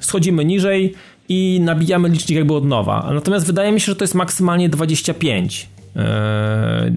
schodzimy 0.00 0.44
niżej 0.44 0.94
i 1.28 1.60
nabijamy 1.62 2.08
licznik 2.08 2.36
jakby 2.36 2.54
od 2.54 2.64
nowa. 2.64 3.10
Natomiast 3.14 3.46
wydaje 3.46 3.72
mi 3.72 3.80
się, 3.80 3.86
że 3.86 3.96
to 3.96 4.04
jest 4.04 4.14
maksymalnie 4.14 4.68
25. 4.68 5.68
Eee, 5.96 6.92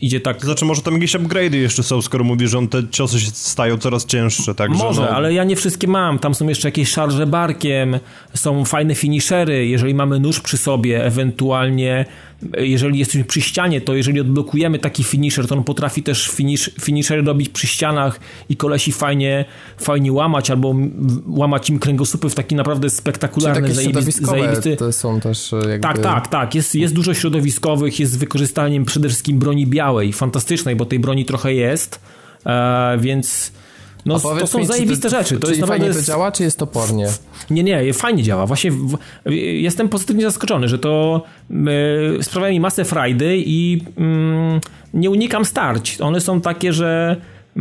idzie 0.00 0.20
tak. 0.20 0.44
Znaczy, 0.44 0.64
może 0.64 0.82
tam 0.82 0.94
jakieś 0.94 1.14
upgrade'y 1.14 1.54
jeszcze 1.54 1.82
są, 1.82 2.02
skoro 2.02 2.24
mówisz, 2.24 2.50
że 2.50 2.58
on 2.58 2.68
te 2.68 2.88
ciosy 2.90 3.20
się 3.20 3.30
stają 3.30 3.78
coraz 3.78 4.06
cięższe, 4.06 4.54
tak? 4.54 4.70
Może, 4.70 5.00
no... 5.00 5.08
ale 5.08 5.34
ja 5.34 5.44
nie 5.44 5.56
wszystkie 5.56 5.86
mam. 5.88 6.18
Tam 6.18 6.34
są 6.34 6.48
jeszcze 6.48 6.68
jakieś 6.68 6.88
szarże 6.88 7.26
barkiem, 7.26 7.98
są 8.34 8.64
fajne 8.64 8.94
finishery. 8.94 9.66
Jeżeli 9.66 9.94
mamy 9.94 10.20
nóż 10.20 10.40
przy 10.40 10.56
sobie, 10.56 11.04
ewentualnie 11.04 12.04
jeżeli 12.58 12.98
jesteśmy 12.98 13.24
przy 13.24 13.40
ścianie, 13.40 13.80
to 13.80 13.94
jeżeli 13.94 14.20
odblokujemy 14.20 14.78
taki 14.78 15.04
finisher, 15.04 15.46
to 15.46 15.54
on 15.54 15.64
potrafi 15.64 16.02
też 16.02 16.28
finish, 16.28 16.70
finishery 16.80 17.22
robić 17.22 17.48
przy 17.48 17.66
ścianach 17.66 18.20
i 18.48 18.56
kolesi 18.56 18.92
fajnie, 18.92 19.44
fajnie 19.78 20.12
łamać 20.12 20.50
albo 20.50 20.74
łamać 21.26 21.70
im 21.70 21.78
kręgosłupy 21.78 22.30
w 22.30 22.34
taki 22.34 22.54
naprawdę 22.54 22.90
spektakularny, 22.90 23.74
zajebisty, 23.74 24.24
zajebisty... 24.24 24.76
To 24.76 24.92
są 24.92 25.20
też 25.20 25.52
e, 25.52 25.56
jakby... 25.56 25.80
Tak, 25.80 25.98
tak, 25.98 26.28
tak. 26.28 26.54
Jest, 26.54 26.74
jest 26.74 26.94
dużo 26.94 27.14
środowiskowych, 27.14 28.00
jest 28.00 28.12
z 28.12 28.16
wykorzystaniem 28.16 28.84
przede 28.84 29.08
wszystkim 29.08 29.38
broni 29.38 29.66
białej, 29.66 30.12
fantastycznej, 30.12 30.76
bo 30.76 30.86
tej 30.86 30.98
broni 30.98 31.24
trochę 31.24 31.54
jest, 31.54 32.00
e, 32.46 32.98
więc 33.00 33.52
no, 34.06 34.20
to 34.20 34.46
są 34.46 34.58
mi, 34.58 34.66
zajebiste 34.66 35.10
rzeczy. 35.10 35.38
To 35.38 35.48
jest 35.48 35.66
fajnie 35.66 35.90
to 35.90 36.02
działa, 36.02 36.32
czy 36.32 36.42
jest 36.42 36.58
topornie? 36.58 37.06
Nie, 37.50 37.62
nie, 37.62 37.92
fajnie 37.92 38.22
działa. 38.22 38.46
Właśnie 38.46 38.70
w, 38.70 38.98
jestem 39.60 39.88
pozytywnie 39.88 40.22
zaskoczony, 40.22 40.68
że 40.68 40.78
to 40.78 41.22
y, 41.50 42.22
sprawia 42.22 42.50
mi 42.50 42.60
masę 42.60 42.84
frajdy 42.84 43.36
i 43.36 43.82
y, 43.98 44.60
nie 44.94 45.10
unikam 45.10 45.44
starć. 45.44 46.00
One 46.00 46.20
są 46.20 46.40
takie, 46.40 46.72
że 46.72 47.16
y, 47.56 47.60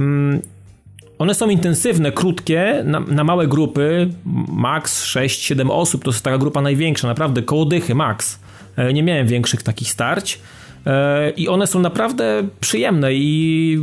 one 1.20 1.36
są 1.36 1.50
intensywne, 1.50 2.12
krótkie, 2.12 2.84
na, 2.86 3.00
na, 3.00 3.24
małe 3.24 3.48
grupy, 3.48 4.10
max 4.48 5.06
6-7 5.06 5.72
osób, 5.72 6.04
to 6.04 6.12
jest 6.12 6.24
taka 6.24 6.38
grupa 6.38 6.62
największa, 6.62 7.08
naprawdę, 7.08 7.42
koło 7.42 7.66
dychy, 7.66 7.96
max. 7.96 8.40
E, 8.78 8.94
nie 8.94 9.04
miałem 9.04 9.28
większych 9.28 9.64
takich 9.64 9.92
starć 9.92 10.40
e, 10.86 11.30
i 11.30 11.48
one 11.48 11.68
są 11.68 11.80
naprawdę 11.80 12.48
przyjemne 12.60 13.14
i 13.14 13.80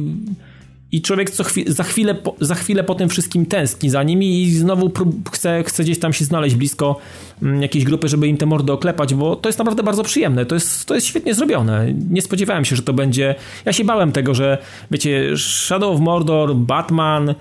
i 0.95 1.03
człowiek 1.03 1.31
co 1.31 1.45
chwi 1.45 1.65
za, 1.67 1.83
chwilę 1.83 2.15
po, 2.15 2.35
za 2.41 2.55
chwilę 2.55 2.85
po 2.85 2.95
tym 2.95 3.09
wszystkim 3.09 3.47
tęskni 3.47 3.91
za 3.91 4.03
nimi 4.03 4.43
i 4.43 4.51
znowu 4.51 4.93
chce, 5.33 5.65
chce 5.67 5.83
gdzieś 5.83 5.99
tam 5.99 6.13
się 6.13 6.25
znaleźć 6.25 6.55
blisko 6.55 6.97
mm, 7.43 7.63
jakiejś 7.63 7.85
grupy, 7.85 8.09
żeby 8.09 8.29
im 8.29 8.37
te 8.37 8.47
mordy 8.47 8.73
oklepać, 8.73 9.15
bo 9.15 9.37
to 9.37 9.49
jest 9.49 9.59
naprawdę 9.59 9.83
bardzo 9.83 10.03
przyjemne, 10.03 10.47
to 10.47 10.55
jest, 10.55 10.87
to 10.87 10.95
jest 10.95 11.07
świetnie 11.07 11.35
zrobione. 11.35 11.87
Nie 12.11 12.23
spodziewałem 12.23 12.65
się, 12.65 12.77
że 12.77 12.83
to 12.83 12.93
będzie... 12.93 13.35
Ja 13.65 13.73
się 13.73 13.85
bałem 13.85 14.13
tego, 14.13 14.35
że 14.35 14.59
wiecie, 14.91 15.37
Shadow 15.37 15.95
of 15.95 16.01
Mordor, 16.01 16.55
Batman, 16.55 17.29
e, 17.29 17.35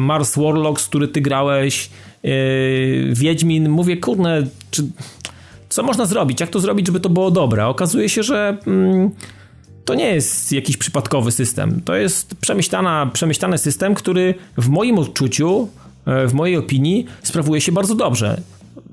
Mars 0.00 0.36
Warlocks, 0.36 0.88
który 0.88 1.08
ty 1.08 1.20
grałeś, 1.20 1.90
e, 2.24 2.28
Wiedźmin, 3.12 3.68
mówię, 3.68 3.96
kurne, 3.96 4.46
czy... 4.70 4.82
Co 5.68 5.82
można 5.82 6.06
zrobić? 6.06 6.40
Jak 6.40 6.50
to 6.50 6.60
zrobić, 6.60 6.86
żeby 6.86 7.00
to 7.00 7.08
było 7.08 7.30
dobre? 7.30 7.66
Okazuje 7.66 8.08
się, 8.08 8.22
że... 8.22 8.56
Mm, 8.66 9.10
to 9.84 9.94
nie 9.94 10.14
jest 10.14 10.52
jakiś 10.52 10.76
przypadkowy 10.76 11.32
system. 11.32 11.80
To 11.84 11.94
jest 11.94 12.34
przemyślana, 12.34 13.10
przemyślany 13.12 13.58
system, 13.58 13.94
który 13.94 14.34
w 14.58 14.68
moim 14.68 14.98
odczuciu, 14.98 15.68
e, 16.06 16.26
w 16.26 16.34
mojej 16.34 16.56
opinii 16.56 17.06
sprawuje 17.22 17.60
się 17.60 17.72
bardzo 17.72 17.94
dobrze. 17.94 18.40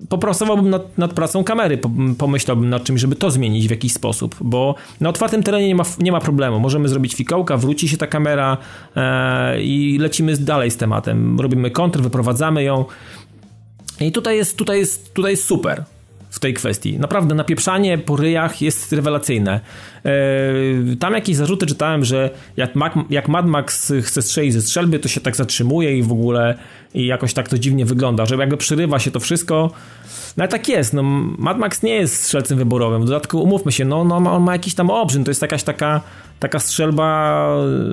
Popracowałbym 0.09 0.69
nad, 0.69 0.97
nad 0.97 1.13
pracą 1.13 1.43
kamery, 1.43 1.80
pomyślałbym 2.18 2.69
nad 2.69 2.84
czymś, 2.84 3.01
żeby 3.01 3.15
to 3.15 3.31
zmienić 3.31 3.68
w 3.68 3.72
jakiś 3.72 3.93
sposób, 3.93 4.35
bo 4.41 4.76
na 4.99 5.09
otwartym 5.09 5.43
terenie 5.43 5.68
nie 5.68 5.76
ma, 5.76 5.84
nie 5.99 6.11
ma 6.11 6.19
problemu. 6.19 6.59
Możemy 6.59 6.89
zrobić 6.89 7.15
fikołka, 7.15 7.57
wróci 7.57 7.89
się 7.89 7.97
ta 7.97 8.07
kamera 8.07 8.57
e, 8.95 9.61
i 9.61 9.97
lecimy 9.97 10.38
dalej 10.38 10.72
z 10.72 10.77
tematem. 10.77 11.39
Robimy 11.39 11.72
kontr, 11.72 11.99
wyprowadzamy 11.99 12.63
ją. 12.63 12.85
I 13.99 14.11
tutaj 14.11 14.38
jest, 14.38 14.57
tutaj 14.57 14.80
jest, 14.80 15.13
tutaj 15.13 15.31
jest 15.31 15.45
super 15.45 15.84
tej 16.41 16.53
kwestii. 16.53 16.99
Naprawdę 16.99 17.35
napieprzanie 17.35 17.97
po 17.97 18.15
ryjach 18.15 18.61
jest 18.61 18.93
rewelacyjne. 18.93 19.59
Yy, 20.03 20.95
tam 20.99 21.13
jakieś 21.13 21.35
zarzuty 21.35 21.65
czytałem, 21.65 22.05
że 22.05 22.30
jak, 22.57 22.76
Mac, 22.76 22.93
jak 23.09 23.27
Mad 23.27 23.45
Max 23.45 23.93
chce 24.01 24.22
strzelić 24.22 24.53
ze 24.53 24.61
strzelby, 24.61 24.99
to 24.99 25.07
się 25.07 25.22
tak 25.22 25.35
zatrzymuje 25.35 25.97
i 25.97 26.03
w 26.03 26.11
ogóle 26.11 26.57
i 26.93 27.05
jakoś 27.05 27.34
tak 27.34 27.49
to 27.49 27.57
dziwnie 27.57 27.85
wygląda, 27.85 28.26
że 28.26 28.35
jakby 28.35 28.57
przerywa 28.57 28.99
się 28.99 29.11
to 29.11 29.19
wszystko. 29.19 29.72
No 30.38 30.43
ale 30.43 30.47
tak 30.47 30.69
jest, 30.69 30.93
no 30.93 31.03
Mad 31.38 31.57
Max 31.57 31.84
nie 31.84 31.95
jest 31.95 32.23
strzelcem 32.23 32.57
wyborowym. 32.57 33.01
W 33.01 33.05
dodatku 33.05 33.43
umówmy 33.43 33.72
się, 33.72 33.85
no, 33.85 34.03
no 34.03 34.15
on 34.15 34.43
ma 34.43 34.53
jakiś 34.53 34.76
tam 34.76 34.89
obrzyn, 34.89 35.23
to 35.23 35.31
jest 35.31 35.41
jakaś 35.41 35.63
taka, 35.63 36.01
taka 36.39 36.59
strzelba 36.59 37.47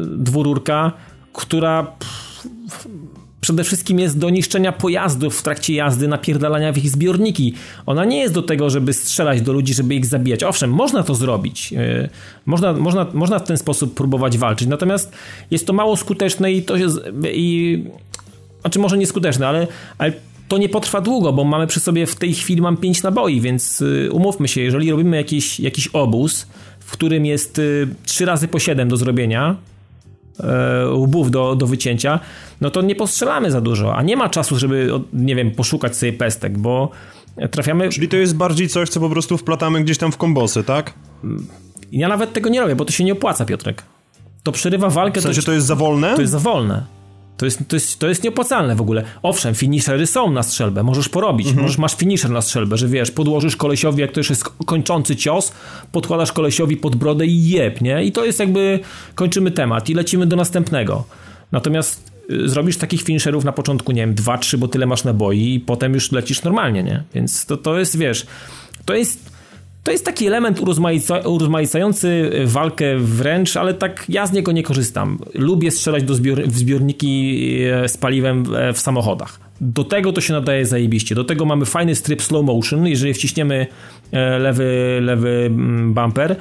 dwururka, 0.06 0.92
która 1.32 1.82
pff, 1.82 2.27
przede 3.40 3.64
wszystkim 3.64 3.98
jest 3.98 4.18
do 4.18 4.30
niszczenia 4.30 4.72
pojazdów 4.72 5.38
w 5.38 5.42
trakcie 5.42 5.74
jazdy, 5.74 6.08
napierdalania 6.08 6.72
w 6.72 6.78
ich 6.78 6.90
zbiorniki. 6.90 7.54
Ona 7.86 8.04
nie 8.04 8.18
jest 8.18 8.34
do 8.34 8.42
tego, 8.42 8.70
żeby 8.70 8.92
strzelać 8.92 9.42
do 9.42 9.52
ludzi, 9.52 9.74
żeby 9.74 9.94
ich 9.94 10.06
zabijać. 10.06 10.44
Owszem, 10.44 10.70
można 10.70 11.02
to 11.02 11.14
zrobić. 11.14 11.72
E, 11.72 12.08
można, 12.46 12.72
można, 12.72 13.06
można 13.12 13.38
w 13.38 13.44
ten 13.44 13.56
sposób 13.56 13.94
próbować 13.94 14.38
walczyć. 14.38 14.68
Natomiast 14.68 15.12
jest 15.50 15.66
to 15.66 15.72
mało 15.72 15.96
skuteczne 15.96 16.52
i 16.52 16.62
to 16.62 16.76
jest... 16.76 17.00
I, 17.32 17.84
znaczy 18.60 18.78
może 18.78 18.98
nieskuteczne, 18.98 19.48
ale, 19.48 19.66
ale 19.98 20.12
to 20.48 20.58
nie 20.58 20.68
potrwa 20.68 21.00
długo, 21.00 21.32
bo 21.32 21.44
mamy 21.44 21.66
przy 21.66 21.80
sobie 21.80 22.06
w 22.06 22.16
tej 22.16 22.34
chwili 22.34 22.62
mam 22.62 22.76
5 22.76 23.02
naboi, 23.02 23.40
więc 23.40 23.82
e, 24.06 24.10
umówmy 24.10 24.48
się, 24.48 24.60
jeżeli 24.60 24.90
robimy 24.90 25.16
jakiś, 25.16 25.60
jakiś 25.60 25.88
obóz, 25.88 26.46
w 26.80 26.90
którym 26.90 27.26
jest 27.26 27.60
3 28.04 28.24
e, 28.24 28.26
razy 28.26 28.48
po 28.48 28.58
7 28.58 28.88
do 28.88 28.96
zrobienia, 28.96 29.56
łbów 30.92 31.30
do, 31.30 31.56
do 31.56 31.66
wycięcia, 31.66 32.20
no 32.60 32.70
to 32.70 32.82
nie 32.82 32.94
postrzelamy 32.94 33.50
za 33.50 33.60
dużo, 33.60 33.96
a 33.96 34.02
nie 34.02 34.16
ma 34.16 34.28
czasu, 34.28 34.58
żeby, 34.58 34.90
nie 35.12 35.34
wiem, 35.34 35.50
poszukać 35.50 35.96
sobie 35.96 36.12
pestek, 36.12 36.58
bo 36.58 36.90
trafiamy... 37.50 37.88
Czyli 37.88 38.08
to 38.08 38.16
jest 38.16 38.36
bardziej 38.36 38.68
coś, 38.68 38.88
co 38.88 39.00
po 39.00 39.10
prostu 39.10 39.38
wplatamy 39.38 39.84
gdzieś 39.84 39.98
tam 39.98 40.12
w 40.12 40.16
kombosy, 40.16 40.64
tak? 40.64 40.94
Ja 41.92 42.08
nawet 42.08 42.32
tego 42.32 42.48
nie 42.48 42.60
robię, 42.60 42.76
bo 42.76 42.84
to 42.84 42.92
się 42.92 43.04
nie 43.04 43.12
opłaca, 43.12 43.44
Piotrek. 43.44 43.82
To 44.42 44.52
przerywa 44.52 44.90
walkę... 44.90 45.20
W 45.20 45.22
sensie 45.22 45.40
to, 45.40 45.46
to 45.46 45.52
jest 45.52 45.66
za 45.66 45.74
wolne? 45.74 46.14
To 46.14 46.20
jest 46.20 46.32
za 46.32 46.38
wolne. 46.38 46.97
To 47.38 47.44
jest, 47.44 47.68
to, 47.68 47.76
jest, 47.76 47.98
to 47.98 48.08
jest 48.08 48.24
nieopłacalne 48.24 48.76
w 48.76 48.80
ogóle. 48.80 49.04
Owszem, 49.22 49.54
finishery 49.54 50.06
są 50.06 50.30
na 50.30 50.42
strzelbę, 50.42 50.82
możesz 50.82 51.08
porobić, 51.08 51.46
mhm. 51.46 51.62
możesz, 51.62 51.78
masz 51.78 51.96
finisher 51.96 52.30
na 52.30 52.40
strzelbę, 52.40 52.76
że 52.76 52.88
wiesz, 52.88 53.10
podłożysz 53.10 53.56
kolesiowi, 53.56 54.00
jak 54.00 54.12
to 54.12 54.20
już 54.20 54.30
jest 54.30 54.44
kończący 54.44 55.16
cios, 55.16 55.52
podkładasz 55.92 56.32
kolesiowi 56.32 56.76
pod 56.76 56.96
brodę 56.96 57.26
i 57.26 57.48
jeb, 57.48 57.80
nie? 57.80 58.04
I 58.04 58.12
to 58.12 58.24
jest 58.24 58.40
jakby, 58.40 58.80
kończymy 59.14 59.50
temat 59.50 59.88
i 59.88 59.94
lecimy 59.94 60.26
do 60.26 60.36
następnego. 60.36 61.04
Natomiast 61.52 62.12
y, 62.30 62.48
zrobisz 62.48 62.76
takich 62.76 63.02
finisherów 63.02 63.44
na 63.44 63.52
początku, 63.52 63.92
nie 63.92 64.02
wiem, 64.02 64.14
dwa, 64.14 64.38
trzy, 64.38 64.58
bo 64.58 64.68
tyle 64.68 64.86
masz 64.86 65.04
naboi 65.04 65.54
i 65.54 65.60
potem 65.60 65.94
już 65.94 66.12
lecisz 66.12 66.42
normalnie, 66.42 66.82
nie? 66.82 67.02
Więc 67.14 67.46
to, 67.46 67.56
to 67.56 67.78
jest, 67.78 67.98
wiesz, 67.98 68.26
to 68.84 68.94
jest 68.94 69.37
to 69.84 69.92
jest 69.92 70.04
taki 70.04 70.26
element 70.26 70.60
urozmaica, 70.60 71.18
urozmaicający 71.18 72.30
walkę 72.44 72.98
wręcz, 72.98 73.56
ale 73.56 73.74
tak 73.74 74.04
ja 74.08 74.26
z 74.26 74.32
niego 74.32 74.52
nie 74.52 74.62
korzystam. 74.62 75.18
Lubię 75.34 75.70
strzelać 75.70 76.02
do 76.02 76.14
zbior, 76.14 76.42
w 76.42 76.58
zbiorniki 76.58 77.38
e, 77.64 77.88
z 77.88 77.96
paliwem 77.96 78.44
e, 78.54 78.72
w 78.72 78.78
samochodach. 78.78 79.40
Do 79.60 79.84
tego 79.84 80.12
to 80.12 80.20
się 80.20 80.32
nadaje 80.32 80.66
zajebiście. 80.66 81.14
Do 81.14 81.24
tego 81.24 81.44
mamy 81.44 81.66
fajny 81.66 81.94
strip 81.94 82.22
slow 82.22 82.44
motion. 82.44 82.86
Jeżeli 82.86 83.14
wciśniemy 83.14 83.66
e, 84.12 84.38
lewy, 84.38 84.98
lewy 85.02 85.44
mm, 85.46 85.94
bumper, 85.94 86.36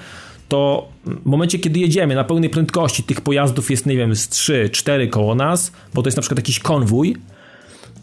to 0.49 0.89
w 1.05 1.26
momencie, 1.26 1.59
kiedy 1.59 1.80
jedziemy 1.80 2.15
na 2.15 2.23
pełnej 2.23 2.49
prędkości, 2.49 3.03
tych 3.03 3.22
pojazdów 3.22 3.72
jest, 3.72 3.85
nie 3.85 3.97
wiem, 3.97 4.15
z 4.15 4.30
3-4 4.30 5.09
koło 5.09 5.35
nas, 5.35 5.72
bo 5.93 6.01
to 6.01 6.07
jest 6.07 6.18
na 6.18 6.22
przykład 6.22 6.39
jakiś 6.39 6.59
konwój, 6.59 7.15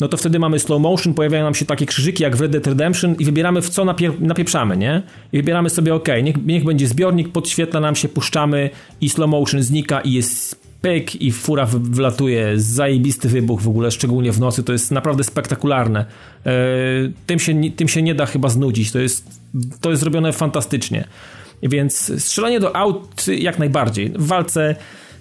no 0.01 0.09
to 0.09 0.17
wtedy 0.17 0.39
mamy 0.39 0.59
slow 0.59 0.81
motion, 0.81 1.15
pojawiają 1.15 1.45
nam 1.45 1.55
się 1.55 1.65
takie 1.65 1.87
krzyżyki 1.87 2.23
jak 2.23 2.37
w 2.37 2.41
Red 2.41 2.53
Dead 2.53 2.67
Redemption 2.67 3.15
i 3.19 3.25
wybieramy 3.25 3.63
w 3.63 3.69
co 3.69 3.85
napier 3.85 4.21
napieprzamy, 4.21 4.77
nie? 4.77 5.03
I 5.33 5.37
wybieramy 5.37 5.71
sobie 5.71 5.95
ok, 5.95 6.09
niech, 6.23 6.47
niech 6.47 6.65
będzie 6.65 6.89
zbiornik, 6.89 7.33
podświetla 7.33 7.81
nam 7.81 7.97
się, 7.97 8.09
puszczamy 8.09 8.71
i 9.01 9.09
slow 9.09 9.31
motion 9.31 9.63
znika 9.63 10.01
i 10.01 10.13
jest 10.13 10.65
pyk 10.85 11.23
i 11.23 11.33
fura 11.33 11.67
wlatuje, 11.67 12.53
zajebisty 12.57 13.29
wybuch 13.29 13.63
w 13.63 13.69
ogóle, 13.69 13.91
szczególnie 13.91 14.33
w 14.33 14.41
nocy, 14.41 14.63
to 14.63 14.73
jest 14.73 14.91
naprawdę 14.91 15.25
spektakularne. 15.25 16.05
Yy, 16.45 16.53
tym, 17.27 17.39
się, 17.39 17.71
tym 17.77 17.89
się 17.89 18.03
nie 18.03 18.15
da 18.15 18.27
chyba 18.27 18.49
znudzić, 18.49 18.93
to 18.93 18.99
jest, 18.99 19.41
to 19.81 19.91
jest 19.91 20.01
zrobione 20.01 20.33
fantastycznie. 20.33 21.05
Więc 21.63 22.23
strzelanie 22.25 22.61
do 22.61 22.77
aut 22.77 23.27
jak 23.27 23.59
najbardziej. 23.59 24.11
W 24.11 24.27
walce 24.27 24.77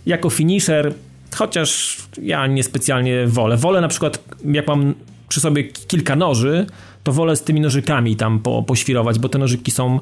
jako 0.06 0.30
finisher 0.30 0.94
Chociaż 1.36 1.98
ja 2.22 2.48
niespecjalnie 2.48 3.28
wolę. 3.28 3.58
Wolę 3.58 3.82
na 3.82 3.88
przykład, 3.88 4.24
jak 4.46 4.68
mam 4.68 4.94
przy 5.30 5.40
sobie 5.40 5.64
kilka 5.64 6.16
noży, 6.16 6.66
to 7.04 7.12
wolę 7.12 7.36
z 7.36 7.42
tymi 7.42 7.62
nożykami 7.62 8.16
tam 8.16 8.40
po, 8.40 8.64
poświrować, 8.64 9.20
bo 9.20 9.30
te 9.30 9.38
nożyki 9.38 9.72
są 9.72 10.00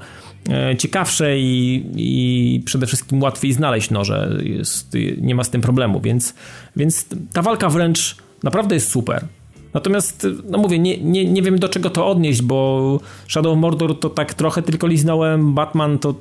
e, 0.50 0.78
ciekawsze 0.78 1.40
i, 1.40 1.86
i 1.96 2.62
przede 2.66 2.88
wszystkim 2.88 3.22
łatwiej 3.22 3.54
znaleźć 3.54 3.90
noże. 3.90 4.40
Jest, 4.44 4.98
nie 5.18 5.36
ma 5.36 5.44
z 5.44 5.50
tym 5.50 5.62
problemu, 5.62 6.02
więc, 6.02 6.34
więc 6.76 7.06
ta 7.34 7.42
walka 7.42 7.70
wręcz 7.70 8.16
naprawdę 8.44 8.76
jest 8.76 8.92
super. 8.92 9.26
Natomiast, 9.74 10.28
no 10.50 10.58
mówię, 10.58 10.80
nie, 10.80 10.98
nie, 10.98 11.26
nie 11.26 11.42
wiem 11.42 11.60
do 11.60 11.70
czego 11.70 11.90
to 11.90 12.08
odnieść, 12.08 12.42
bo 12.42 13.00
Shadow 13.28 13.58
Mordor 13.58 14.00
to 14.00 14.10
tak 14.10 14.34
trochę 14.34 14.62
tylko 14.62 14.88
liznąłem, 14.88 15.54
Batman 15.54 16.00
to 16.00 16.16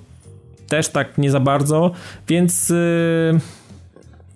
też 0.68 0.88
tak 0.88 1.18
nie 1.18 1.30
za 1.30 1.40
bardzo, 1.40 1.90
więc... 2.28 2.68
Yy 2.68 3.59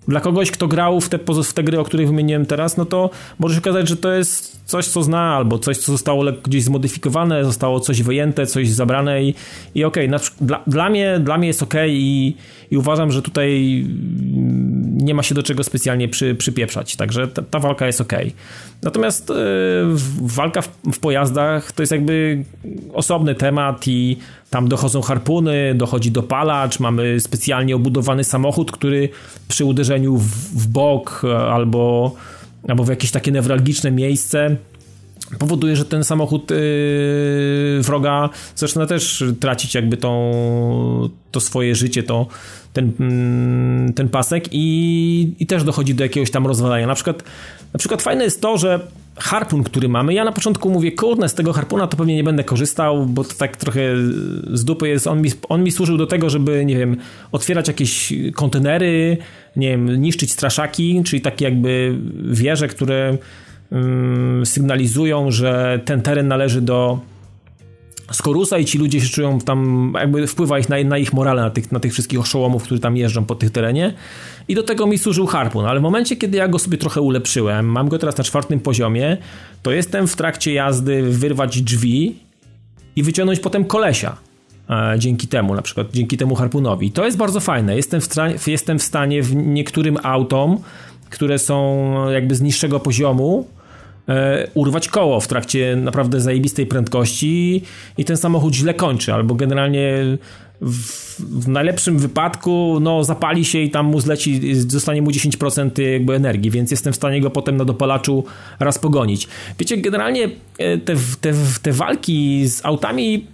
dla 0.07 0.19
kogoś, 0.19 0.51
kto 0.51 0.67
grał 0.67 1.01
w 1.01 1.09
te, 1.09 1.19
w 1.43 1.53
te 1.53 1.63
gry, 1.63 1.79
o 1.79 1.83
których 1.83 2.07
wymieniłem 2.07 2.45
teraz, 2.45 2.77
no 2.77 2.85
to 2.85 3.09
może 3.39 3.55
się 3.55 3.61
okazać, 3.61 3.89
że 3.89 3.97
to 3.97 4.11
jest 4.11 4.61
coś, 4.65 4.85
co 4.85 5.03
zna, 5.03 5.35
albo 5.35 5.59
coś, 5.59 5.77
co 5.77 5.91
zostało 5.91 6.23
gdzieś 6.43 6.63
zmodyfikowane, 6.63 7.45
zostało 7.45 7.79
coś 7.79 8.01
wyjęte, 8.01 8.45
coś 8.45 8.69
zabrane 8.69 9.23
i, 9.23 9.35
i 9.75 9.83
okej, 9.83 10.07
okay, 10.07 10.19
dla, 10.41 10.63
dla, 10.67 10.89
mnie, 10.89 11.19
dla 11.19 11.37
mnie 11.37 11.47
jest 11.47 11.63
okej 11.63 11.89
okay 11.89 11.99
i, 11.99 12.35
i 12.71 12.77
uważam, 12.77 13.11
że 13.11 13.21
tutaj 13.21 13.85
nie 14.95 15.13
ma 15.13 15.23
się 15.23 15.35
do 15.35 15.43
czego 15.43 15.63
specjalnie 15.63 16.07
przy, 16.07 16.35
przypieprzać, 16.35 16.95
także 16.95 17.27
ta, 17.27 17.41
ta 17.41 17.59
walka 17.59 17.87
jest 17.87 18.01
okej. 18.01 18.27
Okay. 18.27 18.33
Natomiast 18.83 19.29
yy, 19.29 19.35
walka 20.21 20.61
w, 20.61 20.69
w 20.93 20.99
pojazdach 20.99 21.71
to 21.71 21.83
jest 21.83 21.91
jakby 21.91 22.43
osobny 22.93 23.35
temat 23.35 23.87
i 23.87 24.17
tam 24.49 24.67
dochodzą 24.67 25.01
harpuny, 25.01 25.75
dochodzi 25.75 26.11
dopalacz, 26.11 26.79
mamy 26.79 27.19
specjalnie 27.19 27.75
obudowany 27.75 28.23
samochód, 28.23 28.71
który 28.71 29.09
przy 29.47 29.65
uderzeniu 29.65 30.17
w, 30.17 30.27
w 30.63 30.67
bok 30.67 31.21
albo, 31.49 32.15
albo 32.67 32.83
w 32.83 32.89
jakieś 32.89 33.11
takie 33.11 33.31
newralgiczne 33.31 33.91
miejsce 33.91 34.55
powoduje, 35.39 35.75
że 35.75 35.85
ten 35.85 36.03
samochód 36.03 36.51
yy, 36.51 36.57
wroga 37.81 38.29
zaczyna 38.55 38.85
też 38.85 39.23
tracić 39.39 39.75
jakby 39.75 39.97
tą, 39.97 41.09
to 41.31 41.39
swoje 41.39 41.75
życie, 41.75 42.03
to, 42.03 42.27
ten, 42.73 42.91
mm, 42.99 43.93
ten 43.93 44.09
pasek 44.09 44.45
i, 44.51 45.35
i 45.39 45.47
też 45.47 45.63
dochodzi 45.63 45.95
do 45.95 46.03
jakiegoś 46.03 46.31
tam 46.31 46.47
rozwalania. 46.47 46.87
Na 46.87 46.95
przykład, 46.95 47.23
na 47.75 47.79
przykład 47.79 48.01
fajne 48.01 48.23
jest 48.23 48.41
to, 48.41 48.57
że 48.57 48.79
harpun, 49.17 49.63
który 49.63 49.89
mamy, 49.89 50.13
ja 50.13 50.23
na 50.23 50.31
początku 50.31 50.69
mówię, 50.69 50.91
kurde, 50.91 51.29
z 51.29 51.33
tego 51.33 51.53
harpuna 51.53 51.87
to 51.87 51.97
pewnie 51.97 52.15
nie 52.15 52.23
będę 52.23 52.43
korzystał, 52.43 53.05
bo 53.05 53.23
to 53.23 53.33
tak 53.33 53.57
trochę 53.57 53.81
z 54.53 54.65
dupy 54.65 54.87
jest, 54.87 55.07
on 55.07 55.21
mi, 55.21 55.29
on 55.49 55.63
mi 55.63 55.71
służył 55.71 55.97
do 55.97 56.07
tego, 56.07 56.29
żeby, 56.29 56.65
nie 56.65 56.77
wiem, 56.77 56.97
otwierać 57.31 57.67
jakieś 57.67 58.13
kontenery, 58.35 59.17
nie 59.55 59.69
wiem, 59.69 60.01
niszczyć 60.01 60.31
straszaki, 60.31 61.03
czyli 61.05 61.21
takie 61.21 61.45
jakby 61.45 61.95
wieże, 62.23 62.67
które 62.67 63.17
um, 63.71 64.45
sygnalizują, 64.45 65.31
że 65.31 65.79
ten 65.85 66.01
teren 66.01 66.27
należy 66.27 66.61
do 66.61 66.99
Skorusa 68.11 68.57
i 68.57 68.65
ci 68.65 68.77
ludzie 68.77 69.01
się 69.01 69.09
czują 69.09 69.39
tam, 69.39 69.93
jakby 69.99 70.27
wpływa 70.27 70.59
ich 70.59 70.69
na, 70.69 70.83
na 70.83 70.97
ich 70.97 71.13
morale, 71.13 71.41
na 71.41 71.49
tych, 71.49 71.71
na 71.71 71.79
tych 71.79 71.93
wszystkich 71.93 72.19
oszołomów, 72.19 72.63
którzy 72.63 72.81
tam 72.81 72.97
jeżdżą 72.97 73.25
po 73.25 73.35
tych 73.35 73.49
terenie. 73.49 73.93
I 74.47 74.55
do 74.55 74.63
tego 74.63 74.87
mi 74.87 74.97
służył 74.97 75.25
harpun, 75.25 75.65
ale 75.65 75.79
w 75.79 75.83
momencie, 75.83 76.15
kiedy 76.15 76.37
ja 76.37 76.47
go 76.47 76.59
sobie 76.59 76.77
trochę 76.77 77.01
ulepszyłem, 77.01 77.65
mam 77.65 77.89
go 77.89 77.99
teraz 77.99 78.17
na 78.17 78.23
czwartym 78.23 78.59
poziomie, 78.59 79.17
to 79.63 79.71
jestem 79.71 80.07
w 80.07 80.15
trakcie 80.15 80.53
jazdy 80.53 81.01
wyrwać 81.03 81.61
drzwi 81.61 82.15
i 82.95 83.03
wyciągnąć 83.03 83.39
potem 83.39 83.65
kolesia. 83.65 84.17
E, 84.69 84.95
dzięki 84.97 85.27
temu, 85.27 85.55
na 85.55 85.61
przykład 85.61 85.87
dzięki 85.93 86.17
temu 86.17 86.35
harpunowi. 86.35 86.91
To 86.91 87.05
jest 87.05 87.17
bardzo 87.17 87.39
fajne. 87.39 87.75
Jestem 87.75 88.01
w, 88.01 88.47
jestem 88.47 88.79
w 88.79 88.83
stanie 88.83 89.21
w 89.23 89.35
niektórym 89.35 89.97
autom, 90.03 90.59
które 91.09 91.39
są 91.39 92.09
jakby 92.09 92.35
z 92.35 92.41
niższego 92.41 92.79
poziomu, 92.79 93.47
urwać 94.53 94.87
koło 94.87 95.19
w 95.19 95.27
trakcie 95.27 95.75
naprawdę 95.75 96.21
zajebistej 96.21 96.65
prędkości 96.65 97.61
i 97.97 98.05
ten 98.05 98.17
samochód 98.17 98.55
źle 98.55 98.73
kończy, 98.73 99.13
albo 99.13 99.35
generalnie 99.35 100.17
w, 100.61 101.19
w, 101.19 101.47
najlepszym 101.47 101.97
wypadku 101.97 102.77
no, 102.81 103.03
zapali 103.03 103.45
się 103.45 103.59
i 103.59 103.71
tam 103.71 103.85
mu 103.85 103.99
zleci, 103.99 104.55
zostanie 104.55 105.01
mu 105.01 105.11
10% 105.11 105.81
jakby 105.81 106.15
energii, 106.15 106.51
więc 106.51 106.71
jestem 106.71 106.93
w 106.93 106.95
stanie 106.95 107.21
go 107.21 107.29
potem 107.29 107.57
na 107.57 107.65
dopalaczu 107.65 108.23
raz 108.59 108.79
pogonić. 108.79 109.27
Wiecie, 109.59 109.77
generalnie 109.77 110.29
e, 110.57 110.77
te, 110.77 110.95
te, 111.21 111.33
te 111.61 111.71
walki 111.71 112.47
z 112.47 112.65
autami 112.65 113.25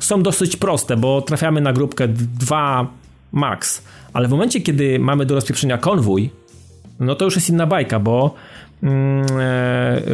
są 0.00 0.22
dosyć 0.22 0.56
proste, 0.56 0.96
bo 0.96 1.22
trafiamy 1.22 1.60
na 1.60 1.72
grupkę 1.72 2.08
2 2.08 2.90
max, 3.32 3.82
ale 4.12 4.28
w 4.28 4.30
momencie, 4.30 4.60
kiedy 4.60 4.98
mamy 4.98 5.26
do 5.26 5.34
rozpieprzenia 5.34 5.78
konwój, 5.78 6.30
no 7.00 7.14
to 7.14 7.24
już 7.24 7.34
jest 7.34 7.50
inna 7.50 7.66
bajka, 7.66 8.00
bo 8.00 8.34
e, 8.34 8.59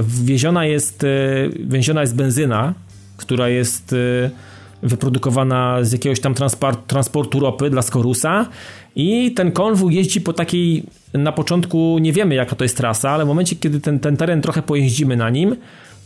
wieziona 0.03 0.65
jest, 0.65 1.05
e, 1.05 1.09
wieziona 1.61 2.01
jest 2.01 2.17
benzyna, 2.17 2.75
która 3.17 3.49
jest 3.49 3.93
e, 3.93 4.31
wyprodukowana 4.83 5.79
z 5.85 5.93
jakiegoś 5.93 6.21
tam 6.21 6.35
transport, 6.35 6.87
transportu 6.87 7.41
ropy 7.41 7.71
dla 7.71 7.83
Skorusa 7.83 8.47
i 8.97 9.33
ten 9.33 9.53
konwój 9.53 9.95
jeździ 9.95 10.21
po 10.21 10.33
takiej, 10.33 10.85
na 11.15 11.33
początku 11.33 11.99
nie 12.01 12.13
wiemy 12.13 12.35
jaka 12.35 12.57
to 12.57 12.65
jest 12.65 12.77
trasa, 12.77 13.11
ale 13.11 13.25
w 13.25 13.29
momencie 13.29 13.57
kiedy 13.57 13.81
ten, 13.81 14.01
ten 14.01 14.17
teren 14.17 14.43
trochę 14.43 14.63
pojeździmy 14.63 15.17
na 15.17 15.31
nim, 15.31 15.57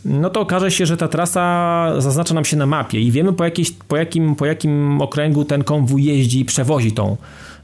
no 0.05 0.29
to 0.29 0.39
okaże 0.39 0.71
się, 0.71 0.85
że 0.85 0.97
ta 0.97 1.07
trasa 1.07 1.93
zaznacza 1.97 2.33
nam 2.33 2.45
się 2.45 2.57
na 2.57 2.65
mapie 2.65 2.99
i 2.99 3.11
wiemy 3.11 3.33
po, 3.33 3.43
jakiejś, 3.43 3.71
po, 3.71 3.97
jakim, 3.97 4.35
po 4.35 4.45
jakim 4.45 5.01
okręgu 5.01 5.45
ten 5.45 5.63
konwój 5.63 6.03
jeździ 6.03 6.39
i 6.39 6.45
przewozi 6.45 6.91
tą, 6.91 7.17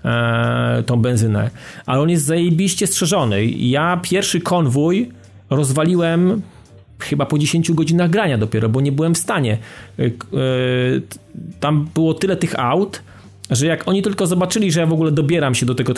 e, 0.06 0.84
tą 0.86 1.02
benzynę. 1.02 1.50
Ale 1.86 2.02
on 2.02 2.10
jest 2.10 2.26
zajebiście 2.26 2.88
strzeżony. 2.88 3.46
Ja 3.46 4.00
pierwszy 4.04 4.42
konwój 4.42 5.12
rozwaliłem 5.50 6.42
chyba 7.00 7.26
po 7.26 7.38
10 7.38 7.72
godzinach 7.72 8.10
grania 8.10 8.38
dopiero, 8.38 8.70
bo 8.70 8.82
nie 8.82 8.92
byłem 8.92 9.16
w 9.16 9.18
stanie. 9.18 9.58
E, 10.00 10.06
tam 11.60 11.88
było 11.94 12.14
tyle 12.14 12.36
tych 12.36 12.60
aut, 12.60 13.02
że 13.50 13.66
jak 13.66 13.88
oni 13.88 14.02
tylko 14.02 14.28
zobaczyli, 14.28 14.72
że 14.72 14.80
ja 14.80 14.86
w 14.86 14.94
ogóle 14.94 15.12
dobieram 15.12 15.56
się 15.56 15.66
do 15.66 15.76
tego 15.76 15.94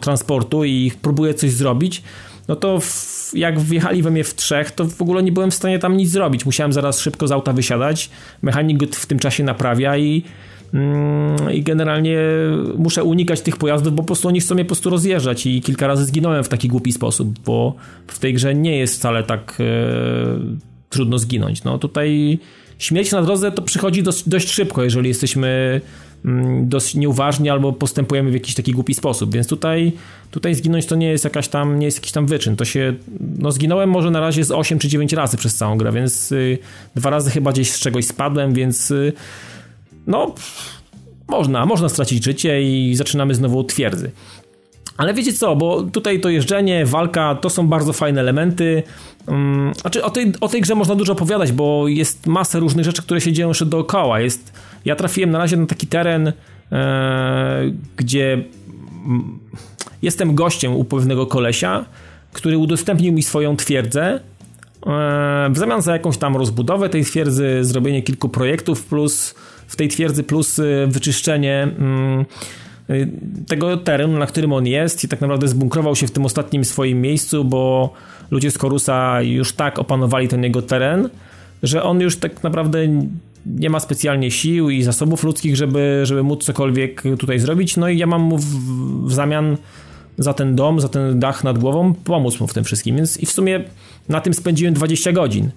transportu 0.00 0.64
i 0.64 0.92
próbuję 1.02 1.34
coś 1.34 1.50
zrobić, 1.50 2.02
no 2.48 2.56
to 2.56 2.80
w, 2.80 3.30
jak 3.34 3.60
wjechali 3.60 4.02
we 4.02 4.10
mnie 4.10 4.24
w 4.24 4.34
trzech, 4.34 4.70
to 4.70 4.84
w 4.84 5.02
ogóle 5.02 5.22
nie 5.22 5.32
byłem 5.32 5.50
w 5.50 5.54
stanie 5.54 5.78
tam 5.78 5.96
nic 5.96 6.10
zrobić. 6.10 6.46
Musiałem 6.46 6.72
zaraz 6.72 7.00
szybko 7.00 7.28
z 7.28 7.32
auta 7.32 7.52
wysiadać, 7.52 8.10
mechanik 8.42 8.96
w 8.96 9.06
tym 9.06 9.18
czasie 9.18 9.44
naprawia 9.44 9.96
i, 9.96 10.22
i 11.52 11.62
generalnie 11.62 12.18
muszę 12.76 13.04
unikać 13.04 13.40
tych 13.40 13.56
pojazdów, 13.56 13.94
bo 13.94 14.02
po 14.02 14.06
prostu 14.06 14.28
oni 14.28 14.40
chcą 14.40 14.54
mnie 14.54 14.64
po 14.64 14.68
prostu 14.68 14.90
rozjeżdżać 14.90 15.46
i 15.46 15.60
kilka 15.60 15.86
razy 15.86 16.04
zginąłem 16.04 16.44
w 16.44 16.48
taki 16.48 16.68
głupi 16.68 16.92
sposób, 16.92 17.38
bo 17.38 17.74
w 18.06 18.18
tej 18.18 18.34
grze 18.34 18.54
nie 18.54 18.76
jest 18.78 18.96
wcale 18.96 19.22
tak 19.22 19.58
e, 19.60 19.64
trudno 20.90 21.18
zginąć. 21.18 21.64
No 21.64 21.78
tutaj 21.78 22.38
śmierć 22.78 23.12
na 23.12 23.22
drodze 23.22 23.52
to 23.52 23.62
przychodzi 23.62 24.02
dość, 24.02 24.28
dość 24.28 24.50
szybko, 24.50 24.84
jeżeli 24.84 25.08
jesteśmy 25.08 25.80
Mm, 26.24 26.68
dość 26.68 26.94
nieuważnie 26.94 27.52
albo 27.52 27.72
postępujemy 27.72 28.30
w 28.30 28.34
jakiś 28.34 28.54
taki 28.54 28.72
głupi 28.72 28.94
sposób, 28.94 29.32
więc 29.32 29.46
tutaj, 29.46 29.92
tutaj 30.30 30.54
zginąć 30.54 30.86
to 30.86 30.96
nie 30.96 31.06
jest 31.06 31.24
jakaś 31.24 31.48
tam, 31.48 31.78
nie 31.78 31.86
jest 31.86 31.98
jakiś 31.98 32.12
tam 32.12 32.26
wyczyn, 32.26 32.56
to 32.56 32.64
się, 32.64 32.94
no 33.38 33.52
zginąłem 33.52 33.90
może 33.90 34.10
na 34.10 34.20
razie 34.20 34.44
z 34.44 34.50
8 34.50 34.78
czy 34.78 34.88
9 34.88 35.12
razy 35.12 35.36
przez 35.36 35.54
całą 35.54 35.78
grę, 35.78 35.92
więc 35.92 36.32
y, 36.32 36.58
dwa 36.94 37.10
razy 37.10 37.30
chyba 37.30 37.52
gdzieś 37.52 37.70
z 37.70 37.78
czegoś 37.78 38.06
spadłem, 38.06 38.54
więc 38.54 38.92
no 40.06 40.34
można, 41.28 41.66
można 41.66 41.88
stracić 41.88 42.24
życie 42.24 42.62
i 42.62 42.94
zaczynamy 42.94 43.34
znowu 43.34 43.58
od 43.58 43.68
twierdzy. 43.68 44.10
Ale 44.96 45.14
wiecie 45.14 45.32
co, 45.32 45.56
bo 45.56 45.82
tutaj 45.82 46.20
to 46.20 46.28
jeżdżenie, 46.28 46.86
walka 46.86 47.34
to 47.34 47.50
są 47.50 47.68
bardzo 47.68 47.92
fajne 47.92 48.20
elementy. 48.20 48.82
Um, 49.26 49.72
znaczy 49.80 50.04
o 50.04 50.10
tej, 50.10 50.32
o 50.40 50.48
tej 50.48 50.60
grze 50.60 50.74
można 50.74 50.94
dużo 50.94 51.12
opowiadać, 51.12 51.52
bo 51.52 51.88
jest 51.88 52.26
masa 52.26 52.58
różnych 52.58 52.84
rzeczy, 52.84 53.02
które 53.02 53.20
się 53.20 53.32
dzieją 53.32 53.48
jeszcze 53.48 53.66
dookoła. 53.66 54.20
Jest 54.20 54.52
ja 54.84 54.96
trafiłem 54.96 55.30
na 55.30 55.38
razie 55.38 55.56
na 55.56 55.66
taki 55.66 55.86
teren, 55.86 56.32
e, 56.72 57.70
gdzie 57.96 58.44
jestem 60.02 60.34
gościem 60.34 60.76
u 60.76 60.84
pewnego 60.84 61.26
kolesia, 61.26 61.84
który 62.32 62.58
udostępnił 62.58 63.12
mi 63.12 63.22
swoją 63.22 63.56
twierdzę 63.56 64.04
e, 64.10 64.20
w 65.50 65.58
zamian 65.58 65.82
za 65.82 65.92
jakąś 65.92 66.18
tam 66.18 66.36
rozbudowę 66.36 66.88
tej 66.88 67.04
twierdzy, 67.04 67.58
zrobienie 67.64 68.02
kilku 68.02 68.28
projektów 68.28 68.84
plus 68.84 69.34
w 69.66 69.76
tej 69.76 69.88
twierdzy 69.88 70.22
plus 70.22 70.58
e, 70.58 70.62
wyczyszczenie 70.86 71.62
mm, 71.62 72.24
e, 72.90 72.94
tego 73.46 73.76
terenu, 73.76 74.18
na 74.18 74.26
którym 74.26 74.52
on 74.52 74.66
jest 74.66 75.04
i 75.04 75.08
tak 75.08 75.20
naprawdę 75.20 75.48
zbunkrował 75.48 75.96
się 75.96 76.06
w 76.06 76.10
tym 76.10 76.24
ostatnim 76.24 76.64
swoim 76.64 77.00
miejscu, 77.00 77.44
bo 77.44 77.92
ludzie 78.30 78.50
z 78.50 78.58
Korusa 78.58 79.22
już 79.22 79.52
tak 79.52 79.78
opanowali 79.78 80.28
ten 80.28 80.44
jego 80.44 80.62
teren, 80.62 81.08
że 81.62 81.82
on 81.82 82.00
już 82.00 82.16
tak 82.16 82.42
naprawdę 82.42 82.78
nie 83.46 83.70
ma 83.70 83.80
specjalnie 83.80 84.30
sił 84.30 84.70
i 84.70 84.82
zasobów 84.82 85.24
ludzkich, 85.24 85.56
żeby, 85.56 86.00
żeby 86.04 86.22
móc 86.22 86.44
cokolwiek 86.44 87.02
tutaj 87.18 87.38
zrobić. 87.38 87.76
No 87.76 87.88
i 87.88 87.98
ja 87.98 88.06
mam 88.06 88.22
mu 88.22 88.38
w, 88.38 88.44
w 89.06 89.12
zamian 89.12 89.56
za 90.18 90.34
ten 90.34 90.56
dom, 90.56 90.80
za 90.80 90.88
ten 90.88 91.20
dach 91.20 91.44
nad 91.44 91.58
głową, 91.58 91.94
pomóc 91.94 92.40
mu 92.40 92.46
w 92.46 92.54
tym 92.54 92.64
wszystkim. 92.64 92.96
Więc 92.96 93.20
i 93.20 93.26
w 93.26 93.32
sumie 93.32 93.64
na 94.08 94.20
tym 94.20 94.34
spędziłem 94.34 94.74
20 94.74 95.12
godzin. 95.12 95.50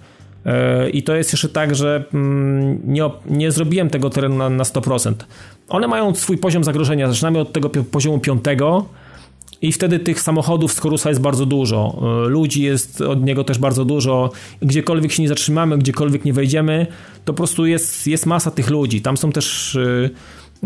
E, 0.47 0.89
I 0.89 1.03
to 1.03 1.15
jest 1.15 1.33
jeszcze 1.33 1.49
tak, 1.49 1.75
że 1.75 2.03
mm, 2.13 2.79
nie, 2.85 3.09
nie 3.25 3.51
zrobiłem 3.51 3.89
tego 3.89 4.09
terenu 4.09 4.35
na, 4.35 4.49
na 4.49 4.63
100%. 4.63 5.13
One 5.69 5.87
mają 5.87 6.15
swój 6.15 6.37
poziom 6.37 6.63
zagrożenia. 6.63 7.07
Zaczynamy 7.07 7.39
od 7.39 7.53
tego 7.53 7.69
poziomu 7.69 8.19
piątego 8.19 8.85
i 9.61 9.71
wtedy 9.71 9.99
tych 9.99 10.21
samochodów 10.21 10.73
z 10.73 10.81
Korusa 10.81 11.09
jest 11.09 11.21
bardzo 11.21 11.45
dużo. 11.45 12.01
E, 12.25 12.29
ludzi 12.29 12.63
jest 12.63 13.01
od 13.01 13.23
niego 13.23 13.43
też 13.43 13.59
bardzo 13.59 13.85
dużo. 13.85 14.31
Gdziekolwiek 14.61 15.11
się 15.11 15.21
nie 15.21 15.29
zatrzymamy, 15.29 15.77
gdziekolwiek 15.77 16.25
nie 16.25 16.33
wejdziemy, 16.33 16.87
to 17.25 17.33
po 17.33 17.37
prostu 17.37 17.65
jest, 17.65 18.07
jest 18.07 18.25
masa 18.25 18.51
tych 18.51 18.69
ludzi. 18.69 19.01
Tam 19.01 19.17
są 19.17 19.31
też 19.31 19.75
e, 19.75 20.09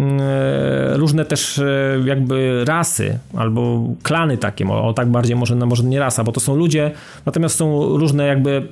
e, 0.02 0.98
różne 0.98 1.26
też 1.26 1.62
jakby 2.06 2.66
rasy 2.66 3.20
albo 3.38 3.84
klany 4.04 4.38
takie, 4.38 4.68
o 4.70 4.94
tak 4.94 5.10
bardziej 5.10 5.36
może, 5.36 5.56
może 5.56 5.84
nie 5.84 6.00
rasa, 6.00 6.24
bo 6.24 6.32
to 6.32 6.40
są 6.40 6.56
ludzie, 6.56 6.92
natomiast 7.26 7.56
są 7.56 7.98
różne 7.98 8.28
jakby 8.28 8.68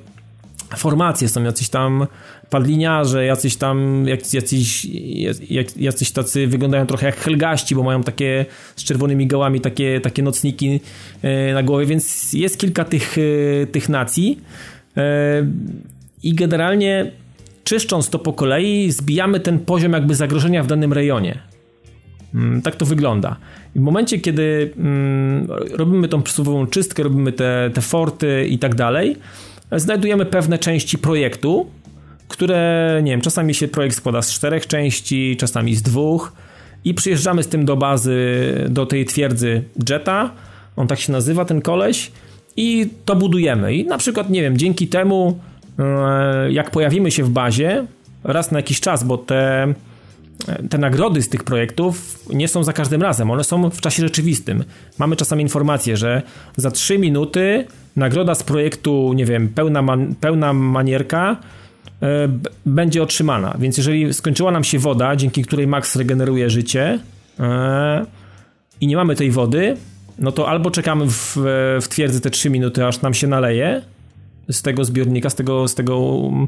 formacje, 0.77 1.29
są 1.29 1.43
jacyś 1.43 1.69
tam 1.69 2.07
padliniarze, 2.49 3.25
jacyś 3.25 3.55
tam, 3.55 4.05
jacyś, 4.33 4.87
jacyś 5.75 6.11
tacy 6.11 6.47
wyglądają 6.47 6.85
trochę 6.85 7.05
jak 7.05 7.15
helgaści, 7.15 7.75
bo 7.75 7.83
mają 7.83 8.03
takie 8.03 8.45
z 8.75 8.83
czerwonymi 8.83 9.27
gałami 9.27 9.61
takie, 9.61 10.01
takie 10.01 10.23
nocniki 10.23 10.79
e, 11.21 11.53
na 11.53 11.63
głowie, 11.63 11.85
więc 11.85 12.33
jest 12.33 12.59
kilka 12.59 12.85
tych, 12.85 13.17
e, 13.17 13.67
tych 13.67 13.89
nacji 13.89 14.39
e, 14.97 15.47
i 16.23 16.33
generalnie 16.33 17.11
czyszcząc 17.63 18.09
to 18.09 18.19
po 18.19 18.33
kolei 18.33 18.91
zbijamy 18.91 19.39
ten 19.39 19.59
poziom 19.59 19.93
jakby 19.93 20.15
zagrożenia 20.15 20.63
w 20.63 20.67
danym 20.67 20.93
rejonie. 20.93 21.39
Mm, 22.35 22.61
tak 22.61 22.75
to 22.75 22.85
wygląda. 22.85 23.35
W 23.75 23.79
momencie, 23.79 24.19
kiedy 24.19 24.73
mm, 24.77 25.47
robimy 25.71 26.07
tą 26.07 26.21
przysłowiową 26.21 26.67
czystkę, 26.67 27.03
robimy 27.03 27.31
te, 27.31 27.69
te 27.73 27.81
forty 27.81 28.47
i 28.49 28.59
tak 28.59 28.75
dalej, 28.75 29.15
znajdujemy 29.71 30.25
pewne 30.25 30.57
części 30.57 30.97
projektu, 30.97 31.67
które, 32.27 32.99
nie 33.03 33.11
wiem, 33.11 33.21
czasami 33.21 33.53
się 33.53 33.67
projekt 33.67 33.95
składa 33.95 34.21
z 34.21 34.31
czterech 34.31 34.67
części, 34.67 35.37
czasami 35.37 35.75
z 35.75 35.81
dwóch 35.81 36.33
i 36.85 36.93
przyjeżdżamy 36.93 37.43
z 37.43 37.47
tym 37.47 37.65
do 37.65 37.77
bazy, 37.77 38.17
do 38.69 38.85
tej 38.85 39.05
twierdzy 39.05 39.63
Jetta, 39.89 40.31
on 40.75 40.87
tak 40.87 40.99
się 40.99 41.11
nazywa, 41.11 41.45
ten 41.45 41.61
koleś, 41.61 42.11
i 42.57 42.89
to 43.05 43.15
budujemy. 43.15 43.75
I 43.75 43.85
na 43.85 43.97
przykład, 43.97 44.29
nie 44.29 44.41
wiem, 44.41 44.57
dzięki 44.57 44.87
temu, 44.87 45.39
e, 45.79 46.51
jak 46.51 46.71
pojawimy 46.71 47.11
się 47.11 47.23
w 47.23 47.29
bazie 47.29 47.85
raz 48.23 48.51
na 48.51 48.59
jakiś 48.59 48.79
czas, 48.79 49.03
bo 49.03 49.17
te, 49.17 49.73
te 50.69 50.77
nagrody 50.77 51.21
z 51.21 51.29
tych 51.29 51.43
projektów 51.43 52.19
nie 52.29 52.47
są 52.47 52.63
za 52.63 52.73
każdym 52.73 53.01
razem, 53.01 53.31
one 53.31 53.43
są 53.43 53.69
w 53.69 53.81
czasie 53.81 54.03
rzeczywistym. 54.03 54.63
Mamy 54.97 55.15
czasami 55.15 55.43
informację, 55.43 55.97
że 55.97 56.21
za 56.57 56.71
3 56.71 56.99
minuty 56.99 57.65
nagroda 57.95 58.35
z 58.35 58.43
projektu, 58.43 59.13
nie 59.13 59.25
wiem, 59.25 59.49
pełna, 59.49 59.81
man, 59.81 60.15
pełna 60.15 60.53
manierka 60.53 61.37
e, 62.01 62.29
będzie 62.65 63.03
otrzymana. 63.03 63.55
Więc 63.59 63.77
jeżeli 63.77 64.13
skończyła 64.13 64.51
nam 64.51 64.63
się 64.63 64.79
woda, 64.79 65.15
dzięki 65.15 65.43
której 65.43 65.67
Max 65.67 65.95
regeneruje 65.95 66.49
życie 66.49 66.99
e, 67.39 68.05
i 68.81 68.87
nie 68.87 68.95
mamy 68.95 69.15
tej 69.15 69.31
wody, 69.31 69.77
no 70.19 70.31
to 70.31 70.49
albo 70.49 70.71
czekamy 70.71 71.05
w, 71.07 71.37
w 71.81 71.87
twierdzy 71.89 72.21
te 72.21 72.29
3 72.29 72.49
minuty, 72.49 72.85
aż 72.85 73.01
nam 73.01 73.13
się 73.13 73.27
naleje, 73.27 73.81
z 74.51 74.61
tego 74.61 74.85
zbiornika, 74.85 75.29
z 75.29 75.35
tego, 75.35 75.67
z 75.67 75.75
tego 75.75 75.99
um, 75.99 76.47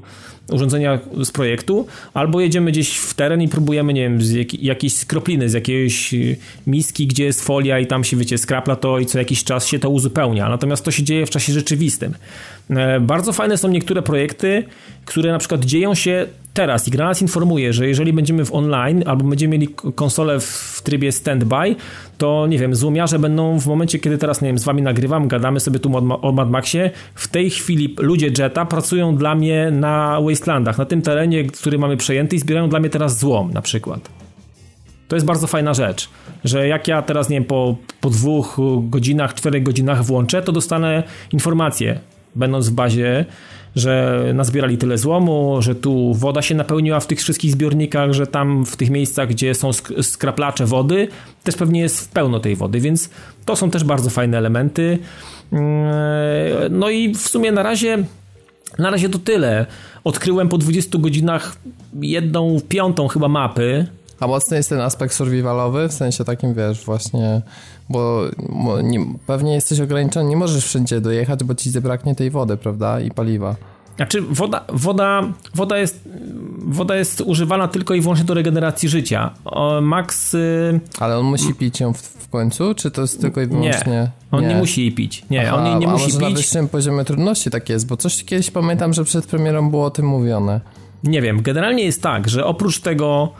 urządzenia 0.51 0.99
z 1.23 1.31
projektu, 1.31 1.87
albo 2.13 2.41
jedziemy 2.41 2.71
gdzieś 2.71 2.97
w 2.97 3.13
teren 3.13 3.41
i 3.41 3.47
próbujemy, 3.47 3.93
nie 3.93 4.01
wiem, 4.01 4.21
z 4.21 4.31
jak, 4.31 4.53
jakiejś 4.53 4.93
skropliny, 4.93 5.49
z 5.49 5.53
jakiejś 5.53 6.13
y, 6.13 6.37
miski, 6.67 7.07
gdzie 7.07 7.23
jest 7.23 7.41
folia 7.41 7.79
i 7.79 7.87
tam 7.87 8.03
się, 8.03 8.17
wiecie, 8.17 8.37
skrapla 8.37 8.75
to 8.75 8.99
i 8.99 9.05
co 9.05 9.19
jakiś 9.19 9.43
czas 9.43 9.67
się 9.67 9.79
to 9.79 9.89
uzupełnia. 9.89 10.49
Natomiast 10.49 10.85
to 10.85 10.91
się 10.91 11.03
dzieje 11.03 11.25
w 11.25 11.29
czasie 11.29 11.53
rzeczywistym. 11.53 12.13
E, 12.71 12.99
bardzo 12.99 13.33
fajne 13.33 13.57
są 13.57 13.67
niektóre 13.67 14.01
projekty, 14.01 14.63
które 15.05 15.31
na 15.31 15.37
przykład 15.37 15.65
dzieją 15.65 15.95
się 15.95 16.27
teraz. 16.53 16.87
I 16.87 16.91
gra 16.91 17.05
nas 17.05 17.21
informuje, 17.21 17.73
że 17.73 17.87
jeżeli 17.87 18.13
będziemy 18.13 18.45
w 18.45 18.53
online 18.53 19.03
albo 19.05 19.23
będziemy 19.23 19.51
mieli 19.51 19.67
konsolę 19.95 20.39
w 20.39 20.81
trybie 20.83 21.11
standby, 21.11 21.75
to 22.17 22.47
nie 22.47 22.59
wiem, 22.59 22.75
złomiarze 22.75 23.19
będą 23.19 23.59
w 23.59 23.67
momencie, 23.67 23.99
kiedy 23.99 24.17
teraz, 24.17 24.41
nie 24.41 24.47
wiem, 24.47 24.57
z 24.57 24.63
wami 24.63 24.81
nagrywam, 24.81 25.27
gadamy 25.27 25.59
sobie 25.59 25.79
tu 25.79 25.91
o 26.21 26.31
Mad 26.31 26.49
Maxie, 26.49 26.91
w 27.15 27.27
tej 27.27 27.49
chwili 27.49 27.95
ludzie 27.99 28.31
Jetta 28.37 28.65
pracują 28.65 29.15
dla 29.15 29.35
mnie 29.35 29.71
na 29.71 30.21
Wastelandach, 30.21 30.77
na 30.77 30.85
tym 30.85 31.01
terenie, 31.01 31.43
który 31.43 31.77
mamy 31.77 31.97
przejęty 31.97 32.35
i 32.35 32.39
zbierają 32.39 32.69
dla 32.69 32.79
mnie 32.79 32.89
teraz 32.89 33.19
złom 33.19 33.53
na 33.53 33.61
przykład. 33.61 34.09
To 35.07 35.15
jest 35.15 35.25
bardzo 35.25 35.47
fajna 35.47 35.73
rzecz, 35.73 36.09
że 36.43 36.67
jak 36.67 36.87
ja 36.87 37.01
teraz, 37.01 37.29
nie 37.29 37.35
wiem, 37.35 37.45
po, 37.45 37.75
po 38.01 38.09
dwóch 38.09 38.57
godzinach, 38.81 39.33
czterech 39.33 39.63
godzinach 39.63 40.03
włączę, 40.05 40.41
to 40.41 40.51
dostanę 40.51 41.03
informację, 41.31 41.99
będąc 42.35 42.69
w 42.69 42.73
bazie, 42.73 43.25
że 43.75 44.23
nazbierali 44.33 44.77
tyle 44.77 44.97
złomu, 44.97 45.57
że 45.61 45.75
tu 45.75 46.13
woda 46.13 46.41
się 46.41 46.55
napełniła 46.55 46.99
w 46.99 47.07
tych 47.07 47.19
wszystkich 47.19 47.51
zbiornikach, 47.51 48.13
że 48.13 48.27
tam 48.27 48.65
w 48.65 48.75
tych 48.75 48.89
miejscach, 48.89 49.29
gdzie 49.29 49.55
są 49.55 49.73
skraplacze 50.01 50.65
wody, 50.65 51.07
też 51.43 51.55
pewnie 51.55 51.81
jest 51.81 52.11
pełno 52.11 52.39
tej 52.39 52.55
wody, 52.55 52.79
więc 52.79 53.09
to 53.45 53.55
są 53.55 53.69
też 53.69 53.83
bardzo 53.83 54.09
fajne 54.09 54.37
elementy. 54.37 54.99
Mm, 55.51 55.93
no 56.69 56.89
i 56.89 57.13
w 57.13 57.21
sumie 57.21 57.51
na 57.51 57.63
razie 57.63 58.03
na 58.79 58.89
razie 58.89 59.09
to 59.09 59.19
tyle. 59.19 59.65
Odkryłem 60.03 60.49
po 60.49 60.57
20 60.57 60.97
godzinach 60.97 61.55
jedną 62.01 62.57
piątą 62.69 63.07
chyba 63.07 63.27
mapy. 63.27 63.87
A 64.19 64.27
mocny 64.27 64.57
jest 64.57 64.69
ten 64.69 64.81
aspekt 64.81 65.13
survivalowy, 65.13 65.87
w 65.87 65.93
sensie 65.93 66.23
takim, 66.23 66.53
wiesz, 66.53 66.85
właśnie 66.85 67.41
bo 67.91 68.23
nie, 68.83 68.99
pewnie 69.27 69.53
jesteś 69.53 69.79
ograniczony, 69.79 70.29
nie 70.29 70.37
możesz 70.37 70.65
wszędzie 70.65 71.01
dojechać, 71.01 71.43
bo 71.43 71.55
ci 71.55 71.71
zabraknie 71.71 72.15
tej 72.15 72.31
wody, 72.31 72.57
prawda, 72.57 72.99
i 72.99 73.11
paliwa. 73.11 73.55
Znaczy 73.95 74.21
woda, 74.21 74.65
woda, 74.69 75.23
woda, 75.55 75.77
jest, 75.77 76.09
woda 76.57 76.95
jest 76.95 77.21
używana 77.21 77.67
tylko 77.67 77.93
i 77.93 78.01
wyłącznie 78.01 78.25
do 78.25 78.33
regeneracji 78.33 78.89
życia. 78.89 79.31
O, 79.45 79.81
Max... 79.81 80.33
Y, 80.33 80.79
Ale 80.99 81.17
on 81.17 81.25
musi 81.25 81.53
pić 81.53 81.79
ją 81.79 81.93
w, 81.93 81.97
w, 82.01 82.29
końcu, 82.29 82.75
czy 82.75 82.91
to 82.91 83.01
jest 83.01 83.21
tylko 83.21 83.41
i 83.41 83.47
wyłącznie... 83.47 83.91
Nie, 83.91 84.11
on 84.31 84.41
nie, 84.41 84.47
nie 84.47 84.55
musi 84.55 84.81
jej 84.81 84.91
pić. 84.91 85.25
Nie, 85.29 85.47
Aha, 85.47 85.57
on 85.57 85.65
jej 85.65 85.75
nie 85.75 85.87
a 85.87 85.91
musi 85.91 86.03
może 86.03 86.17
pić. 86.17 86.29
na 86.29 86.35
wyższym 86.35 86.67
poziomie 86.67 87.03
trudności 87.03 87.49
tak 87.49 87.69
jest, 87.69 87.87
bo 87.87 87.97
coś 87.97 88.23
kiedyś 88.23 88.51
pamiętam, 88.51 88.93
że 88.93 89.03
przed 89.03 89.25
premierą 89.25 89.69
było 89.69 89.85
o 89.85 89.89
tym 89.89 90.05
mówione. 90.05 90.61
Nie 91.03 91.21
wiem, 91.21 91.41
generalnie 91.41 91.83
jest 91.83 92.01
tak, 92.01 92.29
że 92.29 92.45
oprócz 92.45 92.79
tego... 92.79 93.31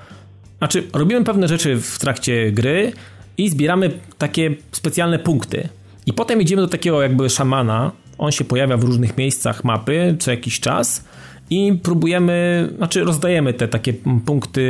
Znaczy, 0.58 0.88
robimy 0.94 1.24
pewne 1.24 1.48
rzeczy 1.48 1.82
w 1.82 2.00
trakcie 2.00 2.52
gry, 2.52 2.94
i 3.42 3.50
zbieramy 3.50 3.92
takie 4.18 4.56
specjalne 4.72 5.20
punkty. 5.20 5.70
I 6.06 6.14
potem 6.14 6.42
idziemy 6.42 6.62
do 6.62 6.68
takiego 6.68 7.02
jakby 7.02 7.30
szamana. 7.30 7.92
On 8.18 8.32
się 8.32 8.44
pojawia 8.44 8.78
w 8.78 8.84
różnych 8.84 9.18
miejscach 9.18 9.64
mapy 9.64 10.16
co 10.20 10.32
jakiś 10.32 10.60
czas 10.60 11.06
i 11.50 11.80
próbujemy, 11.84 12.70
znaczy 12.78 13.04
rozdajemy 13.04 13.54
te 13.54 13.68
takie 13.68 13.94
punkty 14.26 14.64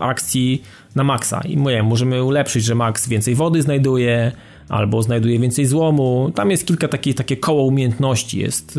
akcji 0.00 0.62
na 0.94 1.04
maksa. 1.04 1.40
I 1.40 1.56
mówię, 1.56 1.82
możemy 1.82 2.24
ulepszyć, 2.24 2.64
że 2.64 2.74
max 2.74 3.08
więcej 3.08 3.34
wody 3.34 3.62
znajduje, 3.62 4.32
albo 4.68 5.02
znajduje 5.02 5.38
więcej 5.38 5.66
złomu. 5.66 6.32
Tam 6.34 6.50
jest 6.50 6.66
kilka 6.66 6.88
takich, 6.88 7.14
takie 7.14 7.36
koło 7.36 7.62
umiejętności. 7.62 8.38
Jest 8.38 8.76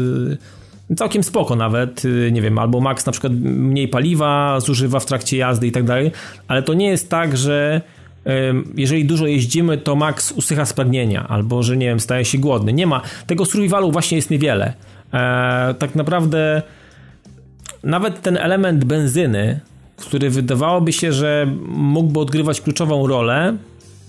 y, 0.90 0.96
całkiem 0.96 1.24
spoko 1.24 1.56
nawet, 1.56 2.06
y, 2.06 2.30
nie 2.32 2.42
wiem, 2.42 2.60
albo 2.60 2.82
max 2.82 3.06
na 3.06 3.12
przykład 3.12 3.34
mniej 3.44 3.88
paliwa 3.88 4.60
zużywa 4.60 5.00
w 5.00 5.06
trakcie 5.06 5.38
jazdy 5.38 5.68
i 5.68 5.72
tak 5.72 5.84
dalej, 5.84 6.12
ale 6.48 6.64
to 6.64 6.74
nie 6.74 6.88
jest 6.88 7.10
tak, 7.10 7.38
że 7.38 7.82
jeżeli 8.76 9.06
dużo 9.06 9.28
jeździmy, 9.28 9.78
to 9.78 9.96
Max 9.96 10.32
usycha 10.32 10.66
z 10.66 10.74
albo 11.28 11.64
że 11.64 11.78
nie 11.78 11.86
wiem, 11.86 12.00
staje 12.00 12.26
się 12.26 12.38
głodny. 12.38 12.74
Nie 12.74 12.88
ma. 12.88 13.02
Tego 13.28 13.46
survivalu 13.46 13.92
właśnie 13.92 14.18
jest 14.18 14.30
niewiele. 14.30 14.74
E, 15.14 15.76
tak 15.80 15.96
naprawdę 15.96 16.62
nawet 17.84 18.22
ten 18.22 18.38
element 18.38 18.86
benzyny, 18.86 19.60
który 19.98 20.30
wydawałoby 20.30 20.94
się, 20.94 21.14
że 21.14 21.48
mógłby 21.68 22.20
odgrywać 22.20 22.62
kluczową 22.62 23.08
rolę, 23.08 23.58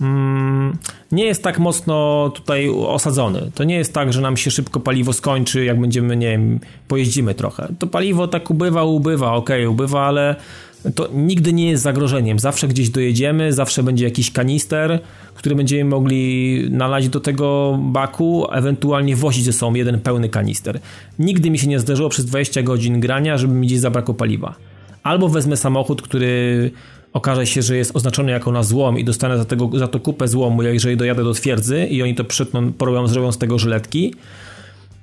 mm, 0.00 0.78
nie 1.12 1.24
jest 1.24 1.42
tak 1.42 1.58
mocno 1.58 2.30
tutaj 2.34 2.68
osadzony. 2.68 3.50
To 3.54 3.64
nie 3.64 3.76
jest 3.76 3.94
tak, 3.94 4.12
że 4.12 4.20
nam 4.20 4.36
się 4.36 4.50
szybko 4.50 4.80
paliwo 4.80 5.12
skończy, 5.12 5.64
jak 5.64 5.80
będziemy, 5.80 6.16
nie 6.16 6.28
wiem, 6.28 6.60
pojeździmy 6.88 7.34
trochę. 7.34 7.68
To 7.78 7.86
paliwo 7.86 8.28
tak 8.28 8.50
ubywa, 8.50 8.84
ubywa, 8.84 9.32
ok, 9.32 9.50
ubywa, 9.68 10.06
ale 10.06 10.36
to 10.94 11.08
nigdy 11.14 11.52
nie 11.52 11.70
jest 11.70 11.82
zagrożeniem. 11.82 12.38
Zawsze 12.38 12.68
gdzieś 12.68 12.90
dojedziemy, 12.90 13.52
zawsze 13.52 13.82
będzie 13.82 14.04
jakiś 14.04 14.30
kanister, 14.30 15.00
który 15.34 15.54
będziemy 15.54 15.90
mogli 15.90 16.66
nalać 16.70 17.08
do 17.08 17.20
tego 17.20 17.78
baku, 17.82 18.46
ewentualnie 18.52 19.16
wozić 19.16 19.44
ze 19.44 19.52
sobą 19.52 19.74
jeden 19.74 20.00
pełny 20.00 20.28
kanister. 20.28 20.80
Nigdy 21.18 21.50
mi 21.50 21.58
się 21.58 21.66
nie 21.66 21.78
zdarzyło 21.78 22.08
przez 22.08 22.24
20 22.24 22.62
godzin 22.62 23.00
grania, 23.00 23.38
żeby 23.38 23.54
mi 23.54 23.66
gdzieś 23.66 23.80
zabrakło 23.80 24.14
paliwa. 24.14 24.54
Albo 25.02 25.28
wezmę 25.28 25.56
samochód, 25.56 26.02
który 26.02 26.70
okaże 27.12 27.46
się, 27.46 27.62
że 27.62 27.76
jest 27.76 27.96
oznaczony 27.96 28.32
jako 28.32 28.52
na 28.52 28.62
złom 28.62 28.98
i 28.98 29.04
dostanę 29.04 29.38
za, 29.38 29.44
tego, 29.44 29.70
za 29.78 29.88
to 29.88 30.00
kupę 30.00 30.28
złomu, 30.28 30.62
jeżeli 30.62 30.96
dojadę 30.96 31.24
do 31.24 31.34
twierdzy 31.34 31.86
i 31.86 32.02
oni 32.02 32.14
to 32.14 32.24
przytną, 32.24 32.72
porobią, 32.72 33.06
zrobią 33.06 33.32
z 33.32 33.38
tego 33.38 33.58
żyletki. 33.58 34.14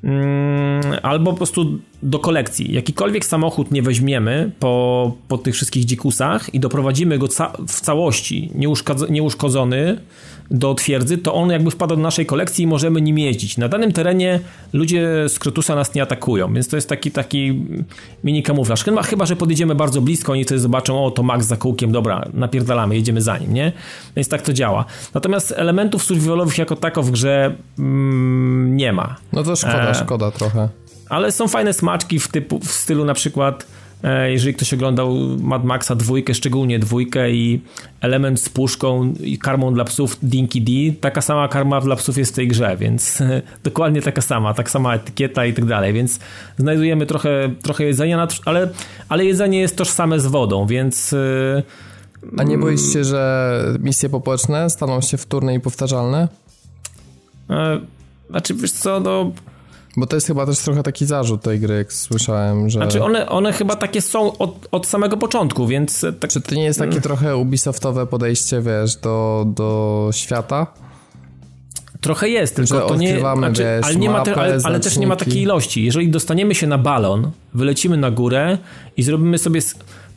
Mm, 0.03 0.81
albo 1.03 1.31
po 1.31 1.37
prostu 1.37 1.79
do 2.03 2.19
kolekcji. 2.19 2.73
Jakikolwiek 2.73 3.25
samochód 3.25 3.71
nie 3.71 3.81
weźmiemy 3.81 4.51
po, 4.59 5.15
po 5.27 5.37
tych 5.37 5.55
wszystkich 5.55 5.85
dzikusach 5.85 6.53
i 6.53 6.59
doprowadzimy 6.59 7.17
go 7.17 7.27
ca 7.27 7.53
w 7.67 7.81
całości 7.81 8.51
nieuszkodzony 9.09 9.99
do 10.51 10.73
twierdzy, 10.73 11.17
to 11.17 11.33
on 11.33 11.49
jakby 11.49 11.71
wpada 11.71 11.95
do 11.95 12.01
naszej 12.01 12.25
kolekcji 12.25 12.63
i 12.63 12.67
możemy 12.67 13.01
nim 13.01 13.19
jeździć. 13.19 13.57
Na 13.57 13.67
danym 13.67 13.91
terenie 13.91 14.39
ludzie 14.73 15.29
z 15.29 15.39
Krotusa 15.39 15.75
nas 15.75 15.93
nie 15.93 16.01
atakują, 16.01 16.53
więc 16.53 16.67
to 16.67 16.75
jest 16.75 16.89
taki 16.89 17.11
taki 17.11 17.65
mini 18.23 18.43
kamuflaż. 18.43 18.83
Chyba, 18.83 19.03
chyba 19.03 19.25
że 19.25 19.35
podjedziemy 19.35 19.75
bardzo 19.75 20.01
blisko, 20.01 20.31
oni 20.31 20.43
wtedy 20.43 20.59
zobaczą, 20.59 21.05
o 21.05 21.11
to 21.11 21.23
Max 21.23 21.45
za 21.45 21.57
kółkiem, 21.57 21.91
dobra, 21.91 22.27
napierdalamy, 22.33 22.95
jedziemy 22.95 23.21
za 23.21 23.37
nim, 23.37 23.53
nie? 23.53 23.71
Więc 24.15 24.29
tak 24.29 24.41
to 24.41 24.53
działa. 24.53 24.85
Natomiast 25.13 25.53
elementów 25.57 26.03
survivalowych 26.03 26.57
jako 26.57 26.75
tako 26.75 27.03
w 27.03 27.11
grze 27.11 27.55
mm, 27.79 28.77
nie 28.77 28.93
ma. 28.93 29.15
No 29.33 29.43
to 29.43 29.55
szkoda, 29.55 29.89
e, 29.89 29.95
szkoda 29.95 30.31
trochę. 30.31 30.69
Ale 31.09 31.31
są 31.31 31.47
fajne 31.47 31.73
smaczki 31.73 32.19
w, 32.19 32.27
typu, 32.27 32.59
w 32.59 32.71
stylu 32.71 33.05
na 33.05 33.13
przykład 33.13 33.65
jeżeli 34.27 34.53
ktoś 34.53 34.73
oglądał 34.73 35.15
Mad 35.41 35.63
Maxa 35.63 35.95
dwójkę, 35.95 36.33
szczególnie 36.33 36.79
dwójkę 36.79 37.31
i 37.31 37.61
element 38.01 38.39
z 38.39 38.49
puszką 38.49 39.13
i 39.19 39.37
karmą 39.37 39.73
dla 39.73 39.83
psów 39.83 40.17
Dinky 40.23 40.61
D, 40.61 40.71
taka 41.01 41.21
sama 41.21 41.47
karma 41.47 41.81
dla 41.81 41.95
psów 41.95 42.17
jest 42.17 42.31
w 42.31 42.35
tej 42.35 42.47
grze, 42.47 42.77
więc 42.77 43.23
dokładnie 43.63 44.01
taka 44.01 44.21
sama, 44.21 44.53
tak 44.53 44.69
sama 44.69 44.95
etykieta 44.95 45.45
i 45.45 45.53
tak 45.53 45.65
dalej, 45.65 45.93
więc 45.93 46.19
znajdujemy 46.57 47.05
trochę, 47.05 47.49
trochę 47.61 47.83
jedzenia, 47.83 48.27
ale, 48.45 48.69
ale 49.09 49.25
jedzenie 49.25 49.59
jest 49.59 49.75
tożsame 49.75 50.19
z 50.19 50.25
wodą, 50.25 50.67
więc... 50.67 51.13
E, 51.13 51.63
A 52.37 52.43
nie 52.43 52.57
boisz 52.57 52.93
się, 52.93 53.03
że 53.03 53.61
misje 53.79 54.09
poboczne 54.09 54.69
staną 54.69 55.01
się 55.01 55.17
wtórne 55.17 55.55
i 55.55 55.59
powtarzalne? 55.59 56.27
E, 57.49 57.79
znaczy, 58.29 58.53
wiesz 58.53 58.71
co, 58.71 58.99
no 58.99 59.31
bo 59.97 60.05
to 60.05 60.15
jest 60.15 60.27
chyba 60.27 60.45
też 60.45 60.59
trochę 60.59 60.83
taki 60.83 61.05
zarzut 61.05 61.41
tej 61.41 61.59
gry, 61.59 61.75
jak 61.75 61.93
słyszałem, 61.93 62.69
że... 62.69 62.79
Znaczy 62.79 63.03
one, 63.03 63.29
one 63.29 63.53
chyba 63.53 63.75
takie 63.75 64.01
są 64.01 64.37
od, 64.37 64.67
od 64.71 64.87
samego 64.87 65.17
początku, 65.17 65.67
więc... 65.67 66.05
Tak... 66.19 66.31
Czy 66.31 66.41
to 66.41 66.55
nie 66.55 66.63
jest 66.63 66.79
takie 66.79 66.91
mm. 66.91 67.03
trochę 67.03 67.37
Ubisoftowe 67.37 68.07
podejście, 68.07 68.61
wiesz, 68.61 68.95
do, 68.95 69.45
do 69.47 70.09
świata? 70.13 70.67
Trochę 72.01 72.29
jest, 72.29 72.55
tylko 72.55 72.75
że 72.75 72.81
to 72.81 72.95
nie... 72.95 73.19
Znaczy, 73.19 73.63
wiesz, 73.63 73.85
ale, 73.85 73.95
nie 73.95 74.09
ma 74.09 74.21
te, 74.21 74.35
ale, 74.35 74.57
ale, 74.63 74.79
też 74.79 74.97
nie 74.97 75.07
ma 75.07 75.15
takiej 75.15 75.41
ilości. 75.41 75.85
Jeżeli 75.85 76.09
dostaniemy 76.09 76.55
się 76.55 76.67
na 76.67 76.77
balon, 76.77 77.31
wylecimy 77.53 77.97
na 77.97 78.11
górę 78.11 78.57
i 78.97 79.03
zrobimy 79.03 79.37
sobie 79.37 79.61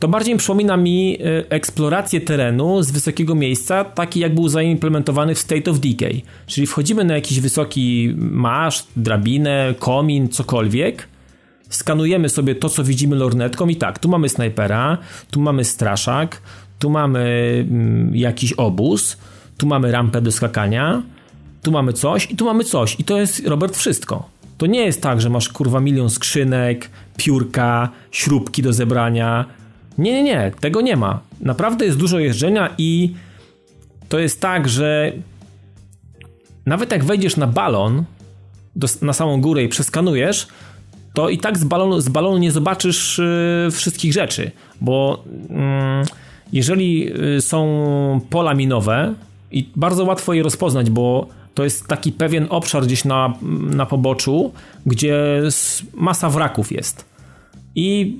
to 0.01 0.07
bardziej 0.07 0.37
przypomina 0.37 0.77
mi 0.77 1.17
e, 1.21 1.49
eksplorację 1.49 2.21
terenu 2.21 2.83
z 2.83 2.91
wysokiego 2.91 3.35
miejsca, 3.35 3.85
taki 3.85 4.19
jak 4.19 4.35
był 4.35 4.47
zaimplementowany 4.47 5.35
w 5.35 5.39
State 5.39 5.71
of 5.71 5.79
Decay. 5.79 6.21
Czyli 6.47 6.67
wchodzimy 6.67 7.03
na 7.03 7.15
jakiś 7.15 7.39
wysoki 7.39 8.13
maszt, 8.17 8.87
drabinę, 8.95 9.73
komin, 9.79 10.29
cokolwiek, 10.29 11.07
skanujemy 11.69 12.29
sobie 12.29 12.55
to, 12.55 12.69
co 12.69 12.83
widzimy 12.83 13.15
lornetką 13.15 13.67
i 13.67 13.75
tak, 13.75 13.99
tu 13.99 14.09
mamy 14.09 14.29
snajpera, 14.29 14.97
tu 15.31 15.41
mamy 15.41 15.65
straszak, 15.65 16.41
tu 16.79 16.89
mamy 16.89 17.65
mm, 17.69 18.15
jakiś 18.15 18.53
obóz, 18.53 19.17
tu 19.57 19.67
mamy 19.67 19.91
rampę 19.91 20.21
do 20.21 20.31
skakania, 20.31 21.01
tu 21.63 21.71
mamy 21.71 21.93
coś 21.93 22.31
i 22.31 22.35
tu 22.35 22.45
mamy 22.45 22.63
coś. 22.63 22.99
I 22.99 23.03
to 23.03 23.19
jest, 23.19 23.47
Robert, 23.47 23.77
wszystko. 23.77 24.29
To 24.57 24.65
nie 24.65 24.85
jest 24.85 25.01
tak, 25.01 25.21
że 25.21 25.29
masz 25.29 25.49
kurwa 25.49 25.79
milion 25.79 26.09
skrzynek, 26.09 26.89
piórka, 27.17 27.89
śrubki 28.11 28.61
do 28.61 28.73
zebrania, 28.73 29.60
nie, 29.97 30.13
nie, 30.13 30.23
nie, 30.23 30.51
tego 30.59 30.81
nie 30.81 30.95
ma. 30.95 31.19
Naprawdę 31.41 31.85
jest 31.85 31.97
dużo 31.97 32.19
jeżdżenia 32.19 32.69
i 32.77 33.13
to 34.09 34.19
jest 34.19 34.41
tak, 34.41 34.69
że 34.69 35.11
nawet 36.65 36.91
jak 36.91 37.03
wejdziesz 37.03 37.37
na 37.37 37.47
balon, 37.47 38.03
do, 38.75 38.87
na 39.01 39.13
samą 39.13 39.41
górę 39.41 39.63
i 39.63 39.67
przeskanujesz, 39.67 40.47
to 41.13 41.29
i 41.29 41.37
tak 41.37 41.57
z 41.57 41.63
balonu, 41.63 42.01
z 42.01 42.09
balonu 42.09 42.37
nie 42.37 42.51
zobaczysz 42.51 43.17
yy, 43.65 43.71
wszystkich 43.71 44.13
rzeczy, 44.13 44.51
bo 44.81 45.23
yy, 45.49 45.55
jeżeli 46.53 47.05
yy, 47.05 47.41
są 47.41 48.21
pola 48.29 48.53
minowe 48.53 49.13
i 49.51 49.69
bardzo 49.75 50.05
łatwo 50.05 50.33
je 50.33 50.43
rozpoznać, 50.43 50.89
bo 50.89 51.27
to 51.53 51.63
jest 51.63 51.87
taki 51.87 52.11
pewien 52.11 52.47
obszar 52.49 52.83
gdzieś 52.83 53.05
na, 53.05 53.33
na 53.61 53.85
poboczu, 53.85 54.51
gdzie 54.85 55.41
masa 55.93 56.29
wraków 56.29 56.71
jest. 56.71 57.10
I 57.75 58.17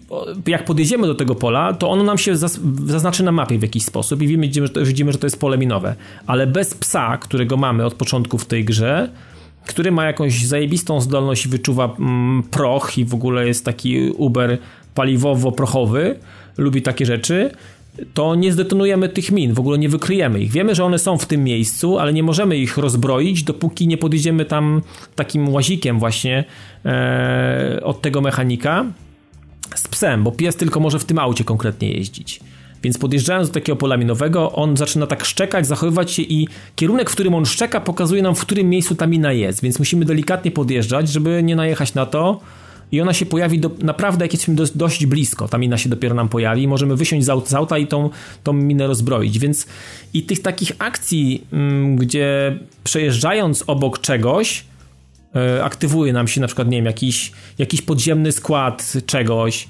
jak 0.48 0.66
podjedziemy 0.66 1.08
do 1.08 1.16
tego 1.16 1.36
pola, 1.36 1.74
to 1.74 1.90
ono 1.90 2.04
nam 2.04 2.18
się 2.18 2.38
zaznaczy 2.86 3.24
na 3.24 3.32
mapie 3.32 3.60
w 3.60 3.62
jakiś 3.62 3.86
sposób 3.86 4.22
i 4.22 4.52
to, 4.74 4.86
widzimy, 4.86 5.12
że 5.12 5.18
to 5.18 5.28
jest 5.28 5.40
pole 5.40 5.58
minowe. 5.58 5.96
Ale 6.28 6.48
bez 6.48 6.74
psa, 6.74 7.18
którego 7.18 7.58
mamy 7.58 7.86
od 7.86 7.94
początku 7.94 8.38
w 8.38 8.46
tej 8.46 8.66
grze, 8.66 9.10
który 9.66 9.92
ma 9.92 10.06
jakąś 10.06 10.46
zajebistą 10.46 11.02
zdolność 11.02 11.46
i 11.46 11.50
wyczuwa 11.50 11.96
mm, 12.00 12.44
proch 12.44 12.98
i 12.98 13.06
w 13.06 13.14
ogóle 13.14 13.48
jest 13.48 13.66
taki 13.66 14.10
Uber 14.10 14.58
paliwowo-prochowy, 14.96 16.16
lubi 16.58 16.82
takie 16.82 17.06
rzeczy, 17.06 17.52
to 18.14 18.36
nie 18.36 18.54
zdetonujemy 18.54 19.10
tych 19.10 19.32
min, 19.32 19.54
w 19.54 19.60
ogóle 19.60 19.78
nie 19.78 19.90
wykryjemy 19.90 20.40
ich. 20.40 20.52
Wiemy, 20.52 20.76
że 20.76 20.86
one 20.86 21.00
są 21.00 21.18
w 21.18 21.26
tym 21.26 21.44
miejscu, 21.44 22.00
ale 22.00 22.14
nie 22.14 22.24
możemy 22.24 22.58
ich 22.58 22.78
rozbroić, 22.78 23.44
dopóki 23.44 23.88
nie 23.88 23.98
podjedziemy 23.98 24.46
tam 24.46 24.82
takim 25.16 25.50
łazikiem 25.50 26.00
właśnie 26.00 26.44
e, 26.86 27.80
od 27.84 28.02
tego 28.02 28.22
mechanika 28.22 28.86
psem, 30.02 30.24
bo 30.24 30.32
pies 30.32 30.56
tylko 30.56 30.80
może 30.80 31.00
w 31.00 31.06
tym 31.06 31.20
aucie 31.20 31.44
konkretnie 31.44 31.92
jeździć. 31.92 32.40
Więc 32.84 32.98
podjeżdżając 32.98 33.48
do 33.48 33.54
takiego 33.54 33.76
pola 33.76 33.98
minowego, 33.98 34.52
on 34.52 34.78
zaczyna 34.78 35.08
tak 35.08 35.26
szczekać, 35.26 35.68
zachowywać 35.68 36.12
się 36.12 36.22
i 36.22 36.48
kierunek, 36.76 37.10
w 37.10 37.14
którym 37.14 37.34
on 37.34 37.46
szczeka, 37.46 37.82
pokazuje 37.82 38.22
nam, 38.22 38.36
w 38.36 38.42
którym 38.42 38.70
miejscu 38.70 38.96
ta 38.96 39.08
mina 39.08 39.34
jest. 39.34 39.62
Więc 39.62 39.80
musimy 39.80 40.06
delikatnie 40.06 40.52
podjeżdżać, 40.52 41.10
żeby 41.10 41.44
nie 41.44 41.56
najechać 41.56 41.94
na 41.94 42.06
to. 42.06 42.40
I 42.92 43.02
ona 43.02 43.14
się 43.14 43.26
pojawi 43.26 43.60
do, 43.60 43.72
naprawdę, 43.82 44.26
jak 44.26 44.34
jesteśmy 44.34 44.56
do, 44.56 44.66
dość 44.76 45.06
blisko. 45.06 45.48
Ta 45.48 45.58
mina 45.58 45.78
się 45.78 45.90
dopiero 45.90 46.16
nam 46.16 46.30
pojawi. 46.30 46.68
Możemy 46.68 46.96
wysiąść 46.96 47.26
z, 47.26 47.50
z 47.50 47.54
auta 47.54 47.78
i 47.78 47.88
tą, 47.88 48.10
tą 48.44 48.54
minę 48.54 48.88
rozbroić. 48.88 49.40
Więc 49.40 49.68
i 50.14 50.24
tych 50.24 50.42
takich 50.42 50.72
akcji, 50.80 51.44
mm, 51.54 51.96
gdzie 51.96 52.60
przejeżdżając 52.84 53.64
obok 53.68 54.00
czegoś, 54.00 54.64
E, 55.36 55.64
aktywuje 55.64 56.14
nam 56.14 56.28
się 56.28 56.42
na 56.42 56.48
przykład, 56.48 56.68
nie 56.68 56.78
wiem, 56.78 56.86
jakiś, 56.86 57.32
jakiś 57.58 57.82
podziemny 57.82 58.32
skład 58.32 58.94
czegoś, 59.06 59.68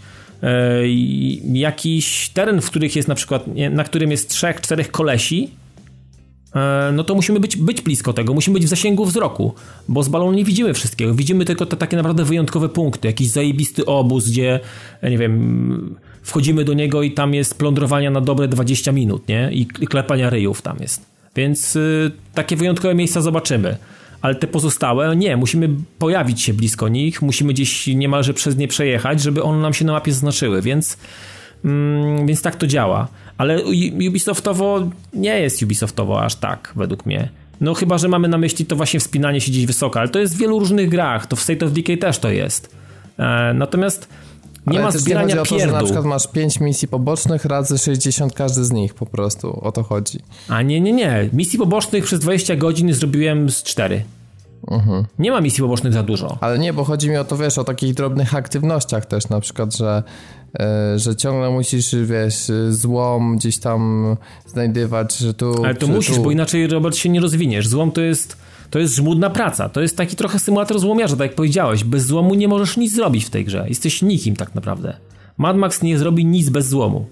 jakiś 1.53 2.29
teren, 2.29 2.61
w 2.61 2.69
których 2.69 2.95
jest 2.95 3.07
na 3.07 3.15
przykład, 3.15 3.45
na 3.71 3.83
którym 3.83 4.11
jest 4.11 4.29
trzech, 4.29 4.61
czterech 4.61 4.91
kolesi, 4.91 5.51
e, 6.55 6.91
no 6.93 7.03
to 7.03 7.15
musimy 7.15 7.39
być, 7.39 7.57
być 7.57 7.81
blisko 7.81 8.13
tego, 8.13 8.33
musimy 8.33 8.53
być 8.53 8.65
w 8.65 8.69
zasięgu 8.69 9.05
wzroku, 9.05 9.53
bo 9.87 10.03
z 10.03 10.09
balonu 10.09 10.31
nie 10.31 10.45
widzimy 10.45 10.73
wszystkiego, 10.73 11.13
widzimy 11.13 11.45
tylko 11.45 11.65
te 11.65 11.77
takie 11.77 11.97
naprawdę 11.97 12.23
wyjątkowe 12.23 12.69
punkty, 12.69 13.07
jakiś 13.07 13.27
zajebisty 13.27 13.85
obóz, 13.85 14.29
gdzie, 14.29 14.59
nie 15.03 15.17
wiem, 15.17 15.95
wchodzimy 16.21 16.65
do 16.65 16.73
niego 16.73 17.03
i 17.03 17.11
tam 17.11 17.33
jest 17.33 17.57
plądrowania 17.57 18.11
na 18.11 18.21
dobre 18.21 18.47
20 18.47 18.91
minut, 18.91 19.27
nie? 19.27 19.49
I 19.51 19.65
klepania 19.65 20.29
ryjów 20.29 20.61
tam 20.61 20.77
jest. 20.79 21.05
Więc 21.35 21.75
y, 21.75 22.11
takie 22.33 22.55
wyjątkowe 22.55 22.95
miejsca 22.95 23.21
zobaczymy 23.21 23.77
ale 24.21 24.35
te 24.35 24.47
pozostałe 24.47 25.15
nie, 25.15 25.37
musimy 25.37 25.69
pojawić 25.99 26.41
się 26.41 26.53
blisko 26.53 26.87
nich, 26.87 27.21
musimy 27.21 27.53
gdzieś 27.53 27.87
niemalże 27.87 28.33
przez 28.33 28.57
nie 28.57 28.67
przejechać, 28.67 29.21
żeby 29.21 29.43
one 29.43 29.61
nam 29.61 29.73
się 29.73 29.85
na 29.85 29.93
mapie 29.93 30.13
zaznaczyły, 30.13 30.61
więc, 30.61 30.97
mm, 31.65 32.27
więc 32.27 32.41
tak 32.41 32.55
to 32.55 32.67
działa. 32.67 33.07
Ale 33.37 33.63
Ubisoftowo 34.07 34.89
nie 35.13 35.39
jest 35.39 35.63
Ubisoftowo 35.63 36.23
aż 36.23 36.35
tak, 36.35 36.73
według 36.75 37.05
mnie. 37.05 37.29
No 37.61 37.73
chyba, 37.73 37.97
że 37.97 38.07
mamy 38.07 38.27
na 38.27 38.37
myśli 38.37 38.65
to 38.65 38.75
właśnie 38.75 38.99
wspinanie 38.99 39.41
się 39.41 39.51
gdzieś 39.51 39.65
wysoko, 39.65 39.99
ale 39.99 40.09
to 40.09 40.19
jest 40.19 40.35
w 40.35 40.37
wielu 40.37 40.59
różnych 40.59 40.89
grach, 40.89 41.25
to 41.25 41.35
w 41.35 41.41
State 41.41 41.65
of 41.65 41.71
Decay 41.71 41.97
też 41.97 42.19
to 42.19 42.31
jest. 42.31 42.75
E, 43.19 43.53
natomiast 43.53 44.09
nie 44.67 44.77
ale 44.77 44.85
ma 44.85 44.91
zbierania 44.91 45.35
nie 45.35 45.41
to, 45.41 45.59
że 45.59 45.67
na 45.67 45.83
przykład 45.83 46.05
masz 46.05 46.27
5 46.27 46.59
misji 46.59 46.87
pobocznych 46.87 47.45
razy 47.45 47.77
60 47.77 48.33
każdy 48.33 48.65
z 48.65 48.71
nich 48.71 48.93
po 48.93 49.05
prostu, 49.05 49.59
o 49.61 49.71
to 49.71 49.83
chodzi. 49.83 50.19
A 50.47 50.61
nie, 50.61 50.81
nie, 50.81 50.93
nie. 50.93 51.29
Misji 51.33 51.59
pobocznych 51.59 52.03
przez 52.03 52.19
20 52.19 52.55
godzin 52.55 52.93
zrobiłem 52.93 53.49
z 53.49 53.63
4. 53.63 54.03
Mhm. 54.67 55.05
Nie 55.19 55.31
ma 55.31 55.41
misji 55.41 55.61
pobocznych 55.61 55.93
za 55.93 56.03
dużo. 56.03 56.37
Ale 56.41 56.59
nie, 56.59 56.73
bo 56.73 56.83
chodzi 56.83 57.09
mi 57.09 57.17
o 57.17 57.23
to, 57.23 57.37
wiesz, 57.37 57.57
o 57.57 57.63
takich 57.63 57.93
drobnych 57.93 58.35
aktywnościach 58.35 59.05
też, 59.05 59.29
na 59.29 59.39
przykład, 59.39 59.75
że, 59.75 60.03
e, 60.59 60.99
że 60.99 61.15
ciągle 61.15 61.49
musisz, 61.49 61.95
wiesz, 62.03 62.51
złom 62.69 63.37
gdzieś 63.37 63.59
tam 63.59 64.15
znajdywać, 64.45 65.17
że 65.17 65.33
tu... 65.33 65.65
Ale 65.65 65.75
to 65.75 65.87
musisz, 65.87 66.15
tu. 66.15 66.23
bo 66.23 66.31
inaczej, 66.31 66.67
Robert, 66.67 66.95
się 66.95 67.09
nie 67.09 67.19
rozwiniesz. 67.19 67.67
Złom 67.67 67.91
to 67.91 68.01
jest 68.01 68.37
to 68.71 68.79
jest 68.79 68.95
żmudna 68.95 69.29
praca. 69.29 69.69
To 69.69 69.81
jest 69.81 69.97
taki 69.97 70.15
trochę 70.15 70.39
symulator 70.39 70.79
złomiarza, 70.79 71.15
tak 71.15 71.27
jak 71.27 71.35
powiedziałeś. 71.35 71.83
Bez 71.83 72.05
złomu 72.05 72.35
nie 72.35 72.47
możesz 72.47 72.77
nic 72.77 72.93
zrobić 72.93 73.25
w 73.25 73.29
tej 73.29 73.45
grze. 73.45 73.65
Jesteś 73.69 74.01
nikim 74.01 74.35
tak 74.35 74.55
naprawdę. 74.55 74.97
Mad 75.37 75.57
Max 75.57 75.81
nie 75.81 75.97
zrobi 75.97 76.25
nic 76.25 76.49
bez 76.49 76.67
złomu. 76.67 77.05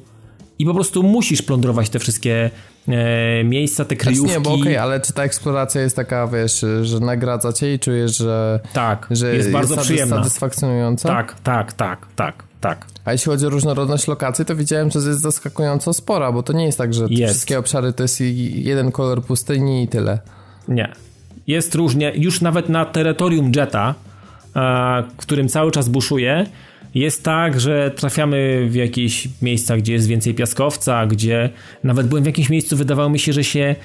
I 0.59 0.65
po 0.65 0.73
prostu 0.73 1.03
musisz 1.03 1.41
plądrować 1.41 1.89
te 1.89 1.99
wszystkie 1.99 2.49
e, 2.87 3.43
miejsca, 3.43 3.85
te 3.85 3.95
kryjówki. 3.95 4.33
Znaczy 4.33 4.39
nie, 4.39 4.43
bo 4.43 4.49
okej, 4.49 4.61
okay, 4.61 4.81
ale 4.81 4.99
czy 4.99 5.13
ta 5.13 5.23
eksploracja 5.23 5.81
jest 5.81 5.95
taka, 5.95 6.27
wiesz, 6.27 6.65
że 6.81 6.99
nagradza 6.99 7.53
cię 7.53 7.73
i 7.73 7.79
czujesz, 7.79 8.17
że... 8.17 8.59
Tak, 8.73 9.07
że 9.11 9.35
jest 9.35 9.51
bardzo 9.51 9.73
jest 9.73 9.85
przyjemna. 9.85 10.17
satysfakcjonująca? 10.17 11.09
Tak, 11.09 11.39
tak, 11.39 11.73
tak, 11.73 12.07
tak, 12.15 12.43
tak. 12.61 12.85
A 13.05 13.11
jeśli 13.11 13.31
chodzi 13.31 13.45
o 13.45 13.49
różnorodność 13.49 14.07
lokacji, 14.07 14.45
to 14.45 14.55
widziałem, 14.55 14.91
że 14.91 14.99
jest 14.99 15.21
zaskakująco 15.21 15.93
spora, 15.93 16.31
bo 16.31 16.43
to 16.43 16.53
nie 16.53 16.65
jest 16.65 16.77
tak, 16.77 16.93
że 16.93 17.07
wszystkie 17.07 17.59
obszary 17.59 17.93
to 17.93 18.03
jest 18.03 18.21
jeden 18.53 18.91
kolor 18.91 19.23
pustyni 19.23 19.83
i 19.83 19.87
tyle. 19.87 20.19
Nie, 20.67 20.93
jest 21.49 21.75
różnie, 21.75 22.11
już 22.15 22.41
nawet 22.41 22.69
na 22.69 22.85
terytorium 22.85 23.51
Jetta 23.55 23.95
w 25.17 25.17
którym 25.17 25.47
cały 25.47 25.71
czas 25.71 25.89
buszuje, 25.89 26.45
jest 26.95 27.23
tak, 27.23 27.59
że 27.59 27.91
trafiamy 27.91 28.67
w 28.69 28.75
jakieś 28.75 29.27
miejsca, 29.41 29.77
gdzie 29.77 29.93
jest 29.93 30.07
więcej 30.07 30.33
piaskowca, 30.33 31.05
gdzie 31.05 31.49
nawet 31.83 32.07
byłem 32.07 32.23
w 32.23 32.27
jakimś 32.27 32.49
miejscu, 32.49 32.77
wydawało 32.77 33.09
mi 33.09 33.19
się, 33.19 33.33
że 33.33 33.43
się 33.43 33.75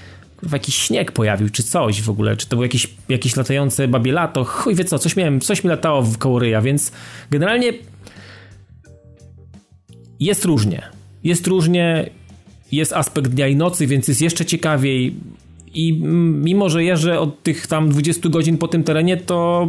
jakiś 0.53 0.75
śnieg 0.75 1.13
pojawił, 1.13 1.51
czy 1.51 1.63
coś 1.63 2.03
w 2.03 2.11
ogóle, 2.11 2.37
czy 2.37 2.49
to 2.49 2.57
było 2.57 2.65
jakieś, 2.65 2.89
jakieś 3.09 3.37
latające 3.37 3.89
babie 3.89 4.13
lato, 4.13 4.45
chuj 4.45 4.75
wie 4.75 4.85
co, 4.85 4.99
coś 4.99 5.17
miałem, 5.17 5.41
coś 5.41 5.65
mi 5.65 5.71
latało 5.71 6.03
w 6.03 6.19
koło 6.19 6.39
ryja, 6.39 6.61
więc 6.61 6.93
generalnie 7.31 7.73
jest 10.21 10.45
różnie. 10.45 10.83
Jest 11.25 11.47
różnie, 11.47 12.11
jest 12.73 12.93
aspekt 12.93 13.31
dnia 13.31 13.49
i 13.49 13.57
nocy, 13.57 13.87
więc 13.87 14.09
jest 14.09 14.23
jeszcze 14.23 14.45
ciekawiej 14.45 15.15
i 15.75 15.93
mimo, 16.43 16.69
że 16.69 16.85
jeżdżę 16.85 17.21
od 17.21 17.43
tych 17.43 17.67
tam 17.67 17.89
20 17.89 18.29
godzin 18.29 18.59
po 18.59 18.69
tym 18.69 18.85
terenie, 18.85 19.17
to 19.17 19.69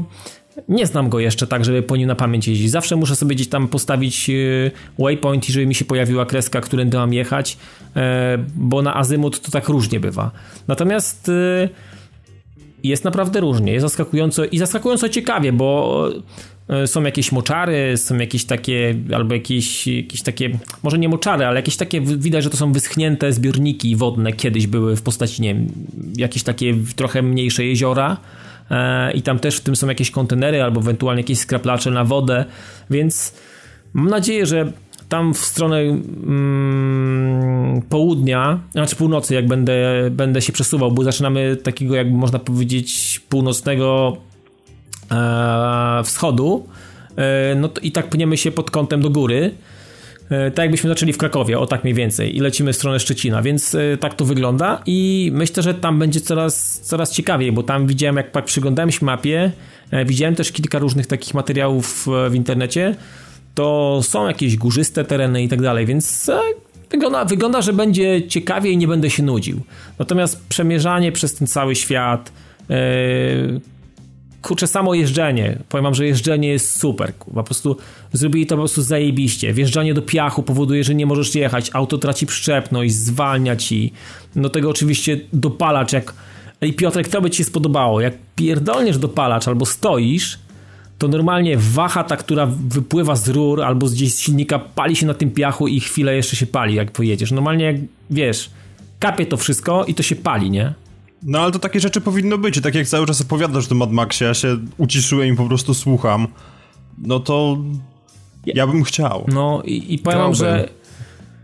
nie 0.69 0.85
znam 0.87 1.09
go 1.09 1.19
jeszcze 1.19 1.47
tak, 1.47 1.65
żeby 1.65 1.83
po 1.83 1.95
nim 1.95 2.07
na 2.07 2.15
pamięć 2.15 2.47
jeździć. 2.47 2.71
Zawsze 2.71 2.95
muszę 2.95 3.15
sobie 3.15 3.35
gdzieś 3.35 3.47
tam 3.47 3.67
postawić 3.67 4.29
y, 4.29 4.71
waypoint 4.99 5.49
i 5.49 5.51
żeby 5.51 5.65
mi 5.65 5.75
się 5.75 5.85
pojawiła 5.85 6.25
kreska, 6.25 6.61
którędy 6.61 6.97
mam 6.97 7.13
jechać, 7.13 7.57
e, 7.95 8.37
bo 8.55 8.81
na 8.81 8.95
azymut 8.95 9.41
to 9.41 9.51
tak 9.51 9.69
różnie 9.69 9.99
bywa. 9.99 10.31
Natomiast 10.67 11.29
y, 11.29 11.69
jest 12.87 13.03
naprawdę 13.03 13.39
różnie, 13.39 13.73
jest 13.73 13.81
zaskakująco 13.81 14.45
i 14.45 14.57
zaskakująco 14.57 15.09
ciekawie, 15.09 15.53
bo 15.53 16.09
e, 16.69 16.87
są 16.87 17.03
jakieś 17.03 17.31
moczary, 17.31 17.97
są 17.97 18.17
jakieś 18.17 18.45
takie, 18.45 18.95
albo 19.15 19.33
jakieś, 19.33 19.87
jakieś 19.87 20.21
takie, 20.21 20.49
może 20.83 20.97
nie 20.97 21.09
moczary, 21.09 21.45
ale 21.45 21.55
jakieś 21.55 21.77
takie, 21.77 22.01
widać, 22.01 22.43
że 22.43 22.49
to 22.49 22.57
są 22.57 22.71
wyschnięte 22.71 23.33
zbiorniki 23.33 23.95
wodne, 23.95 24.33
kiedyś 24.33 24.67
były 24.67 24.95
w 24.95 25.01
postaci, 25.01 25.41
nie 25.41 25.55
wiem, 25.55 25.67
jakieś 26.17 26.43
takie 26.43 26.75
trochę 26.95 27.21
mniejsze 27.21 27.65
jeziora, 27.65 28.17
E, 28.71 29.11
i 29.11 29.21
tam 29.21 29.39
też 29.39 29.57
w 29.57 29.61
tym 29.61 29.75
są 29.75 29.87
jakieś 29.87 30.11
kontenery 30.11 30.63
albo 30.63 30.81
ewentualnie 30.81 31.21
jakieś 31.21 31.39
skraplacze 31.39 31.91
na 31.91 32.03
wodę, 32.03 32.45
więc 32.89 33.35
mam 33.93 34.09
nadzieję, 34.09 34.45
że 34.45 34.71
tam 35.09 35.33
w 35.33 35.37
stronę 35.37 35.79
mm, 35.79 36.05
południa, 37.81 38.59
znaczy 38.71 38.95
północy, 38.95 39.33
jak 39.33 39.47
będę, 39.47 39.75
będę 40.11 40.41
się 40.41 40.53
przesuwał, 40.53 40.91
bo 40.91 41.03
zaczynamy 41.03 41.55
takiego, 41.55 41.95
jakby 41.95 42.17
można 42.17 42.39
powiedzieć, 42.39 43.21
północnego 43.29 44.17
e, 45.11 46.01
wschodu, 46.03 46.67
e, 47.15 47.55
no 47.55 47.69
i 47.81 47.91
tak 47.91 48.09
pniemy 48.09 48.37
się 48.37 48.51
pod 48.51 48.71
kątem 48.71 49.01
do 49.01 49.09
góry. 49.09 49.51
E, 50.29 50.51
tak 50.51 50.63
jakbyśmy 50.63 50.89
zaczęli 50.89 51.13
w 51.13 51.17
Krakowie, 51.17 51.59
o 51.59 51.67
tak 51.67 51.83
mniej 51.83 51.93
więcej, 51.93 52.37
i 52.37 52.39
lecimy 52.39 52.73
w 52.73 52.75
stronę 52.75 52.99
Szczecina, 52.99 53.41
więc 53.41 53.75
e, 53.75 53.97
tak 53.97 54.13
to 54.13 54.25
wygląda 54.25 54.81
i 54.85 55.31
myślę, 55.33 55.63
że 55.63 55.73
tam 55.73 55.99
będzie 55.99 56.21
coraz, 56.21 56.79
coraz 56.83 57.11
ciekawiej, 57.11 57.51
bo 57.51 57.63
tam 57.63 57.87
widziałem, 57.87 58.17
jak 58.17 58.31
tak 58.31 58.45
przyglądałem 58.45 58.91
się 58.91 59.05
mapie, 59.05 59.51
e, 59.91 60.05
widziałem 60.05 60.35
też 60.35 60.51
kilka 60.51 60.79
różnych 60.79 61.07
takich 61.07 61.33
materiałów 61.33 62.07
w 62.29 62.35
internecie, 62.35 62.95
to 63.55 63.99
są 64.03 64.27
jakieś 64.27 64.57
górzyste 64.57 65.03
tereny 65.03 65.43
i 65.43 65.47
tak 65.47 65.61
dalej, 65.61 65.85
więc 65.85 66.31
wygląda, 66.91 67.25
wygląda, 67.25 67.61
że 67.61 67.73
będzie 67.73 68.27
ciekawie 68.27 68.71
i 68.71 68.77
nie 68.77 68.87
będę 68.87 69.09
się 69.09 69.23
nudził. 69.23 69.61
Natomiast 69.99 70.47
przemierzanie 70.47 71.11
przez 71.11 71.35
ten 71.35 71.47
cały 71.47 71.75
świat, 71.75 72.31
kurczę, 74.41 74.67
samo 74.67 74.93
jeżdżenie, 74.93 75.59
powiem 75.69 75.83
wam, 75.83 75.95
że 75.95 76.05
jeżdżenie 76.05 76.47
jest 76.47 76.79
super, 76.79 77.13
po 77.13 77.43
prostu 77.43 77.77
zrobili 78.13 78.45
to 78.45 78.55
po 78.55 78.61
prostu 78.61 78.81
zajebiście. 78.81 79.53
Wjeżdżanie 79.53 79.93
do 79.93 80.01
piachu 80.01 80.43
powoduje, 80.43 80.83
że 80.83 80.95
nie 80.95 81.05
możesz 81.05 81.35
jechać, 81.35 81.69
auto 81.73 81.97
traci 81.97 82.25
przyczepność, 82.25 82.95
zwalnia 82.95 83.55
ci, 83.55 83.93
no 84.35 84.49
tego 84.49 84.69
oczywiście 84.69 85.19
dopalacz, 85.33 85.93
jak 85.93 86.13
Ej 86.61 86.73
Piotrek, 86.73 87.07
to 87.07 87.21
by 87.21 87.29
ci 87.29 87.37
się 87.37 87.43
spodobało, 87.43 88.01
jak 88.01 88.13
pierdolniesz 88.35 88.97
dopalacz 88.97 89.47
albo 89.47 89.65
stoisz, 89.65 90.39
to 90.97 91.07
normalnie 91.07 91.57
waha 91.57 92.03
ta, 92.03 92.17
która 92.17 92.45
wypływa 92.45 93.15
z 93.15 93.29
rur 93.29 93.61
albo 93.61 93.87
gdzieś 93.87 94.13
z 94.13 94.19
silnika, 94.19 94.59
pali 94.59 94.95
się 94.95 95.05
na 95.05 95.13
tym 95.13 95.31
piachu 95.31 95.67
i 95.67 95.79
chwilę 95.79 96.15
jeszcze 96.15 96.35
się 96.35 96.45
pali, 96.45 96.75
jak 96.75 96.91
pojedziesz. 96.91 97.31
Normalnie 97.31 97.65
jak, 97.65 97.75
wiesz, 98.09 98.49
kapie 98.99 99.25
to 99.25 99.37
wszystko 99.37 99.85
i 99.85 99.93
to 99.93 100.03
się 100.03 100.15
pali, 100.15 100.51
nie? 100.51 100.73
No 101.23 101.39
ale 101.39 101.51
to 101.51 101.59
takie 101.59 101.79
rzeczy 101.79 102.01
powinno 102.01 102.37
być. 102.37 102.61
tak 102.61 102.75
jak 102.75 102.87
cały 102.87 103.07
czas 103.07 103.21
opowiadasz 103.21 103.71
o 103.71 103.75
Mad 103.75 103.91
Maxie, 103.91 104.27
ja 104.27 104.33
się 104.33 104.57
uciszyłem 104.77 105.33
i 105.33 105.37
po 105.37 105.47
prostu 105.47 105.73
słucham, 105.73 106.27
no 106.97 107.19
to 107.19 107.57
ja 108.45 108.67
bym 108.67 108.83
chciał. 108.83 109.25
No 109.27 109.61
i, 109.65 109.93
i 109.93 109.99
powiem 109.99 110.19
wam, 110.19 110.35
że... 110.35 110.69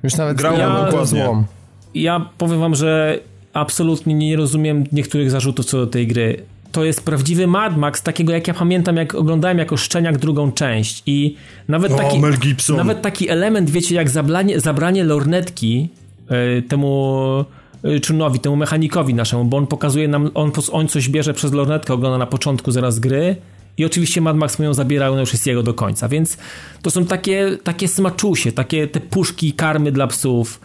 Już 0.04 0.16
nawet 0.16 0.38
grałem 0.38 0.60
ja, 0.60 1.06
złom. 1.06 1.46
Ja 1.94 2.30
powiem 2.38 2.60
wam, 2.60 2.76
że 2.76 3.20
absolutnie 3.54 4.14
nie 4.14 4.36
rozumiem 4.36 4.84
niektórych 4.92 5.32
zarzutów 5.32 5.66
co 5.66 5.78
do 5.78 5.88
tej 5.88 6.08
gry. 6.08 6.46
To 6.72 6.86
jest 6.86 7.06
prawdziwy 7.06 7.48
Mad 7.48 7.78
Max, 7.78 8.02
takiego 8.02 8.34
jak 8.34 8.48
ja 8.48 8.54
pamiętam, 8.54 8.98
jak 8.98 9.16
oglądałem 9.16 9.58
jako 9.58 9.78
szczeniak 9.78 10.18
drugą 10.18 10.52
część. 10.52 11.04
I 11.06 11.36
nawet, 11.68 11.92
o, 11.92 11.96
taki, 11.98 12.22
nawet 12.78 13.02
taki 13.02 13.30
element, 13.30 13.70
wiecie, 13.70 13.96
jak 13.96 14.10
zabranie, 14.10 14.60
zabranie 14.60 15.04
lornetki 15.04 15.90
yy, 16.30 16.62
temu 16.62 17.46
Y, 17.86 18.00
Czunowi, 18.00 18.40
temu 18.40 18.56
mechanikowi 18.56 19.14
naszemu, 19.14 19.46
bo 19.46 19.58
on 19.58 19.68
pokazuje 19.68 20.08
nam, 20.08 20.32
on, 20.34 20.52
on 20.72 20.88
coś 20.88 21.10
bierze 21.10 21.34
przez 21.34 21.54
lornetkę, 21.54 21.94
ogląda 21.94 22.18
na 22.18 22.28
początku 22.28 22.72
zaraz 22.72 23.00
gry 23.00 23.36
i 23.78 23.86
oczywiście 23.86 24.22
Mad 24.22 24.38
Max 24.38 24.60
mu 24.60 24.66
ją 24.66 24.74
zabiera, 24.74 25.10
ona 25.10 25.20
już 25.20 25.34
jest 25.34 25.48
jego 25.48 25.64
do 25.64 25.74
końca, 25.74 26.08
więc 26.08 26.38
to 26.82 26.92
są 26.92 27.06
takie, 27.06 27.58
takie 27.64 27.88
smaczusie, 27.88 28.52
takie 28.52 28.88
te 28.88 29.00
puszki, 29.00 29.54
karmy 29.54 29.92
dla 29.92 30.08
psów, 30.08 30.60
e, 30.60 30.62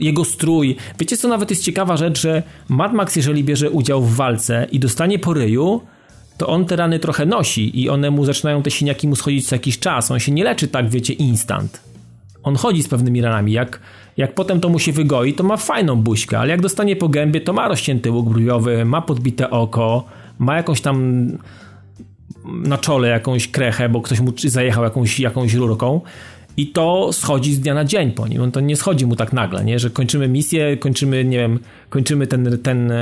jego 0.00 0.24
strój. 0.24 0.76
Wiecie 0.98 1.16
co 1.16 1.28
nawet 1.28 1.50
jest 1.50 1.64
ciekawa 1.64 1.96
rzecz, 1.96 2.20
że 2.20 2.42
Mad 2.68 2.92
Max 2.92 3.16
jeżeli 3.16 3.44
bierze 3.44 3.70
udział 3.70 4.02
w 4.02 4.16
walce 4.16 4.66
i 4.72 4.78
dostanie 4.80 5.18
po 5.18 5.34
ryju, 5.34 5.80
to 6.38 6.46
on 6.46 6.64
te 6.64 6.76
rany 6.76 6.98
trochę 6.98 7.26
nosi 7.26 7.80
i 7.82 7.88
one 7.88 8.10
mu 8.10 8.24
zaczynają 8.24 8.62
te 8.62 8.70
siniaki 8.70 9.08
mu 9.08 9.16
schodzić 9.16 9.48
co 9.48 9.54
jakiś 9.54 9.78
czas. 9.78 10.10
On 10.10 10.18
się 10.18 10.32
nie 10.32 10.44
leczy 10.44 10.68
tak, 10.68 10.88
wiecie, 10.88 11.12
instant. 11.12 11.80
On 12.42 12.56
chodzi 12.56 12.82
z 12.82 12.88
pewnymi 12.88 13.20
ranami. 13.20 13.52
Jak 13.52 13.80
jak 14.16 14.34
potem 14.34 14.60
to 14.60 14.68
mu 14.68 14.78
się 14.78 14.92
wygoi, 14.92 15.34
to 15.34 15.44
ma 15.44 15.56
fajną 15.56 15.96
buźkę, 15.96 16.38
ale 16.38 16.50
jak 16.50 16.60
dostanie 16.60 16.96
po 16.96 17.08
gębie, 17.08 17.40
to 17.40 17.52
ma 17.52 17.68
rozcięty 17.68 18.10
łuk 18.10 18.28
brwiowy, 18.28 18.84
ma 18.84 19.02
podbite 19.02 19.50
oko, 19.50 20.04
ma 20.38 20.56
jakąś 20.56 20.80
tam 20.80 21.26
na 22.44 22.78
czole 22.78 23.08
jakąś 23.08 23.48
krechę, 23.48 23.88
bo 23.88 24.00
ktoś 24.00 24.20
mu 24.20 24.32
zajechał 24.36 24.84
jakąś, 24.84 25.20
jakąś 25.20 25.54
rurką 25.54 26.00
i 26.58 26.66
to 26.66 27.12
schodzi 27.12 27.54
z 27.54 27.60
dnia 27.60 27.74
na 27.74 27.84
dzień 27.84 28.12
po 28.12 28.28
nim. 28.28 28.42
On 28.42 28.52
to 28.52 28.60
nie 28.60 28.76
schodzi 28.76 29.06
mu 29.06 29.16
tak 29.16 29.32
nagle, 29.32 29.64
nie? 29.64 29.78
że 29.78 29.90
kończymy 29.90 30.28
misję, 30.28 30.76
kończymy, 30.76 31.24
nie 31.24 31.38
wiem, 31.38 31.58
kończymy 31.90 32.26
ten, 32.26 32.58
ten, 32.62 32.92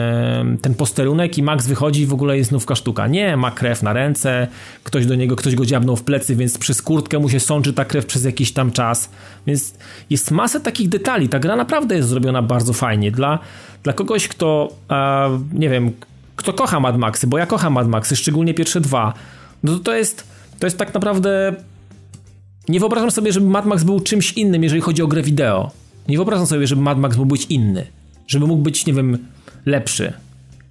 ten 0.63 0.75
posterunek 0.75 1.39
i 1.39 1.43
Max 1.43 1.67
wychodzi 1.67 2.03
i 2.03 2.07
w 2.07 2.13
ogóle 2.13 2.37
jest 2.37 2.51
znówka 2.51 2.75
sztuka. 2.75 3.07
Nie, 3.07 3.37
ma 3.37 3.51
krew 3.51 3.83
na 3.83 3.93
ręce, 3.93 4.49
ktoś 4.85 5.07
do 5.07 5.15
niego, 5.15 5.37
ktoś 5.37 5.55
go 5.55 5.67
dziabnął 5.67 5.97
w 5.97 6.03
plecy, 6.03 6.37
więc 6.37 6.59
przez 6.59 6.83
kurtkę 6.83 7.19
mu 7.19 7.29
się 7.29 7.41
sączy 7.41 7.73
ta 7.73 7.85
krew 7.85 8.07
przez 8.07 8.25
jakiś 8.25 8.53
tam 8.53 8.73
czas. 8.73 9.11
Więc 9.47 9.75
jest 10.11 10.31
masa 10.31 10.61
takich 10.61 10.89
detali. 10.89 11.29
Ta 11.29 11.39
gra 11.39 11.57
naprawdę 11.57 11.97
jest 11.97 12.09
zrobiona 12.09 12.43
bardzo 12.43 12.73
fajnie. 12.73 13.11
Dla, 13.11 13.39
dla 13.83 13.93
kogoś, 13.93 14.29
kto, 14.29 14.69
a, 14.89 15.29
nie 15.53 15.69
wiem, 15.69 15.93
kto 16.37 16.53
kocha 16.53 16.81
Mad 16.81 16.99
Maxy, 16.99 17.27
bo 17.27 17.39
ja 17.39 17.47
kocham 17.47 17.73
Mad 17.73 17.89
Maxy, 17.89 18.17
szczególnie 18.17 18.55
pierwsze 18.55 18.81
dwa, 18.81 19.13
no 19.63 19.79
to 19.79 19.95
jest, 19.95 20.27
to 20.59 20.67
jest 20.67 20.79
tak 20.79 20.95
naprawdę 20.95 21.55
nie 22.69 22.81
wyobrażam 22.81 23.11
sobie, 23.11 23.33
żeby 23.33 23.47
Mad 23.47 23.67
Max 23.67 23.85
był 23.85 24.01
czymś 24.01 24.33
innym, 24.33 24.63
jeżeli 24.63 24.83
chodzi 24.83 25.03
o 25.03 25.07
grę 25.07 25.23
wideo. 25.23 25.71
Nie 26.09 26.17
wyobrażam 26.17 26.47
sobie, 26.47 26.67
żeby 26.67 26.83
Mad 26.83 26.99
Max 26.99 27.17
mógł 27.17 27.29
być 27.29 27.45
inny. 27.45 27.87
Żeby 28.27 28.47
mógł 28.47 28.63
być, 28.63 28.87
nie 28.87 28.93
wiem, 28.93 29.19
lepszy. 29.67 30.13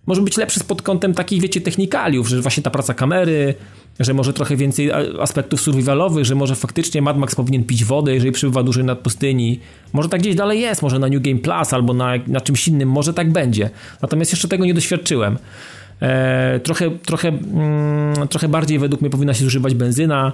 Może 0.06 0.22
być 0.22 0.38
lepszy 0.38 0.60
pod 0.60 0.82
kątem 0.82 1.14
takich, 1.14 1.42
wiecie, 1.42 1.62
technikaliów, 1.62 2.28
że 2.28 2.42
właśnie 2.42 2.64
ta 2.64 2.70
praca 2.70 2.94
kamery, 2.94 3.56
że 4.00 4.14
może 4.14 4.34
trochę 4.34 4.56
więcej 4.56 4.92
aspektów 5.22 5.62
survivalowych, 5.62 6.26
że 6.26 6.36
może 6.36 6.56
faktycznie 6.56 7.02
Mad 7.02 7.18
Max 7.18 7.36
powinien 7.36 7.64
pić 7.64 7.86
wodę, 7.86 8.14
jeżeli 8.14 8.32
przybywa 8.32 8.64
dłużej 8.64 8.84
nad 8.84 9.00
pustyni. 9.00 9.60
Może 9.94 10.10
tak 10.10 10.22
gdzieś 10.22 10.36
dalej 10.36 10.62
jest, 10.62 10.82
może 10.82 11.00
na 11.00 11.08
New 11.08 11.22
Game 11.22 11.40
Plus 11.40 11.74
albo 11.74 11.94
na, 11.94 12.12
na 12.28 12.42
czymś 12.42 12.68
innym, 12.68 12.90
może 12.90 13.14
tak 13.14 13.32
będzie. 13.32 13.70
Natomiast 14.02 14.32
jeszcze 14.32 14.48
tego 14.48 14.66
nie 14.66 14.74
doświadczyłem. 14.74 15.38
E, 16.02 16.60
trochę, 16.60 16.92
trochę, 16.92 17.28
mm, 17.28 18.28
trochę 18.28 18.48
bardziej 18.48 18.80
według 18.80 19.02
mnie 19.02 19.10
powinna 19.10 19.34
się 19.34 19.44
zużywać 19.44 19.76
benzyna, 19.76 20.34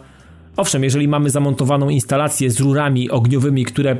Owszem, 0.58 0.84
jeżeli 0.84 1.08
mamy 1.08 1.30
zamontowaną 1.30 1.90
instalację 1.90 2.52
z 2.52 2.60
rurami 2.60 3.10
ogniowymi, 3.10 3.66
które 3.66 3.98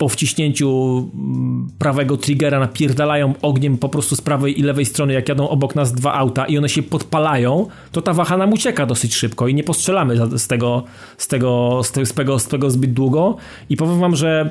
po 0.00 0.08
wciśnięciu 0.08 0.70
mm, 1.14 1.68
prawego 1.78 2.16
triggera 2.16 2.60
napierdalają 2.60 3.34
ogniem 3.42 3.78
po 3.78 3.88
prostu 3.88 4.16
z 4.16 4.20
prawej 4.20 4.60
i 4.60 4.62
lewej 4.62 4.86
strony, 4.86 5.12
jak 5.12 5.28
jadą 5.28 5.48
obok 5.48 5.74
nas 5.74 5.92
dwa 5.92 6.14
auta 6.14 6.44
i 6.44 6.58
one 6.58 6.68
się 6.68 6.82
podpalają, 6.82 7.66
to 7.92 8.02
ta 8.02 8.12
waha 8.12 8.36
nam 8.36 8.52
ucieka 8.52 8.86
dosyć 8.86 9.14
szybko 9.14 9.48
i 9.48 9.54
nie 9.54 9.64
postrzelamy 9.64 10.38
z 10.38 10.46
tego, 10.46 10.84
z 11.18 11.28
tego, 11.28 11.80
z 11.84 11.92
tego, 11.92 12.38
z 12.38 12.46
tego 12.46 12.70
zbyt 12.70 12.92
długo. 12.92 13.36
I 13.70 13.76
powiem 13.76 14.00
wam, 14.00 14.16
że 14.16 14.50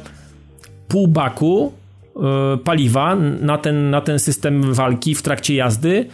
pół 0.87 1.07
baku 1.07 1.71
yy, 2.15 2.21
paliwa 2.57 3.15
na 3.41 3.57
ten, 3.57 3.89
na 3.89 4.01
ten 4.01 4.19
system 4.19 4.73
walki 4.73 5.15
w 5.15 5.21
trakcie 5.21 5.55
jazdy 5.55 6.05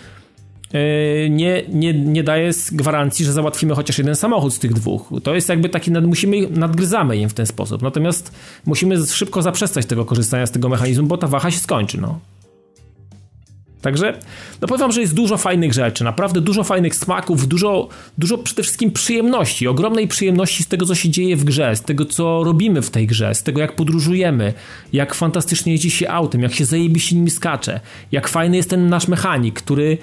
nie, 1.29 1.63
nie, 1.69 1.93
nie 1.93 2.23
daje 2.23 2.51
gwarancji, 2.71 3.25
że 3.25 3.33
załatwimy 3.33 3.75
chociaż 3.75 3.97
jeden 3.97 4.15
samochód 4.15 4.53
z 4.53 4.59
tych 4.59 4.73
dwóch. 4.73 5.09
To 5.23 5.35
jest 5.35 5.49
jakby 5.49 5.69
taki, 5.69 5.91
musimy, 5.91 6.49
nadgryzamy 6.49 7.17
im 7.17 7.29
w 7.29 7.33
ten 7.33 7.45
sposób. 7.45 7.81
Natomiast 7.81 8.35
musimy 8.65 9.05
szybko 9.05 9.41
zaprzestać 9.41 9.85
tego 9.85 10.05
korzystania 10.05 10.45
z 10.45 10.51
tego 10.51 10.69
mechanizmu, 10.69 11.07
bo 11.07 11.17
ta 11.17 11.27
waha 11.27 11.51
się 11.51 11.59
skończy, 11.59 12.01
no. 12.01 12.19
Także 13.85 14.19
no 14.61 14.67
powiem 14.67 14.91
że 14.91 15.01
jest 15.01 15.13
dużo 15.13 15.37
fajnych 15.37 15.73
rzeczy, 15.73 16.03
naprawdę 16.03 16.41
dużo 16.41 16.63
fajnych 16.63 16.95
smaków, 16.95 17.47
dużo, 17.47 17.89
dużo 18.17 18.37
przede 18.37 18.63
wszystkim 18.63 18.91
przyjemności, 18.91 19.67
ogromnej 19.67 20.07
przyjemności 20.07 20.63
z 20.63 20.67
tego, 20.67 20.85
co 20.85 20.95
się 20.95 21.09
dzieje 21.09 21.35
w 21.35 21.43
grze, 21.43 21.75
z 21.75 21.81
tego, 21.81 22.05
co 22.05 22.43
robimy 22.43 22.81
w 22.81 22.89
tej 22.89 23.07
grze, 23.07 23.35
z 23.35 23.43
tego, 23.43 23.61
jak 23.61 23.75
podróżujemy, 23.75 24.53
jak 24.93 25.15
fantastycznie 25.15 25.71
jeździ 25.71 25.91
się 25.91 26.09
autem, 26.09 26.41
jak 26.41 26.53
się 26.53 26.65
zajebiście 26.65 27.15
nimi 27.15 27.29
skacze, 27.29 27.79
jak 28.11 28.27
fajny 28.27 28.57
jest 28.57 28.69
ten 28.69 28.89
nasz 28.89 29.07
mechanik, 29.07 29.55
który, 29.55 29.97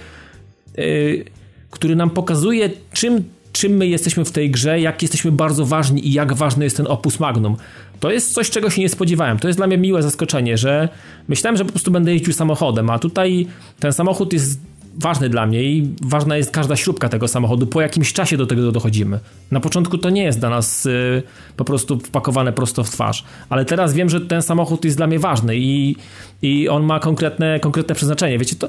który 1.70 1.96
nam 1.96 2.10
pokazuje, 2.10 2.70
czym 2.92 3.24
czym 3.52 3.72
my 3.72 3.86
jesteśmy 3.86 4.24
w 4.24 4.32
tej 4.32 4.50
grze, 4.50 4.80
jak 4.80 5.02
jesteśmy 5.02 5.32
bardzo 5.32 5.66
ważni 5.66 6.08
i 6.08 6.12
jak 6.12 6.32
ważny 6.32 6.64
jest 6.64 6.76
ten 6.76 6.86
opus 6.86 7.20
magnum. 7.20 7.56
To 8.00 8.10
jest 8.10 8.34
coś, 8.34 8.50
czego 8.50 8.70
się 8.70 8.80
nie 8.80 8.88
spodziewałem. 8.88 9.38
To 9.38 9.48
jest 9.48 9.58
dla 9.58 9.66
mnie 9.66 9.78
miłe 9.78 10.02
zaskoczenie, 10.02 10.58
że 10.58 10.88
myślałem, 11.28 11.56
że 11.56 11.64
po 11.64 11.70
prostu 11.70 11.90
będę 11.90 12.12
jeździł 12.12 12.32
samochodem, 12.32 12.90
a 12.90 12.98
tutaj 12.98 13.46
ten 13.80 13.92
samochód 13.92 14.32
jest 14.32 14.60
ważny 14.98 15.28
dla 15.28 15.46
mnie 15.46 15.62
i 15.62 15.94
ważna 16.02 16.36
jest 16.36 16.50
każda 16.50 16.76
śrubka 16.76 17.08
tego 17.08 17.28
samochodu. 17.28 17.66
Po 17.66 17.80
jakimś 17.80 18.12
czasie 18.12 18.36
do 18.36 18.46
tego 18.46 18.72
dochodzimy. 18.72 19.20
Na 19.50 19.60
początku 19.60 19.98
to 19.98 20.10
nie 20.10 20.22
jest 20.22 20.38
dla 20.38 20.50
nas 20.50 20.86
y, 20.86 21.22
po 21.56 21.64
prostu 21.64 21.98
wpakowane 21.98 22.52
prosto 22.52 22.84
w 22.84 22.90
twarz, 22.90 23.24
ale 23.48 23.64
teraz 23.64 23.94
wiem, 23.94 24.10
że 24.10 24.20
ten 24.20 24.42
samochód 24.42 24.84
jest 24.84 24.96
dla 24.96 25.06
mnie 25.06 25.18
ważny 25.18 25.56
i, 25.56 25.96
i 26.42 26.68
on 26.68 26.82
ma 26.82 27.00
konkretne, 27.00 27.60
konkretne 27.60 27.94
przeznaczenie. 27.94 28.38
Wiecie, 28.38 28.56
to, 28.56 28.68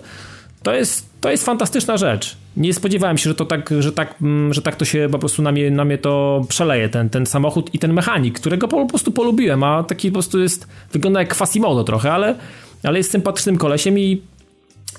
to 0.63 0.73
jest, 0.73 1.09
to 1.21 1.31
jest 1.31 1.45
fantastyczna 1.45 1.97
rzecz. 1.97 2.37
Nie 2.57 2.73
spodziewałem 2.73 3.17
się, 3.17 3.29
że 3.29 3.35
to 3.35 3.45
tak, 3.45 3.69
że 3.79 3.91
tak, 3.91 4.15
mm, 4.21 4.53
że 4.53 4.61
tak 4.61 4.75
to 4.75 4.85
się 4.85 5.07
po 5.11 5.19
prostu 5.19 5.41
na 5.41 5.51
mnie, 5.51 5.71
na 5.71 5.85
mnie 5.85 5.97
to 5.97 6.41
przeleje, 6.49 6.89
ten, 6.89 7.09
ten 7.09 7.25
samochód 7.25 7.73
i 7.73 7.79
ten 7.79 7.93
mechanik, 7.93 8.39
którego 8.39 8.67
po 8.67 8.85
prostu 8.85 9.11
polubiłem, 9.11 9.63
a 9.63 9.83
taki 9.83 10.09
po 10.09 10.13
prostu 10.13 10.39
jest, 10.39 10.67
wygląda 10.91 11.19
jak 11.19 11.37
Quasimodo 11.37 11.83
trochę, 11.83 12.13
ale, 12.13 12.35
ale 12.83 12.97
jest 12.97 13.11
sympatycznym 13.11 13.57
kolesiem 13.57 13.99
i 13.99 14.21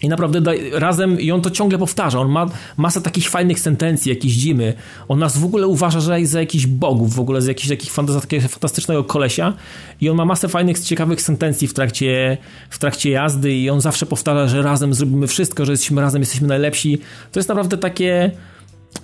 i 0.04 0.08
naprawdę 0.08 0.40
razem, 0.72 1.20
i 1.20 1.30
on 1.30 1.40
to 1.40 1.50
ciągle 1.50 1.78
powtarza, 1.78 2.20
on 2.20 2.28
ma 2.28 2.46
masę 2.76 3.00
takich 3.00 3.28
fajnych 3.28 3.60
sentencji, 3.60 4.10
jakieś 4.10 4.32
dzimy, 4.32 4.74
on 5.08 5.18
nas 5.18 5.38
w 5.38 5.44
ogóle 5.44 5.66
uważa, 5.66 6.00
że 6.00 6.26
za 6.26 6.40
jakichś 6.40 6.66
bogów, 6.66 7.14
w 7.14 7.20
ogóle 7.20 7.42
za 7.42 7.50
jakiś, 7.50 7.66
jakiś 7.66 7.90
fantastycznego 7.90 9.04
kolesia 9.04 9.52
i 10.00 10.08
on 10.08 10.16
ma 10.16 10.24
masę 10.24 10.48
fajnych, 10.48 10.78
ciekawych 10.78 11.22
sentencji 11.22 11.68
w 11.68 11.74
trakcie, 11.74 12.38
w 12.70 12.78
trakcie 12.78 13.10
jazdy 13.10 13.54
i 13.54 13.70
on 13.70 13.80
zawsze 13.80 14.06
powtarza, 14.06 14.48
że 14.48 14.62
razem 14.62 14.94
zrobimy 14.94 15.26
wszystko, 15.26 15.64
że 15.64 15.72
jesteśmy 15.72 16.00
razem, 16.00 16.22
jesteśmy 16.22 16.48
najlepsi. 16.48 16.98
To 17.32 17.38
jest 17.38 17.48
naprawdę 17.48 17.78
takie... 17.78 18.30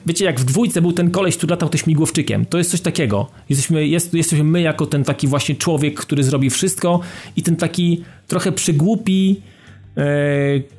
Wiecie, 0.06 0.24
jak 0.24 0.40
w 0.40 0.44
dwójce 0.44 0.82
był 0.82 0.93
ten 0.93 1.10
koleś, 1.10 1.36
który 1.36 1.51
latał 1.51 1.68
też 1.68 1.81
śmigłowczykiem. 1.81 2.47
To 2.47 2.59
jest 2.59 2.70
coś 2.70 2.81
takiego. 2.81 3.31
Jesteśmy, 3.48 3.86
jest, 3.86 4.14
jesteśmy 4.14 4.44
my 4.44 4.60
jako 4.60 4.86
ten 4.86 5.05
taki 5.05 5.27
właśnie 5.27 5.55
człowiek, 5.55 6.01
który 6.01 6.24
zrobi 6.24 6.51
wszystko 6.51 7.01
i 7.36 7.43
ten 7.43 7.56
taki 7.56 8.05
trochę 8.28 8.52
przygłupi, 8.52 9.40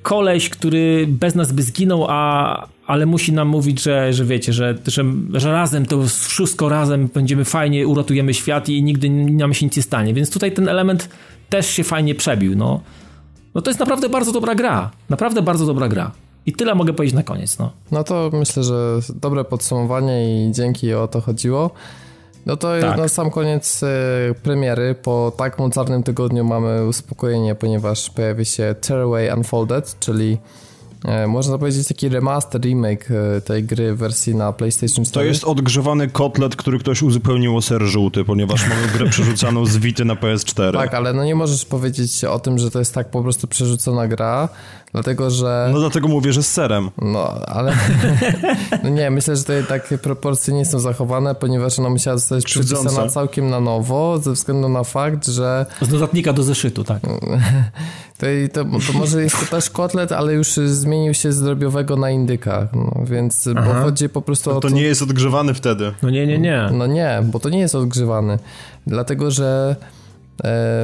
koleś, 0.01 0.49
który 0.49 1.07
bez 1.07 1.35
nas 1.35 1.51
by 1.51 1.63
zginął, 1.63 2.05
a, 2.09 2.67
ale 2.87 3.05
musi 3.05 3.33
nam 3.33 3.47
mówić, 3.47 3.81
że, 3.81 4.13
że 4.13 4.25
wiecie, 4.25 4.53
że, 4.53 4.77
że, 4.87 5.03
że 5.33 5.51
razem, 5.51 5.85
to 5.85 6.03
wszystko 6.07 6.69
razem 6.69 7.07
będziemy 7.13 7.45
fajnie, 7.45 7.87
uratujemy 7.87 8.33
świat 8.33 8.69
i 8.69 8.83
nigdy 8.83 9.09
nam 9.09 9.53
się 9.53 9.65
nic 9.65 9.77
nie 9.77 9.83
stanie. 9.83 10.13
Więc 10.13 10.31
tutaj 10.31 10.51
ten 10.51 10.69
element 10.69 11.09
też 11.49 11.69
się 11.69 11.83
fajnie 11.83 12.15
przebił. 12.15 12.55
No, 12.55 12.81
no 13.55 13.61
to 13.61 13.69
jest 13.69 13.79
naprawdę 13.79 14.09
bardzo 14.09 14.31
dobra 14.31 14.55
gra. 14.55 14.91
Naprawdę 15.09 15.41
bardzo 15.41 15.65
dobra 15.65 15.87
gra. 15.87 16.11
I 16.45 16.53
tyle 16.53 16.75
mogę 16.75 16.93
powiedzieć 16.93 17.15
na 17.15 17.23
koniec. 17.23 17.59
No, 17.59 17.71
no 17.91 18.03
to 18.03 18.29
myślę, 18.33 18.63
że 18.63 18.99
dobre 19.15 19.43
podsumowanie 19.43 20.47
i 20.47 20.51
dzięki 20.51 20.93
o 20.93 21.07
to 21.07 21.21
chodziło. 21.21 21.71
No 22.45 22.57
to 22.57 22.67
tak. 22.81 22.97
na 22.97 23.07
sam 23.07 23.31
koniec 23.31 23.83
e, 23.83 23.87
premiery. 24.43 24.95
Po 24.95 25.31
tak 25.37 25.59
mocarnym 25.59 26.03
tygodniu 26.03 26.43
mamy 26.43 26.87
uspokojenie, 26.87 27.55
ponieważ 27.55 28.09
pojawi 28.09 28.45
się 28.45 28.75
Tearaway 28.81 29.29
Unfolded, 29.37 29.99
czyli 29.99 30.37
e, 31.05 31.27
można 31.27 31.57
powiedzieć 31.57 31.87
taki 31.87 32.09
remaster, 32.09 32.61
remake 32.61 33.11
e, 33.11 33.41
tej 33.41 33.63
gry 33.63 33.93
w 33.93 33.97
wersji 33.97 34.35
na 34.35 34.53
PlayStation 34.53 35.05
4. 35.05 35.13
To 35.13 35.23
jest 35.23 35.43
odgrzewany 35.43 36.07
kotlet, 36.07 36.55
który 36.55 36.79
ktoś 36.79 37.01
uzupełnił 37.01 37.57
o 37.57 37.61
ser 37.61 37.81
żółty, 37.81 38.25
ponieważ 38.25 38.69
mamy 38.69 38.87
grę 38.93 39.09
przerzucaną 39.09 39.65
z 39.65 39.77
Vity 39.77 40.05
na 40.05 40.15
PS4. 40.15 40.73
Tak, 40.73 40.93
ale 40.93 41.13
no 41.13 41.25
nie 41.25 41.35
możesz 41.35 41.65
powiedzieć 41.65 42.23
o 42.23 42.39
tym, 42.39 42.57
że 42.57 42.71
to 42.71 42.79
jest 42.79 42.93
tak 42.93 43.09
po 43.09 43.21
prostu 43.23 43.47
przerzucona 43.47 44.07
gra, 44.07 44.49
Dlatego, 44.93 45.29
że... 45.29 45.69
No 45.73 45.79
dlatego 45.79 46.07
mówię, 46.07 46.33
że 46.33 46.43
z 46.43 46.51
serem. 46.51 46.89
No, 47.01 47.33
ale... 47.45 47.73
no 48.83 48.89
nie, 48.89 49.11
myślę, 49.11 49.35
że 49.35 49.41
tutaj 49.41 49.63
takie 49.65 49.97
proporcje 49.97 50.53
nie 50.53 50.65
są 50.65 50.79
zachowane, 50.79 51.35
ponieważ 51.35 51.79
ona 51.79 51.89
musiała 51.89 52.17
zostać 52.17 52.43
przepisana 52.43 53.09
całkiem 53.09 53.49
na 53.49 53.59
nowo, 53.59 54.17
ze 54.17 54.31
względu 54.31 54.69
na 54.69 54.83
fakt, 54.83 55.27
że... 55.27 55.65
Z 55.81 55.87
dodatnika 55.87 56.33
do 56.33 56.43
zeszytu, 56.43 56.83
tak. 56.83 57.01
to, 58.19 58.25
to, 58.53 58.63
to 58.63 58.99
może 58.99 59.23
jest 59.23 59.39
to 59.39 59.45
też 59.55 59.69
kotlet, 59.69 60.11
ale 60.11 60.33
już 60.33 60.53
zmienił 60.53 61.13
się 61.13 61.31
z 61.31 61.41
drobiowego 61.41 61.95
na 61.95 62.11
indyka, 62.11 62.67
no, 62.73 63.05
więc 63.05 63.49
Aha. 63.57 63.73
bo 63.73 63.81
chodzi 63.81 64.09
po 64.09 64.21
prostu 64.21 64.49
no 64.49 64.59
to 64.59 64.67
o 64.67 64.69
to... 64.69 64.75
nie 64.75 64.83
jest 64.83 65.01
odgrzewany 65.01 65.53
wtedy. 65.53 65.93
No 66.01 66.09
nie, 66.09 66.27
nie, 66.27 66.39
nie. 66.39 66.69
No 66.73 66.87
nie, 66.87 67.23
bo 67.23 67.39
to 67.39 67.49
nie 67.49 67.59
jest 67.59 67.75
odgrzewany. 67.75 68.39
Dlatego, 68.87 69.31
że 69.31 69.75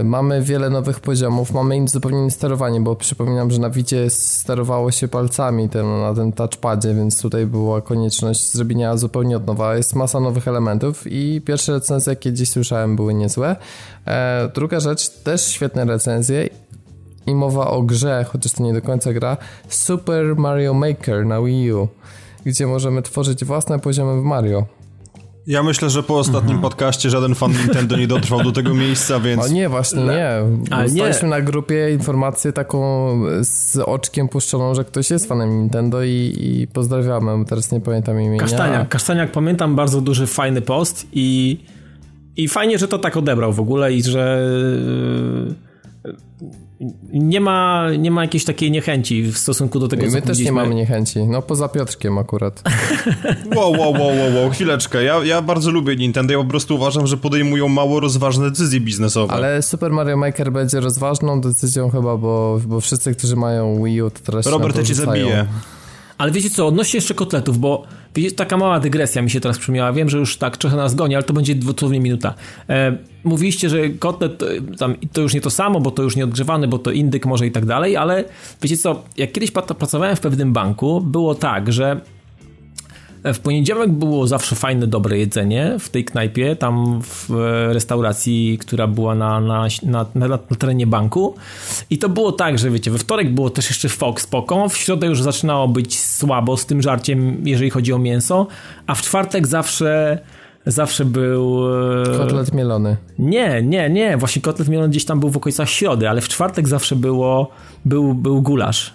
mamy 0.04 0.42
wiele 0.42 0.70
nowych 0.70 1.00
poziomów, 1.00 1.54
mamy 1.54 1.88
zupełnie 1.88 2.20
inne 2.20 2.32
sterowanie, 2.32 2.82
bo 2.82 2.96
przypominam, 2.96 3.52
że 3.52 3.60
na 3.60 3.70
Wicie 3.70 4.10
sterowało 4.10 4.92
się 4.92 5.08
palcami 5.08 5.70
ten, 5.70 6.00
na 6.02 6.14
tym 6.14 6.34
touchpadzie, 6.34 6.94
więc 6.94 7.22
tutaj 7.22 7.46
była 7.46 7.82
konieczność 7.82 8.52
zrobienia 8.54 8.98
zupełnie 8.98 9.38
od 9.38 9.48
nowa. 9.48 9.76
Jest 9.76 9.96
masa 9.96 10.20
nowych 10.20 10.48
elementów 10.48 11.04
i 11.06 11.42
pierwsze 11.46 11.72
recenzje, 11.72 12.12
jakie 12.12 12.34
dziś 12.34 12.50
słyszałem, 12.50 12.96
były 12.96 13.14
niezłe. 13.14 13.56
E, 14.08 14.50
druga 14.56 14.80
rzecz, 14.80 15.10
też 15.10 15.48
świetne 15.48 15.86
recenzje 15.86 16.50
i 17.26 17.36
mowa 17.36 17.68
o 17.68 17.82
grze, 17.82 18.26
chociaż 18.30 18.52
to 18.52 18.64
nie 18.64 18.74
do 18.74 18.82
końca 18.82 19.14
gra, 19.14 19.38
Super 19.70 20.36
Mario 20.36 20.74
Maker 20.74 21.26
na 21.26 21.42
Wii 21.42 21.74
U, 21.74 21.88
gdzie 22.46 22.68
możemy 22.68 23.02
tworzyć 23.02 23.46
własne 23.46 23.80
poziomy 23.80 24.22
w 24.22 24.24
Mario. 24.24 24.77
Ja 25.48 25.64
myślę, 25.64 25.90
że 25.90 26.04
po 26.04 26.18
ostatnim 26.18 26.56
mhm. 26.56 26.62
podcaście 26.62 27.10
żaden 27.10 27.36
fan 27.36 27.52
Nintendo 27.52 27.98
nie 27.98 28.08
dotrwał 28.08 28.44
do 28.44 28.52
tego 28.52 28.74
miejsca, 28.74 29.20
więc... 29.26 29.46
A 29.46 29.48
nie, 29.48 29.70
właśnie 29.70 30.02
nie. 30.02 30.42
Dostaliśmy 30.84 31.30
na 31.30 31.42
grupie 31.42 31.92
informację 31.94 32.54
taką 32.54 32.78
z 33.42 33.78
oczkiem 33.78 34.28
puszczoną, 34.30 34.76
że 34.76 34.86
ktoś 34.86 35.10
jest 35.10 35.28
fanem 35.28 35.60
Nintendo 35.60 36.04
i, 36.04 36.34
i 36.40 36.68
pozdrawiamy. 36.74 37.46
Teraz 37.46 37.72
nie 37.72 37.82
pamiętam 37.82 38.22
imienia. 38.22 38.40
Kasztaniak. 38.40 38.90
Kasztaniak, 38.90 39.32
pamiętam, 39.32 39.76
bardzo 39.76 40.02
duży, 40.02 40.28
fajny 40.28 40.62
post 40.62 41.08
i, 41.14 41.60
i 42.38 42.48
fajnie, 42.48 42.78
że 42.78 42.88
to 42.88 43.00
tak 43.00 43.18
odebrał 43.18 43.54
w 43.54 43.60
ogóle 43.60 43.94
i 43.94 44.04
że 44.04 44.50
nie 47.14 47.42
ma, 47.42 47.88
nie 48.00 48.12
ma 48.12 48.22
jakiejś 48.22 48.46
takiej 48.46 48.72
niechęci 48.72 49.24
w 49.24 49.38
stosunku 49.38 49.80
do 49.80 49.88
tego, 49.88 50.04
My 50.04 50.10
co 50.10 50.16
My 50.16 50.22
też 50.22 50.40
nie 50.40 50.52
mamy 50.52 50.76
niechęci, 50.76 51.20
no 51.24 51.42
poza 51.42 51.70
Piotrkiem 51.70 52.18
akurat. 52.18 52.64
wow, 53.56 53.72
wow, 53.72 53.94
wow, 53.94 54.18
wow, 54.18 54.36
wow, 54.36 54.50
chwileczkę. 54.50 55.04
Ja, 55.04 55.24
ja 55.24 55.42
bardzo 55.42 55.72
lubię 55.72 55.96
Nintendo, 55.96 56.34
ja 56.34 56.40
po 56.40 56.46
prostu 56.46 56.76
uważam, 56.76 57.08
że 57.08 57.18
podejmują 57.18 57.68
mało 57.68 58.00
rozważne 58.00 58.50
decyzje 58.50 58.80
biznesowe. 58.80 59.34
Ale 59.34 59.62
Super 59.62 59.92
Mario 59.92 60.18
Maker 60.18 60.52
będzie 60.52 60.80
rozważną 60.80 61.42
decyzją 61.42 61.90
chyba, 61.90 62.18
bo, 62.18 62.62
bo 62.66 62.82
wszyscy, 62.82 63.16
którzy 63.16 63.36
mają 63.36 63.84
Wii 63.84 64.02
U, 64.02 64.10
to 64.12 64.20
teraz 64.26 64.46
Robert, 64.46 64.78
ja 64.78 64.84
cię 64.84 64.96
zabiję. 64.96 65.48
Ale 66.18 66.32
wiecie 66.32 66.50
co, 66.50 66.68
odnośnie 66.68 66.98
jeszcze 66.98 67.14
kotletów, 67.14 67.60
bo 67.60 67.84
taka 68.36 68.58
mała 68.58 68.80
dygresja 68.80 69.22
mi 69.22 69.30
się 69.30 69.40
teraz 69.40 69.58
przypomniała. 69.58 69.94
Wiem, 69.94 70.10
że 70.10 70.18
już 70.18 70.38
tak 70.38 70.58
trochę 70.58 70.76
nas 70.76 70.96
goni, 70.96 71.16
ale 71.16 71.24
to 71.24 71.34
będzie 71.34 71.56
dosłownie 71.56 72.00
minuta. 72.00 72.34
E, 72.70 72.98
mówiliście, 73.24 73.70
że 73.70 73.90
kotlet 73.90 74.44
tam, 74.80 74.96
to 75.14 75.22
już 75.22 75.34
nie 75.34 75.42
to 75.42 75.50
samo, 75.50 75.80
bo 75.80 75.92
to 75.92 76.04
już 76.04 76.16
nie 76.16 76.24
odgrzewany, 76.24 76.68
bo 76.68 76.80
to 76.80 76.92
indyk 76.92 77.26
może 77.26 77.48
i 77.48 77.52
tak 77.52 77.66
dalej, 77.66 77.98
ale 77.98 78.24
wiecie 78.62 78.78
co, 78.78 79.04
jak 79.18 79.32
kiedyś 79.32 79.52
pracowałem 79.52 80.16
w 80.16 80.20
pewnym 80.20 80.54
banku, 80.54 81.02
było 81.02 81.36
tak, 81.36 81.74
że 81.74 82.02
w 83.34 83.40
poniedziałek 83.40 83.92
było 83.92 84.28
zawsze 84.28 84.56
fajne, 84.56 84.88
dobre 84.88 85.18
jedzenie 85.18 85.76
w 85.80 85.90
tej 85.90 86.06
knajpie, 86.06 86.56
tam 86.56 87.02
w 87.04 87.30
restauracji, 87.72 88.58
która 88.62 88.88
była 88.88 89.16
na, 89.16 89.40
na, 89.40 89.68
na, 89.84 90.06
na, 90.16 90.28
na 90.28 90.38
terenie 90.38 90.88
banku. 90.88 91.36
I 91.90 91.98
to 91.98 92.10
było 92.10 92.32
tak, 92.32 92.60
że 92.60 92.70
wiecie, 92.70 92.92
we 92.92 92.98
wtorek 92.98 93.34
było 93.34 93.50
też 93.50 93.70
jeszcze 93.70 93.90
fok 93.90 94.22
spoko, 94.22 94.70
w 94.70 94.78
środę 94.78 95.08
już 95.08 95.22
zaczynało 95.22 95.68
być 95.68 96.00
słabo 96.00 96.58
z 96.58 96.66
tym 96.66 96.82
żarciem, 96.82 97.42
jeżeli 97.48 97.70
chodzi 97.70 97.94
o 97.94 98.00
mięso, 98.00 98.48
a 98.88 98.96
w 98.96 99.02
czwartek 99.02 99.48
zawsze 99.48 100.20
zawsze 100.66 101.06
był... 101.06 101.68
E, 102.02 102.18
kotlet 102.18 102.54
mielony. 102.54 102.98
Nie, 103.20 103.62
nie, 103.62 103.90
nie. 103.90 104.18
Właśnie 104.18 104.42
kotlet 104.42 104.70
mielony 104.70 104.90
gdzieś 104.90 105.06
tam 105.06 105.20
był 105.20 105.30
w 105.30 105.38
okolicach 105.38 105.70
środy, 105.70 106.10
ale 106.10 106.22
w 106.22 106.28
czwartek 106.28 106.68
zawsze 106.68 106.96
było, 106.96 107.50
był, 107.86 108.14
był 108.14 108.42
gulasz 108.42 108.94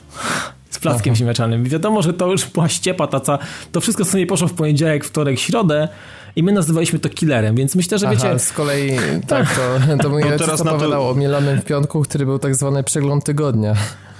z 0.72 0.78
plackiem 0.78 1.14
ziemniaczanym. 1.14 1.64
Wiadomo, 1.64 2.02
że 2.02 2.12
to 2.12 2.30
już 2.30 2.46
była 2.46 2.68
ściepa 2.68 3.06
taca, 3.06 3.38
to 3.72 3.80
wszystko 3.80 4.04
co 4.04 4.18
nie 4.18 4.26
poszło 4.26 4.48
w 4.48 4.52
poniedziałek, 4.52 5.04
wtorek, 5.04 5.38
środę 5.38 5.88
i 6.36 6.42
my 6.42 6.52
nazywaliśmy 6.52 6.98
to 6.98 7.08
killerem, 7.08 7.56
więc 7.56 7.74
myślę, 7.74 7.98
że 7.98 8.10
wiecie... 8.10 8.28
Aha, 8.28 8.38
z 8.38 8.52
kolei 8.52 8.90
tak, 9.26 9.54
to, 9.54 9.96
to 10.02 10.08
mój 10.08 10.22
ojciec 10.22 10.60
opowiadał 10.60 10.90
to... 10.90 11.10
o 11.10 11.14
mielonym 11.14 11.60
w 11.60 11.64
piątku, 11.64 12.02
który 12.02 12.26
był 12.26 12.38
tak 12.38 12.54
zwany 12.54 12.84
przegląd 12.84 13.24
tygodnia. 13.24 13.74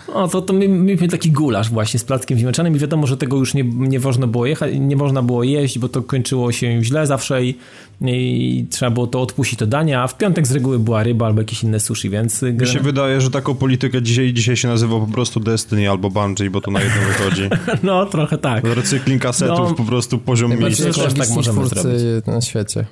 No 0.09 0.29
to, 0.29 0.43
to 0.43 0.53
mieliśmy 0.53 1.09
taki 1.09 1.31
gulasz 1.31 1.71
właśnie 1.71 2.01
z 2.01 2.05
plackiem 2.05 2.39
ziemniaczanym 2.39 2.77
i 2.77 2.79
wiadomo, 2.79 3.07
że 3.07 3.17
tego 3.17 3.37
już 3.37 3.55
nie, 3.55 3.65
nie 3.65 4.01
można 4.01 4.27
było 4.27 4.47
jechać, 4.47 4.73
nie 4.79 4.97
można 4.97 5.23
było 5.23 5.45
jeść, 5.45 5.79
bo 5.79 5.89
to 5.89 6.03
kończyło 6.03 6.53
się 6.53 6.85
źle 6.85 7.07
zawsze 7.07 7.45
i, 7.45 7.59
i 8.01 8.67
trzeba 8.71 8.91
było 8.91 9.07
to 9.07 9.23
odpuścić 9.23 9.59
to 9.59 9.67
danie, 9.67 10.01
a 10.01 10.07
w 10.07 10.19
piątek 10.19 10.47
z 10.47 10.53
reguły 10.53 10.79
była 10.79 11.03
ryba 11.03 11.27
albo 11.27 11.41
jakieś 11.41 11.63
inne 11.63 11.81
sushi, 11.81 12.11
więc... 12.11 12.43
Mi 12.43 12.67
się 12.67 12.81
wydaje, 12.81 13.21
że 13.21 13.31
taką 13.31 13.55
politykę 13.55 14.03
dzisiaj, 14.03 14.33
dzisiaj 14.33 14.57
się 14.57 14.69
nazywa 14.69 15.01
po 15.01 15.07
prostu 15.07 15.41
Destiny 15.41 15.91
albo 15.91 16.11
Bungie, 16.11 16.51
bo 16.51 16.61
to 16.61 16.71
na 16.71 16.81
jedno 16.81 17.01
wychodzi. 17.09 17.49
no, 17.83 18.07
trochę 18.07 18.39
tak. 18.39 18.65
Recykling 18.65 19.23
kasetów, 19.23 19.69
no, 19.69 19.75
po 19.75 19.85
prostu 19.85 20.19
poziom 20.19 20.59
miejsc. 20.59 20.85
Też 20.85 20.97
tak 20.97 21.31
możemy 21.31 21.67
zrobić. 21.67 22.27
na 22.27 22.41
świecie. 22.41 22.87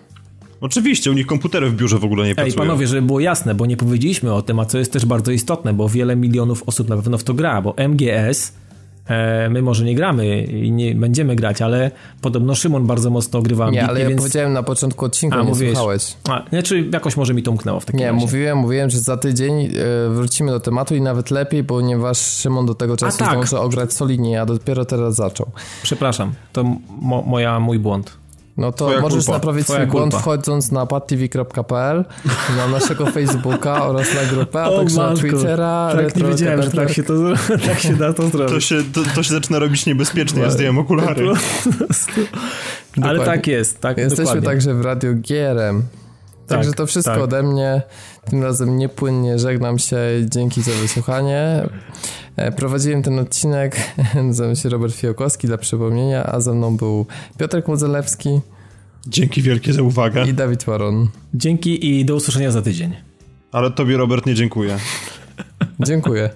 Oczywiście, 0.61 1.11
u 1.11 1.15
nich 1.15 1.27
komputery 1.27 1.70
w 1.70 1.74
biurze 1.77 1.99
w 1.99 2.05
ogóle 2.05 2.27
nie 2.27 2.35
pracują. 2.35 2.53
Ej, 2.55 2.59
panowie, 2.59 2.87
żeby 2.87 3.03
było 3.03 3.20
jasne, 3.20 3.55
bo 3.55 3.66
nie 3.66 3.77
powiedzieliśmy 3.77 4.32
o 4.35 4.43
tym, 4.43 4.61
a 4.61 4.65
co 4.65 4.78
jest 4.78 4.93
też 4.93 5.07
bardzo 5.07 5.32
istotne, 5.32 5.73
bo 5.74 5.89
wiele 5.89 6.16
milionów 6.16 6.62
osób 6.66 6.89
na 6.89 6.97
pewno 6.97 7.19
w 7.19 7.24
to 7.24 7.35
gra, 7.35 7.62
bo 7.62 7.74
MGS 7.89 8.53
e, 9.09 9.49
my 9.51 9.62
może 9.62 9.85
nie 9.85 9.95
gramy 9.95 10.43
i 10.43 10.73
nie 10.73 10.95
będziemy 10.95 11.37
grać, 11.37 11.62
ale 11.62 11.91
podobno 12.20 12.55
Szymon 12.55 12.87
bardzo 12.87 13.11
mocno 13.11 13.39
ogrywa 13.39 13.70
Nie, 13.70 13.87
ale 13.87 14.01
ja 14.01 14.09
więc... 14.09 14.20
powiedziałem 14.20 14.53
na 14.53 14.62
początku 14.62 15.05
odcinka, 15.05 15.37
a, 15.37 15.43
nie 15.43 15.49
mówiłeś. 15.49 15.73
słuchałeś. 15.74 16.16
A, 16.28 16.49
znaczy 16.51 16.89
jakoś 16.93 17.16
może 17.16 17.35
mi 17.35 17.43
to 17.43 17.51
umknęło 17.51 17.81
w 17.81 17.85
takim 17.85 18.01
Nie, 18.01 18.07
razie. 18.07 18.19
mówiłem, 18.20 18.59
mówiłem, 18.59 18.91
że 18.91 18.99
za 18.99 19.16
tydzień 19.16 19.66
y, 19.66 19.70
wrócimy 20.11 20.51
do 20.51 20.61
tematu 20.61 20.95
i 20.95 21.01
nawet 21.01 21.31
lepiej, 21.31 21.65
ponieważ 21.65 22.19
Szymon 22.19 22.66
do 22.66 22.74
tego 22.74 22.97
czasu 22.97 23.19
tak. 23.19 23.31
zdąży 23.31 23.59
ograć 23.59 23.93
solidnie, 23.93 24.41
a 24.41 24.47
dopiero 24.47 24.85
teraz 24.85 25.15
zaczął. 25.15 25.47
Przepraszam, 25.82 26.32
to 26.53 26.65
mo 27.01 27.23
moja, 27.23 27.61
mój 27.61 27.78
błąd. 27.78 28.20
No 28.61 28.73
to 28.73 28.87
Twoja 28.87 29.01
możesz 29.01 29.24
kulpa. 29.24 29.32
naprawić 29.32 29.65
Twoja 29.65 29.81
swój 29.81 29.91
błąd 29.91 30.15
wchodząc 30.15 30.73
na 30.73 30.87
padtv.pl, 30.87 32.05
na 32.57 32.69
naszego 32.69 33.07
Facebooka 33.07 33.82
oraz 33.89 34.15
na 34.15 34.24
grupę, 34.24 34.62
a 34.62 34.70
także 34.70 34.97
na 34.97 35.15
Twittera. 35.15 35.93
Tak, 35.93 36.16
nie 36.16 36.24
wiedziałem, 36.24 36.62
że 36.62 36.70
tak 36.70 36.93
się, 36.93 37.03
to, 37.03 37.15
tak 37.69 37.78
się 37.78 37.97
da 37.97 38.12
to 38.12 38.28
zrobić. 38.28 38.55
To 38.55 38.61
się, 38.61 38.77
to, 38.93 39.01
to 39.15 39.23
się 39.23 39.35
zaczyna 39.35 39.59
robić 39.59 39.87
niebezpiecznie, 39.87 40.43
ja 40.43 40.51
zdjąłem 40.51 40.78
okulary. 40.78 41.27
Ale 43.03 43.24
tak 43.24 43.47
jest, 43.47 43.81
tak 43.81 43.99
Jesteśmy 43.99 44.24
dokładnie. 44.24 44.49
także 44.49 44.74
w 44.74 44.81
Radio 44.81 45.11
GRM. 45.15 45.82
Także 46.51 46.70
tak, 46.70 46.77
to 46.77 46.86
wszystko 46.86 47.14
tak. 47.14 47.22
ode 47.22 47.43
mnie. 47.43 47.82
Tym 48.24 48.43
razem 48.43 48.77
niepłynnie 48.77 49.39
żegnam 49.39 49.78
się. 49.78 49.98
Dzięki 50.24 50.62
za 50.62 50.72
wysłuchanie. 50.72 51.68
E, 52.36 52.52
prowadziłem 52.52 53.02
ten 53.02 53.18
odcinek. 53.18 53.77
Nazywam 54.27 54.56
się 54.56 54.68
Robert 54.68 54.94
Fiokowski 54.94 55.47
dla 55.47 55.59
przypomnienia, 55.59 56.24
a 56.27 56.40
ze 56.40 56.55
mną 56.55 56.77
był 56.77 57.06
Piotrek 57.39 57.68
Modzelewski. 57.68 58.40
Dzięki 59.06 59.43
wielkie 59.43 59.72
za 59.72 59.82
uwagę. 59.82 60.24
I 60.28 60.35
Dawid 60.35 60.64
Waron. 60.64 61.09
Dzięki 61.35 61.90
i 61.90 62.05
do 62.05 62.14
usłyszenia 62.14 62.51
za 62.51 62.62
tydzień. 62.62 62.97
Ale 63.52 63.70
tobie, 63.70 63.97
Robert, 63.97 64.27
nie 64.27 64.35
dziękuję. 64.35 64.77
Dziękuję. 65.81 66.31